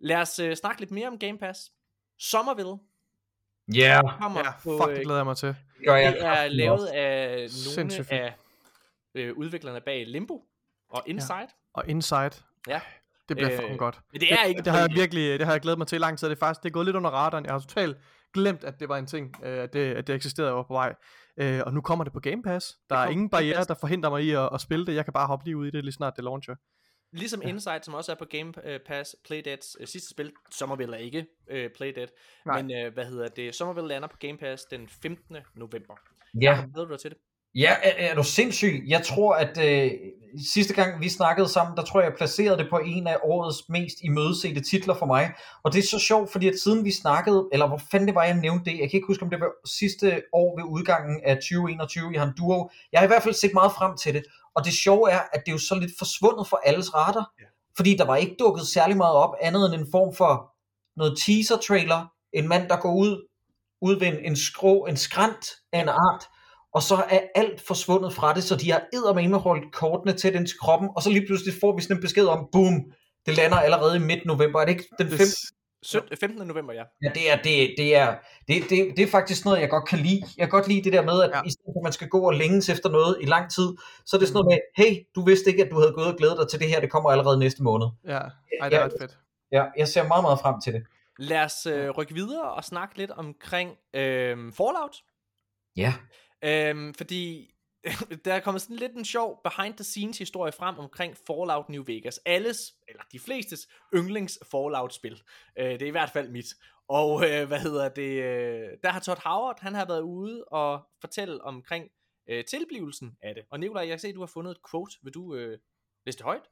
[0.00, 1.72] Lad os øh, snakke lidt mere om Game Pass.
[2.18, 2.76] Somerville
[3.74, 4.78] Ja, yeah, på...
[4.78, 5.56] fuck, øh, det glæder jeg mig til.
[5.78, 6.12] Det gør jeg.
[6.12, 6.92] det er lavet også.
[6.94, 8.34] af nogle Sindssygt af
[9.14, 10.44] øh, udviklerne bag Limbo
[10.90, 11.48] og Inside.
[11.74, 12.30] Og Inside,
[12.68, 12.80] Ja.
[13.28, 14.00] det bliver Øh, fucking godt.
[14.12, 14.62] Men det er ikke...
[14.62, 16.28] Det har jeg virkelig, det har jeg glædet mig til i lang tid.
[16.28, 17.44] Det er faktisk, det er gået lidt under radaren.
[17.44, 17.96] Jeg har totalt
[18.34, 20.72] glemt, at det var en ting, øh, at, det, at det eksisterede og var på
[20.74, 20.94] vej.
[21.36, 22.78] Øh, og nu kommer det på Game Pass.
[22.90, 24.94] Der er ingen barriere, der forhindrer mig i at, at spille det.
[24.94, 26.54] Jeg kan bare hoppe lige ud i det, lige snart det launcher.
[27.12, 31.00] Ligesom Inside, som også er på Game øh, Pass, Playdeads øh, sidste spil, Somerville er
[31.00, 32.08] ikke øh, Playdead,
[32.46, 32.62] Nej.
[32.62, 35.36] men øh, hvad hedder det, Somerville lander på Game Pass den 15.
[35.56, 35.94] november.
[36.40, 37.18] Ja, Glæder du dig til det?
[37.54, 38.84] Ja, er, er du sindssyg?
[38.88, 39.90] Jeg tror, at øh,
[40.54, 43.68] sidste gang vi snakkede sammen, der tror jeg, jeg placerede det på en af årets
[43.68, 45.32] mest imødesete titler for mig.
[45.62, 48.24] Og det er så sjovt, fordi at siden vi snakkede, eller hvor fanden det var,
[48.24, 51.36] jeg nævnte det, jeg kan ikke huske, om det var sidste år ved udgangen af
[51.36, 52.70] 2021 i Han Duo.
[52.92, 54.24] Jeg har i hvert fald set meget frem til det.
[54.58, 57.32] Og det sjove er, at det er jo så lidt forsvundet fra alles radar.
[57.40, 57.44] Ja.
[57.76, 60.32] Fordi der var ikke dukket særlig meget op, andet end en form for
[60.96, 62.06] noget teaser-trailer.
[62.32, 63.28] En mand, der går ud,
[63.82, 66.24] ud ved en, en skrå, en skrant af en art,
[66.74, 70.46] og så er alt forsvundet fra det, så de har eddermame holdt kortene tæt ind
[70.46, 72.74] til kroppen, og så lige pludselig får vi sådan en besked om, boom,
[73.26, 74.60] det lander allerede i midt november.
[74.60, 75.18] Er det ikke den 5.
[75.80, 76.46] Det, Syt- 15.
[76.46, 76.82] november, ja.
[77.02, 78.16] Ja, det er, det, det, er,
[78.48, 80.22] det, det, det er faktisk noget, jeg godt kan lide.
[80.36, 81.42] Jeg kan godt lide det der med, at Ja.
[81.46, 83.68] i stedet for, at man skal gå og længes efter noget i lang tid,
[84.06, 84.46] så er det sådan noget
[84.76, 86.80] med, hey, du vidste ikke, at du havde gået og glædet dig til det her,
[86.80, 87.86] det kommer allerede næste måned.
[88.06, 88.18] ja,
[88.60, 89.18] ej, det er ret fedt.
[89.52, 90.82] Ja, jeg ser meget, meget frem til det.
[91.18, 94.96] Lad os øh, rykke videre og snakke lidt omkring øh, Fallout.
[95.76, 95.94] Ja.
[96.44, 97.50] Øhm, fordi
[98.24, 101.84] der er kommet sådan lidt en sjov behind the scenes historie frem omkring Fallout New
[101.86, 102.20] Vegas.
[102.26, 105.22] Alles, eller de flestes yndlings Fallout spil.
[105.58, 106.46] Øh, det er i hvert fald mit.
[106.88, 108.22] Og øh, hvad hedder det?
[108.22, 111.90] Øh, der har Todd Howard, han har været ude og fortælle omkring
[112.28, 113.44] øh, tilblivelsen af det.
[113.50, 114.96] Og Nikolaj, jeg kan se, at du har fundet et quote.
[115.02, 115.58] Vil du øh,
[116.06, 116.42] Læs det højt.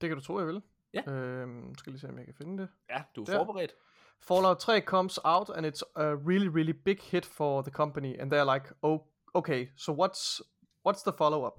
[0.00, 0.62] Det kan du tro, jeg vil.
[0.94, 1.10] Ja.
[1.12, 2.68] Øhm, skal lige se, om jeg kan finde det.
[2.90, 3.32] Ja, du er Der.
[3.38, 3.74] forberedt.
[4.20, 8.32] Fallout 3 comes out and it's a really really big hit for the company and
[8.32, 9.00] they're like oh
[9.34, 10.40] okay so what's
[10.88, 11.56] what's the follow up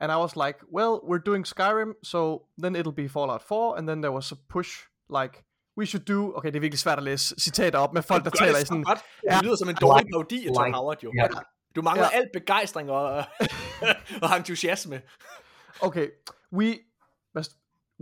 [0.00, 2.18] and I was like well we're doing Skyrim so
[2.62, 4.70] then it'll be Fallout 4 and then there was a push
[5.18, 5.34] like
[5.80, 8.30] we should do okay det er virkelig svært at læse citater op med folk der
[8.30, 9.00] taler i sådan så godt.
[9.30, 9.34] Ja.
[9.36, 11.12] Det lyder som en dårlig Like- parodi af like- Howard, jo.
[11.16, 11.26] ja.
[11.76, 12.16] Du mangler Ja.
[12.18, 13.24] alt begejstring og,
[14.22, 15.02] og entusiasme.
[15.82, 16.08] okay
[16.52, 16.78] we
[17.34, 17.50] must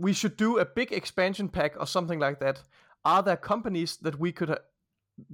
[0.03, 2.63] we should do a big expansion pack or something like that
[3.05, 4.55] are there companies that we could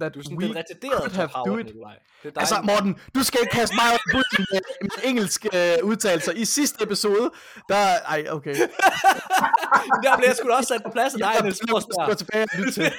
[0.00, 1.96] that Du er sådan we den retarderede have do Howard, it Nikolaj.
[2.22, 2.40] Det er dig.
[2.40, 3.88] Altså, Morten, du skal ikke kaste mig
[4.18, 6.32] ud med, med engelske øh, udtalelser.
[6.32, 7.30] I sidste episode,
[7.68, 7.82] der...
[8.14, 8.54] Ej, okay.
[10.04, 12.18] Der blev jeg sgu også sat på plads af dig, Jeg Niels Forsberg.
[12.18, 12.92] tilbage og til.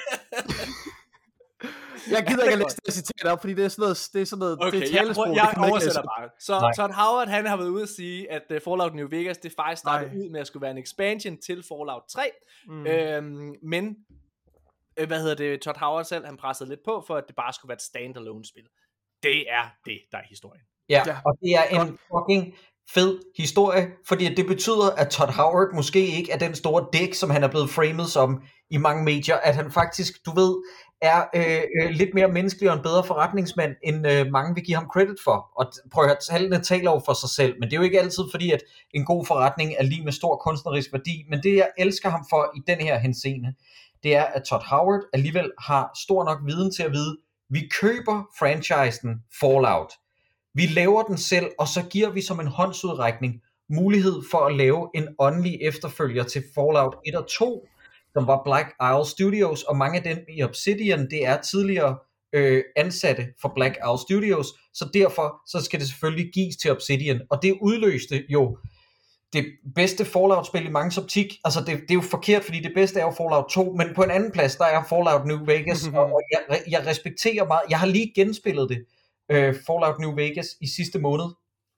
[2.10, 4.26] Jeg gider ikke at læse det citat op, fordi det er sådan noget, det er
[4.26, 6.28] sådan noget, det Okay, er jeg, talesprog, jeg, det jeg ikke oversætter bare.
[6.40, 6.72] Så Nej.
[6.76, 9.80] Todd Howard, han har været ude at sige, at uh, Fallout New Vegas, det faktisk
[9.80, 10.24] startede Nej.
[10.24, 12.30] ud med at skulle være en expansion til Fallout 3.
[12.68, 12.86] Mm.
[12.86, 13.96] Øhm, men,
[14.98, 17.52] øh, hvad hedder det, Todd Howard selv, han pressede lidt på, for at det bare
[17.52, 18.66] skulle være et standalone spil.
[19.22, 20.64] Det er det, der er historien.
[20.88, 22.54] Ja, og det er en fucking
[22.94, 27.30] fed historie, fordi det betyder, at Todd Howard måske ikke er den store dæk, som
[27.30, 30.62] han er blevet framed som i mange medier, at han faktisk, du ved,
[31.02, 34.76] er øh, øh, lidt mere menneskelig og en bedre forretningsmand, end øh, mange vil give
[34.76, 35.50] ham credit for.
[35.56, 38.00] Og prøv at høre, tallene taler jo for sig selv, men det er jo ikke
[38.00, 38.62] altid fordi, at
[38.94, 42.52] en god forretning er lige med stor kunstnerisk værdi, men det jeg elsker ham for
[42.56, 43.54] i den her henseende,
[44.02, 47.16] det er, at Todd Howard alligevel har stor nok viden til at vide,
[47.50, 49.92] vi køber franchisen Fallout,
[50.54, 54.90] vi laver den selv, og så giver vi som en håndsudrækning mulighed for at lave
[54.94, 57.68] en åndelig efterfølger til Fallout 1 og 2,
[58.12, 61.98] som var Black Isle Studios, og mange af dem i Obsidian, det er tidligere
[62.32, 67.20] øh, ansatte for Black Isle Studios, så derfor så skal det selvfølgelig gives til Obsidian,
[67.30, 68.58] og det udløste jo
[69.32, 69.44] det
[69.74, 71.38] bedste Fallout-spil i mange optik.
[71.44, 74.02] Altså, det, det er jo forkert, fordi det bedste er jo Fallout 2, men på
[74.02, 77.62] en anden plads, der er Fallout New Vegas, og, og jeg, jeg respekterer meget.
[77.70, 78.84] Jeg har lige genspillet det,
[79.30, 81.26] øh, Fallout New Vegas, i sidste måned,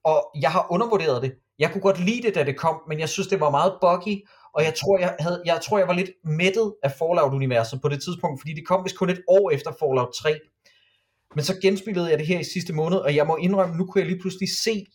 [0.04, 1.32] og jeg har undervurderet det.
[1.58, 4.16] Jeg kunne godt lide det, da det kom, men jeg synes, det var meget buggy,
[4.54, 8.02] og jeg tror, jeg, havde, jeg tror, jeg var lidt mættet af Fallout-universet på det
[8.02, 10.38] tidspunkt, fordi det kom vist kun et år efter Fallout 3.
[11.34, 14.00] Men så genspillede jeg det her i sidste måned, og jeg må indrømme, nu kunne
[14.00, 14.86] jeg lige pludselig se,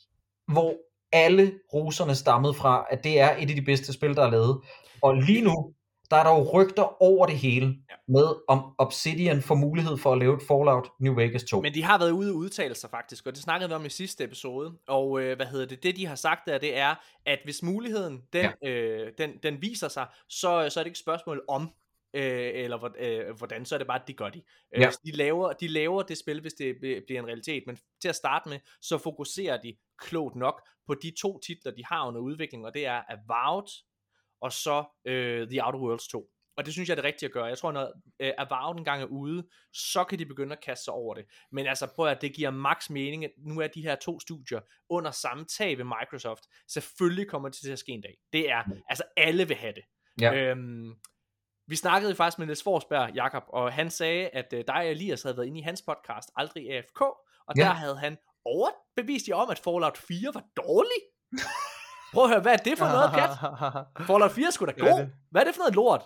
[0.47, 0.73] hvor
[1.15, 4.61] alle roserne stammede fra, at det er et af de bedste spil, der er lavet.
[5.01, 5.73] Og lige nu,
[6.11, 7.75] der er der jo rygter over det hele,
[8.07, 11.61] med om Obsidian får mulighed for at lave et Fallout New Vegas 2.
[11.61, 13.89] Men de har været ude og udtale sig faktisk, og det snakkede vi om i
[13.89, 14.73] sidste episode.
[14.87, 15.83] Og øh, hvad hedder det?
[15.83, 18.69] Det de har sagt der, det er, at hvis muligheden den, ja.
[18.69, 21.69] øh, den, den viser sig, så, så er det ikke et spørgsmål om,
[22.15, 24.43] øh, eller øh, hvordan, så er det bare, at det gør de.
[24.75, 24.91] Øh, Ja.
[24.91, 28.09] så de, laver, de laver det spil, hvis det bl- bliver en realitet, men til
[28.09, 32.21] at starte med, så fokuserer de klogt nok på de to titler, de har under
[32.21, 33.67] udvikling, og det er Avowed,
[34.41, 36.29] og så øh, The Outer Worlds 2.
[36.57, 37.45] Og det synes jeg er det rigtige at gøre.
[37.45, 40.93] Jeg tror, når øh, Avowed engang er ude, så kan de begynde at kaste sig
[40.93, 41.25] over det.
[41.51, 44.59] Men altså, prøv at det giver max mening, at nu er de her to studier
[44.89, 46.43] under samme tag ved Microsoft.
[46.67, 48.17] Selvfølgelig kommer det til at ske en dag.
[48.33, 49.83] Det er, altså alle vil have det.
[50.21, 50.33] Ja.
[50.51, 50.95] Øhm,
[51.67, 55.23] vi snakkede faktisk med Niels Forsberg, Jakob, og han sagde, at øh, dig og Elias
[55.23, 57.61] havde været inde i hans podcast, Aldrig AFK, og Ja.
[57.63, 61.01] der havde han overbevist jer om, at Fallout 4 var dårlig.
[62.13, 63.29] Prøv at høre, hvad er det for noget, Kat?
[64.07, 65.05] Fallout 4 skulle da god.
[65.31, 66.03] Hvad er det for noget lort?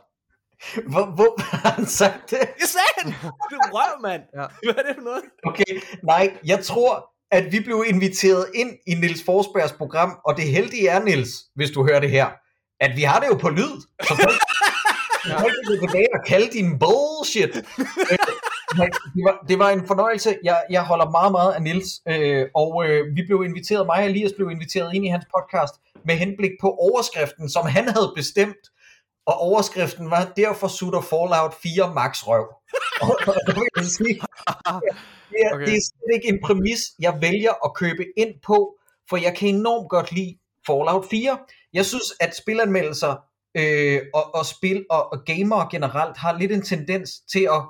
[0.91, 2.39] Hvor, hvor har han sagt det?
[2.59, 3.07] Det sagde han!
[3.49, 4.23] Det er røv, mand.
[4.35, 4.45] Ja.
[4.63, 5.23] Hvad er det for noget?
[5.45, 10.43] Okay, nej, jeg tror, at vi blev inviteret ind i Nils Forsbergs program, og det
[10.47, 12.27] heldige er, Nils, hvis du hører det her,
[12.79, 13.73] at vi har det jo på lyd.
[14.07, 14.39] Så folk,
[15.37, 17.53] kan gå tilbage og kalde din bullshit.
[18.81, 20.37] Øh, det, var, det var en fornøjelse.
[20.43, 24.05] Jeg, jeg holder meget, meget af Nils, øh, og øh, vi blev inviteret, mig og
[24.05, 25.73] Elias blev inviteret ind i hans podcast,
[26.05, 28.63] med henblik på overskriften, som han havde bestemt,
[29.25, 32.45] og overskriften var, derfor sutter Fallout 4 max røv.
[33.01, 34.15] og, og der vil jeg sige,
[35.31, 35.65] det er, okay.
[35.65, 38.75] det er slet ikke en præmis, jeg vælger at købe ind på,
[39.09, 40.37] for jeg kan enormt godt lide
[40.67, 41.37] Fallout 4.
[41.73, 43.15] Jeg synes, at spilanmeldelser
[43.57, 47.61] øh, og, og spil og, og gamere generelt har lidt en tendens til at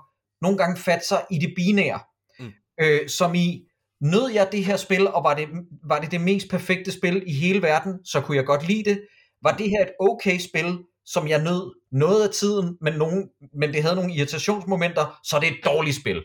[0.42, 2.00] nogle gange fatte sig i det binære.
[2.40, 2.52] Mm.
[2.82, 3.66] Øh, som i,
[4.02, 5.48] nød jeg det her spil, og var det,
[5.84, 9.02] var det det mest perfekte spil i hele verden, så kunne jeg godt lide det.
[9.44, 13.74] Var det her et okay spil, som jeg nød noget af tiden, men, nogen, men
[13.74, 16.24] det havde nogle irritationsmomenter, så er det et dårligt spil.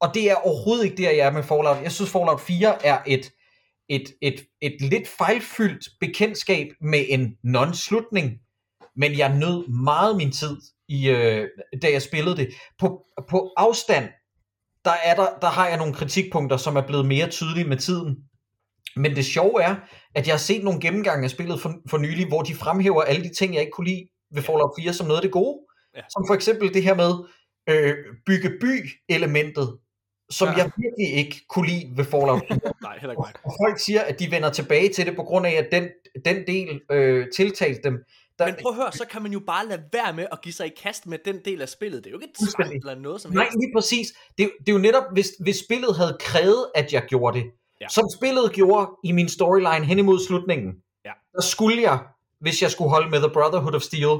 [0.00, 1.82] Og det er overhovedet ikke der, jeg er med Fallout.
[1.82, 3.32] Jeg synes, Fallout 4 er et,
[3.88, 8.43] et, et, et lidt fejlfyldt bekendtskab med en non-slutning,
[8.96, 10.56] men jeg nød meget min tid,
[10.88, 11.48] i, øh,
[11.82, 12.48] da jeg spillede det.
[12.78, 14.08] På, på afstand,
[14.84, 18.16] der, er der, der har jeg nogle kritikpunkter, som er blevet mere tydelige med tiden.
[18.96, 19.76] Men det sjove er,
[20.14, 23.24] at jeg har set nogle gennemgange af spillet for, for nylig, hvor de fremhæver alle
[23.24, 25.58] de ting, jeg ikke kunne lide ved Fallout 4 som noget af det gode.
[25.96, 26.00] Ja.
[26.10, 27.12] Som for eksempel det her med
[27.68, 27.94] øh,
[28.26, 29.78] bygge by-elementet,
[30.30, 30.54] som Ja.
[30.54, 32.58] jeg virkelig ikke kunne lide ved Fallout 4.
[32.82, 33.38] Nej, heller ikke.
[33.44, 35.88] Og folk siger, at de vender tilbage til det, på grund af, at den,
[36.24, 37.98] den del øh, tiltalte dem.
[38.38, 40.52] Der, Men prøv at høre, så kan man jo bare lade være med at give
[40.52, 42.04] sig i kast med den del af spillet.
[42.04, 43.56] Det er jo ikke et tvang eller noget som Nej, helst.
[43.58, 44.08] lige præcis.
[44.38, 47.46] Det, det er jo netop, hvis, hvis spillet havde krævet, at jeg gjorde det,
[47.80, 47.88] ja.
[47.88, 50.72] som spillet gjorde i min storyline hen imod slutningen,
[51.04, 51.12] Ja.
[51.34, 51.98] der skulle jeg,
[52.40, 54.18] hvis jeg skulle holde med The Brotherhood of Steel,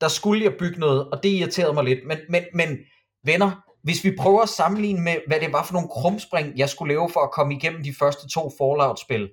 [0.00, 2.00] der skulle jeg bygge noget, og det irriterede mig lidt.
[2.06, 2.78] Men, men, men
[3.24, 3.50] venner,
[3.82, 7.10] hvis vi prøver at sammenligne med, hvad det var for nogle krumspring, jeg skulle lave
[7.12, 9.28] for at komme igennem de første to Fallout-spil,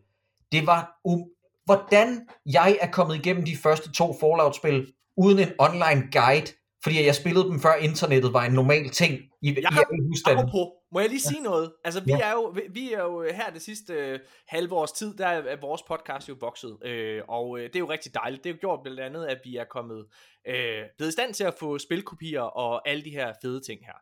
[0.52, 1.24] det var, um,
[1.70, 6.52] hvordan jeg er kommet igennem de første to Fallout-spil, uden en online guide,
[6.84, 10.42] fordi jeg spillede dem før internettet var en normal ting i, i Jakob, alle husstande.
[10.42, 11.74] Apropos, må jeg lige sige noget?
[11.84, 12.20] Altså, vi, Ja.
[12.20, 15.42] er jo, vi, vi er jo her det sidste øh, halve års tid, der er,
[15.42, 18.44] er vores podcast jo vokset, øh, og øh, det er jo rigtig dejligt.
[18.44, 20.06] Det er jo gjort blandt andet, at vi er kommet
[20.48, 23.94] øh, blevet i stand til at få spilkopier og alle de her fede ting her.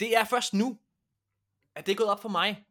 [0.00, 0.78] Det er først nu,
[1.76, 2.64] at det er gået op for mig,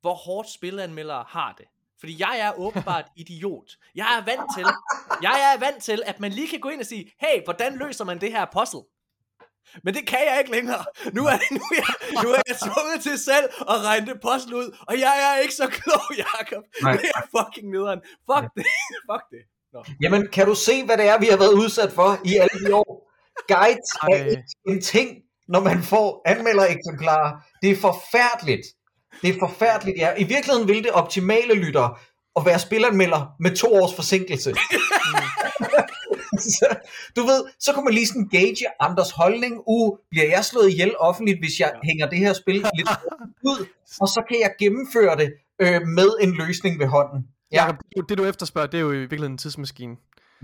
[0.00, 1.66] hvor hårdt spilanmeldere har det.
[2.00, 3.68] Fordi jeg er åbenbart idiot.
[3.94, 4.66] Jeg er vant til,
[5.22, 8.04] jeg er vant til, at man lige kan gå ind og sige, hey, hvordan løser
[8.04, 8.80] man det her puzzle?
[9.84, 10.84] Men det kan jeg ikke længere.
[11.16, 14.56] Nu er, nu er, jeg, nu er jeg tvunget til selv at regne det puzzle
[14.56, 16.64] ud, og jeg er ikke så klog, Jacob.
[16.82, 16.92] Nej.
[16.92, 18.00] Det er fucking nederen.
[18.28, 18.66] Fuck det.
[19.10, 19.42] Fuck det.
[19.72, 19.80] Nå.
[20.02, 22.74] Jamen, kan du se, hvad det er, vi har været udsat for i alle de
[22.74, 22.92] år?
[23.52, 24.28] Guides er Ej.
[24.28, 25.08] ikke en ting,
[25.48, 27.30] når man får anmeldereksemplarer.
[27.62, 28.66] Det er forfærdeligt.
[29.22, 30.14] Det er forfærdeligt, ja.
[30.18, 32.00] I virkeligheden ville det optimale lytter
[32.36, 34.54] at være spilanmelder med to års forsinkelse.
[36.58, 36.66] så,
[37.16, 39.54] du ved, så kunne man lige sådan gauge andres holdning.
[39.66, 42.88] Uh, bliver jeg slået ihjel offentligt, hvis jeg hænger det her spil lidt
[43.44, 43.66] ud?
[44.00, 47.26] Og så kan jeg gennemføre det øh, med en løsning ved hånden.
[47.52, 47.62] Ja.
[47.62, 49.96] Jacob, det- det du efterspørger, det er jo i virkeligheden en tidsmaskine.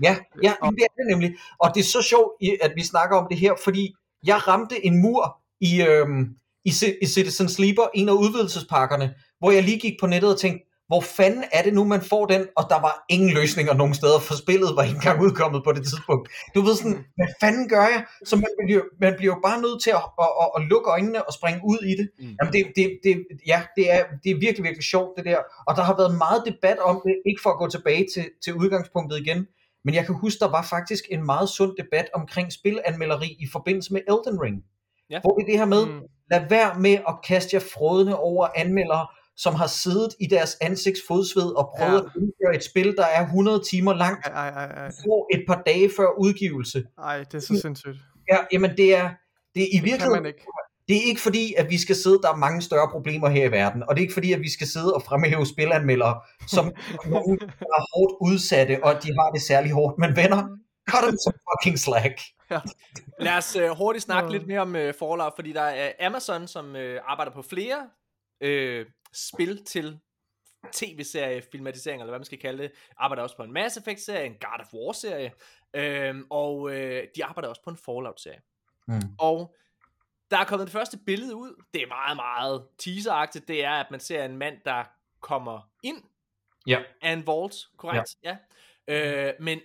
[0.03, 1.35] Ja, ja det er det nemlig.
[1.59, 2.31] Og det er så sjovt,
[2.61, 3.95] at vi snakker om det her, fordi
[4.25, 6.27] jeg ramte en mur i, øhm,
[6.65, 10.65] i, i Citizen Sleeper, en af udvidelsespakkerne, hvor jeg lige gik på nettet og tænkte,
[10.87, 12.47] hvor fanden er det nu, man får den?
[12.57, 15.83] Og der var ingen løsninger nogen steder, for spillet var ikke engang udkommet på det
[15.83, 16.29] tidspunkt.
[16.55, 18.05] Du ved sådan, hvad fanden gør jeg?
[18.25, 21.27] Så man bliver, man bliver jo bare nødt til at, at, at, at lukke øjnene
[21.27, 22.07] og springe ud i det.
[22.19, 22.35] Mm.
[22.37, 23.13] Jamen det, det, det,
[23.47, 25.39] ja, det er, det er virkelig, virkelig sjovt det der.
[25.67, 28.53] Og der har været meget debat om det, ikke for at gå tilbage til, til
[28.53, 29.47] udgangspunktet igen,
[29.85, 33.93] men jeg kan huske, der var faktisk en meget sund debat omkring spilanmelderi i forbindelse
[33.93, 34.57] med Elden Ring.
[35.09, 35.19] Ja.
[35.21, 36.01] Hvor det er det her med, Mm.
[36.31, 39.07] lad være med at kaste jer frådende over anmeldere,
[39.37, 42.05] som har siddet i deres ansigtsfodsved og prøvet Ja.
[42.05, 44.91] at indføre et spil, der er 100 timer langt, Ej, ej, ej, ej.
[45.03, 46.83] for et par dage før udgivelse.
[46.97, 47.97] Ej, det er så sindssygt.
[48.31, 49.09] Ja, jamen det er,
[49.55, 50.45] det er i Det virkeligheden, ikke.
[50.87, 53.51] det er ikke fordi, at vi skal sidde, der er mange større problemer her i
[53.51, 56.15] verden, og det er ikke fordi, at vi skal sidde og fremhæve spilanmeldere,
[56.47, 56.65] som
[57.05, 57.39] nogen,
[57.77, 60.43] er hårdt udsatte, og at de har det særlig hårdt, men venner,
[60.91, 62.19] cut them some fucking slack.
[63.25, 66.75] Lad os øh, hurtigt snakke lidt mere om øh, Fallout, fordi der er Amazon, som
[66.75, 67.89] øh, arbejder på flere
[68.41, 69.99] øh, spil til
[70.73, 72.71] tv-serie, filmatisering, eller hvad man skal kalde det.
[72.97, 75.31] Arbejder også på en Mass Effect-serie, en God of War-serie,
[75.73, 78.39] øh, og øh, de arbejder også på en Fallout-serie.
[78.87, 79.01] Mm.
[79.19, 79.55] Og
[80.31, 81.63] der er kommet det første billede ud.
[81.73, 83.47] Det er meget, meget teaseragtigt.
[83.47, 84.83] Det er, at man ser en mand, der
[85.21, 86.03] kommer ind
[86.67, 86.79] Ja.
[87.01, 88.15] af en vault, korrekt?
[88.23, 88.37] Ja.
[88.87, 89.27] ja.
[89.27, 89.59] Øh, men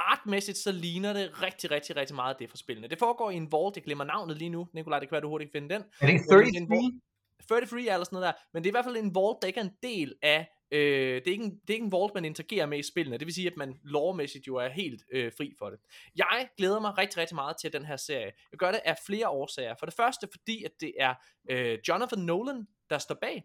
[0.00, 2.88] artmæssigt, så ligner det rigtig, rigtig, rigtig meget det for spillene.
[2.88, 3.76] Det foregår i en vault.
[3.76, 4.68] Jeg glemmer navnet lige nu.
[4.72, 5.82] Nikolaj, det kan være, du hurtigt kan finde den.
[6.00, 6.76] Er det ikke Men det er en 33?
[6.76, 7.00] vault-
[7.48, 8.32] 33 eller sådan noget der.
[8.52, 10.48] Men det er i hvert fald en vault, der ikke er en del af...
[10.72, 13.18] Øh, det, er ikke en, det er ikke en vault, man interagerer med i spillene.
[13.18, 15.78] Det vil sige, at man lovmæssigt jo er helt øh, fri for det.
[16.16, 18.32] Jeg glæder mig rigtig, rigtig meget til den her serie.
[18.52, 19.74] Jeg gør det af flere årsager.
[19.78, 21.14] For det første, fordi at det er
[21.50, 23.44] øh, Jonathan Nolan, der står bag.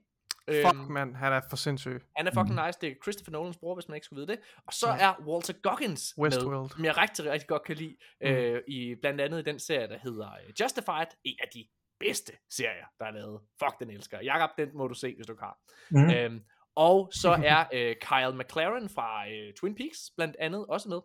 [0.49, 2.01] Fuck, Øhm, mand, han er for sindssyg.
[2.17, 2.79] han er fucking nice.
[2.81, 4.39] Det er Christopher Nolans bror, hvis man ikke skulle vide det.
[4.67, 6.69] Og så er Walter Goggins med, Westworld.
[6.69, 7.97] som jeg rigtig, rigtig godt kan lide.
[8.21, 8.27] Mm.
[8.27, 11.07] Øh, i, blandt andet i den serie, der hedder øh, Justified.
[11.23, 11.67] En af de
[11.99, 13.41] bedste serier, der er lavet.
[13.63, 14.17] Fuck, den elsker.
[14.17, 14.25] jeg.
[14.25, 15.57] Jakob, den må du se, hvis du har.
[15.91, 16.09] Mm.
[16.09, 16.43] Øhm,
[16.75, 20.99] og så er øh, Kyle McLaren fra øh, Twin Peaks blandt andet også med.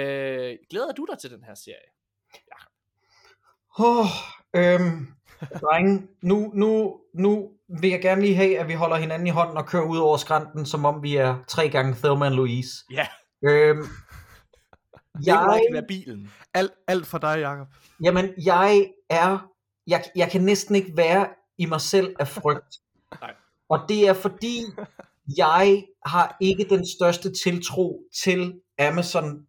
[0.00, 1.88] Øh, glæder du dig til den her serie?
[3.78, 4.06] Oh,
[4.56, 5.06] øhm,
[5.60, 7.48] drenge, nu, nu, nu
[7.80, 10.16] vil jeg gerne lige have, at vi holder hinanden i hånden og kører ud over
[10.16, 12.70] skrænten, som om vi er tre gange Thelma and Louise.
[12.92, 13.06] Ja,
[13.46, 16.32] Øhm, jeg jeg, kan være bilen.
[16.54, 17.66] Alt, alt for dig, Jacob.
[18.04, 19.50] jamen, jeg er,
[19.86, 22.76] jeg, jeg kan næsten ikke være i mig selv af frygt.
[23.20, 23.34] Nej.
[23.68, 24.62] Og det er fordi,
[25.36, 29.40] jeg har ikke den største tiltro til Amazons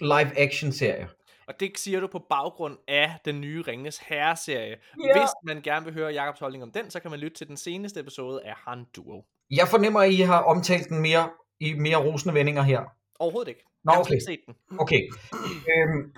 [0.00, 1.08] live action serier.
[1.48, 4.76] Og det siger du på baggrund af den nye Ringenes Herre-serie.
[5.04, 5.20] Ja.
[5.20, 7.56] Hvis man gerne vil høre Jakobs holdning om den, så kan man lytte til den
[7.56, 9.24] seneste episode af Han Duo.
[9.50, 12.80] Jeg fornemmer, at I har omtalt den mere i mere rosende vendinger her.
[13.18, 13.64] Overhovedet ikke.
[13.84, 14.12] Nå, jeg har okay.
[14.12, 14.54] ikke set den.
[14.78, 15.08] Okay.
[15.70, 16.12] Øhm,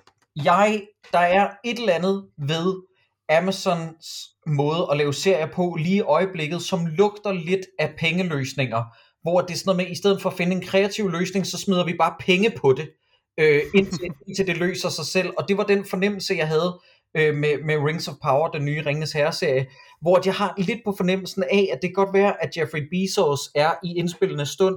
[0.44, 2.82] jeg, der er et eller andet ved
[3.28, 4.06] Amazons
[4.46, 8.84] måde at lave serier på lige i øjeblikket, som lugter lidt af pengeløsninger,
[9.22, 11.58] hvor det er sådan noget med, i stedet for at finde en kreativ løsning, så
[11.58, 12.90] smider vi bare penge på det,
[13.38, 15.32] øh, indtil, indtil det løser sig selv.
[15.38, 16.80] Og det var den fornemmelse, jeg havde
[17.16, 19.66] øh, med, med Rings of Power, den nye Ringens Herre-serie,
[20.00, 23.40] hvor jeg har lidt på fornemmelsen af, at det kan godt være, at Jeffrey Bezos
[23.54, 24.76] er i indspillende stund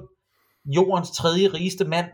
[0.64, 2.06] jordens tredje rigeste mand,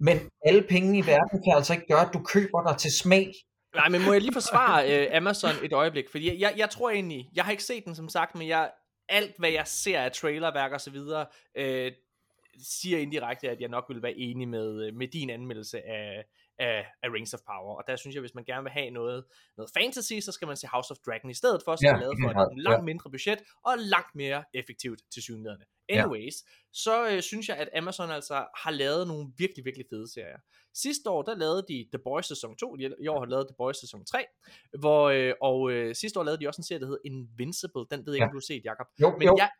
[0.00, 3.32] men alle pengene i verden kan altså ikke gøre, at du køber dig til smag.
[3.74, 6.04] Nej, men må jeg lige forsvare øh, Amazon et øjeblik?
[6.10, 8.70] Fordi jeg, jeg, jeg tror egentlig, jeg har ikke set den som sagt, men jeg,
[9.08, 11.26] alt hvad jeg ser af trailerværk og så videre,
[11.56, 11.92] øh,
[12.64, 16.24] siger indirekte, at jeg nok vil være enig med, øh, med din anmeldelse af,
[16.58, 17.76] af, af Rings of Power.
[17.76, 19.24] Og der synes jeg, hvis man gerne vil have noget,
[19.56, 22.00] noget fantasy, så skal man se House of Dragon i stedet for, som Ja, er
[22.00, 22.84] lavet for ja, et langt ja.
[22.84, 25.62] mindre budget, og langt mere effektivt til synligheden.
[25.88, 25.94] Ja.
[26.02, 26.34] Anyways,
[26.72, 30.38] så øh, synes jeg, at Amazon altså har lavet nogle virkelig, virkelig fede serier.
[30.74, 33.46] Sidste år, der lavede de The Boys sæson 2, de- i år har de lavet
[33.48, 34.24] The Boys sæson 3,
[34.78, 38.06] hvor, øh, og øh, sidste år lavede de også en serie, der hed Invincible, den
[38.06, 38.28] ved jeg ikke, Ja.
[38.28, 38.86] om du har set, Jacob.
[39.02, 39.34] Jo, Men jo.
[39.38, 39.50] jeg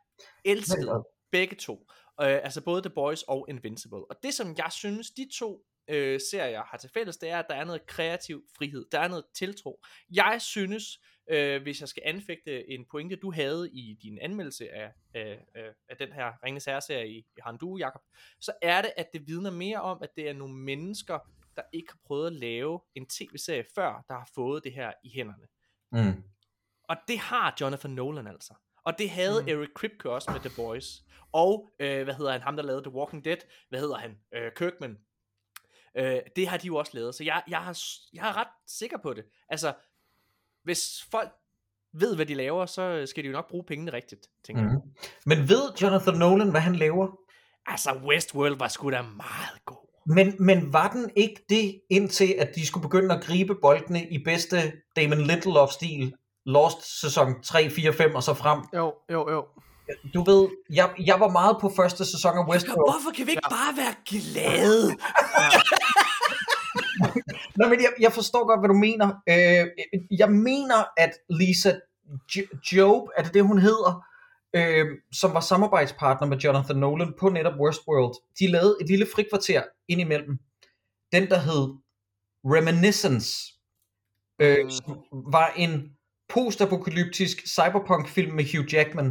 [0.45, 1.87] elskede begge to.
[2.23, 4.11] Øh, altså både The Boys og Invincible.
[4.11, 7.47] Og det som jeg synes, de to øh, serier har til fælles, det er, at
[7.49, 8.87] der er noget kreativ frihed.
[8.93, 9.83] Der er noget tiltro.
[10.11, 10.85] Jeg synes,
[11.31, 15.71] øh, hvis jeg skal anfægte en pointe, du havde i din anmeldelse af, af, af,
[15.89, 18.03] af den her Ringens Herre-serie i, i Handu, Jacob,
[18.41, 21.19] så er det, at det vidner mere om, at det er nogle mennesker,
[21.57, 25.11] der ikke har prøvet at lave en tv-serie før, der har fået det her i
[25.15, 25.47] hænderne.
[25.93, 26.23] Mm.
[26.85, 28.55] Og det har Jonathan Nolan altså.
[28.85, 29.49] Og det havde Mm.
[29.49, 31.03] Eric Kripke også med The Boys.
[31.33, 33.37] Og, øh, hvad hedder han, ham der lavede The Walking Dead,
[33.69, 34.97] hvad hedder han, øh, Kirkman.
[35.97, 37.79] Øh, det har de jo også lavet, så jeg, jeg, har,
[38.13, 39.25] jeg er ret sikker på det.
[39.49, 39.75] Altså,
[40.65, 41.31] hvis folk
[41.93, 44.69] ved, hvad de laver, så skal de jo nok bruge pengene rigtigt, tænker mm.
[44.69, 44.79] jeg.
[45.27, 47.09] Men ved Jonathan Nolan, hvad han laver?
[47.67, 49.91] Altså, Westworld var sgu da meget god.
[50.07, 54.25] Men, men var den ikke det, indtil at de skulle begynde at gribe boldene i
[54.25, 54.57] bedste
[54.97, 56.13] Damon Lindelof-stil?
[56.47, 58.61] Lost sæson 3, 4, 5 og så frem.
[58.77, 59.45] Jo, jo, jo.
[60.15, 62.91] Du ved, jeg, jeg var meget på første sæson af Westworld.
[62.93, 64.97] hvorfor kan vi ikke bare være glade?
[67.59, 69.07] Nå, men jeg, jeg forstår godt, hvad du mener.
[69.29, 69.67] Øh,
[70.19, 71.73] jeg mener, at Lisa
[72.37, 74.05] J- Job, er det det, hun hedder,
[74.57, 79.63] øh, som var samarbejdspartner med Jonathan Nolan på netop Westworld, de lavede et lille frikvarter
[79.89, 80.39] indimellem.
[81.13, 81.75] Den, der hed
[82.45, 83.31] Reminiscence,
[84.43, 84.71] øh, Mm.
[84.71, 84.99] som
[85.33, 85.91] var en
[86.31, 89.07] postapokalyptisk cyberpunk-film med Hugh Jackman.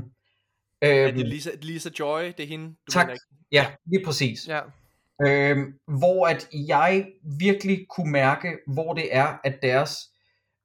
[0.84, 3.06] Øh, Er det Lisa, Lisa Joy, det er hende, du Tak.
[3.08, 3.26] mener ikke?
[3.52, 4.48] ja, lige præcis.
[4.48, 4.60] Ja.
[5.28, 7.08] Øhm, hvor at jeg
[7.40, 9.98] virkelig kunne mærke, hvor det er, at deres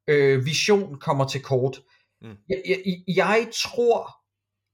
[0.07, 1.81] øh, vision kommer til kort.
[2.21, 2.35] Mm.
[2.49, 2.77] Jeg, jeg,
[3.15, 4.11] jeg tror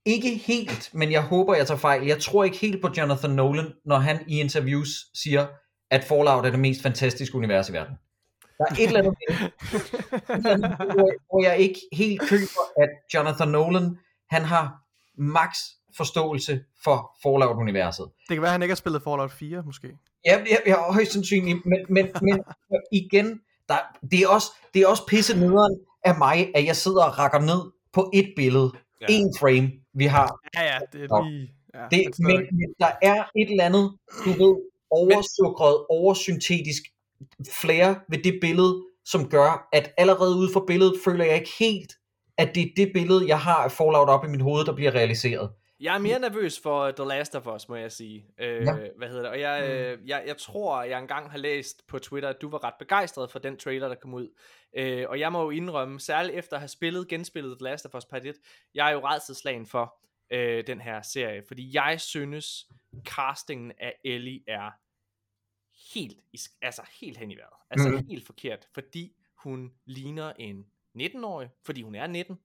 [0.06, 2.06] ikke helt, men jeg håber, jeg tager fejl.
[2.06, 5.46] Jeg tror ikke helt på Jonathan Nolan, når han i interviews siger,
[5.90, 7.96] at Fallout er det mest fantastiske univers i verden.
[8.58, 9.14] Der er et eller andet,
[11.28, 13.98] hvor, jeg ikke helt køber, at Jonathan Nolan,
[14.30, 14.78] han har
[15.18, 15.56] max
[15.96, 18.06] forståelse for Fallout-universet.
[18.28, 19.88] Det kan være, at han ikke har spillet Fallout 4, måske.
[20.26, 22.42] Ja, ja, ja højst sandsynligt, men, men, men
[22.92, 23.74] igen, der,
[24.10, 27.38] det, er også, det er også pisse nederen af mig, at jeg sidder og rakker
[27.40, 29.06] ned på et billede, Ja.
[29.10, 30.38] en frame, vi har.
[30.56, 31.54] Ja, ja, det er lige...
[31.74, 34.54] Ja, Det, men men, der er et eller andet, du ved,
[34.90, 36.82] oversukret, oversyntetisk
[37.60, 41.92] flere ved det billede, som gør, at allerede ude for billedet føler jeg ikke helt,
[42.38, 44.94] at det er det billede, jeg har af Fallout op i mit hoved, der bliver
[44.94, 45.50] realiseret.
[45.80, 48.26] Jeg er mere nervøs for The Last of Us, må jeg sige.
[48.40, 48.74] Øh, Ja.
[48.98, 49.30] Hvad hedder det?
[49.30, 52.64] Og jeg, øh, jeg, jeg tror, jeg engang har læst på Twitter, at du var
[52.64, 54.28] ret begejstret for den trailer, der kom ud.
[54.76, 57.94] Øh, og jeg må jo indrømme, særligt efter at have spillet, genspillet The Last of
[57.94, 58.34] Us Part 1,
[58.74, 59.94] jeg er jo redselslagen for
[60.32, 61.42] øh, den her serie.
[61.48, 62.66] Fordi jeg synes,
[63.04, 64.70] castingen af Ellie er
[65.94, 66.18] helt,
[66.62, 67.56] altså helt hen i vejret.
[67.70, 67.98] Altså Mhm.
[67.98, 68.06] mm.
[68.06, 72.38] helt forkert, fordi hun ligner en 19-årig, fordi hun er 19.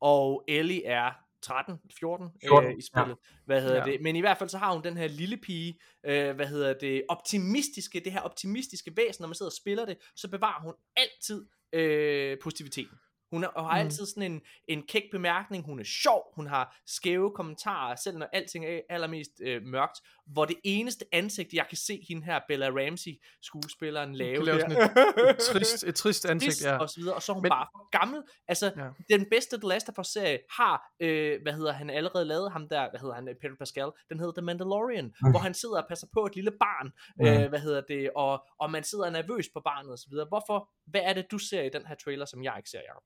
[0.00, 3.16] Og Ellie er 13, 14, 14, øh, i spillet.
[3.44, 3.92] Hvad hedder Ja.
[3.92, 4.00] det?
[4.02, 7.02] Men i hvert fald så har hun den her lille pige, øh, hvad hedder det,
[7.08, 11.46] optimistiske, det her optimistiske væsen, når man sidder og spiller det, så bevarer hun altid
[11.72, 12.98] øh, positiviteten.
[13.30, 13.86] Hun er, og har Mm.
[13.86, 18.26] altid sådan en, en kæk bemærkning, hun er sjov, hun har skæve kommentarer, selv når
[18.32, 22.68] alting er allermest øh, mørkt, hvor det eneste ansigt, jeg kan se hende her, Bella
[22.68, 23.10] Ramsey,
[23.42, 24.68] skuespilleren, lave lave der.
[24.68, 24.82] sådan
[25.26, 26.76] et, et, trist, et trist ansigt, trist ja.
[26.78, 28.22] og så videre, og så er hun Men- bare for gammel.
[28.48, 29.16] Altså, Ja.
[29.16, 32.68] den bedste The Last of Us serie har, øh, hvad hedder han, allerede lavet ham
[32.68, 35.30] der, hvad hedder han, øh, Pedro Pascal, den hedder The Mandalorian, mm.
[35.30, 37.26] hvor han sidder og passer på et lille barn, Mm.
[37.42, 40.26] øh, hvad hedder det, og, og man sidder nervøs på barnet og så videre.
[40.28, 43.02] Hvorfor, hvad er det, du ser i den her trailer, som jeg ikke ser, Jacob?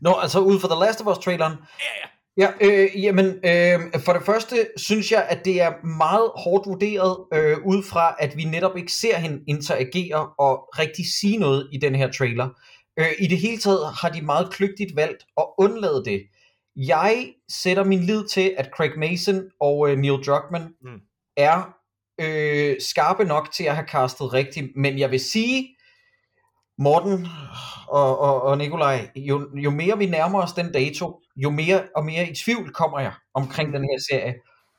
[0.00, 1.52] Nå, altså ud fra The Last of Us-traileren,
[1.86, 2.08] Ja, ja.
[2.36, 7.16] Ja, øh, jamen, øh, for det første synes jeg, at det er meget hårdt vurderet
[7.34, 11.78] øh, ud fra, at vi netop ikke ser hende interagere og rigtig sige noget i
[11.78, 12.48] den her trailer.
[12.98, 16.22] Øh, I det hele taget har de meget kløgtigt valgt at undlade det.
[16.76, 21.00] Jeg sætter min lid til, at Craig Mason og øh, Neil Druckmann Mm.
[21.36, 21.74] er
[22.20, 25.76] øh, skarpe nok til at have castet rigtigt, men jeg vil sige,
[26.82, 27.28] Morten
[27.88, 32.04] og, og, og Nikolaj, jo, jo mere vi nærmer os den dato, jo mere og
[32.04, 34.34] mere i tvivl kommer jeg omkring den her serie.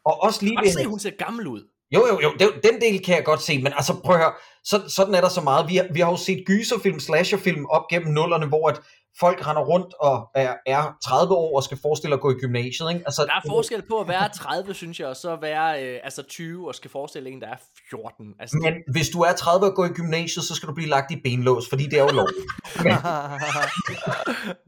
[0.06, 1.67] Og også lige ved se, hun ser gammel ud.
[1.91, 4.33] jo, jo, jo, det, den del kan jeg godt se, men altså prøv at høre,
[4.64, 5.69] så, sådan er der så meget.
[5.69, 8.82] Vi har, vi har jo set gyserfilm, slasherfilm op gennem nullerne, hvor at
[9.19, 12.92] folk render rundt og er, er 30 år og skal forestille at gå i gymnasiet.
[12.93, 13.03] Ikke?
[13.06, 16.24] Altså, Der er forskel på at være 30, synes jeg, og så være øh, altså
[16.24, 17.56] 20 og skal forestille en, der er
[17.90, 18.33] 14.
[18.40, 21.11] Altså, Men hvis du er 30 og går i gymnasiet, så skal du blive lagt
[21.11, 22.45] i benlås, fordi det er jo lovligt.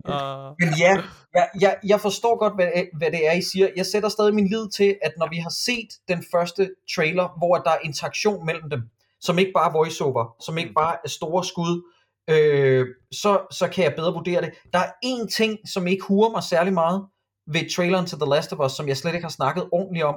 [0.08, 2.68] uh, Men ja, jeg, jeg, jeg forstår godt, hvad,
[2.98, 3.68] hvad det er, I siger.
[3.76, 7.56] Jeg sætter stadig min lid til, at når vi har set den første trailer, hvor
[7.56, 8.82] der er interaktion mellem dem,
[9.22, 11.82] som ikke bare er voiceover, som ikke bare er store skud,
[12.30, 14.52] øh, så, så kan jeg bedre vurdere det.
[14.74, 17.06] Der er én ting, som ikke huer mig særlig meget
[17.48, 20.16] ved traileren til The Last of Us, som jeg slet ikke har snakket ordentligt om,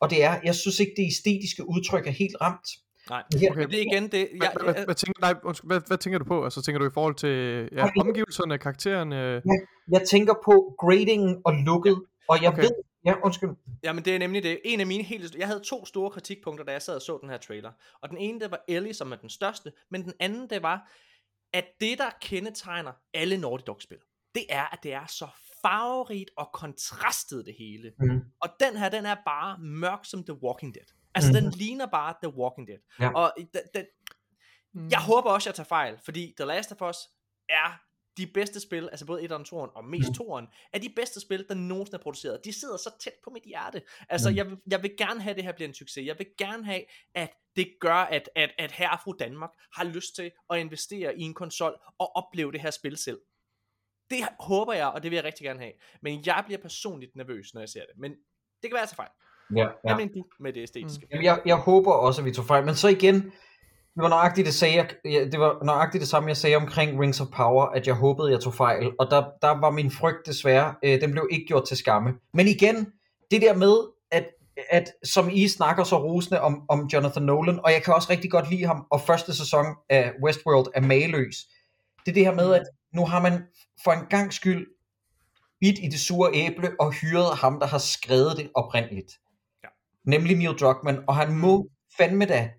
[0.00, 2.68] og det er, jeg synes ikke, det æstetiske udtryk er helt ramt.
[3.10, 3.22] nej.
[3.40, 3.66] Her, Okay.
[3.66, 4.28] Det er igen det.
[4.38, 6.44] hvad, Jeg, hvad, jeg, hvad, tænker, nej, undskyld, hvad, hvad tænker du på?
[6.44, 9.12] Altså tænker du i forhold til ja, omgivelserne, karakteren?
[9.12, 9.42] Øh,
[9.92, 12.62] jeg tænker på gradingen og looket, og jeg Okay.
[12.62, 12.70] ved,
[13.04, 13.50] ja, undskyld,
[13.84, 14.58] Jamen det er nemlig det.
[14.64, 15.34] En af mine helt...
[15.34, 17.70] Jeg havde to store kritikpunkter, da jeg sad og så den her trailer.
[18.02, 19.72] Og den ene, det var Ellie, som er den største.
[19.90, 20.90] Men den anden, det var,
[21.52, 23.98] at det, der kendetegner alle Naughty Dog-spil,
[24.34, 25.28] det er, at det er så
[25.62, 27.92] farverigt og kontrastet det hele.
[27.98, 28.20] Mhm.
[28.40, 30.84] Og den her, den er bare mørk som The Walking Dead.
[31.14, 31.42] Altså, Mhm.
[31.42, 32.78] den ligner bare The Walking Dead.
[33.00, 33.12] Ja.
[33.14, 33.86] Og den, den,
[34.90, 36.96] jeg håber også, jeg tager fejl, fordi The Last of Us
[37.48, 37.80] er
[38.16, 41.54] de bedste spil, altså både 1'eren, 2'eren og mest 2'eren, er de bedste spil, der
[41.54, 42.40] nogensinde er produceret.
[42.44, 43.82] De sidder så tæt på mit hjerte.
[44.08, 44.36] Altså, Mm.
[44.36, 46.06] jeg, jeg vil gerne have, at det her bliver en succes.
[46.06, 46.82] Jeg vil gerne have,
[47.14, 51.18] at det gør, at, at, at herre og fru Danmark har lyst til at investere
[51.18, 53.18] i en konsol og opleve det her spil selv.
[54.10, 55.72] Det håber jeg, og det vil jeg rigtig gerne have.
[56.02, 57.98] Men jeg bliver personligt nervøs, når jeg ser det.
[57.98, 58.10] Men
[58.62, 59.10] det kan være, tager fejl.
[59.56, 61.06] Ja, Hvad mener du med det æstetiske?
[61.10, 62.64] Jamen, jeg, jeg håber også, at vi tog fejl.
[62.64, 63.32] Men så igen,
[63.94, 64.88] det var nøjagtigt det, sagde jeg,
[65.32, 68.40] det var nøjagtigt det samme, jeg sagde omkring Rings of Power, at jeg håbede, jeg
[68.40, 68.90] tog fejl.
[68.98, 72.14] Og der, der var min frygt desværre, øh, den blev ikke gjort til skamme.
[72.34, 72.86] Men igen,
[73.30, 73.76] det der med,
[74.10, 74.26] at,
[74.70, 78.30] at som I snakker så rosende om, om Jonathan Nolan, og jeg kan også rigtig
[78.30, 81.36] godt lide ham, og første sæson af Westworld er mageløs.
[82.06, 82.62] Det er det her med, at
[82.94, 83.42] nu har man
[83.84, 84.66] for en gang skyld
[85.60, 89.12] bidt i det sure æble og hyret ham, der har skrevet det oprindeligt.
[89.64, 89.68] Ja.
[90.04, 92.50] Nemlig Neil Druckmann, og han må fandme da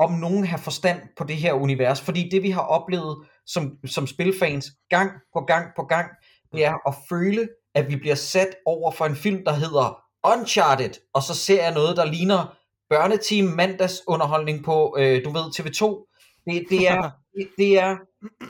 [0.00, 4.06] om nogen har forstand på det her univers, fordi det vi har oplevet som, som
[4.06, 6.10] spilfans gang på gang på gang,
[6.52, 10.90] det er at føle, at vi bliver sat over for en film, der hedder Uncharted,
[11.14, 12.56] og så ser jeg noget, der ligner
[12.90, 16.06] børneteam mandagsunderholdning på, øh, du ved, TV2.
[16.46, 17.96] Det, det, er, det, det, er,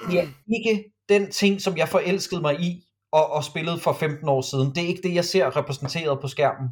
[0.09, 4.29] det er ikke den ting, som jeg forelskede mig i, og, og spillede for 15
[4.29, 4.75] år siden.
[4.75, 6.69] Det er ikke det, jeg ser repræsenteret på skærmen.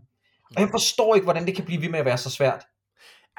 [0.57, 2.65] Og jeg forstår ikke, hvordan det kan blive ved med at være så svært.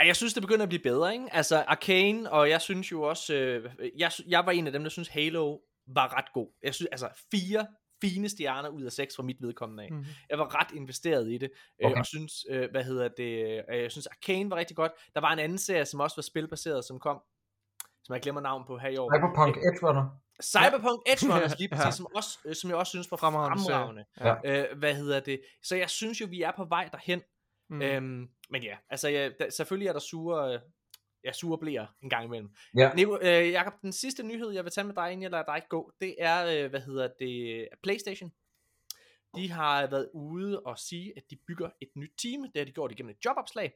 [0.05, 1.27] Jeg synes, det begynder at blive bedre, ikke?
[1.31, 3.33] Altså, Arcane, og jeg synes jo også...
[3.33, 6.47] Øh, jeg, jeg var en af dem, der synes Halo var ret god.
[6.63, 7.67] Jeg synes, altså, fire
[8.01, 9.91] fine stjerner ud af seks fra mit vedkommende af.
[9.91, 10.05] Mhm.
[10.29, 11.51] Jeg var ret investeret i det,
[11.83, 11.99] øh, Okay.
[11.99, 14.91] og synes, øh, hvad hedder det, øh, jeg synes Arcane var rigtig godt.
[15.15, 17.21] Der var en anden serie, som også var spilbaseret, som kom,
[18.03, 19.11] som jeg glemmer navn på her i år.
[19.15, 20.05] Cyberpunk Edge Runner.
[20.43, 21.75] Cyberpunk Edge Runners lige Ja.
[21.83, 24.05] præcis, som, også, øh, som jeg også synes var Fremragende fremragende.
[24.71, 25.41] Øh, hvad hedder det?
[25.63, 27.21] Så jeg synes jo, vi er på vej derhen.
[27.69, 27.81] Mm.
[27.81, 30.59] Øhm, men ja, altså ja, der, selvfølgelig er der sure, øh,
[31.23, 32.49] ja, sure blæer en gang imellem.
[32.77, 32.93] Ja.
[32.93, 35.63] Nico, øh, Jacob, den sidste nyhed, jeg vil tage med dig, inden jeg lader dig
[35.69, 38.31] gå, det er, øh, hvad hedder det, PlayStation.
[39.35, 42.41] De har været ude og sige, at de bygger et nyt team.
[42.41, 43.73] Det har de gjort igennem et jobopslag.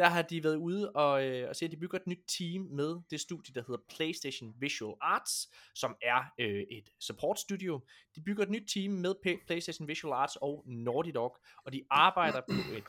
[0.00, 2.62] Der har de været ude og, øh, og sige, at de bygger et nyt team
[2.62, 7.80] med det studie, der hedder PlayStation Visual Arts, som er øh, et support studio.
[8.14, 11.82] De bygger et nyt team med P- PlayStation Visual Arts og Naughty Dog, og de
[11.90, 12.84] arbejder på et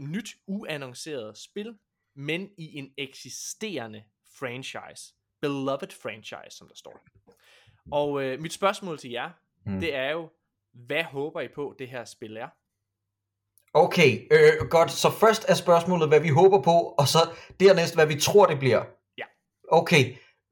[0.00, 1.78] nyt, uannonceret spil,
[2.14, 4.04] men i en eksisterende
[4.38, 5.14] franchise.
[5.40, 7.06] Beloved franchise, som der står.
[7.92, 9.30] Og øh, mit spørgsmål til jer,
[9.66, 9.80] mm.
[9.80, 10.30] det er jo,
[10.72, 12.48] hvad håber I på, det her spil er?
[13.74, 14.90] Okay, øh, godt.
[14.90, 17.18] Så først er spørgsmålet, hvad vi håber på, og så
[17.60, 18.82] dernæst, hvad vi tror, det bliver.
[19.18, 19.22] Ja.
[19.72, 20.04] Okay,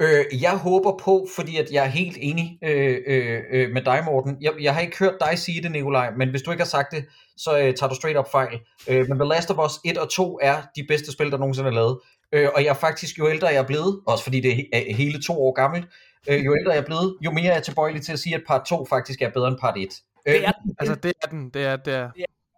[0.03, 4.03] øh, jeg håber på, fordi at jeg er helt enig øh, øh, øh, med dig,
[4.05, 4.37] Morten.
[4.41, 6.93] Jeg, jeg har ikke hørt dig sige det, Nikolaj, men hvis du ikke har sagt
[6.93, 7.05] det,
[7.37, 8.61] så øh, tager du straight up fejl.
[8.89, 11.69] Øh, men The Last of Us 1 og 2 er de bedste spil, der nogensinde
[11.71, 11.99] er lavet.
[12.33, 14.95] Øh, og jeg er faktisk, jo ældre jeg er blevet, også fordi det er he-
[14.97, 15.87] hele to år gammelt,
[16.29, 18.43] øh, jo ældre jeg er blevet, jo mere er jeg tilbøjelig til at sige, at
[18.47, 19.89] part 2 faktisk er bedre end part 1.
[20.29, 21.51] Øh, Det er, Altså, det er den.
[21.51, 22.11] Det er, det er.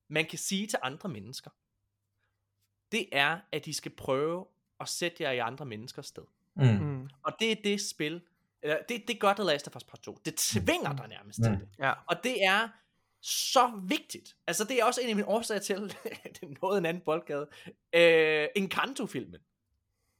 [0.09, 1.49] man kan sige til andre mennesker,
[2.91, 4.45] det er, at de skal prøve
[4.79, 6.23] at sætte jer i andre menneskers sted.
[6.55, 6.63] Mm.
[6.65, 7.09] Mm.
[7.23, 8.21] Og det er det spil,
[8.65, 10.17] eller det, det gør The Last of Us Part 2.
[10.25, 11.57] Det tvinger dig nærmest til Mm.
[11.57, 11.67] det.
[11.79, 11.93] Ja.
[12.07, 12.67] Og det er
[13.21, 14.35] så vigtigt.
[14.47, 15.77] Altså det er også en af mine årsager til,
[16.23, 17.47] det er noget en anden boldgade,
[17.95, 19.39] øh, Encanto-filmen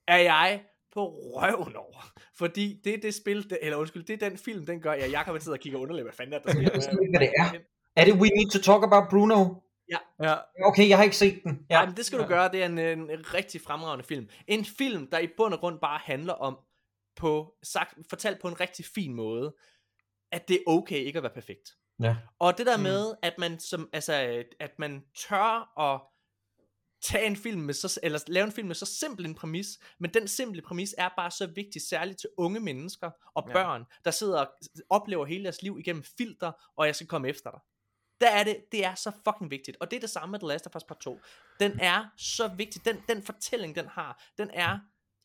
[0.08, 0.62] er jeg
[0.94, 2.12] på røven over.
[2.38, 5.12] Fordi det er det spil, det, eller undskyld, det er den film, den gør, jeg,
[5.12, 6.62] jeg kan sidde og kigge underligt, hvad fanden er der sker.
[6.62, 7.60] Jeg ved ikke, hvad det er.
[7.96, 9.46] Er det We Need to Talk About Bruno?
[10.20, 10.36] Ja.
[10.66, 11.66] Okay, jeg har ikke set den.
[11.70, 12.52] Ja, men det skal du gøre.
[12.52, 14.30] Det er en, en rigtig fremragende film.
[14.48, 16.58] En film, der i bund og grund bare handler om,
[17.16, 19.56] på, sagt, fortalt på en rigtig fin måde,
[20.32, 21.78] at det er okay ikke at være perfekt.
[22.00, 22.16] Ja.
[22.40, 22.84] Og det der Mm.
[22.84, 26.02] med, at man, som, altså, at man tør at
[27.02, 29.68] tage en film med så, eller lave en film med så simpel en præmis,
[30.00, 33.54] men den simple præmis er bare så vigtig, særligt til unge mennesker og Ja.
[33.54, 34.54] børn, der sidder og
[34.90, 37.60] oplever hele deres liv igennem filter, og jeg skal komme efter dig.
[38.22, 39.78] Der er det, det er så fucking vigtigt.
[39.80, 41.20] Og det er det samme med The Last of Us Part 2.
[41.60, 42.86] Den er så vigtig.
[42.86, 44.80] Den, den fortælling, den har, den er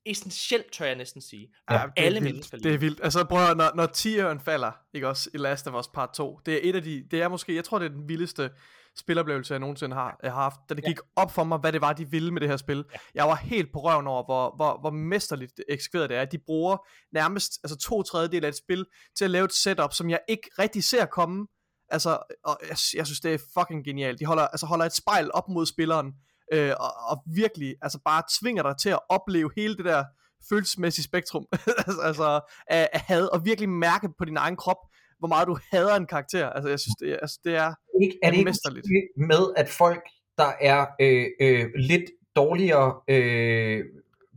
[0.06, 1.48] essentiel, tør jeg næsten sige.
[1.70, 2.34] Ja, det alle vildt.
[2.34, 2.58] mennesker.
[2.58, 3.00] Det er vildt.
[3.02, 6.40] Altså prøv at, når, når tieren falder, ikke også, i Last of Us Part 2,
[6.46, 8.50] det er et af de, det er måske, jeg tror det er den vildeste
[8.96, 11.80] spiloplevelse, jeg nogensinde har, jeg har haft, da det gik op for mig, hvad det
[11.80, 12.84] var, de ville med det her spil.
[12.92, 12.98] Ja.
[13.14, 16.24] Jeg var helt på røven over, hvor, hvor, hvor mesterligt eksekveret det er.
[16.24, 16.76] De bruger
[17.12, 20.50] nærmest altså to tredjedel af et spil til at lave et setup, som jeg ikke
[20.58, 21.46] rigtig ser komme.
[21.88, 22.10] Altså,
[22.44, 24.20] og jeg, jeg synes, det er fucking genialt.
[24.20, 26.12] De holder, altså, holder et spejl op mod spilleren,
[26.52, 30.04] øh, og, og virkelig altså bare tvinger dig til at opleve hele det der
[30.48, 31.46] følelsesmæssige spektrum
[31.86, 34.76] altså, altså af, af had, og virkelig mærke på din egen krop,
[35.18, 36.50] hvor meget du hader en karakter.
[36.50, 37.74] Altså, jeg synes, det, altså, det er...
[38.02, 40.02] Ikke, er det ikke med, at folk,
[40.38, 42.04] der er øh, øh, lidt
[42.36, 43.84] dårligere øh,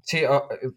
[0.09, 0.72] til at øh,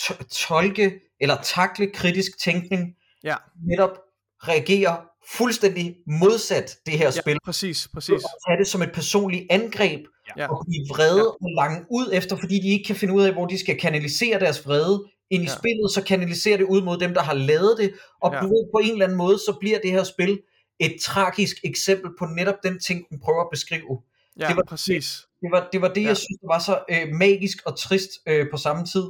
[0.00, 2.94] to- tolke eller takle kritisk tænkning,
[3.24, 3.36] Ja.
[3.66, 3.98] netop
[4.38, 7.36] reagerer fuldstændig modsat det her Ja, spil.
[7.44, 8.10] præcis, præcis.
[8.10, 10.00] Og tage det som et personligt angreb,
[10.36, 10.48] Ja.
[10.48, 13.46] og blive vrede og lange ud efter, fordi de ikke kan finde ud af, hvor
[13.46, 15.52] de skal kanalisere deres vrede ind i Ja.
[15.58, 17.92] spillet, så kanaliserer det ud mod dem, der har lavet det,
[18.22, 18.40] og Ja.
[18.72, 20.40] på en eller anden måde, så bliver det her spil
[20.80, 24.02] et tragisk eksempel på netop den ting, den prøver at beskrive.
[24.40, 25.22] Ja, det var- præcis.
[25.40, 26.08] Det var det, var det Ja.
[26.08, 29.04] jeg synes, der var så øh, magisk og trist øh, på samme tid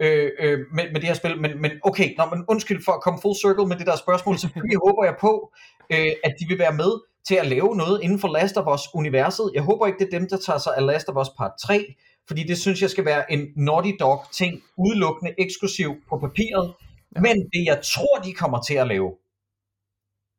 [0.00, 1.40] øh, øh, med, med det her spil.
[1.40, 4.38] Men, men okay, nå, men undskyld for at komme full circle med det der spørgsmål.
[4.38, 5.52] Selvfølgelig håber jeg på,
[5.92, 6.92] øh, at de vil være med
[7.28, 9.50] til at lave noget inden for Last of Us-universet.
[9.54, 11.94] Jeg håber ikke, det er dem, der tager sig af Last of Us Part 3,
[12.26, 16.74] fordi det synes jeg skal være en Naughty Dog-ting, udelukkende eksklusiv på papiret.
[17.16, 17.20] Ja.
[17.20, 19.16] Men det, jeg tror, de kommer til at lave,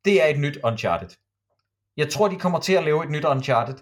[0.06, 1.09] det er et nyt Uncharted.
[1.98, 3.75] Jeg tror, de kommer til at lave et nyt Uncharted.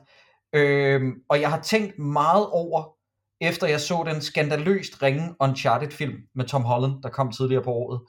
[0.54, 2.96] Øhm, og jeg har tænkt meget over,
[3.42, 8.02] efter jeg så den skandaløst ringe Uncharted-film med Tom Holland, der kom tidligere på året.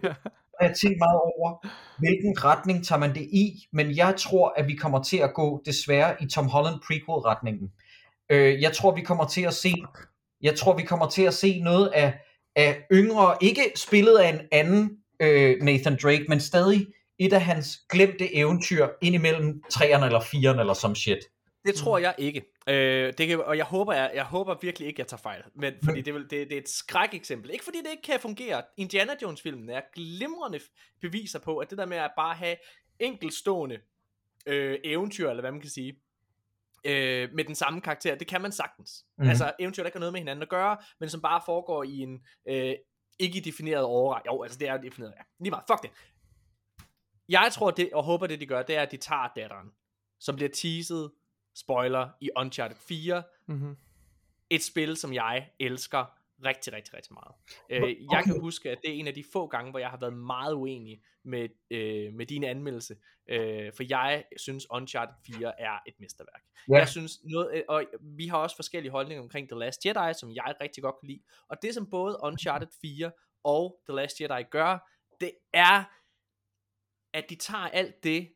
[0.58, 1.66] Og jeg har tænkt meget over,
[1.98, 5.62] hvilken retning tager man det i, men jeg tror, at vi kommer til at gå
[5.66, 7.72] desværre i Tom Holland prequel-retningen.
[8.30, 9.74] Øh, jeg tror, vi kommer til at se,
[10.42, 12.14] jeg tror, vi kommer til at se noget af,
[12.56, 14.90] af yngre, ikke spillet af en anden
[15.20, 16.86] øh, Nathan Drake, men stadig
[17.18, 21.18] et af hans glemte eventyr indimellem træerne eller firerne eller som shit.
[21.66, 22.44] Det tror jeg ikke.
[22.68, 25.42] Øh, det kan, og jeg håber, jeg, jeg håber virkelig ikke, jeg tager fejl.
[25.54, 27.50] Men, fordi det, det, det er et skrækeksempel.
[27.50, 28.62] Ikke fordi det ikke kan fungere.
[28.76, 30.60] Indiana Jones-filmen er glimrende
[31.00, 32.56] beviser på, at det der med at bare have
[32.98, 33.78] enkeltstående
[34.46, 36.00] øh, eventyr, eller hvad man kan sige,
[36.84, 39.04] øh, med den samme karakter, det kan man sagtens.
[39.18, 39.28] Mm.
[39.28, 41.98] Altså eventyr, der ikke har noget med hinanden at gøre, men som bare foregår i
[41.98, 42.74] en øh,
[43.18, 44.26] ikke defineret overræk.
[44.26, 45.22] Jo, altså det er defineret, ja.
[45.40, 45.90] Lige meget, fuck det.
[47.28, 49.68] Jeg tror det, og håber det de gør, det er, at de tager datteren,
[50.20, 51.10] som bliver teaset,
[51.56, 53.76] spoiler, i Uncharted 4, Mm-hmm.
[54.50, 56.04] et spil, som jeg elsker
[56.44, 57.34] rigtig, rigtig, rigtig meget.
[57.70, 59.96] Øh, jeg kan huske, at det er en af de få gange, hvor jeg har
[59.96, 62.96] været meget uenig med, øh, med din anmeldelse,
[63.28, 66.42] øh, for jeg synes Uncharted 4 er et mesterværk.
[66.68, 66.74] Ja.
[66.74, 70.32] Jeg synes noget, øh, og vi har også forskellige holdninger omkring The Last Jedi, som
[70.32, 73.10] jeg rigtig godt kan lide, og det som både Uncharted 4
[73.44, 75.84] og The Last Jedi gør, det er,
[77.12, 78.32] at de tager alt det,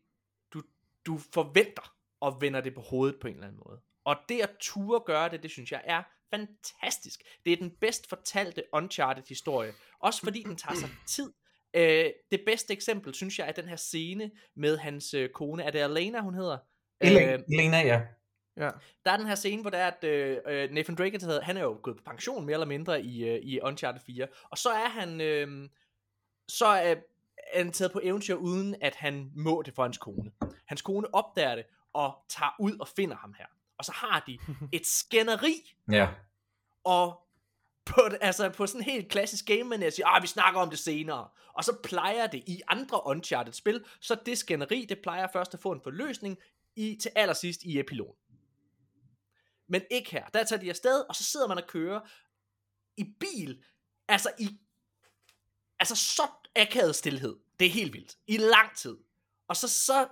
[0.55, 0.62] du,
[1.07, 3.81] du forventer, og vender det på hovedet på en eller anden måde.
[4.05, 7.20] Og det at ture gøre det, det synes jeg er fantastisk.
[7.44, 9.73] Det er den bedst fortalte Uncharted historie.
[10.00, 11.32] Også fordi den tager sig tid.
[11.74, 15.62] Øh, det bedste eksempel, synes jeg, er den her scene med hans øh, kone.
[15.62, 16.58] Er det Elena, hun hedder?
[17.00, 18.02] Elena, Øh, Elena ja.
[18.57, 18.70] Ja.
[19.05, 21.62] der er den her scene, hvor der er, at øh, øh, Nathan Drake, han er
[21.62, 24.26] jo gået på pension mere eller mindre i, øh, i Uncharted 4.
[24.50, 25.68] Og så er han, øh,
[26.49, 26.94] så er,
[27.52, 30.31] er han taget på eventyr, uden at han må det for hans kone.
[30.66, 33.47] Hans kone opdager det, og tager ud og finder ham her.
[33.78, 34.39] Og så har de
[34.77, 36.09] et skænderi, Ja.
[36.85, 37.27] og
[37.85, 40.70] på, det- altså på sådan en helt klassisk game man siger, ah, vi snakker om
[40.70, 41.28] det senere.
[41.55, 45.60] Og så plejer det i andre Uncharted spil, så det skænderi, det plejer først at
[45.60, 46.39] få en forløsning
[46.77, 48.17] i, til allersidst i epilogen.
[49.69, 50.27] Men ikke her.
[50.27, 52.01] Der tager de afsted, og så sidder man og kører
[52.97, 53.62] i bil,
[54.09, 54.59] altså i
[55.78, 56.23] altså så
[56.57, 57.36] akavet stillhed.
[57.60, 58.19] Det er helt vildt.
[58.27, 58.97] I lang tid.
[59.49, 60.09] Og så, så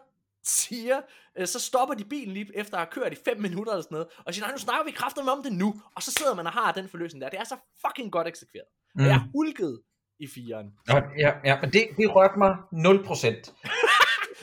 [0.49, 1.01] siger,
[1.39, 3.95] øh, så stopper de bilen lige efter at have kørt i 5 minutter eller sådan
[3.95, 6.47] noget, og siger, nej, nu snakker vi kraftigt om det nu, og så sidder man
[6.47, 7.29] og har den forløsning der.
[7.29, 8.67] Det er så fucking godt eksekveret.
[8.95, 9.05] Mm.
[9.05, 9.83] Jeg er hulket
[10.21, 10.67] i firen.
[10.89, 13.55] Ja, ja, ja men det, det rørte mig 0%.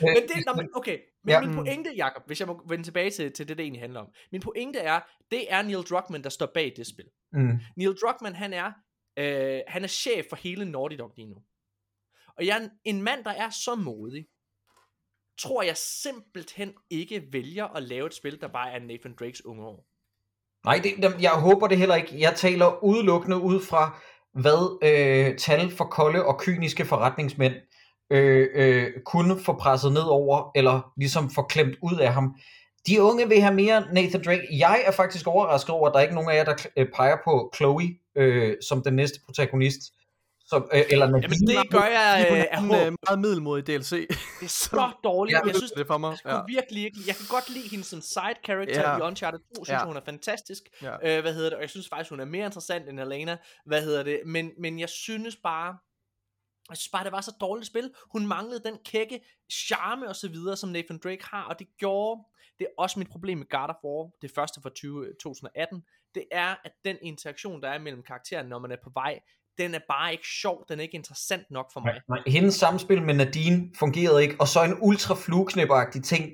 [0.00, 1.40] Men det, nå, men, okay, men Ja.
[1.40, 4.08] min pointe, Jacob, hvis jeg må vende tilbage til, til det, det egentlig handler om.
[4.32, 7.04] Min pointe er, det er Neil Druckmann, der står bag det spil.
[7.32, 7.58] Mm.
[7.76, 8.72] Neil Druckmann, han er,
[9.18, 11.36] øh, han er chef for hele Naughty Dog lige nu.
[12.38, 14.26] Og jeg er en, en mand, der er så modig,
[15.38, 19.66] tror jeg simpelthen ikke vælger at lave et spil, der bare er Nathan Drakes unge
[19.66, 19.86] år.
[20.64, 22.20] Nej, det, jeg håber det heller ikke.
[22.20, 23.98] Jeg taler udelukkende ud fra,
[24.34, 27.54] hvad øh, tal for kolde og kyniske forretningsmænd
[28.10, 32.36] øh, øh, kunne få presset ned over, eller ligesom få klemt ud af ham.
[32.86, 34.48] De unge vil have mere Nathan Drake.
[34.58, 37.52] Jeg er faktisk overrasket over, at der er nogen af jer, der øh, peger på
[37.56, 39.80] Chloe øh, som den næste protagonist.
[40.48, 41.34] Som, øh, eller Nadine.
[41.48, 42.70] Jamen det gør jeg øh, er håb.
[42.86, 43.90] øh, meget middelmodig DLC.
[44.40, 45.34] Det er så dårligt.
[45.38, 46.18] Ja, Jeg synes, det er for mig.
[46.24, 48.90] jeg kunne virkelig ikke, jeg kan godt lide hende som side character Ja.
[48.90, 48.98] ja.
[48.98, 49.78] i Uncharted 2, synes Ja.
[49.80, 49.86] ja.
[49.86, 50.62] hun er fantastisk.
[50.82, 51.16] Ja.
[51.16, 51.56] Øh, hvad hedder det?
[51.56, 53.36] Og jeg synes faktisk, hun er mere interessant end Elena.
[53.66, 54.20] Hvad hedder det?
[54.26, 55.76] Men, men jeg synes bare,
[56.70, 57.90] jeg synes bare, det var så dårligt spil.
[58.12, 59.20] Hun manglede den kække
[59.52, 62.22] charme og så videre, som Nathan Drake har, og det gjorde,
[62.58, 65.82] det er også mit problem med God of War, det første fra 20, 2018,
[66.14, 69.20] det er, at den interaktion, der er mellem karaktererne, når man er på vej,
[69.58, 71.92] den er bare ikke sjov, den er ikke interessant nok for mig.
[71.92, 76.30] Nej, nej, hendes samspil med Nadine fungerede ikke, og så en ultra flueknipperagtig ting.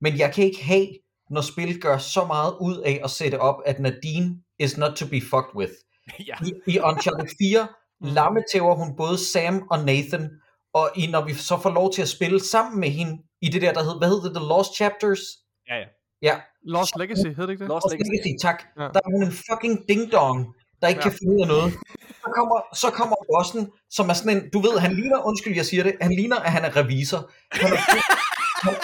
[0.00, 0.86] Men jeg kan ikke have,
[1.30, 5.06] når spil gør så meget ud af at sætte op, at Nadine is not to
[5.06, 5.72] be fucked with.
[6.28, 6.34] ja.
[6.46, 7.68] I, i Uncharted 4
[8.00, 10.30] lammetæver hun både Sam og Nathan,
[10.74, 13.62] og i, når vi så får lov til at spille sammen med hende i det
[13.62, 15.20] der, der hed, hvad hed det, The Lost Chapters?
[15.68, 15.84] Ja, ja.
[16.22, 17.68] Ja, Lost Legacy, hed det ikke det?
[17.68, 18.10] Lost Lost Legacy.
[18.10, 18.62] Legacy, tak.
[18.78, 18.82] Ja.
[18.82, 20.38] Der er hun en fucking ding-dong,
[20.80, 21.08] der ikke Ja.
[21.08, 21.72] kan finde ud af noget.
[22.34, 25.66] Så kommer, så kommer bossen, som er sådan en, du ved, han ligner, undskyld jeg
[25.66, 27.30] siger det, han ligner, at han er revisor.
[27.52, 27.76] Han, er,
[28.64, 28.74] han,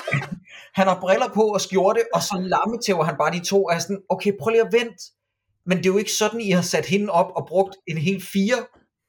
[0.75, 3.79] han har briller på og skjorte, og så lammetæver han bare de to, og er
[3.79, 5.05] sådan, okay, prøv lige at vente.
[5.67, 8.23] Men det er jo ikke sådan, I har sat hende op og brugt en hel
[8.23, 8.59] fire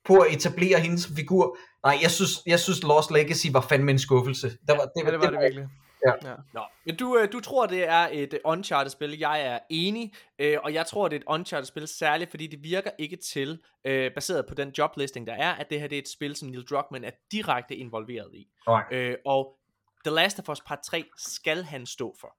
[0.06, 1.58] på at etablere hende som figur.
[1.86, 4.52] Nej, jeg synes, jeg synes Lost Legacy var fandme en skuffelse.
[4.68, 5.66] Der var, det, Ja, det var det virkelig.
[6.54, 9.18] Nå, men du, øh, du tror, det er et øh, Uncharted-spil.
[9.20, 12.92] Jeg er enig, øh, og jeg tror, det er et Uncharted-spil, særligt fordi det virker
[12.98, 16.36] ikke til, baseret på den joblisting, der er, at det her det er et spil,
[16.36, 18.48] som Neil Druckmann er direkte involveret i.
[18.68, 19.16] Nej.
[19.26, 19.58] Og
[20.06, 22.36] The Last of Us Part 3 skal han stå for.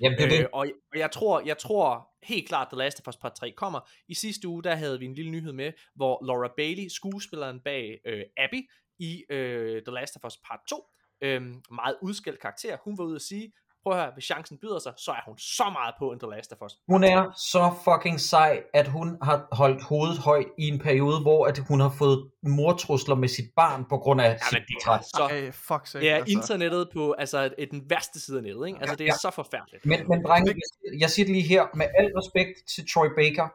[0.00, 0.40] Jamen, det er det.
[0.40, 3.50] Øh, og og jeg tror, jeg tror helt klart, The Last of Us Part 3
[3.50, 3.80] kommer.
[4.08, 8.00] I sidste uge, der havde vi en lille nyhed med, hvor Laura Bailey, skuespilleren bag
[8.04, 10.76] øh, Abby i øh, The Last of Us Part 2,
[11.22, 13.52] øh, meget udskældt karakter, hun var ude at sige,
[13.82, 16.30] prøv at høre, hvis chancen byder sig, så er hun så meget på en The
[16.30, 16.72] Last of Us.
[16.88, 21.46] Hun er så fucking sej, at hun har holdt hovedet højt i en periode, hvor
[21.46, 25.04] at hun har fået mortrusler med sit barn på grund af Ja, sit er portræt.
[25.04, 25.22] så...
[25.30, 26.08] Ej, fuck sake.
[26.08, 26.32] Er altså.
[26.38, 28.78] internettet på, altså et- den værste side af nettet, ikke?
[28.80, 29.16] Altså det er Ja.
[29.22, 29.86] så forfærdeligt.
[29.86, 33.06] Men, men drenge, jeg, siger- jeg siger det lige her, med al respekt til Troy
[33.16, 33.48] Baker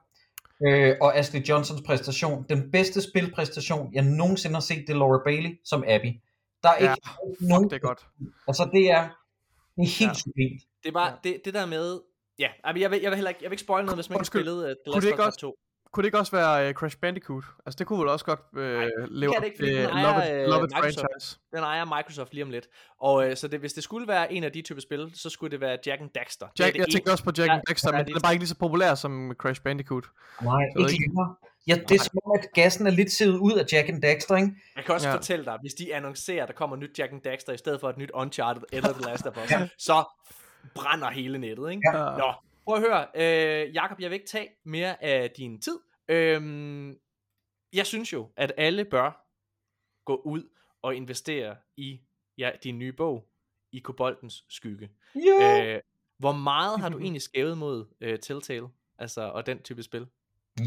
[0.67, 5.21] øh, og Ashley Johnsons præstation, den bedste spilpræstation, jeg nogensinde har set, det er Laura
[5.25, 6.11] Bailey som Abby.
[6.63, 7.07] Der er Ja, ikke
[7.41, 7.63] nogen...
[7.63, 8.01] Fuck, det er godt.
[8.47, 9.01] Altså, det er,
[9.75, 10.13] det er helt Ja.
[10.13, 10.61] sublimt.
[10.83, 11.15] Det er bare, Ja.
[11.29, 12.01] det, det der med,
[12.39, 14.15] ja, altså, jeg vil, jeg vil heller ikke, jeg vil ikke spoil noget, hvis man
[14.17, 15.55] ikke spillede uh, The Kunne Last det of Us også- 2.
[15.91, 17.43] kunne det ikke også være uh, Crash Bandicoot?
[17.65, 20.27] Altså, det kunne vel også godt uh, leve kan op det ikke, til den Love
[20.27, 20.99] It, øh, Love It Microsoft.
[20.99, 21.39] franchise.
[21.55, 22.67] Den ejer Microsoft lige om lidt.
[23.01, 25.51] Og øh, så det, hvis det skulle være en af de typer spil, så skulle
[25.51, 26.45] det være Jack and Daxter.
[26.45, 28.15] Er Jack, det jeg tænker også på Jack Ja, and Dexter, ja, men det den
[28.15, 30.03] er bare ikke lige så populær som Crash Bandicoot.
[30.41, 31.35] Nej, Så ikke ikke- længere.
[31.67, 34.35] Ja, det er som om, at gassen er lidt sivet ud af Jack and Daxter,
[34.35, 34.51] ikke?
[34.75, 35.15] Jeg kan også Ja.
[35.15, 37.89] fortælle dig, hvis de annoncerer, at der kommer nyt Jack and Daxter i stedet for
[37.89, 39.67] et nyt Uncharted eller The Last of Us, ja.
[39.77, 40.03] så
[40.75, 41.81] brænder hele nettet, ikke?
[41.93, 41.97] Ja.
[41.99, 42.33] Nå,
[42.67, 43.07] prøv at høre.
[43.15, 45.79] Øh, Jakob, jeg vil ikke tage mere af din tid.
[46.09, 46.95] Øhm,
[47.73, 49.27] jeg synes jo, at alle bør
[50.05, 50.49] gå ud
[50.81, 51.99] og investere i
[52.37, 53.27] ja, din nye bog,
[53.71, 54.89] i Koboldens Skygge.
[55.25, 55.65] Ja.
[55.65, 55.81] Øh,
[56.19, 58.67] hvor meget har du egentlig skævet mod øh, Telltale,
[58.99, 60.07] altså, og den type spil?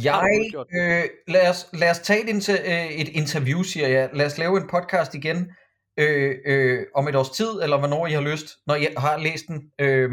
[0.04, 4.10] Jeg, øh, lad, os, lad os tage et, inter, øh, et interview, siger jeg.
[4.12, 5.52] Lad os lave en podcast igen
[5.96, 9.46] øh, øh, om et års tid, eller hvornår I har lyst, når I har læst
[9.48, 9.72] den.
[9.78, 10.10] Øh,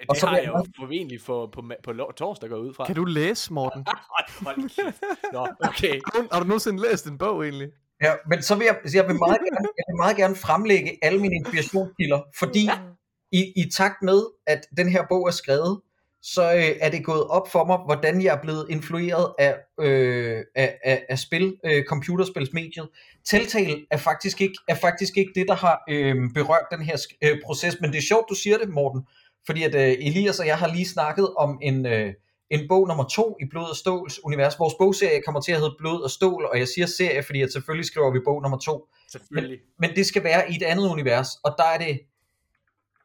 [0.00, 2.74] Det Og så har vil jeg jo formentlig for, på, på, på torsdag går ud
[2.74, 2.86] fra.
[2.86, 3.86] Kan du læse, Morten?
[4.44, 5.02] Hold, kæft.
[5.32, 6.00] Nå, okay.
[6.32, 7.68] Har du- nogensinde læst en bog, egentlig?
[8.02, 11.20] ja, men så vil jeg, jeg, vil meget gerne, jeg vil meget gerne fremlægge alle
[11.20, 12.68] mine inspirationskilder, fordi
[13.32, 15.80] i, i takt med, at den her bog er skrevet,
[16.22, 20.44] så øh, er det gået op for mig, hvordan jeg er blevet influeret af, øh,
[20.54, 22.88] af, af, af spil, øh, computerspilsmediet.
[23.24, 27.38] Telltale er faktisk ikke, er faktisk ikke det, der har øh, berørt den her øh,
[27.44, 29.02] proces, men det er sjovt, du siger det, Morten,
[29.46, 32.12] fordi at øh, Elias og jeg har lige snakket om en, øh,
[32.50, 34.58] en bog nummer to i Blod og Ståls univers.
[34.58, 37.52] Vores bogserie kommer til at hedde Blod og Stål, og jeg siger serie, fordi at
[37.52, 39.58] selvfølgelig skriver vi bog nummer to Selvfølgelig.
[39.78, 42.00] men det skal være i et andet univers, og der er det,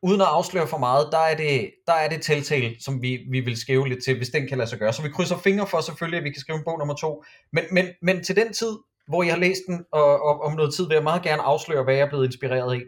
[0.04, 3.40] uden at afsløre for meget, der er det, der er det Telltale, som vi, vi
[3.40, 4.94] vil skrive lidt til, hvis den kan lade sig gøre.
[4.94, 7.24] Så vi krydser fingre for selvfølgelig, at vi kan skrive en bog nummer to.
[7.54, 10.74] Men, men, men til den tid, hvor jeg har læst den, og, og om noget
[10.74, 12.82] tid, vil jeg meget gerne afsløre, hvad jeg er blevet inspireret af.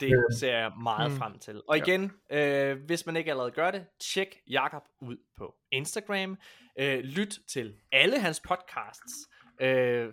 [0.00, 1.16] Det ser jeg meget Mm.
[1.18, 1.62] frem til.
[1.68, 6.36] Og igen, øh, hvis man ikke allerede gør det, tjek Jakob ud på Instagram.
[6.80, 9.14] Øh, lyt til alle hans podcasts.
[9.60, 10.06] Øh,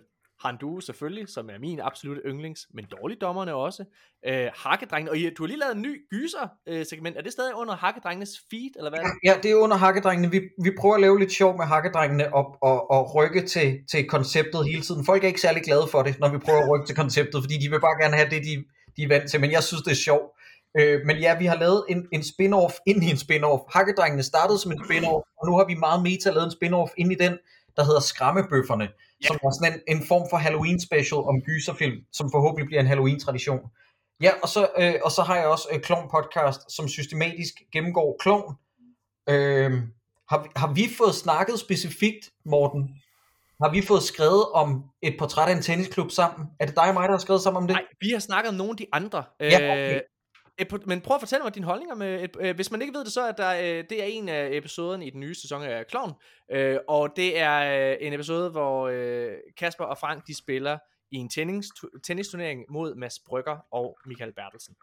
[0.44, 3.84] Handu selvfølgelig, som er min absolute yndlings, men dårligdommerne også.
[4.28, 7.16] Øh, Hakkedrengene, og I- du har lige lavet en ny gyser-segment.
[7.16, 8.98] er det stadig under Hakkedrengenes feed, eller hvad?
[8.98, 9.12] er det?
[9.24, 10.30] Ja, det er under hakkedrengene.
[10.30, 14.08] Vi, vi prøver at lave lidt sjov med hakkedrengene og, og, og rykke til, til
[14.08, 15.04] konceptet hele tiden.
[15.06, 17.54] Folk er ikke særlig glade for det, når vi prøver at rykke til konceptet, fordi
[17.64, 18.64] de vil bare gerne have det, de,
[18.96, 19.40] de er vant til.
[19.40, 20.30] Men jeg synes, det er sjovt.
[20.78, 23.62] Øh, men ja, vi har lavet en, en spin-off ind i en spin-off.
[23.72, 27.12] Hakkedrengene startede som en spin-off, og nu har vi meget meta lavet en spin-off ind
[27.12, 27.38] i den,
[27.76, 28.88] der hedder Skræmmebøfferne,
[29.22, 29.26] Ja.
[29.26, 32.86] som er sådan en, en form for Halloween special om gyserfilm, som forhåbentlig bliver en
[32.86, 33.60] Halloween-tradition.
[34.22, 38.54] Ja, og så, øh, og så har jeg også øh, Podcast, som systematisk gennemgår klovn.
[39.28, 39.72] Øh,
[40.30, 42.82] har, har vi fået snakket specifikt, Morten?
[43.62, 46.48] Har vi fået skrevet om et portræt af en tennisklub sammen?
[46.60, 47.74] Er det dig og mig, der har skrevet sammen om det?
[47.74, 49.24] Nej, vi har snakket om nogle af de andre.
[49.40, 49.94] Ja, okay.
[49.94, 50.00] Øh,
[50.58, 53.04] et men prøv at fortælle mig dine holdninger med, et, øh, hvis man ikke ved
[53.04, 55.84] det, så er der, øh, det er en af episoderne i den nye sæson af
[55.90, 56.12] Clown,
[56.50, 60.78] øh, og det er øh, en episode, hvor øh, Kasper og Frank, de spiller
[61.10, 61.66] i en tennis,
[62.06, 64.74] tennisturnering mod Mads Brygger og Michael Bertelsen.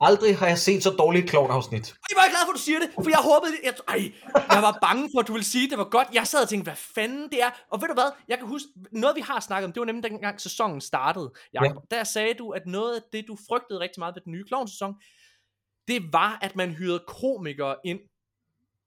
[0.00, 1.88] Aldrig har jeg set så dårligt klovnafsnit.
[1.88, 4.12] Er jeg glad for, at du siger det, for jeg håbede, jeg, ej,
[4.54, 6.08] jeg var bange for, at du ville sige, at det var godt.
[6.12, 7.50] Jeg sad og tænkte, hvad fanden det er.
[7.72, 10.10] Og ved du hvad, jeg kan huske, noget vi har snakket om, det var nemlig
[10.10, 11.82] dengang sæsonen startede, Jacob.
[11.90, 11.96] Ja.
[11.96, 14.94] Der sagde du, at noget af det, du frygtede rigtig meget ved den nye klovnsæson,
[15.88, 18.00] det var, at man hyrede komikere ind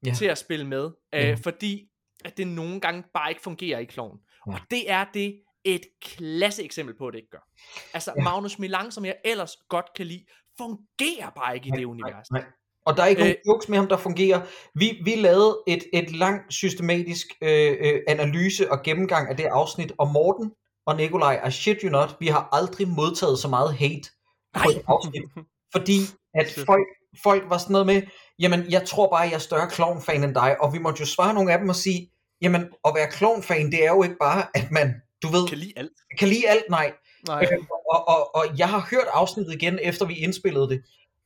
[0.06, 0.14] Ja.
[0.14, 1.36] til at spille med, øh, Ja.
[1.44, 1.90] fordi
[2.26, 4.20] at det nogle gange bare ikke fungerer i kloven.
[4.48, 4.54] Ja.
[4.54, 7.48] Og det er det et klasse eksempel på, at det ikke gør.
[7.94, 8.24] Altså Ja.
[8.24, 10.26] Magnus Milang, som jeg ellers godt kan lide,
[10.60, 12.32] fungerer bare ikke i det univers.
[12.32, 12.44] Nej.
[12.86, 14.42] Og der er ikke øh, nogen jokes med ham, der fungerer.
[14.76, 19.92] Vi, vi lavede et, et langt systematisk øh, øh, analyse og gennemgang af det afsnit,
[19.98, 20.52] og Morten
[20.86, 24.10] og Nikolaj, I shit you not, vi har aldrig modtaget så meget hate
[24.54, 24.76] på Nej.
[24.76, 25.24] et afsnit.
[25.76, 26.00] Fordi
[26.34, 26.88] at folk,
[27.24, 28.02] folk var sådan noget med,
[28.40, 31.34] jamen jeg tror bare, jeg er større klovnfan end dig, og vi måtte jo svare
[31.34, 34.72] nogle af dem og sige, jamen at være klovnfan, det er jo ikke bare, at
[34.72, 35.92] man, du ved, Kan lide alt.
[36.20, 36.94] kan lide alt, nej.
[37.28, 37.48] Nej.
[37.52, 37.58] Øh,
[37.90, 40.82] og, og, og jeg har hørt afsnittet igen, efter vi indspillede det,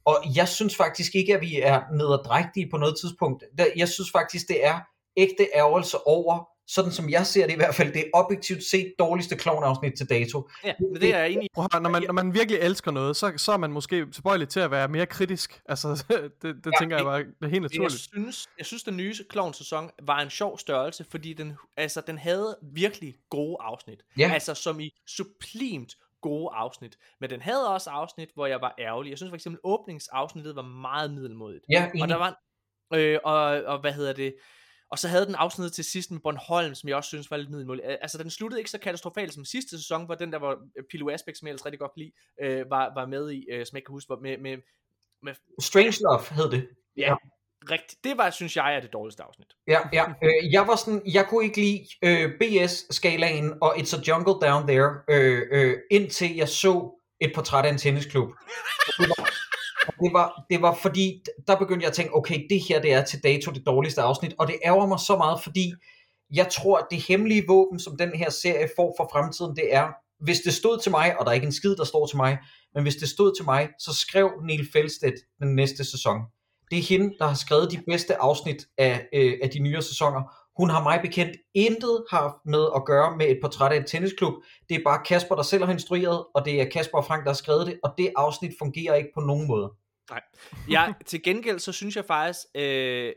[0.06, 3.44] og jeg synes faktisk ikke, at vi er nederdrægtige på noget tidspunkt.
[3.58, 4.80] Der- Jeg synes faktisk, det er
[5.18, 8.94] ægte ærgelse over, sådan som jeg ser det i hvert fald, det er objektivt set
[9.00, 10.50] dårligste klovnafsnit til dato.
[10.64, 11.48] Ja, men det er jeg enig i.
[11.56, 14.60] Prøv når, man, når man virkelig elsker noget, så, så er man måske tilbøjelig til
[14.60, 15.62] at være mere kritisk.
[15.70, 17.94] Altså, det, det Ja, tænker jeg bare, det er helt Jeg naturligt.
[18.14, 22.18] synes, jeg synes, den nye klovn sæson var en sjov størrelse, fordi den, altså, den
[22.18, 24.00] havde virkelig gode afsnit.
[24.18, 24.32] Ja.
[24.34, 26.98] Altså som i sublimt gode afsnit.
[27.20, 29.10] Men den havde også afsnit, hvor jeg var ærgerlig.
[29.10, 31.66] Jeg synes for eksempel, åbningsafsnittet var meget middelmodigt.
[31.70, 32.40] Ja, Og der var
[32.94, 33.36] øh, og,
[33.74, 34.36] og hvad hedder det?
[34.90, 37.50] Og så havde den afsnittet til sidst med Bornholm, som jeg også synes var lidt
[37.50, 37.84] middelmålig.
[37.86, 40.84] Øh, Altså, den sluttede ikke så katastrofalt som sidste sæson, hvor den der var øh,
[40.92, 42.12] Pilo Asbæk, som jeg ellers rigtig godt kan lide,
[42.60, 44.58] øh, var, var med i, øh, som jeg ikke kan huske, hvor- med, med,
[45.22, 46.70] med Strange Love hed det.
[46.98, 47.16] Ja,
[47.72, 49.48] rigtig, det var, synes jeg, er det dårligste afsnit.
[49.68, 50.04] Ja, ja.
[50.24, 54.68] Øh, jeg var sådan, jeg kunne ikke lide øh, BS-skalaen og It's a Jungle Down
[54.68, 58.30] There, øh, øh, indtil jeg så et portræt af en tennisklub.
[58.98, 59.30] Det var,
[60.04, 63.04] det var, det var fordi, der begyndte jeg at tænke, okay, det her det er
[63.04, 65.74] til dato det dårligste afsnit, og det ærger mig så meget, fordi
[66.34, 69.88] jeg tror, at det hemmelige våben, som den her serie får for fremtiden, det er,
[70.24, 72.38] hvis det stod til mig, og der er ikke en skid, der står til mig,
[72.74, 76.22] men hvis det stod til mig, så skrev Neil Felstedt den næste sæson.
[76.72, 80.22] Det er hende, der har skrevet de bedste afsnit af, øh, af de nye sæsoner.
[80.58, 84.34] Hun har mig bekendt intet haft med at gøre med et portræt af en tennisklub.
[84.70, 87.30] Det er bare Kasper, der selv har instrueret, og det er Kasper og Frank, der
[87.30, 89.72] har skrevet det, og det afsnit fungerer ikke på nogen måde.
[90.10, 90.22] Nej.
[90.70, 93.14] Ja, til gengæld, så synes jeg faktisk, øh,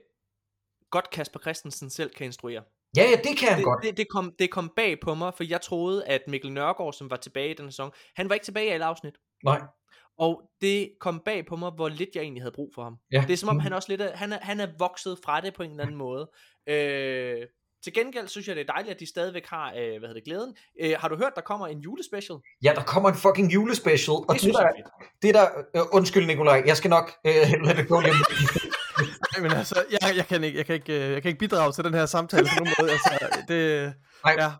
[0.90, 2.62] godt Kasper Christensen selv kan instruere.
[2.96, 3.84] Ja, ja, det kan han det, godt.
[3.84, 7.10] Det, det, kom, det kom bag på mig, for jeg troede, at Mikkel Nørgaard, som
[7.10, 9.14] var tilbage i den sæson, han var ikke tilbage i alle afsnit.
[9.44, 9.60] Nej.
[10.18, 12.96] Og det kom bag på mig, hvor lidt jeg egentlig havde brug for ham.
[13.12, 13.24] Ja.
[13.26, 15.54] Det er som om, han også lidt er, han er, han er vokset fra det
[15.54, 16.30] på en eller anden måde.
[16.68, 17.46] Øh,
[17.84, 20.24] til gengæld synes jeg, det er dejligt, at de stadigvæk har, øh, hvad hedder det,
[20.24, 20.56] glæden.
[20.80, 22.38] Øh, har du hørt, der kommer en julespecial?
[22.62, 24.72] Ja, der kommer en fucking julespecial, og Det det, der, er
[25.22, 25.46] det der,
[25.76, 27.32] øh, undskyld Nikolaj, jeg skal nok øh,
[27.66, 28.00] lade det gå.
[28.00, 31.72] Nej, men altså, jeg, jeg, kan ikke, jeg, kan ikke, øh, jeg kan ikke bidrage
[31.72, 32.90] til den her samtale på nogen måde.
[32.90, 33.10] Altså,
[33.48, 34.50] det, Nej, ja,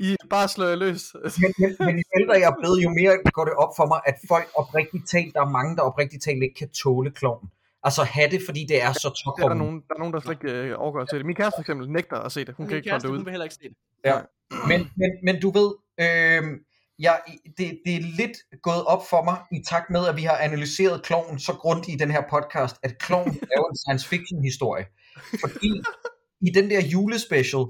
[0.00, 1.14] I bare slår jer løs.
[1.14, 4.00] men, men, men jo ældre jeg er blevet, jo mere går det op for mig,
[4.06, 7.50] at folk oprigtigt talt, der er mange, der oprigtigt talt ikke kan tåle klovn.
[7.82, 9.58] Altså have det, fordi det er så er der, tårkommen.
[9.58, 11.26] nogen, der er nogen, der slet ikke øh, overgår at se det.
[11.26, 12.54] Min kæreste for eksempel nægter at se det.
[12.54, 13.18] Hun Min kan ikke holde kæreste, det ud.
[13.18, 13.76] hun vil heller ikke se det.
[14.04, 14.18] Ja.
[14.68, 15.70] Men, men, men du ved,
[16.04, 16.42] øh,
[16.98, 17.20] jeg,
[17.58, 21.02] det, det er lidt gået op for mig, i takt med, at vi har analyseret
[21.02, 24.84] kloven så grundigt i den her podcast, at kloven er jo en science fiction historie.
[25.40, 25.70] Fordi
[26.40, 27.64] i den der julespecial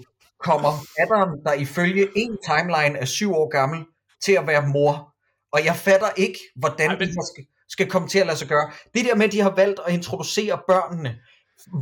[0.45, 3.85] kommer datteren, der ifølge en timeline er syv år gammel,
[4.25, 5.15] til at være mor.
[5.53, 8.49] Og jeg fatter ikke, hvordan Ej, men- det skal, skal komme til at lade sig
[8.49, 8.71] gøre.
[8.95, 11.19] Det der med, at de har valgt at introducere børnene,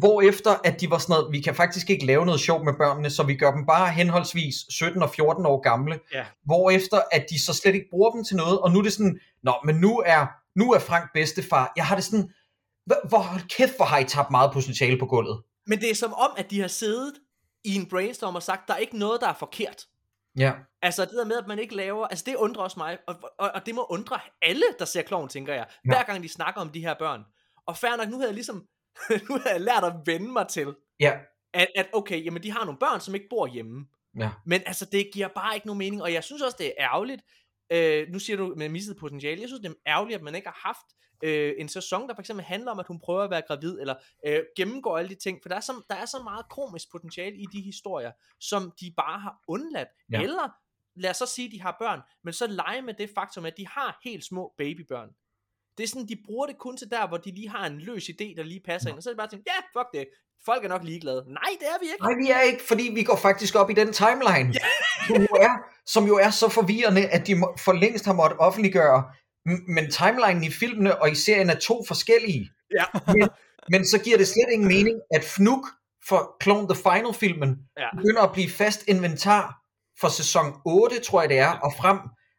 [0.00, 3.10] Hvorefter at de var sådan noget, vi kan faktisk ikke lave noget sjov med børnene,
[3.10, 6.00] så vi gør dem bare henholdsvis 17 og 14 år gamle.
[6.12, 6.24] Ja.
[6.44, 9.18] Hvorefter at de så slet ikke bruger dem til noget, og nu er det sådan,
[9.42, 10.26] nå, men nu er,
[10.58, 11.72] nu er Frank bedstefar.
[11.76, 12.30] Jeg har det sådan,
[12.86, 13.24] hvor, hvor
[13.58, 15.42] kæft, hvor har I tabt meget potentiale på gulvet.
[15.66, 17.12] Men det er som om, at de har siddet
[17.64, 19.86] i en brainstorm og sagt, der er ikke noget, der er forkert.
[20.38, 20.52] Ja.
[20.82, 23.50] Altså det der med, at man ikke laver, altså det undrer også mig, og, og,
[23.54, 26.68] og det må undre alle, der ser kloven, tænker jeg, hver gang de snakker om
[26.70, 27.24] de her børn.
[27.66, 28.66] Og fair nok, nu havde jeg ligesom,
[29.28, 31.18] nu havde jeg lært at vende mig til, Ja.
[31.54, 33.86] at, at okay, jamen de har nogle børn, som ikke bor hjemme.
[34.18, 34.30] Ja.
[34.46, 37.22] Men altså, det giver bare ikke nogen mening, og jeg synes også, det er ærgerligt,
[37.72, 40.48] øh, nu siger du med misset potentiale, jeg synes, det er ærgerligt, at man ikke
[40.48, 40.86] har haft
[41.22, 43.94] øh, en sæson, der for eksempel handler om, at hun prøver at være gravid, eller
[44.26, 47.36] øh, gennemgår alle de ting, for der er, så, der er så meget komisk potentiale
[47.36, 50.18] i de historier, som de bare har undladt, Ja.
[50.18, 50.22] ja.
[50.22, 50.48] eller
[50.96, 53.56] lad os så sige, at de har børn, men så lege med det faktum, at
[53.56, 55.08] de har helt små babybørn.
[55.78, 58.08] Det er sådan, de bruger det kun til der, hvor de lige har en løs
[58.08, 60.06] idé, der lige passer ind, og så er det bare tænkt, ja, fuck det,
[60.46, 61.24] folk er nok ligeglade.
[61.28, 62.02] Nej, det er vi ikke.
[62.04, 64.54] Nej, vi er ikke, fordi vi går faktisk op i den timeline,
[65.06, 69.04] som, jo er, som jo er så forvirrende, at de for længst har måttet offentliggøre,
[69.46, 72.50] men timelinen i filmene og i serien er to forskellige.
[72.78, 72.84] Ja.
[73.06, 73.28] Men,
[73.70, 75.66] men så giver det slet ingen mening, at Fnuk
[76.08, 77.88] for Clone the Final-filmen Ja.
[77.96, 79.60] begynder at blive fast inventar
[80.00, 81.98] for sæson 8, tror jeg det er, og frem.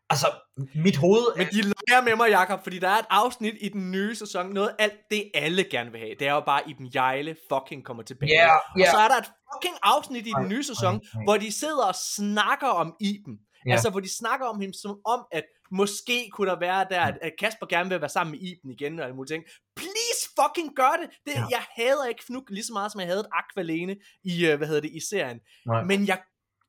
[0.09, 0.27] Altså,
[0.75, 3.91] mit hoved Men de leger med mig, Jacob, fordi der er et afsnit i den
[3.91, 6.15] nye sæson, noget alt det alle gerne vil have.
[6.19, 8.31] Det er jo bare, Iben Jejle fucking kommer tilbage.
[8.31, 8.91] Ja, Og ja.
[8.91, 11.23] så er der et fucking afsnit i den nye sæson, ej, ej.
[11.23, 13.37] hvor de sidder og snakker om Iben.
[13.67, 13.71] Ja.
[13.71, 17.31] Altså, hvor de snakker om hende som om, at måske kunne der være der, at,
[17.39, 19.43] Kasper gerne vil være sammen med Iben igen, og alle mulige ting.
[19.75, 21.09] Please fucking gør det!
[21.25, 21.39] det Ja.
[21.39, 21.45] ja.
[21.51, 24.81] Jeg hader ikke Fnuk lige så meget, som jeg havde Aqualene i, øh, hvad hedder
[24.81, 25.39] det, i serien.
[25.65, 25.83] Nej.
[25.83, 26.17] Men jeg,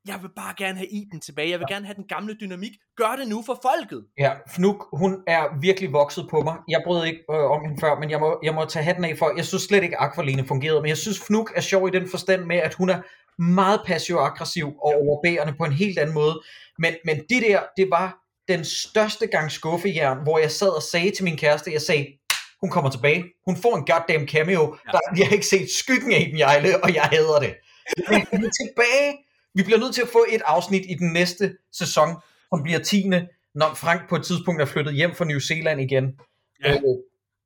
[0.07, 1.51] jeg vil bare gerne have Iben tilbage.
[1.51, 2.73] Jeg vil gerne have den gamle dynamik.
[2.97, 4.05] Gør det nu for folket.
[4.19, 6.57] Ja, Fnuk, hun er virkelig vokset på mig.
[6.69, 9.19] Jeg brød ikke øh, om hende før, men jeg må, jeg må tage hatten af
[9.19, 12.09] for, jeg synes slet ikke, Aqualine fungerede, men jeg synes, Fnuk er sjov i den
[12.11, 13.01] forstand med, at hun er
[13.43, 16.43] meget passiv og aggressiv og overbærende på en helt anden måde.
[16.79, 21.11] Men, men det der, det var den største gang skuffejern, hvor jeg sad og sagde
[21.11, 22.07] til min kæreste, jeg sagde,
[22.61, 24.93] hun kommer tilbage, hun får en goddamn cameo, ja.
[24.93, 27.55] der, jeg har ikke set skyggen af den Jejle, og jeg hader det.
[28.09, 29.19] Men hun er tilbage.
[29.55, 32.09] Vi bliver nødt til at få et afsnit i den næste sæson,
[32.51, 33.11] som bliver 10.
[33.55, 36.21] Når Frank på et tidspunkt er flyttet hjem fra New Zealand igen.
[36.65, 36.73] Ja.
[36.73, 36.81] Øh,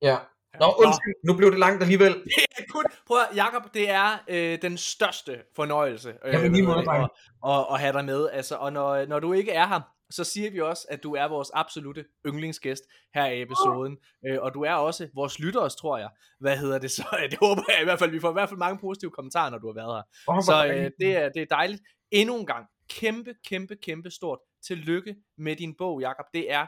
[0.02, 0.16] ja.
[0.60, 2.12] Nå, undskyld, nu blev det langt alligevel.
[2.56, 6.66] Det er kun, prøv at, Jacob, det er øh, den største fornøjelse øh, Jamen, lige
[6.66, 7.04] måde, dreng.
[7.04, 7.10] at,
[7.50, 8.28] at, at have dig med.
[8.32, 11.28] Altså, og når, når du ikke er her, så siger vi også, at du er
[11.28, 12.82] vores absolute yndlingsgæst
[13.14, 13.98] her i episoden.
[14.26, 16.08] Øh, og du er også vores lytteres, tror jeg.
[16.40, 17.04] Hvad hedder det så?
[17.30, 18.10] Det håber jeg i hvert fald.
[18.10, 20.02] Vi får i hvert fald mange positive kommentarer, når du har været her.
[20.24, 21.82] Hvor Så øh, det, er, det er dejligt.
[22.10, 26.26] Endnu en gang, kæmpe, kæmpe, kæmpe stort tillykke med din bog, Jakob.
[26.34, 26.66] Det er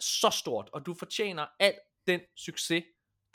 [0.00, 1.74] så stort, og du fortjener al
[2.06, 2.84] den succes,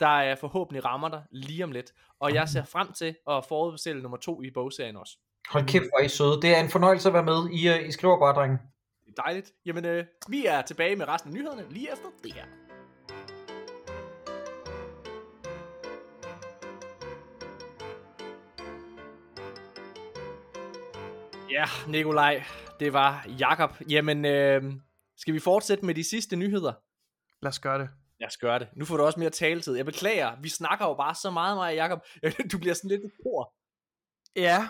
[0.00, 1.92] der er forhåbentlig rammer dig lige om lidt.
[2.20, 5.18] Og jeg ser frem til at forudbestille nummer to i bogserien også.
[5.50, 6.42] Hold kæft, hvor I søde.
[6.42, 7.50] Det er en fornøjelse at være med.
[7.52, 8.58] I, uh, I skriver bare, drenge.
[9.16, 9.52] Dejligt.
[9.66, 12.46] Jamen, øh, vi er tilbage med resten af nyhederne lige efter det her.
[21.50, 22.44] Ja, Nikolaj,
[22.80, 23.70] det var Jakob.
[23.90, 24.62] Jamen, øh,
[25.16, 26.72] skal vi fortsætte med de sidste nyheder?
[27.42, 27.88] Lad os gøre det.
[28.20, 28.68] Lad os gøre det.
[28.76, 29.76] Nu får du også mere taletid.
[29.76, 32.00] Jeg beklager, vi snakker jo bare så meget, mig og Jacob.
[32.52, 33.54] Du bliver sådan lidt et kor.
[34.36, 34.68] Ja,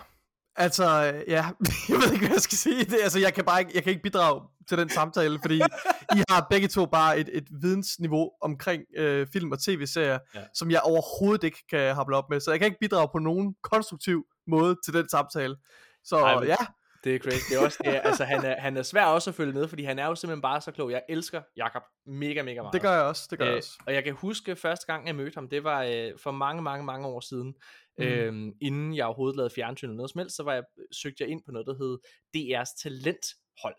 [0.57, 0.85] altså,
[1.27, 1.45] ja,
[1.89, 2.85] jeg ved ikke, hvad jeg skal sige.
[2.85, 5.55] Det, altså, jeg kan bare ikke, jeg kan ikke bidrage til den samtale, fordi
[6.17, 10.39] I har begge to bare et, et vidensniveau omkring øh, film og tv-serier, Ja.
[10.53, 12.39] som jeg overhovedet ikke kan hable op med.
[12.39, 15.55] Så jeg kan ikke bidrage på nogen konstruktiv måde til den samtale.
[16.03, 16.55] Så Ej, men- ja,
[17.03, 17.49] Det er crazy.
[17.49, 19.67] Det er også, det er, altså, han, er, han er svær også at følge med,
[19.67, 20.91] fordi han er jo simpelthen bare så klog.
[20.91, 22.73] Jeg elsker Jakob mega, mega meget.
[22.73, 23.27] det gør jeg også.
[23.29, 23.71] Det gør jeg Øh, også.
[23.87, 26.85] og jeg kan huske første gang, jeg mødte ham, det var øh, for mange, mange,
[26.85, 27.53] mange år siden.
[27.97, 28.03] Mm.
[28.05, 31.29] Øhm, inden jeg overhovedet lavede fjernsyn eller noget som helst, så var jeg, søgte jeg
[31.31, 31.97] ind på noget, der hed
[32.37, 33.75] DR's talenthold.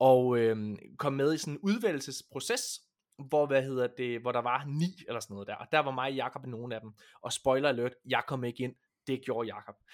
[0.00, 2.80] Og øhm, kom med i sådan en udvælgelsesproces,
[3.28, 5.54] hvor, hvad hedder det, hvor der var ni eller sådan noget der.
[5.54, 6.90] Og der var mig og Jakob i nogle af dem.
[7.22, 8.74] Og spoiler alert, jeg kom ikke ind.
[9.06, 9.46] Det gjorde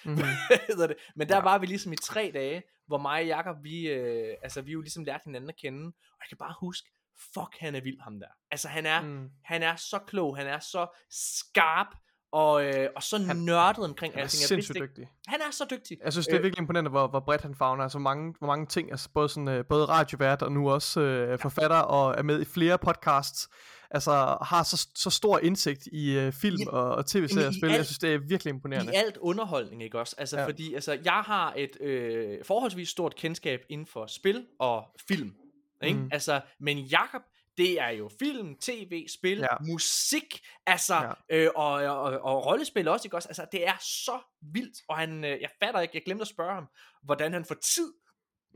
[0.69, 0.97] hedder det.
[1.17, 4.61] Men der var vi ligesom i tre dage, hvor mig og Jacob, vi, øh, altså,
[4.63, 5.87] vi jo ligesom lærte hinanden at kende.
[5.87, 6.91] Og jeg kan bare huske,
[7.35, 8.29] fuck, han er vild ham der.
[8.51, 9.31] Altså, han er, Mm.
[9.45, 11.87] han er så klog, han er så skarp,
[12.33, 14.41] og, øh, og så Han- nørdet omkring Han er alting.
[14.41, 15.09] Jeg sindssygt vidste ikke- dygtig.
[15.27, 15.99] Han er så dygtig.
[16.05, 17.83] Jeg synes, det er Øh, virkelig imponerende, hvor, hvor bredt han fagner.
[17.83, 21.39] Altså, mange, hvor mange ting, altså både, sådan, øh, både radiovært og nu også øh,
[21.39, 23.49] forfatter og er med i flere podcasts.
[23.91, 24.11] Altså,
[24.43, 27.71] har så, så stor indsigt i øh, film Ja, og, og tv-serier og spil.
[27.71, 28.93] Jeg synes, det er virkelig imponerende.
[28.93, 30.15] I alt underholdning, ikke også?
[30.19, 30.43] Altså, ja.
[30.43, 30.49] Ja.
[30.49, 35.33] fordi altså, jeg har et øh, forholdsvis stort kendskab inden for spil og film.
[35.83, 35.99] Ikke?
[35.99, 36.09] Mm.
[36.13, 37.23] Altså, men Jakob,
[37.57, 39.47] det er jo film, tv, spil, ja.
[39.69, 41.37] Musik, altså, ja.
[41.37, 43.29] Øh, og, og, og, og rollespil også, ikke også?
[43.29, 44.19] Altså, det er så
[44.53, 46.69] vildt, og han, øh, jeg fatter ikke, jeg glemte at spørge ham,
[47.03, 47.93] hvordan han får tid.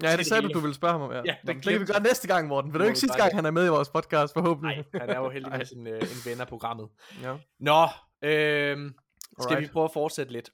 [0.03, 1.13] Ja, det sagde du, du ville spørge ham om.
[1.13, 2.73] Ja, det ja det, det kan vi gøre næste gang, Morten.
[2.73, 4.85] Vil må du vi ikke sidste gang, han er med i vores podcast, forhåbentlig?
[4.93, 6.89] Nej, han er jo heldigvis en, øh, en ven af programmet.
[7.23, 7.91] Ja, Nå, øh,
[8.23, 8.93] skal vi
[9.39, 9.73] Alright.
[9.73, 10.51] prøve at fortsætte lidt.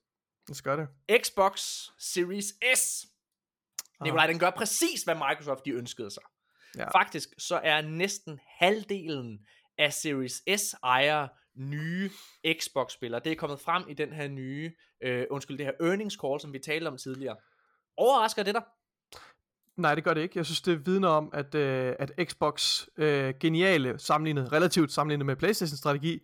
[0.49, 1.23] lad os gøre det.
[1.23, 1.61] Xbox
[1.99, 2.45] Series
[2.77, 3.07] S.
[4.05, 6.23] Nikolaj, den gør præcis, hvad Microsoft de ønskede sig.
[6.77, 6.99] Ja.
[6.99, 9.39] Faktisk så er næsten halvdelen
[9.79, 12.11] af Series S ejere nye
[12.61, 13.21] Xbox-spillere.
[13.25, 14.73] Det er kommet frem i den her nye,
[15.03, 17.37] øh, undskyld, det her earnings call, som vi talte om tidligere.
[17.97, 18.63] Overrasker det dig?
[19.77, 20.39] Nej, det gør det ikke.
[20.39, 25.37] Jeg synes, det vidner om, at, øh, at Xbox øh, geniale sammenlignet, relativt sammenlignet med
[25.37, 26.19] Playstation strategi,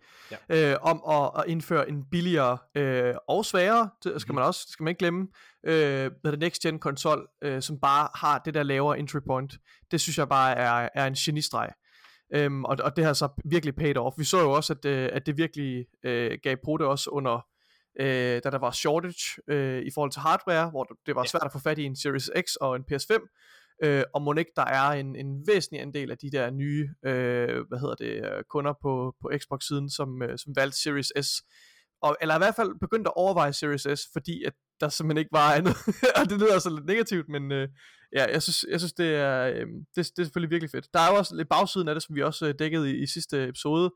[0.49, 0.71] ja.
[0.71, 4.83] øh, om at, at indføre en billigere øh, og sværere, det skal man også, skal
[4.83, 5.27] man ikke glemme,
[5.65, 9.53] øh, med det next gen konsol, øh, som bare har det der lavere entry point.
[9.91, 11.69] Det synes jeg bare er, er en genistreg.
[12.35, 14.17] Øhm, og, og det har så virkelig paid off.
[14.17, 17.45] Vi så jo også, at, øh, at det virkelig øh, gav på det også under,
[17.99, 21.51] øh, da der var shortage øh, i forhold til hardware, hvor det var svært at
[21.51, 23.13] få fat i en Series X og en PS5,
[23.83, 27.67] øh, og må ikke der er en, en væsentlig andel af de der nye øh,
[27.67, 31.41] hvad hedder det, øh, kunder på, på Xbox-siden, som, øh, som valgte Series S,
[32.01, 35.33] og, eller i hvert fald begyndte at overveje Series S, fordi at der simpelthen ikke
[35.33, 35.75] var andet,
[36.17, 37.67] og det lyder så lidt negativt, men øh,
[38.15, 39.65] ja, jeg synes, jeg synes det, er, øh,
[39.95, 40.87] det, det er selvfølgelig virkelig fedt.
[40.93, 43.07] Der er jo også lidt bagsiden af det, som vi også øh, dækkede i, i
[43.07, 43.91] sidste episode,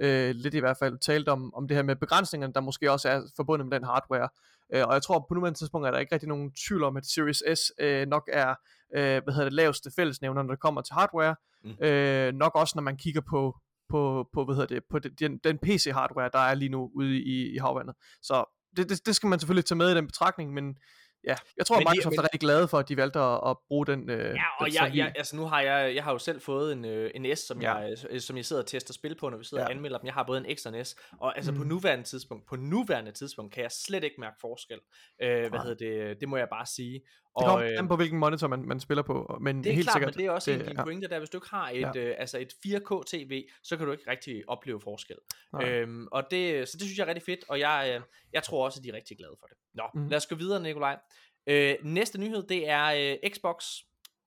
[0.00, 3.08] øh, lidt i hvert fald talt om, om det her med begrænsningerne, der måske også
[3.08, 4.28] er forbundet med den hardware.
[4.72, 7.06] Øh, og jeg tror på nuværende tidspunkt er der ikke rigtig nogen tvivl om, at
[7.06, 8.54] Series S øh, nok er
[8.94, 11.36] øh, hvad hedder det, laveste fællesnævner, når det kommer til hardware.
[11.64, 11.84] Mm.
[11.84, 13.56] Øh, nok også, når man kigger på,
[13.88, 17.54] på, på, hvad hedder det, på den, den PC-hardware, der er lige nu ude i,
[17.54, 17.94] i havvandet.
[18.22, 18.44] Så
[18.76, 20.76] det, det, det skal man selvfølgelig tage med i den betragtning, men
[21.24, 23.56] ja, jeg tror, Men Microsoft men- er rigtig glade for, at de valgte at, at
[23.68, 24.10] bruge den.
[24.10, 24.98] Øh, Ja, den og jeg, strategi.
[24.98, 27.62] jeg, altså nu har jeg, jeg har jo selv fået en, øh, en S, som,
[27.62, 27.74] Ja.
[27.74, 29.66] jeg, øh, som jeg sidder og tester spil på, når vi sidder ja.
[29.66, 30.06] og anmelder dem.
[30.06, 31.58] Jeg har både en X og en S, og altså mm.
[31.58, 34.78] på nuværende tidspunkt, på nuværende tidspunkt, kan jeg slet ikke mærke forskel.
[35.22, 37.00] Øh, hvad hedder det, det må jeg bare sige.
[37.40, 39.86] Det kommer øh, an på, hvilken monitor man, man spiller på, men det er helt
[39.86, 40.14] klart, sikkert.
[40.16, 40.82] men det er også en af det- ja.
[40.84, 41.18] pointer der.
[41.18, 41.92] Hvis du ikke har et, Ja.
[41.96, 45.16] øh, altså et 4K tv, så kan du ikke rigtig opleve forskel.
[45.52, 45.68] Nej.
[45.70, 48.02] Øhm, og det, så det synes jeg er rigtig fedt, og jeg, øh,
[48.32, 49.56] jeg tror også, at de er rigtig glade for det.
[49.74, 50.08] Nå, mm.
[50.08, 50.98] Lad os gå videre, Nikolaj.
[51.46, 52.84] Øh, næste nyhed, det er
[53.22, 53.64] øh, Xbox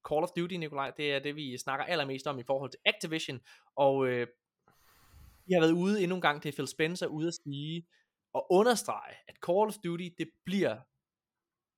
[0.10, 0.92] Call of Duty, Nikolaj.
[0.98, 3.40] Det er det, vi snakker allermest om i forhold til Activision.
[3.76, 4.28] Og øh,
[5.48, 7.88] vi har været ude endnu en gang, det er Phil Spencer ude at sige
[8.34, 10.78] og understrege, at Call of Duty, det bliver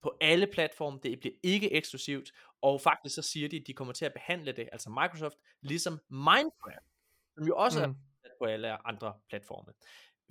[0.06, 3.94] på alle platforme, det bliver ikke eksklusivt, og faktisk så siger de, at de kommer
[3.94, 6.88] til at behandle det, altså Microsoft, ligesom Minecraft,
[7.36, 7.84] som jo også mm.
[7.84, 8.30] er Mm.
[8.42, 9.74] på alle andre platforme.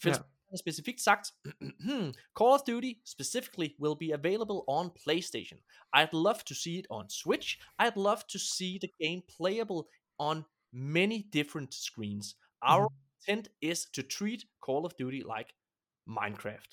[0.02, 0.56] Phil Ja.
[0.58, 1.26] Specifikt sagt,
[2.38, 5.58] Call of Duty specifically will be available on PlayStation.
[5.98, 7.48] I'd love to see it on Switch.
[7.82, 9.82] I'd love to see the game playable
[10.18, 10.36] on
[10.72, 12.26] many different screens.
[12.62, 12.88] Our
[13.28, 15.50] intent is to treat Call of Duty like
[16.18, 16.70] Minecraft.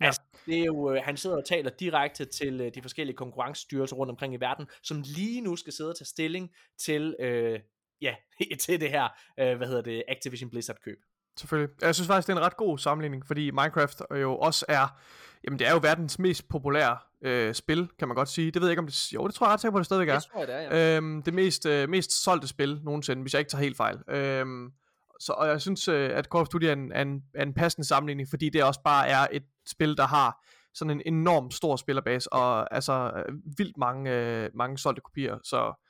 [0.00, 0.06] Ja.
[0.06, 3.96] Altså, det er jo, øh, han sidder og taler direkte til øh, de forskellige konkurrencestyrelser
[3.96, 7.60] rundt omkring i verden, som lige nu skal sidde og tage stilling til, øh,
[8.00, 8.14] ja,
[8.60, 9.08] til det her,
[9.40, 10.98] øh, hvad hedder det, Activision Blizzard køb.
[11.38, 11.74] Selvfølgelig.
[11.82, 15.00] Jeg synes faktisk, det er en ret god sammenligning, fordi Minecraft jo også er,
[15.44, 18.50] jamen det er jo verdens mest populære øh, spil, kan man godt sige.
[18.50, 20.08] Det ved jeg ikke om det, jo det tror jeg ret sikker på, det stadigvæk
[20.08, 20.18] er.
[20.18, 20.96] Det tror jeg, det er, ja.
[20.96, 23.98] Øhm, det mest, øh, mest solgte spil nogensinde, hvis jeg ikke tager helt fejl.
[24.08, 24.72] Øhm,
[25.20, 27.54] så, og jeg synes, øh, at Call of Duty er en, er, en, er en
[27.54, 31.76] passende sammenligning, fordi det også bare er et spil, der har sådan en enorm stor
[31.76, 35.86] spillerbase, og altså øh, vildt mange, øh, mange solgte kopier, så...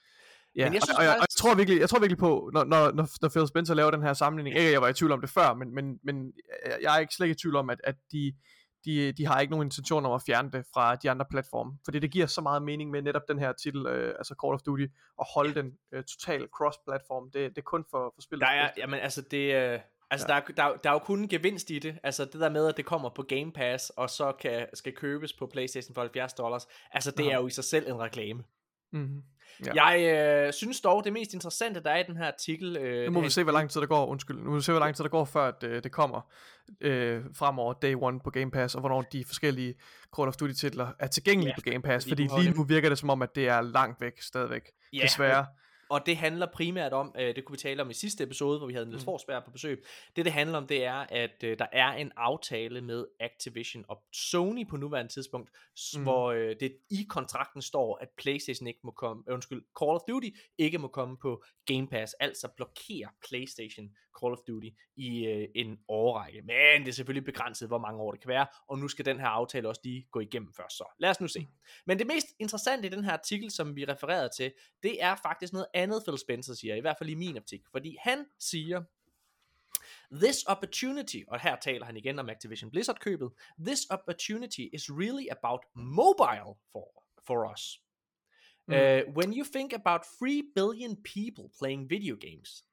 [0.57, 2.51] Ja, Men jeg og, synes og, jeg, og jeg, tror virkelig, jeg tror virkelig på,
[2.55, 4.93] når, når, når, når Phil Spencer laver den her sammenligning, ikke at jeg var i
[4.93, 6.33] tvivl om det før, men, men, men
[6.67, 8.33] jeg- jeg er ikke slet ikke i tvivl om, at, at de,
[8.85, 11.99] de, de har ikke nogen intention om at fjerne det fra de andre platforme, fordi
[11.99, 14.87] det giver så meget mening med netop den her titel, øh, altså Call of Duty,
[15.19, 17.31] og holde den øh, total cross-platform.
[17.31, 18.47] Det, det er kun for, for spillet.
[18.47, 20.35] Der er, jamen altså det, øh, altså Ja.
[20.35, 20.41] ja.
[20.41, 22.49] der, er, der, er- der er jo kun en gevinst i det, altså det der
[22.51, 26.01] med, at det kommer på Game Pass, og så kan, skal købes på Playstation for
[26.01, 27.31] 70 dollars, altså det Aha.
[27.31, 28.43] er jo i sig selv en reklame.
[28.93, 29.23] Mm-hmm.
[29.67, 29.85] Ja.
[29.85, 32.77] Jeg øh, synes dog, det mest interessante, der er i den her artikel...
[32.77, 34.39] Øh, Nu må vi se, hvor lang tid der går, undskyld.
[34.39, 36.21] Nu må vi se, hvor lang tid der går, før at, øh, det kommer
[36.81, 39.75] øh, fremover day one på Game Pass, og hvornår de forskellige
[40.17, 42.99] Call of Duty titler er tilgængelige Ja, på Game Pass, fordi lige nu virker det
[42.99, 44.63] som om, at det er langt væk stadigvæk,
[44.93, 45.47] Ja, desværre.
[45.91, 48.67] Og det handler primært om, øh, det kunne vi tale om i sidste episode, hvor
[48.67, 49.05] vi havde Niels Mm.
[49.05, 49.85] Forsberg på besøg.
[50.17, 54.03] Det det handler om, det er, at øh, der er en aftale med Activision og
[54.13, 55.51] Sony på nuværende tidspunkt,
[55.97, 56.03] Mm.
[56.03, 60.01] hvor øh, det i kontrakten står, at PlayStation ikke må komme, øh, undskyld, Call of
[60.09, 60.29] Duty
[60.59, 63.87] ikke må komme på Game Pass, altså blokere PlayStation
[64.23, 66.43] Call of Duty i øh, en årrække.
[66.43, 69.21] Men det er selvfølgelig begrænset, hvor mange år det kan være, og nu skal den
[69.21, 70.85] her aftale også lige gå igennem først så.
[70.99, 71.47] Lad os nu se.
[71.87, 74.53] Men det mest interessante i den her artikel, som vi refererede til,
[74.83, 77.63] det er faktisk noget andet, Phil Spencer siger, i hvert fald i min optik.
[77.73, 78.83] Fordi han siger,
[80.13, 83.31] This opportunity, og her taler han igen om Activision Blizzard købet,
[83.67, 87.81] this opportunity is really about mobile for, for us.
[88.67, 88.75] Mm.
[88.75, 92.65] Uh, when you think about 3 billion people playing video games,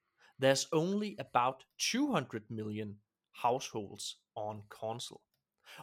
[0.43, 2.99] there's only about 200 million
[3.43, 5.21] households on console.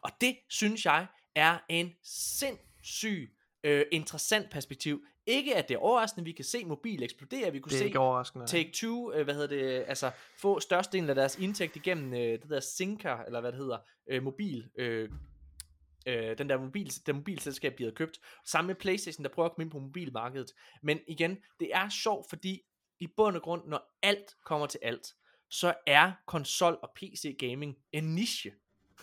[0.02, 5.04] Og det synes jeg er en sindssyg øh, interessant perspektiv.
[5.26, 7.86] Ikke at det er overraskende, vi kan se mobil eksplodere, vi kunne Det er se
[7.86, 8.46] ikke overraskende.
[8.46, 12.50] Take Two, øh, hvad hedder det, altså få størstedelen af deres indtægt igennem øh, det
[12.50, 13.78] der Sinker, eller hvad det hedder,
[14.10, 15.10] øh, mobil, øh,
[16.06, 18.18] øh, den der mobil, den mobilselskab, de havde købt.
[18.44, 20.50] Sammen med Playstation, der prøver at komme ind på mobilmarkedet.
[20.82, 22.60] Men igen, det er sjovt, fordi
[23.00, 25.06] i bund og grund, når alt kommer til alt,
[25.50, 28.52] så er konsol og PC gaming en niche.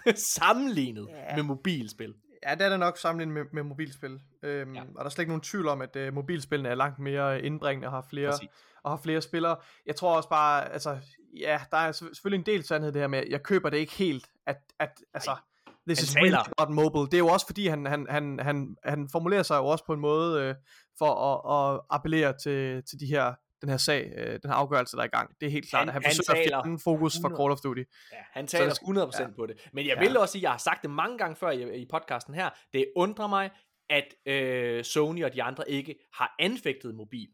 [0.16, 1.36] sammenlignet Ja.
[1.36, 2.14] med mobilspil.
[2.48, 4.20] Ja, det er der nok sammenlignet med, med mobilspil.
[4.44, 4.82] Øhm, Ja.
[4.82, 7.88] Og der er slet ikke nogen tvivl om, at øh, mobilspillene er langt mere indbringende
[7.88, 8.50] og har flere, Præcis.
[8.84, 9.56] og har flere spillere.
[9.86, 10.98] Jeg tror også bare, altså,
[11.40, 13.78] ja, der er selv- selvfølgelig en del sandhed det her med, at jeg køber det
[13.78, 15.36] ikke helt, at, at altså,
[15.88, 17.06] this Han is taler- really about mobile.
[17.06, 19.94] Det er jo også fordi, han, han, han, han, han formulerer sig jo også på
[19.94, 20.56] en måde øh,
[20.98, 24.96] for at, at appellere til, til de her, den her sag, øh, den her afgørelse,
[24.98, 25.36] der er i gang.
[25.42, 27.40] Det er helt klart, Han- at han han forsøger at taler fjerne fokus fra 100.
[27.42, 27.84] Call of Duty.
[28.12, 29.36] Ja, han taler det- 100% ja.
[29.36, 29.70] på det.
[29.74, 30.00] Men jeg Ja.
[30.08, 32.86] vil også sige, jeg har sagt det mange gange før i, i podcasten her, det
[32.96, 33.50] undrer mig,
[33.90, 37.28] at øh, Sony og de andre ikke har anfægtet mobil.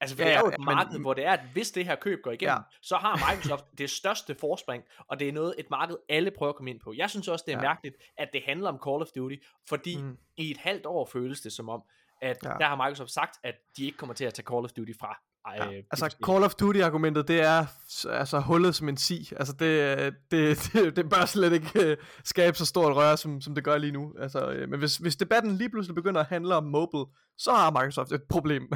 [0.00, 1.40] Altså, for Ja, ja, det er jo ja, et men- marked, hvor det er, at
[1.52, 2.54] hvis det her køb går igennem, Ja.
[2.54, 2.62] ja.
[2.82, 6.56] så har Microsoft det største forspring, og det er noget, et marked, alle prøver at
[6.56, 6.92] komme ind på.
[6.96, 7.62] Jeg synes også, det er Ja.
[7.64, 7.68] ja.
[7.68, 9.36] mærkeligt, at det handler om Call of Duty,
[9.68, 10.16] fordi mm.
[10.36, 11.82] i et halvt år føles det som om,
[12.22, 12.48] at Ja.
[12.48, 15.08] der har Microsoft sagt, at de ikke kommer til at tage Call of Duty fra.
[15.54, 16.16] Øh, Ja, altså.
[16.26, 17.66] Call of Duty argumentet det er
[18.10, 19.32] altså hullet som en si.
[19.36, 23.54] Altså det, det, det, det bør slet ikke uh, skabe så stort røre som, som
[23.54, 24.14] det gør lige nu.
[24.18, 27.04] Altså, uh, men hvis, hvis debatten lige pludselig begynder at handle om mobile,
[27.38, 28.62] så har Microsoft et problem.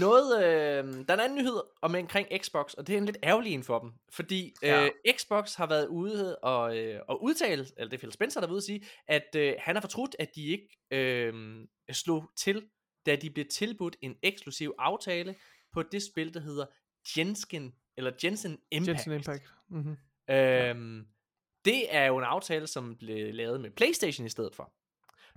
[0.00, 3.18] Noget, øh, der er en anden nyhed om omkring Xbox, og det er en lidt
[3.22, 4.84] ærgerlig en for dem, fordi Ja.
[4.84, 8.46] øh, Xbox har været ude og, øh, og udtale, eller det er Phil Spencer, der
[8.46, 12.66] været ude at sige, at øh, han har fortrudt, at de ikke øh, slog til,
[13.06, 15.34] da de blev tilbudt en eksklusiv aftale
[15.72, 16.66] på det spil, der hedder
[17.16, 18.88] Jensen, eller Jensen Impact.
[18.88, 19.42] Jensen Impact.
[19.70, 19.96] Mm-hmm.
[20.34, 21.06] Øhm,
[21.64, 24.72] det er jo en aftale, som blev lavet med PlayStation i stedet for.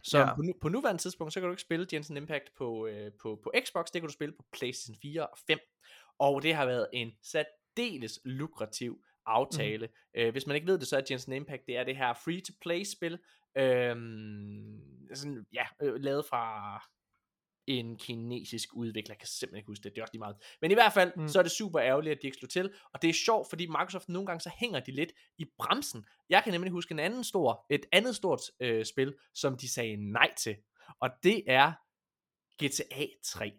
[0.04, 0.36] Så Ja.
[0.36, 3.40] på, nu, på nuværende tidspunkt, så kan du ikke spille Jensen Impact på, øh, på,
[3.44, 5.60] på Xbox, det kan du spille på PlayStation 4 og 5.
[6.20, 9.88] Og det har været en særdeles lukrativ aftale.
[9.88, 10.22] Mm.
[10.22, 13.20] Øh, hvis man ikke ved det, så er Jensen Impact, det er det her free-to-play-spil,
[13.58, 14.82] øhm,
[15.14, 16.76] sådan, ja, øh, lavet fra
[17.68, 20.36] en kinesisk udvikler, jeg kan simpelthen ikke huske det, det er også lige meget.
[20.62, 21.28] Men i hvert fald, Mm.
[21.28, 23.66] så er det super ærgerligt, at de ikke slog til, og det er sjovt, fordi
[23.66, 26.06] Microsoft nogle gange så hænger de lidt i bremsen.
[26.30, 30.12] Jeg kan nemlig huske en anden stor, et andet stort øh, spil, som de sagde
[30.12, 30.56] nej til,
[31.00, 31.72] og det er
[32.64, 33.52] GTA 3.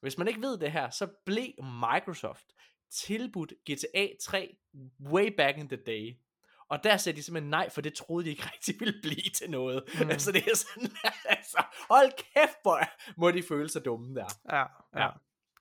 [0.00, 2.46] Hvis man ikke ved det her, så blev Microsoft
[2.90, 4.56] tilbudt GTA 3
[5.00, 6.16] way back in the day.
[6.74, 9.50] Og der sagde de simpelthen nej, for det troede de ikke rigtig ville blive til
[9.50, 9.82] noget.
[10.00, 10.10] Mm.
[10.10, 10.90] Altså det er sådan,
[11.36, 12.80] altså, hold kæft, hvor
[13.16, 14.24] må de føle sig dumme der.
[14.52, 14.66] Ja, ja.
[15.02, 15.08] Ja.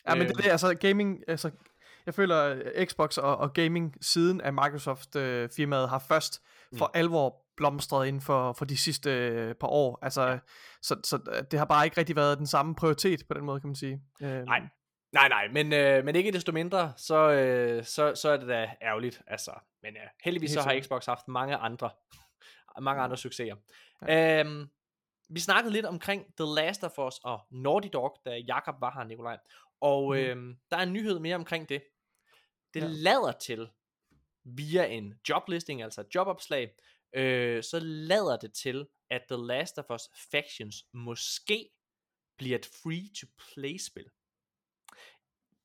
[0.08, 0.16] ja.
[0.16, 0.38] men det, Øhm.
[0.38, 1.52] er det, altså gaming, altså,
[2.06, 2.38] jeg føler,
[2.76, 6.42] at Xbox og, og gaming siden af Microsoft øh, firmaet har først
[6.78, 6.92] for Mm.
[7.00, 10.00] alvor blomstret inden for, for de sidste øh, par år.
[10.02, 10.40] Altså,
[10.82, 13.60] så, så øh, det har bare ikke rigtig været den samme prioritet på den måde,
[13.62, 14.02] kan man sige.
[14.22, 14.62] Øh, Nej.
[15.14, 18.76] Nej, nej, men, øh, men ikke desto mindre, så, øh, så, så er det da
[18.82, 19.22] ærgerligt.
[19.28, 19.52] Altså,
[19.82, 20.80] men øh, heldigvis så har.
[20.82, 21.90] Xbox haft mange andre,
[22.82, 23.56] mange andre succeser.
[24.08, 24.40] Ja.
[24.40, 24.70] Øhm,
[25.30, 29.04] vi snakkede lidt omkring The Last of Us og Naughty Dog, da Jakob var her,
[29.04, 29.38] Nikolaj.
[29.82, 30.20] Og Mhm.
[30.20, 31.84] øhm, der er en nyhed mere omkring det.
[32.74, 32.88] Det ja.
[32.88, 33.70] lader til,
[34.44, 36.72] via en joblisting, altså et jobopslag,
[37.16, 40.02] øh, så lader det til, at The Last of Us
[40.32, 41.70] Factions måske
[42.38, 44.06] bliver et free-to-play-spil.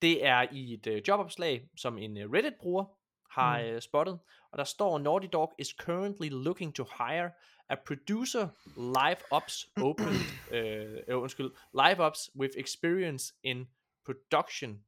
[0.02, 2.84] Det er i et øh, jobopslag, som en øh, Reddit-bruger
[3.30, 3.64] har Mm.
[3.64, 4.18] øh, spottet,
[4.50, 7.30] og der står, Naughty Dog is currently looking to hire
[7.68, 10.06] a producer live ops open,
[10.56, 13.68] øh, øh, undskyld, live ops with experience in
[14.04, 14.84] production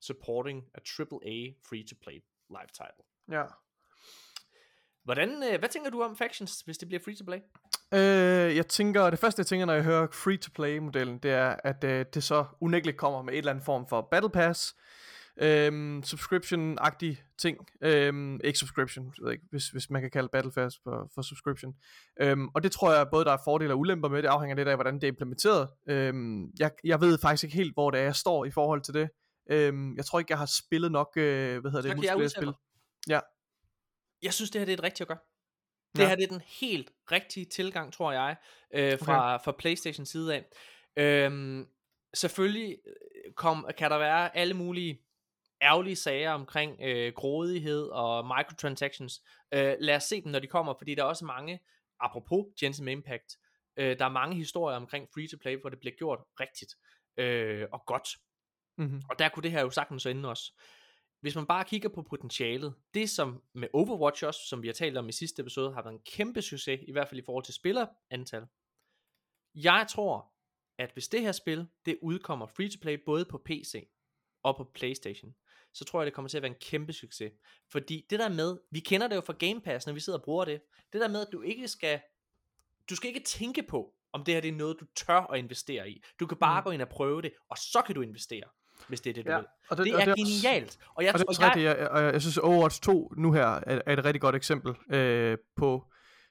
[0.00, 3.04] supporting a AAA free-to-play live title.
[3.30, 3.44] ja.
[5.04, 7.38] Hvordan, øh, hvad tænker du om Factions, hvis det bliver free-to-play?
[7.94, 12.04] Øh, jeg tænker, det første jeg tænker, når jeg hører free-to-play-modellen, det er, at øh,
[12.14, 14.74] det så unægteligt kommer med et eller andet form for battle pass,
[15.40, 17.58] øhm, subscription-agtig ting.
[17.80, 21.22] Øhm, ikke subscription, jeg ved ikke, hvis, hvis man kan kalde battle pass for, for
[21.22, 21.74] subscription.
[22.20, 24.68] Øhm, og det tror jeg både der er fordele og ulemper med, det afhænger lidt
[24.68, 25.68] af, hvordan det er implementeret.
[25.88, 28.94] Øhm, jeg, jeg ved faktisk ikke helt, hvor det er, jeg står i forhold til
[28.94, 29.10] det.
[29.50, 32.52] Øhm, jeg tror ikke, jeg har spillet nok, øh, hvad hedder det, multiplayer-spil.
[33.08, 33.20] Ja.
[34.22, 35.18] Jeg synes, det her det er et rigtigt at gøre.
[35.96, 36.08] Det Ja.
[36.08, 38.36] her det er den helt rigtige tilgang, tror jeg,
[38.74, 39.44] øh, fra, okay.
[39.44, 40.44] fra Playstation side af.
[40.96, 41.66] Øhm,
[42.14, 45.00] selvfølgelig øh, kom, kan der være alle mulige
[45.62, 49.22] ærgerlige sager omkring øh, grådighed og microtransactions.
[49.54, 51.60] Øh, lad os se dem, når de kommer, fordi der er også mange,
[52.00, 53.36] apropos Genshin Impact,
[53.76, 56.74] øh, der er mange historier omkring free-to-play, hvor det bliver gjort rigtigt
[57.16, 58.08] øh, og godt.
[58.78, 59.02] Mm-hmm.
[59.10, 60.52] Og der kunne det her jo sagtens ende også.
[61.20, 64.96] Hvis man bare kigger på potentialet, det som med Overwatch også, som vi har talt
[64.96, 67.54] om i sidste episode, har været en kæmpe succes, i hvert fald i forhold til
[67.54, 68.46] spillerantal.
[69.54, 70.32] Jeg tror,
[70.78, 73.88] at hvis det her spil, det udkommer free to play både på PC
[74.42, 75.34] og på Playstation,
[75.72, 77.32] så tror jeg, det kommer til at være en kæmpe succes.
[77.72, 80.24] Fordi det der med, vi kender det jo fra Game Pass, når vi sidder og
[80.24, 80.60] bruger det,
[80.92, 82.00] det der med, at du ikke skal,
[82.90, 85.90] du skal ikke tænke på, om det her det er noget, du tør at investere
[85.90, 86.02] i.
[86.20, 86.64] Du kan bare Mm.
[86.64, 88.44] gå ind og prøve det, og så kan du investere,
[88.88, 89.46] hvis det er det, du Ja, vil.
[89.70, 90.78] og Det, det og er også- genialt.
[90.96, 93.12] Og jeg, og det er og jeg, rigtigt, jeg, og jeg, jeg synes Overwatch 2
[93.16, 95.84] nu her er, er et rigtig godt eksempel øh, på,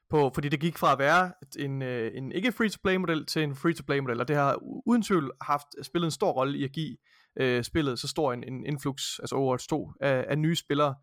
[0.10, 3.56] på, fordi det gik fra at være en, øh, en ikke free-to-play model til en
[3.56, 6.98] free-to-play model, og det har uden tvivl haft spillet en stor rolle i at give
[7.40, 10.96] øh, spillet så stor en, en influx, altså Overwatch 2, af, af nye spillere.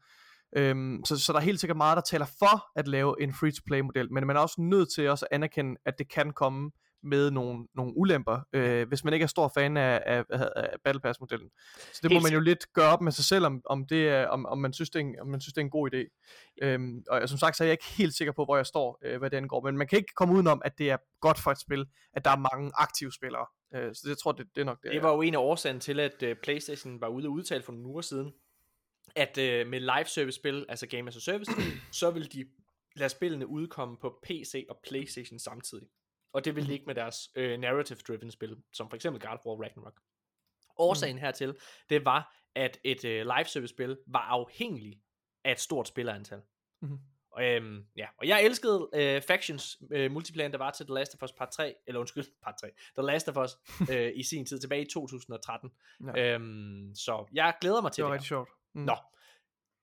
[0.56, 3.80] Øhm, så, så der er helt sikkert meget, der taler for at lave en free-to-play
[3.80, 6.70] model, men man er også nødt til også at anerkende, at det kan komme
[7.02, 11.00] med nogle, nogle ulemper, øh, hvis man ikke er stor fan af, af, af, Battle
[11.00, 11.50] Pass modellen.
[11.92, 14.08] Så det må Helt man jo lidt gøre op med sig selv, om, om, det
[14.08, 15.90] er, om, om, man synes, det er en, om man synes, det er en god
[15.94, 16.32] idé.
[16.62, 19.18] Øhm, og som sagt, så er jeg ikke helt sikker på, hvor jeg står, øh,
[19.18, 21.60] hvad det angår, men man kan ikke komme udenom, at det er godt for et
[21.60, 23.47] spil, at der er mange aktive spillere.
[23.74, 24.92] Øh, så det jeg tror det, det er nok det.
[24.92, 27.72] det var jo en af årsagen til, at uh, Playstation var ude og udtale for
[27.72, 28.32] nogle uger siden,
[29.16, 31.52] at uh, med live service spil, altså Game as a Service,
[32.00, 32.44] så vil de
[32.97, 35.86] lade spillene udkomme på PC og Playstation samtidig.
[36.33, 39.47] Og det vil de ikke med deres uh, narrative-driven spil, som for eksempel God of
[39.47, 40.01] War Ragnarok.
[40.77, 41.57] Årsagen hertil,
[41.91, 45.02] det var, at et uh, live service spil var afhængig
[45.44, 46.41] af et stort spillerantal.
[46.83, 46.99] Mhm.
[47.33, 51.15] Og, øhm, ja, og jeg elskede øh, Factions øh, multiplayer, der var til The Last
[51.15, 53.51] of Us Part 3, eller undskyld, Part 3, The Last of Us
[53.93, 55.70] øh, i sin tid, tilbage i 2013.
[56.17, 56.35] Ja.
[56.35, 58.49] Øhm, så jeg glæder mig til det det, var rigtig sjovt.
[58.75, 58.83] Mm.
[58.83, 58.97] Nå.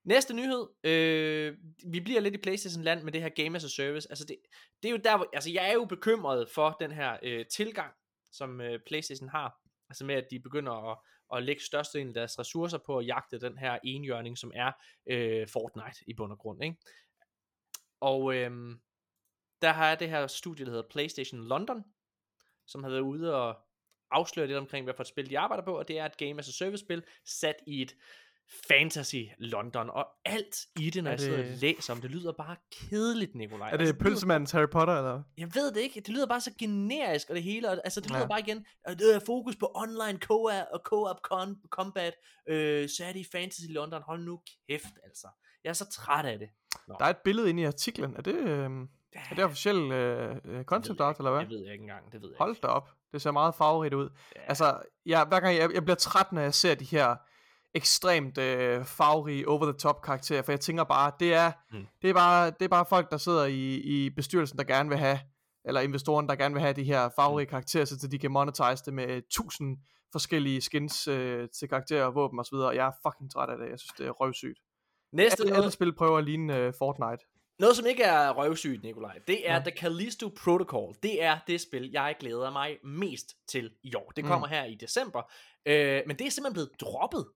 [0.04, 1.56] Næste nyhed, øh,
[1.86, 4.10] vi bliver lidt i Playstation land med det her Game as a Service.
[4.10, 4.36] Altså det,
[4.82, 7.94] det er jo der, hvor, altså jeg er jo bekymret for den her øh, tilgang,
[8.32, 9.60] som øh, Playstation har.
[9.88, 10.98] Altså med, at de begynder at,
[11.36, 14.72] at lægge størstedelen af deres ressourcer på at jagte den her enhjørning, som er
[15.06, 16.64] øh, Fortnite i bund og grund.
[16.64, 16.76] Ikke?
[18.00, 18.50] Og øh,
[19.62, 21.84] der har jeg det her studie, der hedder PlayStation London,
[22.66, 23.58] som har været ude og
[24.10, 26.38] afsløre lidt omkring, hvad for et spil de arbejder på, og det er et Game
[26.38, 27.96] as a Service spil, sat i et
[28.68, 32.10] fantasy London, og alt i det, når Er jeg sidder og det- læser om det,
[32.10, 33.68] lyder bare kedeligt, Nikolaj.
[33.70, 35.22] Er det Altså, Pølsemandens Harry Potter, eller?
[35.38, 36.00] jeg ved det ikke.
[36.00, 38.26] Det lyder bare så generisk, og det hele, og, altså det lyder Ja.
[38.26, 42.14] bare igen, at det er fokus på online co-op og co-op com- combat,
[42.48, 45.26] øh, sat i Fantasy London, hold nu kæft, altså.
[45.64, 46.48] Jeg er så træt af det.
[46.88, 48.14] Nå, Der er et billede inde i artiklen.
[48.16, 48.70] Er det, øh,
[49.30, 51.40] er det officielt øh, øh, concept art, eller hvad?
[51.40, 52.90] Det ved jeg ikke engang, det ved jeg Hold da op.
[53.12, 54.10] Det ser meget farverigt ud.
[54.36, 54.40] Ja.
[54.48, 57.16] Altså, jeg, hver gang jeg, jeg bliver træt, når jeg ser de her
[57.74, 61.78] ekstremt øh, farverige, over-the-top karakterer, for jeg tænker bare, det er, Mm.
[61.78, 61.86] mm.
[62.02, 64.98] det er, bare, det er bare folk, der sidder i, i bestyrelsen, der gerne vil
[64.98, 65.18] have,
[65.64, 67.50] eller investoren, der gerne vil have de her farverige Mm.
[67.50, 69.78] karakterer, så de kan monetize det med tusind
[70.12, 72.68] forskellige skins øh, til karakterer, våben og så videre.
[72.68, 73.70] Jeg er fucking træt af det.
[73.70, 74.58] Jeg synes, det er røvsygt.
[75.12, 77.24] Næste Alle, alle spil prøver at ligne øh, Fortnite.
[77.58, 79.60] noget, som ikke er røvsygt, Nikolaj, det er Ja.
[79.60, 80.94] The Callisto Protocol.
[81.02, 84.12] Det er det spil, jeg glæder mig mest til i år.
[84.16, 84.28] Det Mm.
[84.30, 85.22] kommer her i december.
[85.66, 87.26] Øh, men det er simpelthen blevet droppet.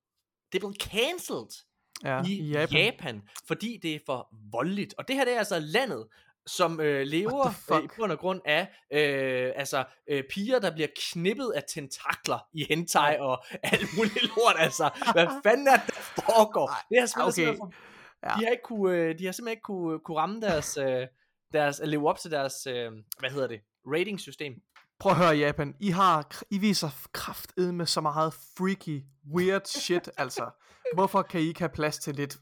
[0.55, 1.65] Det er blevet cancelled.
[2.05, 2.79] Ja, i, Japan.
[2.79, 4.95] Japan, fordi det er for voldeligt.
[4.99, 6.07] Og det her det er altså landet,
[6.47, 11.53] som øh, lever øh, bund og grund af øh, altså, øh, piger, der bliver knippet
[11.57, 14.55] af tentakler i hentai og alt muligt lort.
[14.59, 16.71] Altså, hvad fanden er det, der foregår?
[16.89, 17.61] Det er simpelthen, okay.
[17.61, 17.77] okay.
[18.23, 18.29] Ja.
[18.29, 21.07] de, har ikke kunne, øh, de har simpelthen ikke kunne, kunne ramme deres, øh,
[21.53, 24.55] deres, leve op til deres, øh, hvad hedder det, ratingsystem.
[24.99, 29.03] Prøv at høre Japan, I har, I viser kraftedme med så meget freaky,
[29.35, 30.51] weird shit, altså.
[30.95, 32.37] Hvorfor kan I ikke have plads til lidt,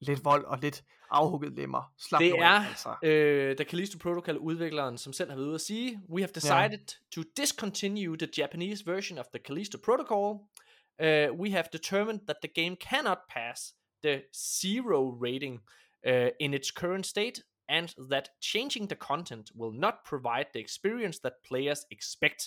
[0.00, 1.92] lidt vold og lidt afhugget lemmer?
[1.98, 2.94] Slap Det er af, altså.
[3.02, 6.86] øh, The Callisto Protocol udvikleren, som selv har været ude at sige, We have decided
[7.14, 10.38] to discontinue the Japanese version of the Callisto Protocol.
[11.02, 13.74] Uh, we have determined that the game cannot pass
[14.04, 15.60] the zero rating
[16.06, 21.18] uh, in its current state, and that changing the content will not provide the experience
[21.24, 22.40] that players expect.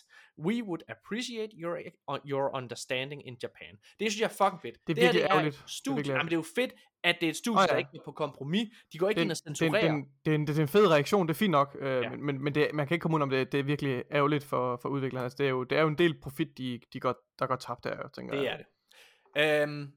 [0.47, 1.77] We would appreciate your
[2.25, 3.73] your understanding in Japan.
[3.99, 4.87] Det synes jeg er fucking fedt.
[4.87, 6.45] Det er her, virkelig det er et Det er studie, virkelig jamen, det er jo
[6.55, 6.73] fedt,
[7.03, 7.73] at det er et studie, oh, ja.
[7.73, 8.67] der ikke går på kompromis.
[8.93, 9.91] De går ikke ind og det, det, censurerer.
[9.95, 12.09] det, det, er en, det er en fed reaktion, det er fint nok, øh, Ja.
[12.09, 14.79] men, men, det, man kan ikke komme ud om det, det er virkelig ærgerligt for,
[14.81, 15.23] for udviklerne.
[15.23, 17.55] Altså, det, er jo, det er jo en del profit, de, de går, der går
[17.55, 18.53] tabt der, tænker Det jeg.
[18.53, 18.65] er det.
[19.63, 19.91] Øhm,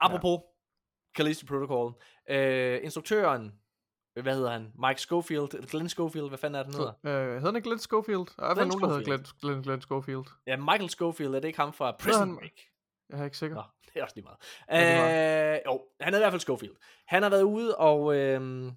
[0.00, 1.16] apropos ja.
[1.16, 1.92] Callisto Protocol.
[2.30, 3.52] Øh, instruktøren,
[4.22, 4.72] hvad hedder han?
[4.88, 7.22] Mike Schofield, Glenn Schofield, hvad fanden er det, han hedder?
[7.26, 8.26] Øh, hedder han ikke Glenn Schofield?
[8.36, 9.26] Der er Glenn nogen, der hedder Glenn.
[9.42, 10.24] Glenn, Glenn Schofield.
[10.46, 12.52] Ja, Michael Schofield, er det ikke ham fra Prison han- Break?
[13.10, 13.56] Jeg er ikke sikker.
[13.56, 13.62] Nå,
[13.94, 14.38] det er også lige meget.
[14.70, 16.74] Ja, det Øh, jo, han er i hvert fald Schofield.
[17.06, 18.72] Han har været ude, og øhm,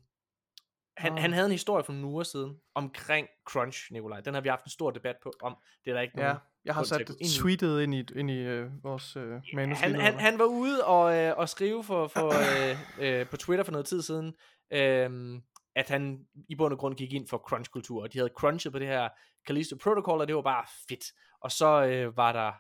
[0.98, 1.19] han, Ah.
[1.22, 4.19] han havde en historie for nogle uger siden omkring Crunch, Nikolaj.
[4.22, 5.58] Den har vi haft en stor debat på om.
[5.85, 8.83] Det er der ikke Ja, nogen jeg har sat tweetet ind i, ind i øh,
[8.83, 9.79] vores øh, manus.
[9.79, 12.77] han, han, han var ude og, øh, og skrive for, for, øh,
[13.19, 14.33] øh, på Twitter for noget tid siden,
[14.73, 15.41] øh,
[15.75, 18.79] at han i bund og grund gik ind for crunch-kultur, og de havde crunchet på
[18.79, 19.09] det her
[19.47, 21.03] Callisto Protocol, og det var bare fedt.
[21.41, 22.51] Og så øh, var der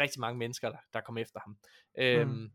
[0.00, 1.56] rigtig mange mennesker, der, der kom efter ham.
[1.98, 2.50] Øh, Mm.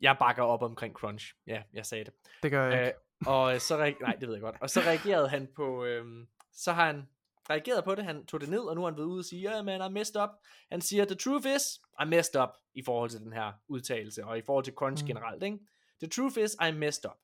[0.00, 1.34] Jeg bakker op omkring crunch.
[1.46, 2.12] Ja, jeg sagde det.
[2.42, 2.98] Det gør jeg Øh, ikke.
[3.26, 4.56] og så nej, det ved jeg godt.
[4.60, 7.08] Og så reagerede han på, øhm, så har han
[7.50, 9.50] reageret på det, han tog det ned, og nu har han været ude og sige,
[9.50, 10.30] ja, man, I messed up.
[10.70, 11.62] Han siger, the truth is,
[12.02, 15.06] I messed up, i forhold til den her udtalelse, og i forhold til crunch Mm.
[15.06, 15.58] generelt, ikke?
[16.02, 17.16] The truth is, I messed up.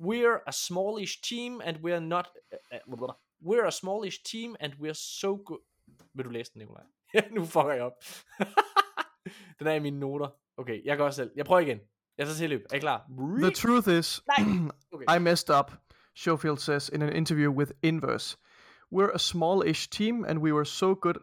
[0.00, 2.28] We're a smallish team, and we're not,
[2.72, 3.08] uh, uh,
[3.44, 5.60] we're a smallish team, and we're so good.
[6.14, 6.82] Vil du læse den, Nikolaj?
[7.14, 7.92] Ja, nu fucker jeg op.
[9.58, 10.28] den er i mine noter.
[10.56, 11.30] Okay, jeg gør selv.
[11.36, 11.80] Jeg prøver igen.
[12.18, 12.66] Jeg tager til løb.
[12.70, 13.06] Er I klar?
[13.42, 14.22] The truth is.
[14.92, 15.16] Okay.
[15.16, 15.72] I messed up,
[16.16, 18.36] Schofield says in an interview with Inverse.
[18.94, 21.18] We're a small-ish team and we were so good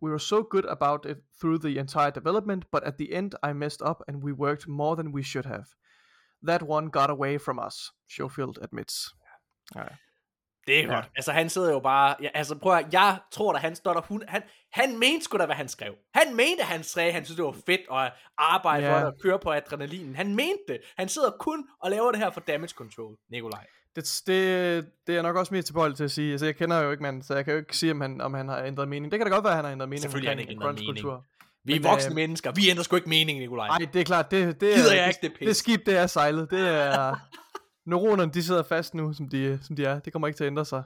[0.00, 3.52] we were so good about it through the entire development, but at the end I
[3.52, 5.66] messed up and we worked more than we should have.
[6.46, 7.76] That one got away from us,
[8.08, 9.14] Schofield admits.
[9.74, 9.84] Ja.
[10.66, 11.04] Det er godt.
[11.04, 11.10] Ja.
[11.16, 12.16] Altså, han sidder jo bare...
[12.22, 14.00] Ja, altså, prøv at, jeg tror da, han står der...
[14.00, 15.94] Hun, han, han mente sgu da, hvad han skrev.
[16.14, 18.92] Han mente, han sagde, han synes, det var fedt at arbejde Ja.
[18.92, 20.16] for det og køre på adrenalinen.
[20.16, 20.80] Han mente det.
[20.96, 23.66] Han sidder kun og laver det her for damage control, Nikolaj.
[23.98, 26.30] Det, det, det er nok også mere tilbøjelig til at sige.
[26.30, 28.34] Altså, jeg kender jo ikke manden, så jeg kan jo ikke sige, om han, om
[28.34, 29.12] han har ændret mening.
[29.12, 30.66] Det kan da godt være, at han har ændret mening Selvfølgelig har han ikke ændret
[30.66, 31.24] crunch-kultur.
[31.64, 32.52] Vi er voksne øh, mennesker.
[32.52, 33.66] Vi ændrer sgu ikke mening, Nikolaj.
[33.68, 35.46] Nej, det er klart, det, det, Gider er, jeg det, ikke det pis.
[35.46, 36.50] det skib, det er sejlet.
[36.50, 37.14] Det er...
[37.86, 39.98] Neuronerne, de sidder fast nu, som de, som de er.
[39.98, 40.82] Det kommer ikke til at ændre sig.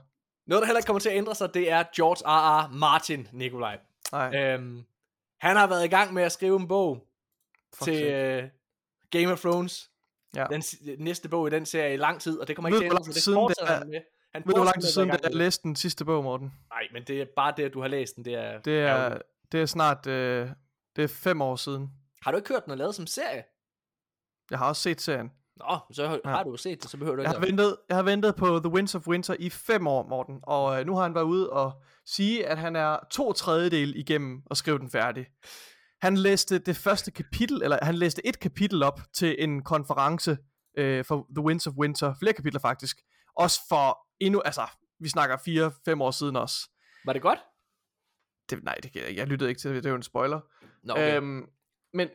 [0.47, 2.65] Noget, der heller ikke kommer til at ændre sig, det er George R.
[2.65, 2.73] R.
[2.73, 3.78] Martin, Nikolaj.
[4.12, 4.84] Nej, Øhm,
[5.41, 7.07] han har været i gang med at skrive en bog
[7.74, 8.42] fuck til øh,
[9.10, 9.91] Game of Thrones.
[10.36, 10.47] Ja.
[10.51, 10.62] Den
[10.99, 12.99] næste bog i den serie i lang tid, og det kommer ikke til at hvor
[12.99, 13.31] ændre sig.
[13.31, 13.78] Det fortsætter er?
[13.78, 14.01] han med.
[14.35, 16.52] Han Ved du, hvor lang tid siden det er, jeg læste den sidste bog, Morten?
[16.70, 18.25] Nej, men det er bare det, at du har læst den.
[18.25, 19.23] Det er, Det er, ærgerligt.
[19.52, 20.49] det er snart øh,
[20.97, 21.91] det er fem år siden.
[22.23, 23.44] Har du ikke hørt den og lavet som serie?
[24.51, 25.31] Jeg har også set serien.
[25.57, 26.31] Nå, så har, Ja.
[26.31, 28.59] har du set det, så behøver du Jeg ikke har, ventet, jeg har ventet på
[28.59, 30.41] The Winds of Winter i fem år, Morten.
[30.43, 31.73] Og øh, nu har han været ude og
[32.07, 35.27] sige, at han er to tredjedel igennem at skrive den færdig.
[36.02, 40.39] Han læste det første kapitel, eller han læste et kapitel op til en konference
[40.78, 42.14] øh, for The Winds of Winter.
[42.20, 42.97] Flere kapitler faktisk.
[43.36, 44.66] Også for endnu, altså,
[45.00, 46.56] vi snakker fire-fem år siden også.
[47.05, 47.39] Var det godt?
[48.50, 50.40] Det, nej, det, kan jeg jeg lyttede ikke til det, det er jo en spoiler.
[50.82, 51.16] Nå, okay.
[51.16, 51.47] Øhm,
[51.94, 52.08] men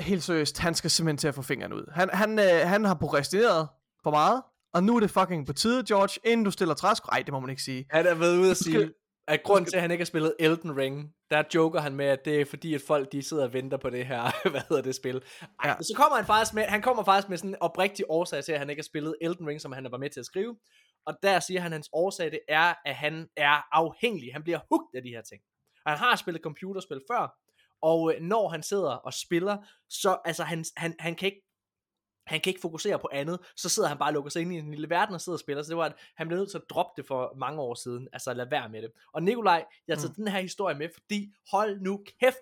[0.00, 1.92] helt seriøst, han skal simpelthen til at få fingeren ud.
[1.92, 3.68] Han, han, øh, han har prokrastineret
[4.02, 4.42] for meget,
[4.74, 7.08] og nu er det fucking på tide, George, inden du stiller træsko.
[7.10, 7.86] Nej, det må man ikke sige.
[7.90, 8.92] han er været ude at sige,
[9.28, 12.24] at grunden til, at han ikke har spillet Elden Ring, der joker han med, at
[12.24, 14.94] det er fordi, at folk de sidder og venter på det her, hvad hedder det
[14.94, 15.22] spil.
[15.42, 15.82] Ej, ja.
[15.82, 18.58] Så kommer han faktisk med, han kommer faktisk med sådan en oprigtig årsag til, at
[18.58, 20.56] han ikke har spillet Elden Ring, som han var med til at skrive.
[21.06, 24.32] Og der siger han, at hans årsag det er, at han er afhængig.
[24.32, 25.42] Han bliver hugt af de her ting.
[25.84, 27.34] Og han har spillet computerspil før,
[27.82, 29.56] og øh, når han sidder og spiller,
[29.88, 31.43] så altså han, han, han kan ikke
[32.26, 34.58] han kan ikke fokusere på andet, så sidder han bare og lukker sig ind i
[34.58, 36.58] en lille verden og sidder og spiller, så det var, at han blev nødt til
[36.58, 38.90] at droppe det for mange år siden, altså lade være med det.
[39.12, 40.24] Og Nikolaj, jeg har taget mm.
[40.24, 42.36] den her historie med, fordi hold nu kæft,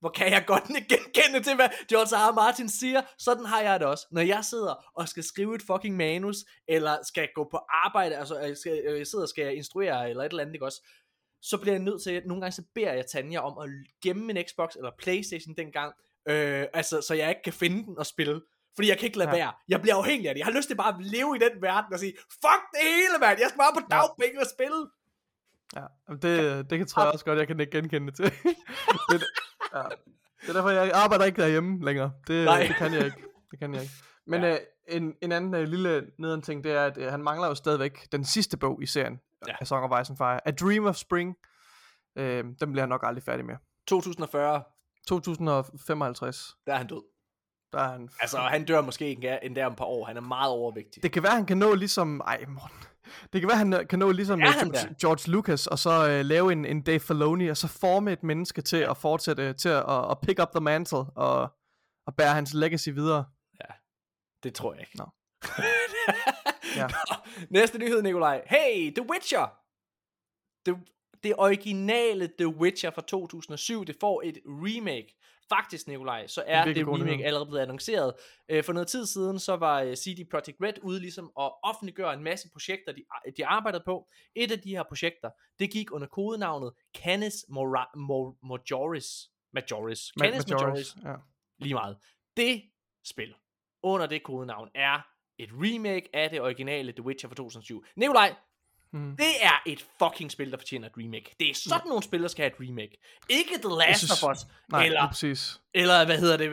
[0.00, 2.30] hvor kan jeg godt genkende til, hvad George R.
[2.30, 2.34] R.
[2.34, 3.02] Martin siger.
[3.18, 4.06] Sådan har jeg det også.
[4.10, 6.36] Når jeg sidder og skal skrive et fucking manus,
[6.68, 10.30] eller skal gå på arbejde, altså jeg, skal, jeg sidder og skal instruere, eller et
[10.30, 10.82] eller andet, ikke også?
[11.42, 13.70] Så bliver jeg nødt til, at nogle gange så beder jeg Tanja om at
[14.02, 15.94] gemme min Xbox eller Playstation dengang,
[16.28, 18.40] øh, altså så jeg ikke kan finde den og spille.
[18.76, 19.36] Fordi jeg kan ikke lade ja.
[19.36, 19.42] Ja.
[19.44, 19.52] være.
[19.68, 20.38] Jeg bliver afhængig af det.
[20.38, 23.16] Jeg har lyst til bare at leve i den verden og sige, fuck det hele,
[23.20, 23.38] mand.
[23.40, 24.80] Jeg skal bare på dagpenge og spille.
[25.76, 25.86] Ja,
[26.22, 28.24] det, det kan tror jeg også godt, jeg kan ikke genkende det til.
[29.10, 29.24] det,
[29.74, 29.82] ja.
[30.42, 32.12] det er derfor, jeg arbejder ikke derhjemme længere.
[32.26, 32.66] Det, Nej.
[32.66, 33.22] det kan jeg ikke.
[33.50, 33.94] Det kan jeg ikke.
[34.26, 34.48] Men Ja.
[34.48, 34.54] ja.
[34.54, 37.54] øh, en, en anden øh, lille nederen ting, det er, at øh, han mangler jo
[37.54, 39.52] stadigvæk den sidste bog i serien Ja.
[39.52, 39.56] ja.
[39.60, 40.48] af Song of Ice and Fire.
[40.48, 41.34] A Dream of Spring.
[42.18, 43.56] Øh, den bliver han nok aldrig færdig med.
[43.88, 44.62] 2040,
[45.08, 47.02] 2055, der er han død.
[47.72, 48.08] Der er han...
[48.20, 50.04] Altså, han dør måske endda, endda om et par år.
[50.04, 51.02] Han er meget overvægtig.
[51.02, 52.20] Det kan være, han kan nå ligesom...
[52.20, 52.78] Ej, Morten.
[53.32, 54.94] Det kan være, han kan nå ligesom Er øh, han George?
[55.00, 58.62] George Lucas, og så øh, lave en, en Dave Filoni, og så forme et menneske
[58.62, 61.40] til at fortsætte, til at, at pick up the mantle, og,
[62.06, 63.24] og bære hans legacy videre.
[64.42, 64.96] Det tror jeg ikke.
[64.96, 65.06] Nå.
[66.76, 66.86] Ja.
[67.50, 68.42] Næste nyhed, Nikolaj.
[68.46, 69.46] Hey, The Witcher!
[70.66, 70.76] Det,
[71.22, 75.16] det originale The Witcher fra 2007, det får et remake.
[75.48, 78.14] Faktisk, Nikolaj, så er det god remake allerede blevet annonceret.
[78.48, 82.14] Øh, For noget tid siden, så var øh, CD Projekt Red ude ligesom at offentliggøre
[82.14, 83.04] en masse projekter, de,
[83.36, 84.08] de arbejdede på.
[84.34, 89.30] Et af de her projekter, det gik under kodenavnet Canis Mora- Mor- Majoris.
[89.52, 90.00] Majoris.
[90.00, 90.96] Ma- Canis Majoris.
[90.96, 91.14] Majoris, Ja.
[91.64, 91.96] lige meget.
[92.36, 92.62] Det
[93.04, 93.34] spil,
[93.82, 95.00] under det kodenavn, er
[95.38, 97.84] et remake af det originale The Witcher fra 2007.
[97.96, 98.34] Nikolaj,
[98.96, 99.16] Mhm.
[99.16, 101.34] det er et fucking spil, der fortjener et remake.
[101.40, 102.98] Det er sådan nogle spil, der skal have et remake.
[103.28, 104.38] Ikke The Last synes- of Us,
[104.70, 105.60] Nej, eller, præcis.
[105.74, 106.50] eller hvad hedder det,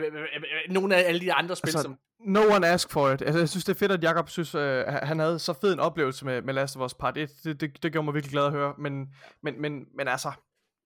[0.68, 1.98] nogle af alle de andre spil, Altså, som...
[2.26, 3.22] No one asked for it.
[3.22, 5.80] Altså, jeg synes, det er fedt, at Jacob synes, øh, han havde så fed en
[5.80, 7.30] oplevelse med, med Last of Us Part 1.
[7.44, 8.74] Det, det, det gjorde mig virkelig glad at høre.
[8.78, 9.06] Men,
[9.42, 10.32] men, men, men altså,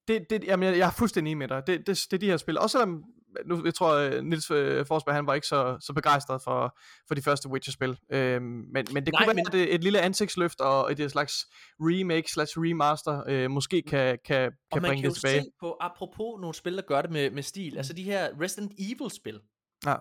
[0.07, 1.67] det, det, jamen, jeg, jeg er fuldstændig enig med dig.
[1.67, 2.57] Det, det, det er de her spil.
[2.59, 3.03] Også selvom,
[3.45, 6.77] nu, jeg tror, øh, Nils øh, Forsberg, han var ikke så, så begejstret for,
[7.07, 7.97] for de første Witcher-spil.
[8.11, 11.11] Øhm, men, men det Nej, kunne være, men- at det, et lille ansigtsløft og et
[11.11, 11.33] slags
[11.79, 15.41] remake slash remaster øh, måske kan, kan, Og kan man bringe kan det jo tilbage.
[15.41, 18.71] se på, apropos nogle spil, der gør det med, med stil, altså de her Resident
[18.79, 19.39] Evil-spil,
[19.85, 19.95] Ja.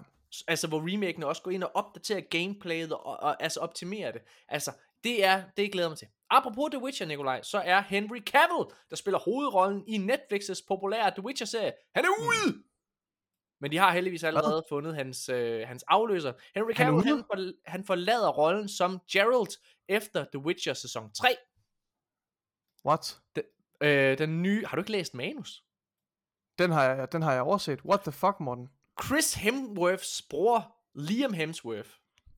[0.49, 4.21] Altså hvor remakene også går ind og opdaterer gameplayet og, og altså optimerer det.
[4.49, 4.73] Altså,
[5.05, 6.09] det er, det glæder mig til.
[6.31, 11.25] Apropos The Witcher, Nikolaj, så er Henry Cavill, der spiller hovedrollen i Netflix's populære The
[11.25, 12.63] Witcher-serie, han er ude!
[13.61, 16.33] Men de har heldigvis allerede fundet hans, øh, hans afløser.
[16.55, 21.29] Henry Cavill, han, for, han forlader rollen som Geralt efter The Witcher sæson 3.
[22.87, 23.21] What?
[23.81, 25.65] Øh, den nye, har du ikke læst manus?
[26.59, 27.85] Den har, jeg, den har jeg overset.
[27.85, 28.69] What the fuck, Morten?
[29.05, 31.91] Chris Hemsworths bror, Liam Hemsworth,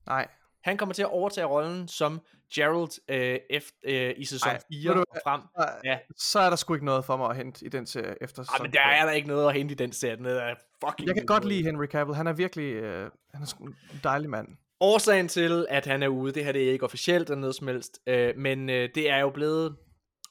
[0.07, 0.29] Nej.
[0.65, 2.21] Han kommer til at overtage rollen som
[2.55, 5.41] Geralt øh, efter, øh, i sæson Ej, 4 ved du og frem.
[5.85, 5.99] Ja.
[6.17, 8.45] Så er der sgu ikke noget for mig at hente i den serie efter Ej,
[8.45, 10.17] sæson men der er der ikke noget at hente i den serie.
[10.17, 11.35] Den er fucking Jeg kan god.
[11.37, 12.15] godt lide Henry Cavill.
[12.17, 12.73] Han er virkelig...
[12.75, 14.49] Øh, han er sgu en dejlig mand.
[14.81, 17.67] Årsagen til, at han er ude, det her det er ikke officielt eller noget som
[17.67, 19.77] helst, øh, men øh, det er jo blevet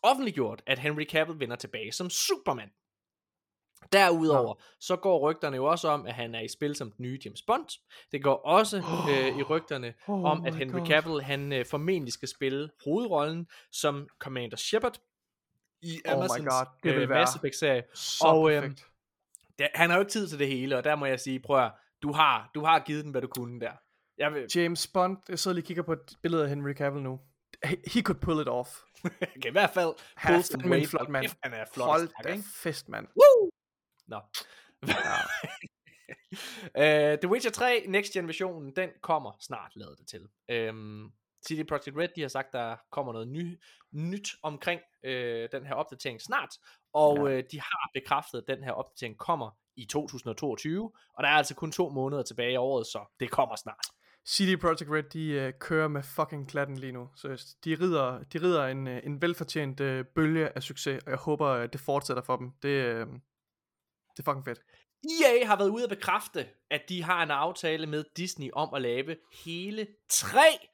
[0.04, 2.70] offentliggjort, at Henry Cavill vender tilbage som Superman.
[3.94, 7.20] Derudover, så går rygterne jo også om, at han er i spil som den nye
[7.26, 7.80] James Bond.
[8.12, 8.78] Det går også
[9.12, 10.88] øh, i rygterne Oh om, at Henry God.
[10.88, 15.00] Cavill, han øh, formentlig skal spille hovedrollen som Commander Shepard
[15.82, 17.84] i Oh Amazons God, det øh, Mass Effect-serie.
[18.22, 18.86] Og, perfekt.
[19.60, 21.66] Ja, han har jo ikke tid til det hele, og der må jeg sige, prøv
[21.66, 23.72] at, du har, du har givet den, hvad du kunne der.
[24.18, 27.04] Jeg vil, James Bond, jeg sidder lige og kigger på et billede af Henry Cavill
[27.04, 27.20] nu.
[27.64, 28.70] He, he could pull it off.
[29.42, 31.88] kan i hvert fald er pull some weight, flot kæft, Han er flot.
[31.88, 33.08] Hold da fest, mand.
[33.08, 33.49] Woo!
[34.10, 34.22] Nå.
[36.76, 40.28] uh, The Witcher 3 Next Gen versionen, den kommer snart, lavet det til.
[40.70, 41.12] Um,
[41.48, 43.60] CD Projekt Red, de har sagt, der kommer noget ny,
[43.92, 46.50] nyt omkring øh, den her opdatering snart,
[46.94, 47.38] og Ja.
[47.38, 51.56] øh, de har bekræftet, at den her opdatering kommer i 2022, og der er altså
[51.56, 53.86] kun to måneder tilbage i året, så det kommer snart.
[54.30, 57.10] CD Projekt Red, de uh, kører med fucking klatten lige nu.
[57.16, 61.20] Så de rider, de rider en, uh, en velfortjent uh, bølge af succes, og jeg
[61.20, 62.52] håber, uh, det fortsætter for dem.
[62.64, 63.14] Det, uh,
[64.18, 64.60] det er fucking fedt.
[65.04, 68.82] EA har været ude at bekræfte, at de har en aftale med Disney om at
[68.82, 69.16] lave
[69.46, 70.70] hele tre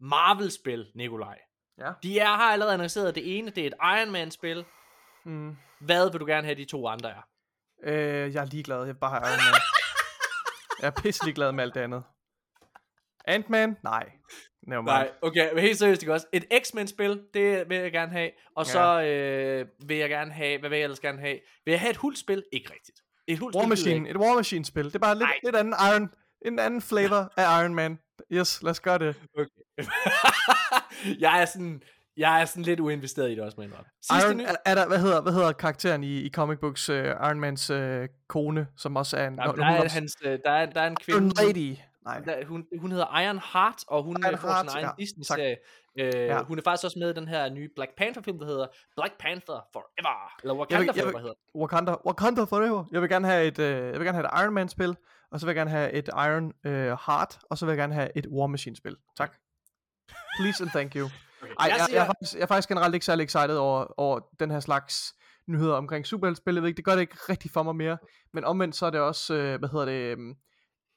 [0.00, 1.38] Marvel-spil, Nikolaj.
[1.78, 1.92] Ja.
[2.02, 4.64] De er, har allerede annonceret, det ene det er et Iron Man-spil,
[5.28, 5.56] Mm.
[5.80, 7.22] Hvad vil du gerne have, de to andre er?
[7.82, 8.78] Øh, jeg er ligeglad.
[8.78, 9.60] Jeg vil bare have Iron Man.
[10.80, 12.04] jeg er pisselig glad med alt det andet.
[13.24, 13.76] Ant-Man?
[13.82, 14.12] Nej.
[14.66, 14.82] Never.
[14.82, 16.26] Nej, okay, men helt seriøst, ikke også?
[16.32, 18.30] Et X-Men-spil, det vil jeg gerne have.
[18.56, 18.72] Og Ja.
[18.72, 21.38] så øh, vil jeg gerne have, hvad vil jeg ellers gerne have?
[21.64, 22.44] Vil jeg have et hulspil?
[22.52, 22.98] Ikke rigtigt.
[23.26, 24.10] Et hulspil War Machine.
[24.10, 24.84] Et War Machine spil.
[24.84, 26.10] Det er bare lidt, lidt anden Iron,
[26.46, 27.98] en anden flavor af Iron Man.
[28.32, 29.16] Yes, lad os gøre det.
[29.38, 29.50] ikke.
[31.24, 31.82] jeg er sådan,
[32.16, 33.56] jeg er sådan lidt uinvesteret i det også.
[33.56, 36.96] Sidste Iron, er, er der, hvad, hedder, hvad hedder karakteren i, i comic books, uh,
[36.96, 39.36] Iron Mans uh, kone, som også er en...
[39.36, 41.76] Men når der, er, hans, øh, der, er, der er en kvinde, Iron Lady.
[42.08, 42.20] Nej.
[42.20, 45.02] der, hun, hun hedder Iron Heart, og hun Iron Iron får Heart, sin egen ja,
[45.04, 45.56] Disney-serie.
[45.98, 46.42] Øh, Ja.
[46.42, 49.60] Hun er faktisk også med i den her nye Black Panther-film, der hedder Black Panther
[49.72, 50.32] Forever.
[50.42, 51.60] Eller Jeg Wakanda vil- jeg Forever, vil- hedder den.
[51.60, 52.84] Wakanda, Wakanda forever.
[52.92, 54.96] Jeg vil gerne have et, uh, jeg vil gerne have et Iron Man spil,
[55.32, 56.72] og så vil jeg gerne have et Iron uh,
[57.06, 58.96] Heart, og så vil jeg gerne have et War Machine spil.
[59.16, 59.36] Tak.
[60.40, 61.08] Please and thank you.
[61.42, 61.52] Okay.
[61.60, 64.20] Ej, jeg, jeg, siger- er faktisk, jeg er faktisk generelt ikke særlig excited over, over
[64.40, 65.14] den her slags
[65.48, 66.54] nyheder omkring superheltespil.
[66.54, 67.98] Jeg ved ikke, det gør det ikke rigtig for mig mere.
[68.32, 70.34] Men omvendt så er det også, øh, hvad hedder det, øhm,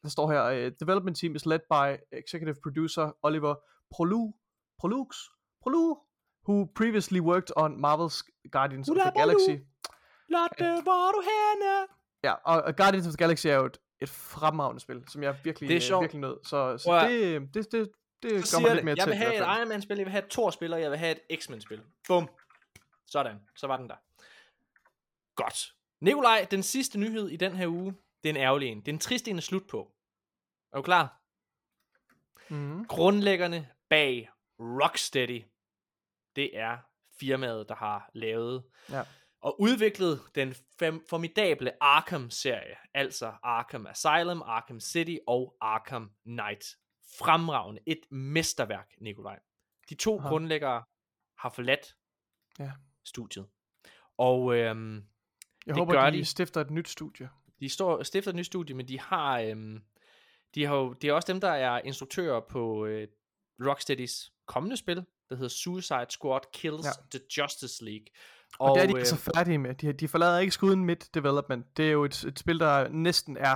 [0.03, 3.55] der står her, øh, development team is led by executive producer Oliver
[3.91, 4.31] Prolu,
[4.79, 5.15] Prolux,
[5.61, 5.95] Prolu,
[6.47, 8.21] who previously worked on Marvel's
[8.51, 9.19] Guardians of Hula the.
[9.19, 9.55] Galaxy.
[10.29, 11.87] Lotte, hvor er du henne?
[12.23, 15.35] Ja, og, og Guardians of the Galaxy er jo et, et fremragende spil, som jeg
[15.43, 16.01] virkelig, Det er sjovt.
[16.03, 16.37] virkelig nød.
[16.43, 17.91] Så, så Prøv det, det, det,
[18.23, 18.95] det Så gør mig lidt mere.
[18.97, 19.21] Jeg vil til.
[19.21, 19.55] i have hvert fald.
[19.55, 21.81] et Iron Man-spil, jeg vil have et Thor-spil, og jeg vil have et X-Men-spil.
[22.07, 22.29] Bum.
[23.07, 23.35] Sådan.
[23.55, 23.95] Så var den der.
[25.35, 25.73] Godt.
[26.01, 27.93] Nikolaj, den sidste nyhed i den her uge,
[28.23, 28.79] det er en ærgerlig en.
[28.79, 29.91] Det er en trist en at slutte på.
[30.73, 31.21] Er du klar?
[32.49, 32.85] Mhm.
[32.85, 35.43] Grundlæggerne bag Rocksteady,
[36.35, 36.77] det er
[37.19, 39.03] firmaet, der har lavet Ja.
[39.41, 46.65] og udviklet den fem, formidable Arkham-serie, altså Arkham Asylum, Arkham City og Arkham Knight.
[47.19, 47.81] Fremragende.
[47.87, 49.39] Et mesterværk, Nikolaj.
[49.89, 50.29] De to Aha.
[50.29, 50.83] grundlæggere
[51.37, 51.95] har forladt
[52.59, 52.71] Ja.
[53.05, 53.47] studiet.
[54.17, 55.03] Og øhm, Jeg
[55.65, 56.25] det håber, gør de, de.
[56.25, 57.29] stifter et nyt studie.
[57.61, 59.81] De står, stifter et nyt studie, men de har, øhm,
[60.55, 63.07] de har jo, det er også dem, der er instruktører på øh,
[63.67, 64.95] Rocksteadys kommende spil,
[65.29, 66.91] der hedder Suicide Squad Kills Ja.
[67.11, 68.05] the Justice League.
[68.59, 69.73] Og, og det er de øh, altså færdige med.
[69.75, 71.77] De, de forlader ikke skuden midt development.
[71.77, 73.55] Det er jo et, et spil, der næsten er...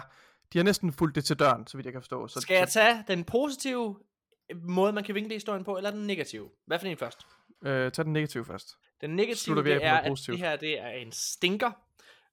[0.54, 2.28] De har næsten fulgt det til døren, så vidt jeg kan forstå.
[2.28, 4.00] Så, Skal jeg tage den positive
[4.56, 6.50] måde, man kan vinkle historien på, eller den negative?
[6.66, 7.26] Hvad for en først?
[7.66, 8.78] øh, tag den negative først.
[9.02, 11.72] Den negative, det er, at det her det er en stinker,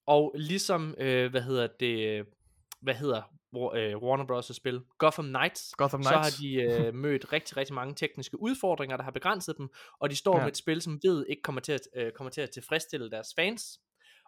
[0.06, 2.24] og ligesom, øh, hvad hedder det,
[2.82, 3.22] hvad hedder
[3.76, 4.46] øh, Warner Bros.
[4.54, 6.36] spil, Gotham Knights, Gotham så Knights.
[6.36, 6.54] har de
[6.86, 9.68] øh, mødt rigtig, rigtig mange tekniske udfordringer, der har begrænset dem,
[10.00, 10.42] og de står Ja.
[10.44, 13.28] med et spil, som ved ikke kommer til at, øh, kommer til at tilfredsstille deres
[13.36, 13.80] fans.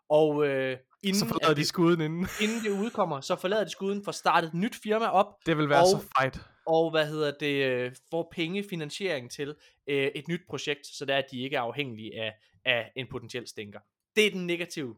[0.09, 2.27] Og øh, inden, Så forlader de det, skuden inden.
[2.43, 5.57] inden det udkommer, så forlader de skuden for at starte et nyt firma op, Det
[5.59, 6.41] vil være og- så fejt.
[6.67, 9.55] og hvad hedder det, øh, får pengefinansiering til
[9.86, 12.33] øh, et nyt projekt, så det er, de ikke er afhængige af,
[12.65, 13.81] af en potentiel stinker.
[14.17, 14.97] Det er den negative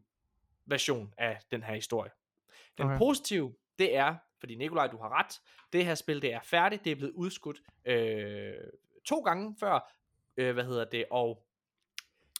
[0.66, 2.10] version af den her historie.
[2.78, 2.98] Den Okay.
[2.98, 5.40] positive, det er, fordi Nikolaj, du har ret,
[5.72, 8.54] det her spil, det er færdigt, det er blevet udskudt øh,
[9.06, 9.92] to gange før,
[10.36, 11.46] øh, hvad hedder det, og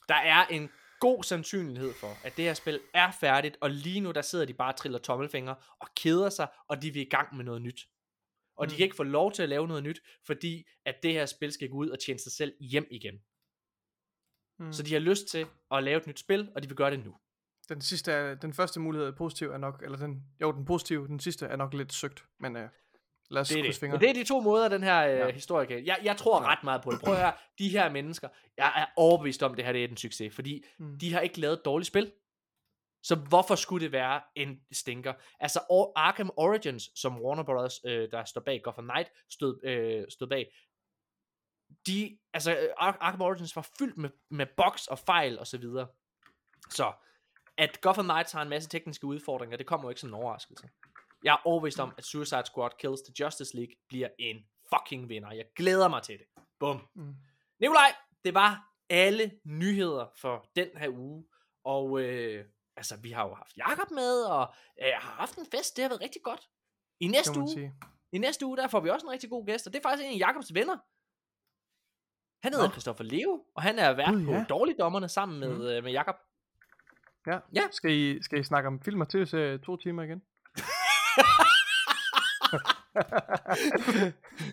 [0.09, 4.11] der er en god sandsynlighed for, at det her spil er færdigt, og lige nu
[4.13, 7.37] der sidder de bare og triller tommelfingre og keder sig, og de vil i gang
[7.37, 7.89] med noget nyt.
[8.57, 8.77] Og de Mm.
[8.77, 11.69] kan ikke få lov til at lave noget nyt, fordi at det her spil skal
[11.69, 13.15] gå ud og tjene sig selv hjem igen.
[14.59, 14.73] Mm.
[14.73, 17.05] Så de har lyst til at lave et nyt spil, og de vil gøre det
[17.05, 17.17] nu.
[17.69, 21.20] Den sidste er, den første mulighed positiv er nok, eller den, jo, den positive, den
[21.20, 22.69] sidste er nok lidt søgt, men øh,
[23.31, 23.81] lad os Det er krydse det.
[23.81, 23.95] fingre.
[23.95, 25.31] Men det er de to måder, den her øh, Ja.
[25.33, 25.86] historie kan.
[25.86, 27.01] Jeg, jeg tror ret meget på det.
[27.01, 29.97] Prøv at høre, de her mennesker, jeg er overbevist om, det her det er en
[29.97, 30.99] succes, fordi Mm.
[30.99, 32.12] de har ikke lavet et dårligt spil.
[33.03, 35.12] Så hvorfor skulle det være en stinker?
[35.41, 40.05] Altså Or- Arkham Origins, som Warner Bros., øh, der står bag Gotham Knight, stod, øh,
[40.09, 40.53] stod bag,
[41.86, 45.59] de, altså øh, Ar- Arkham Origins var fyldt med, med bugs og fejl og så
[45.59, 45.86] videre.
[46.70, 46.93] Så
[47.59, 50.68] at Gotham Knights har en masse tekniske udfordringer, det kommer jo ikke som en overraskelse.
[51.25, 54.36] Jeg er overbevist om, at Suicide Squad Kills the Justice League bliver en
[54.75, 55.33] fucking vinder.
[55.33, 56.26] Jeg glæder mig til det.
[56.60, 56.89] Bum.
[56.94, 57.15] Mm.
[57.60, 57.94] Nikolaj,
[58.25, 61.25] det var alle nyheder for den her uge.
[61.65, 62.44] Og øh,
[62.76, 65.76] altså, vi har jo haft Jakob med, og øh, har haft en fest.
[65.76, 66.49] Det har været rigtig godt.
[67.01, 67.75] I næste uge, sige.
[68.12, 70.07] i næste uge, der får vi også en rigtig god gæst, og det er faktisk
[70.07, 70.76] en af Jakobs venner.
[72.43, 72.73] Han hedder Nå.
[72.73, 74.44] Christoffer Leo, og han er vært på ja.
[74.49, 75.62] Dårligdommerne sammen med, Mhm.
[75.62, 76.17] øh, med Jakob.
[77.27, 77.39] Ja.
[77.55, 77.63] Ja.
[77.73, 80.23] Skal, I, skal I snakke om film og tv-serie to timer igen?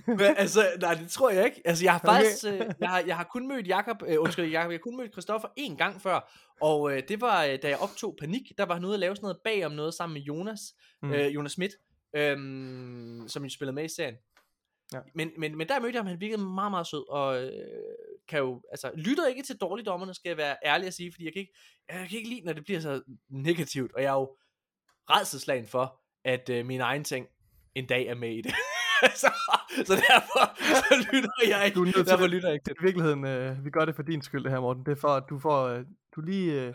[0.08, 1.62] Men, altså, nej, det tror jeg ikke.
[1.66, 2.08] Altså, jeg har Okay.
[2.14, 4.98] faktisk, øh, jeg, har, jeg har kun mødt Jakob, øh, undskyld, Jakob, jeg har kun
[4.98, 8.66] mødt Christoffer én gang før, og øh, det var, øh, da jeg optog Panik, der
[8.66, 10.62] var han ude at lave sådan noget bag om noget sammen med Jonas,
[11.02, 11.14] Mm.
[11.14, 11.72] øh, Jonas Schmidt,
[12.16, 14.16] øhm, som jo spillede med i serien.
[14.94, 15.00] Ja.
[15.16, 17.52] Men, men, men der mødte jeg ham, han virkede meget, meget sød, og øh,
[18.28, 21.34] kan jo, altså, lytter ikke til dårligdommerne, skal jeg være ærlig at sige, fordi jeg
[21.34, 21.54] kan ikke,
[21.90, 24.36] jeg kan ikke lide, når det bliver så negativt, og jeg er jo
[25.10, 27.28] redselslagen for, at øh, min egen ting
[27.76, 28.54] en dag er med i det.
[29.22, 29.32] så,
[29.86, 31.76] så derfor så lytter jeg ikke.
[31.76, 32.30] Du er derfor det.
[32.30, 34.60] lytter jeg ikke til I virkeligheden, øh, vi gør det for din skyld, det her,
[34.60, 34.86] Morten.
[34.86, 35.86] Det er for, at du får, øh,
[36.16, 36.74] du lige øh,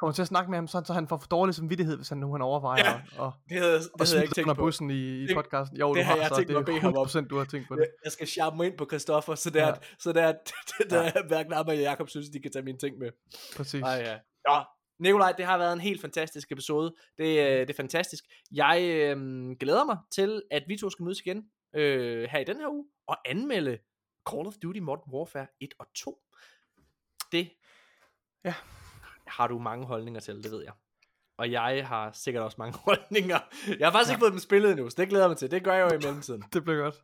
[0.00, 2.18] kommer til at snakke med ham, sådan, så han får for dårlig samvittighed, hvis han
[2.18, 3.58] nu han overvejer Ja, og, det.
[3.58, 4.54] havde, det og havde jeg ikke tænkt på.
[4.54, 5.76] bussen i, i Det- podcasten.
[5.78, 7.02] Jo, det du har jeg så tænkt det at bede ham om.
[7.02, 7.86] er 100% du har tænkt på det.
[8.04, 9.68] Jeg- skal sharpe mig ind på Christoffer, så der, Ja.
[9.68, 9.74] ja.
[9.98, 11.12] så der, det der ja.
[11.28, 13.10] hverken Abba eller Jacob synes, de kan tage mine ting med.
[13.56, 13.82] Præcis.
[13.82, 14.18] Ej, ja.
[14.48, 14.64] Nå,
[15.00, 16.94] Nikolaj, det har været en helt fantastisk episode.
[17.18, 18.24] Det, øh, det er fantastisk.
[18.52, 19.16] Jeg øh,
[19.60, 21.44] glæder mig til, at vi to skal mødes igen
[21.76, 23.78] øh, her i den her uge, og anmelde
[24.30, 26.18] Call of Duty Modern Warfare 1 og 2.
[27.32, 27.50] Det
[28.44, 28.54] Ja.
[29.30, 30.72] Har du mange holdninger til, det ved jeg.
[31.38, 33.38] Og jeg har sikkert også mange holdninger.
[33.78, 34.14] Jeg har faktisk ja.
[34.14, 35.50] ikke fået dem spillet endnu, så det glæder jeg mig til.
[35.50, 36.42] Det gør jeg jo i mellemtiden.
[36.52, 37.02] Det bliver godt.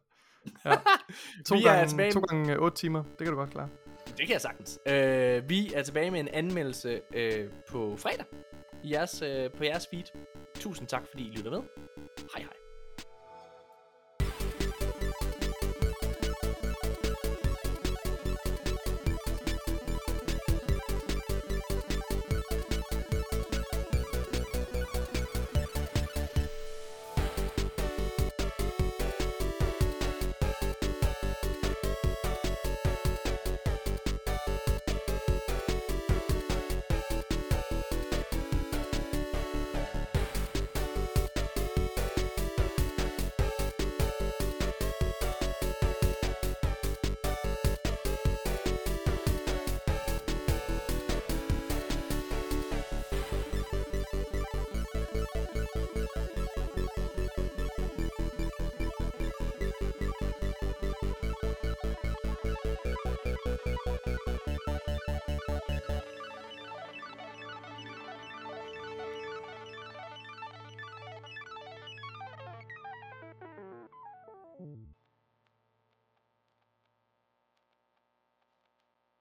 [0.64, 0.70] Ja.
[1.46, 3.68] To, er gange, to gange øh, 8 timer, det kan du godt klare.
[4.06, 4.78] Det kan jeg sagtens.
[4.88, 8.26] Øh, vi er tilbage med en anmeldelse øh, på fredag
[8.84, 10.04] i jeres, øh, på jeres feed.
[10.54, 11.62] Tusind tak, fordi I lytter med.
[12.34, 12.65] Hej hej.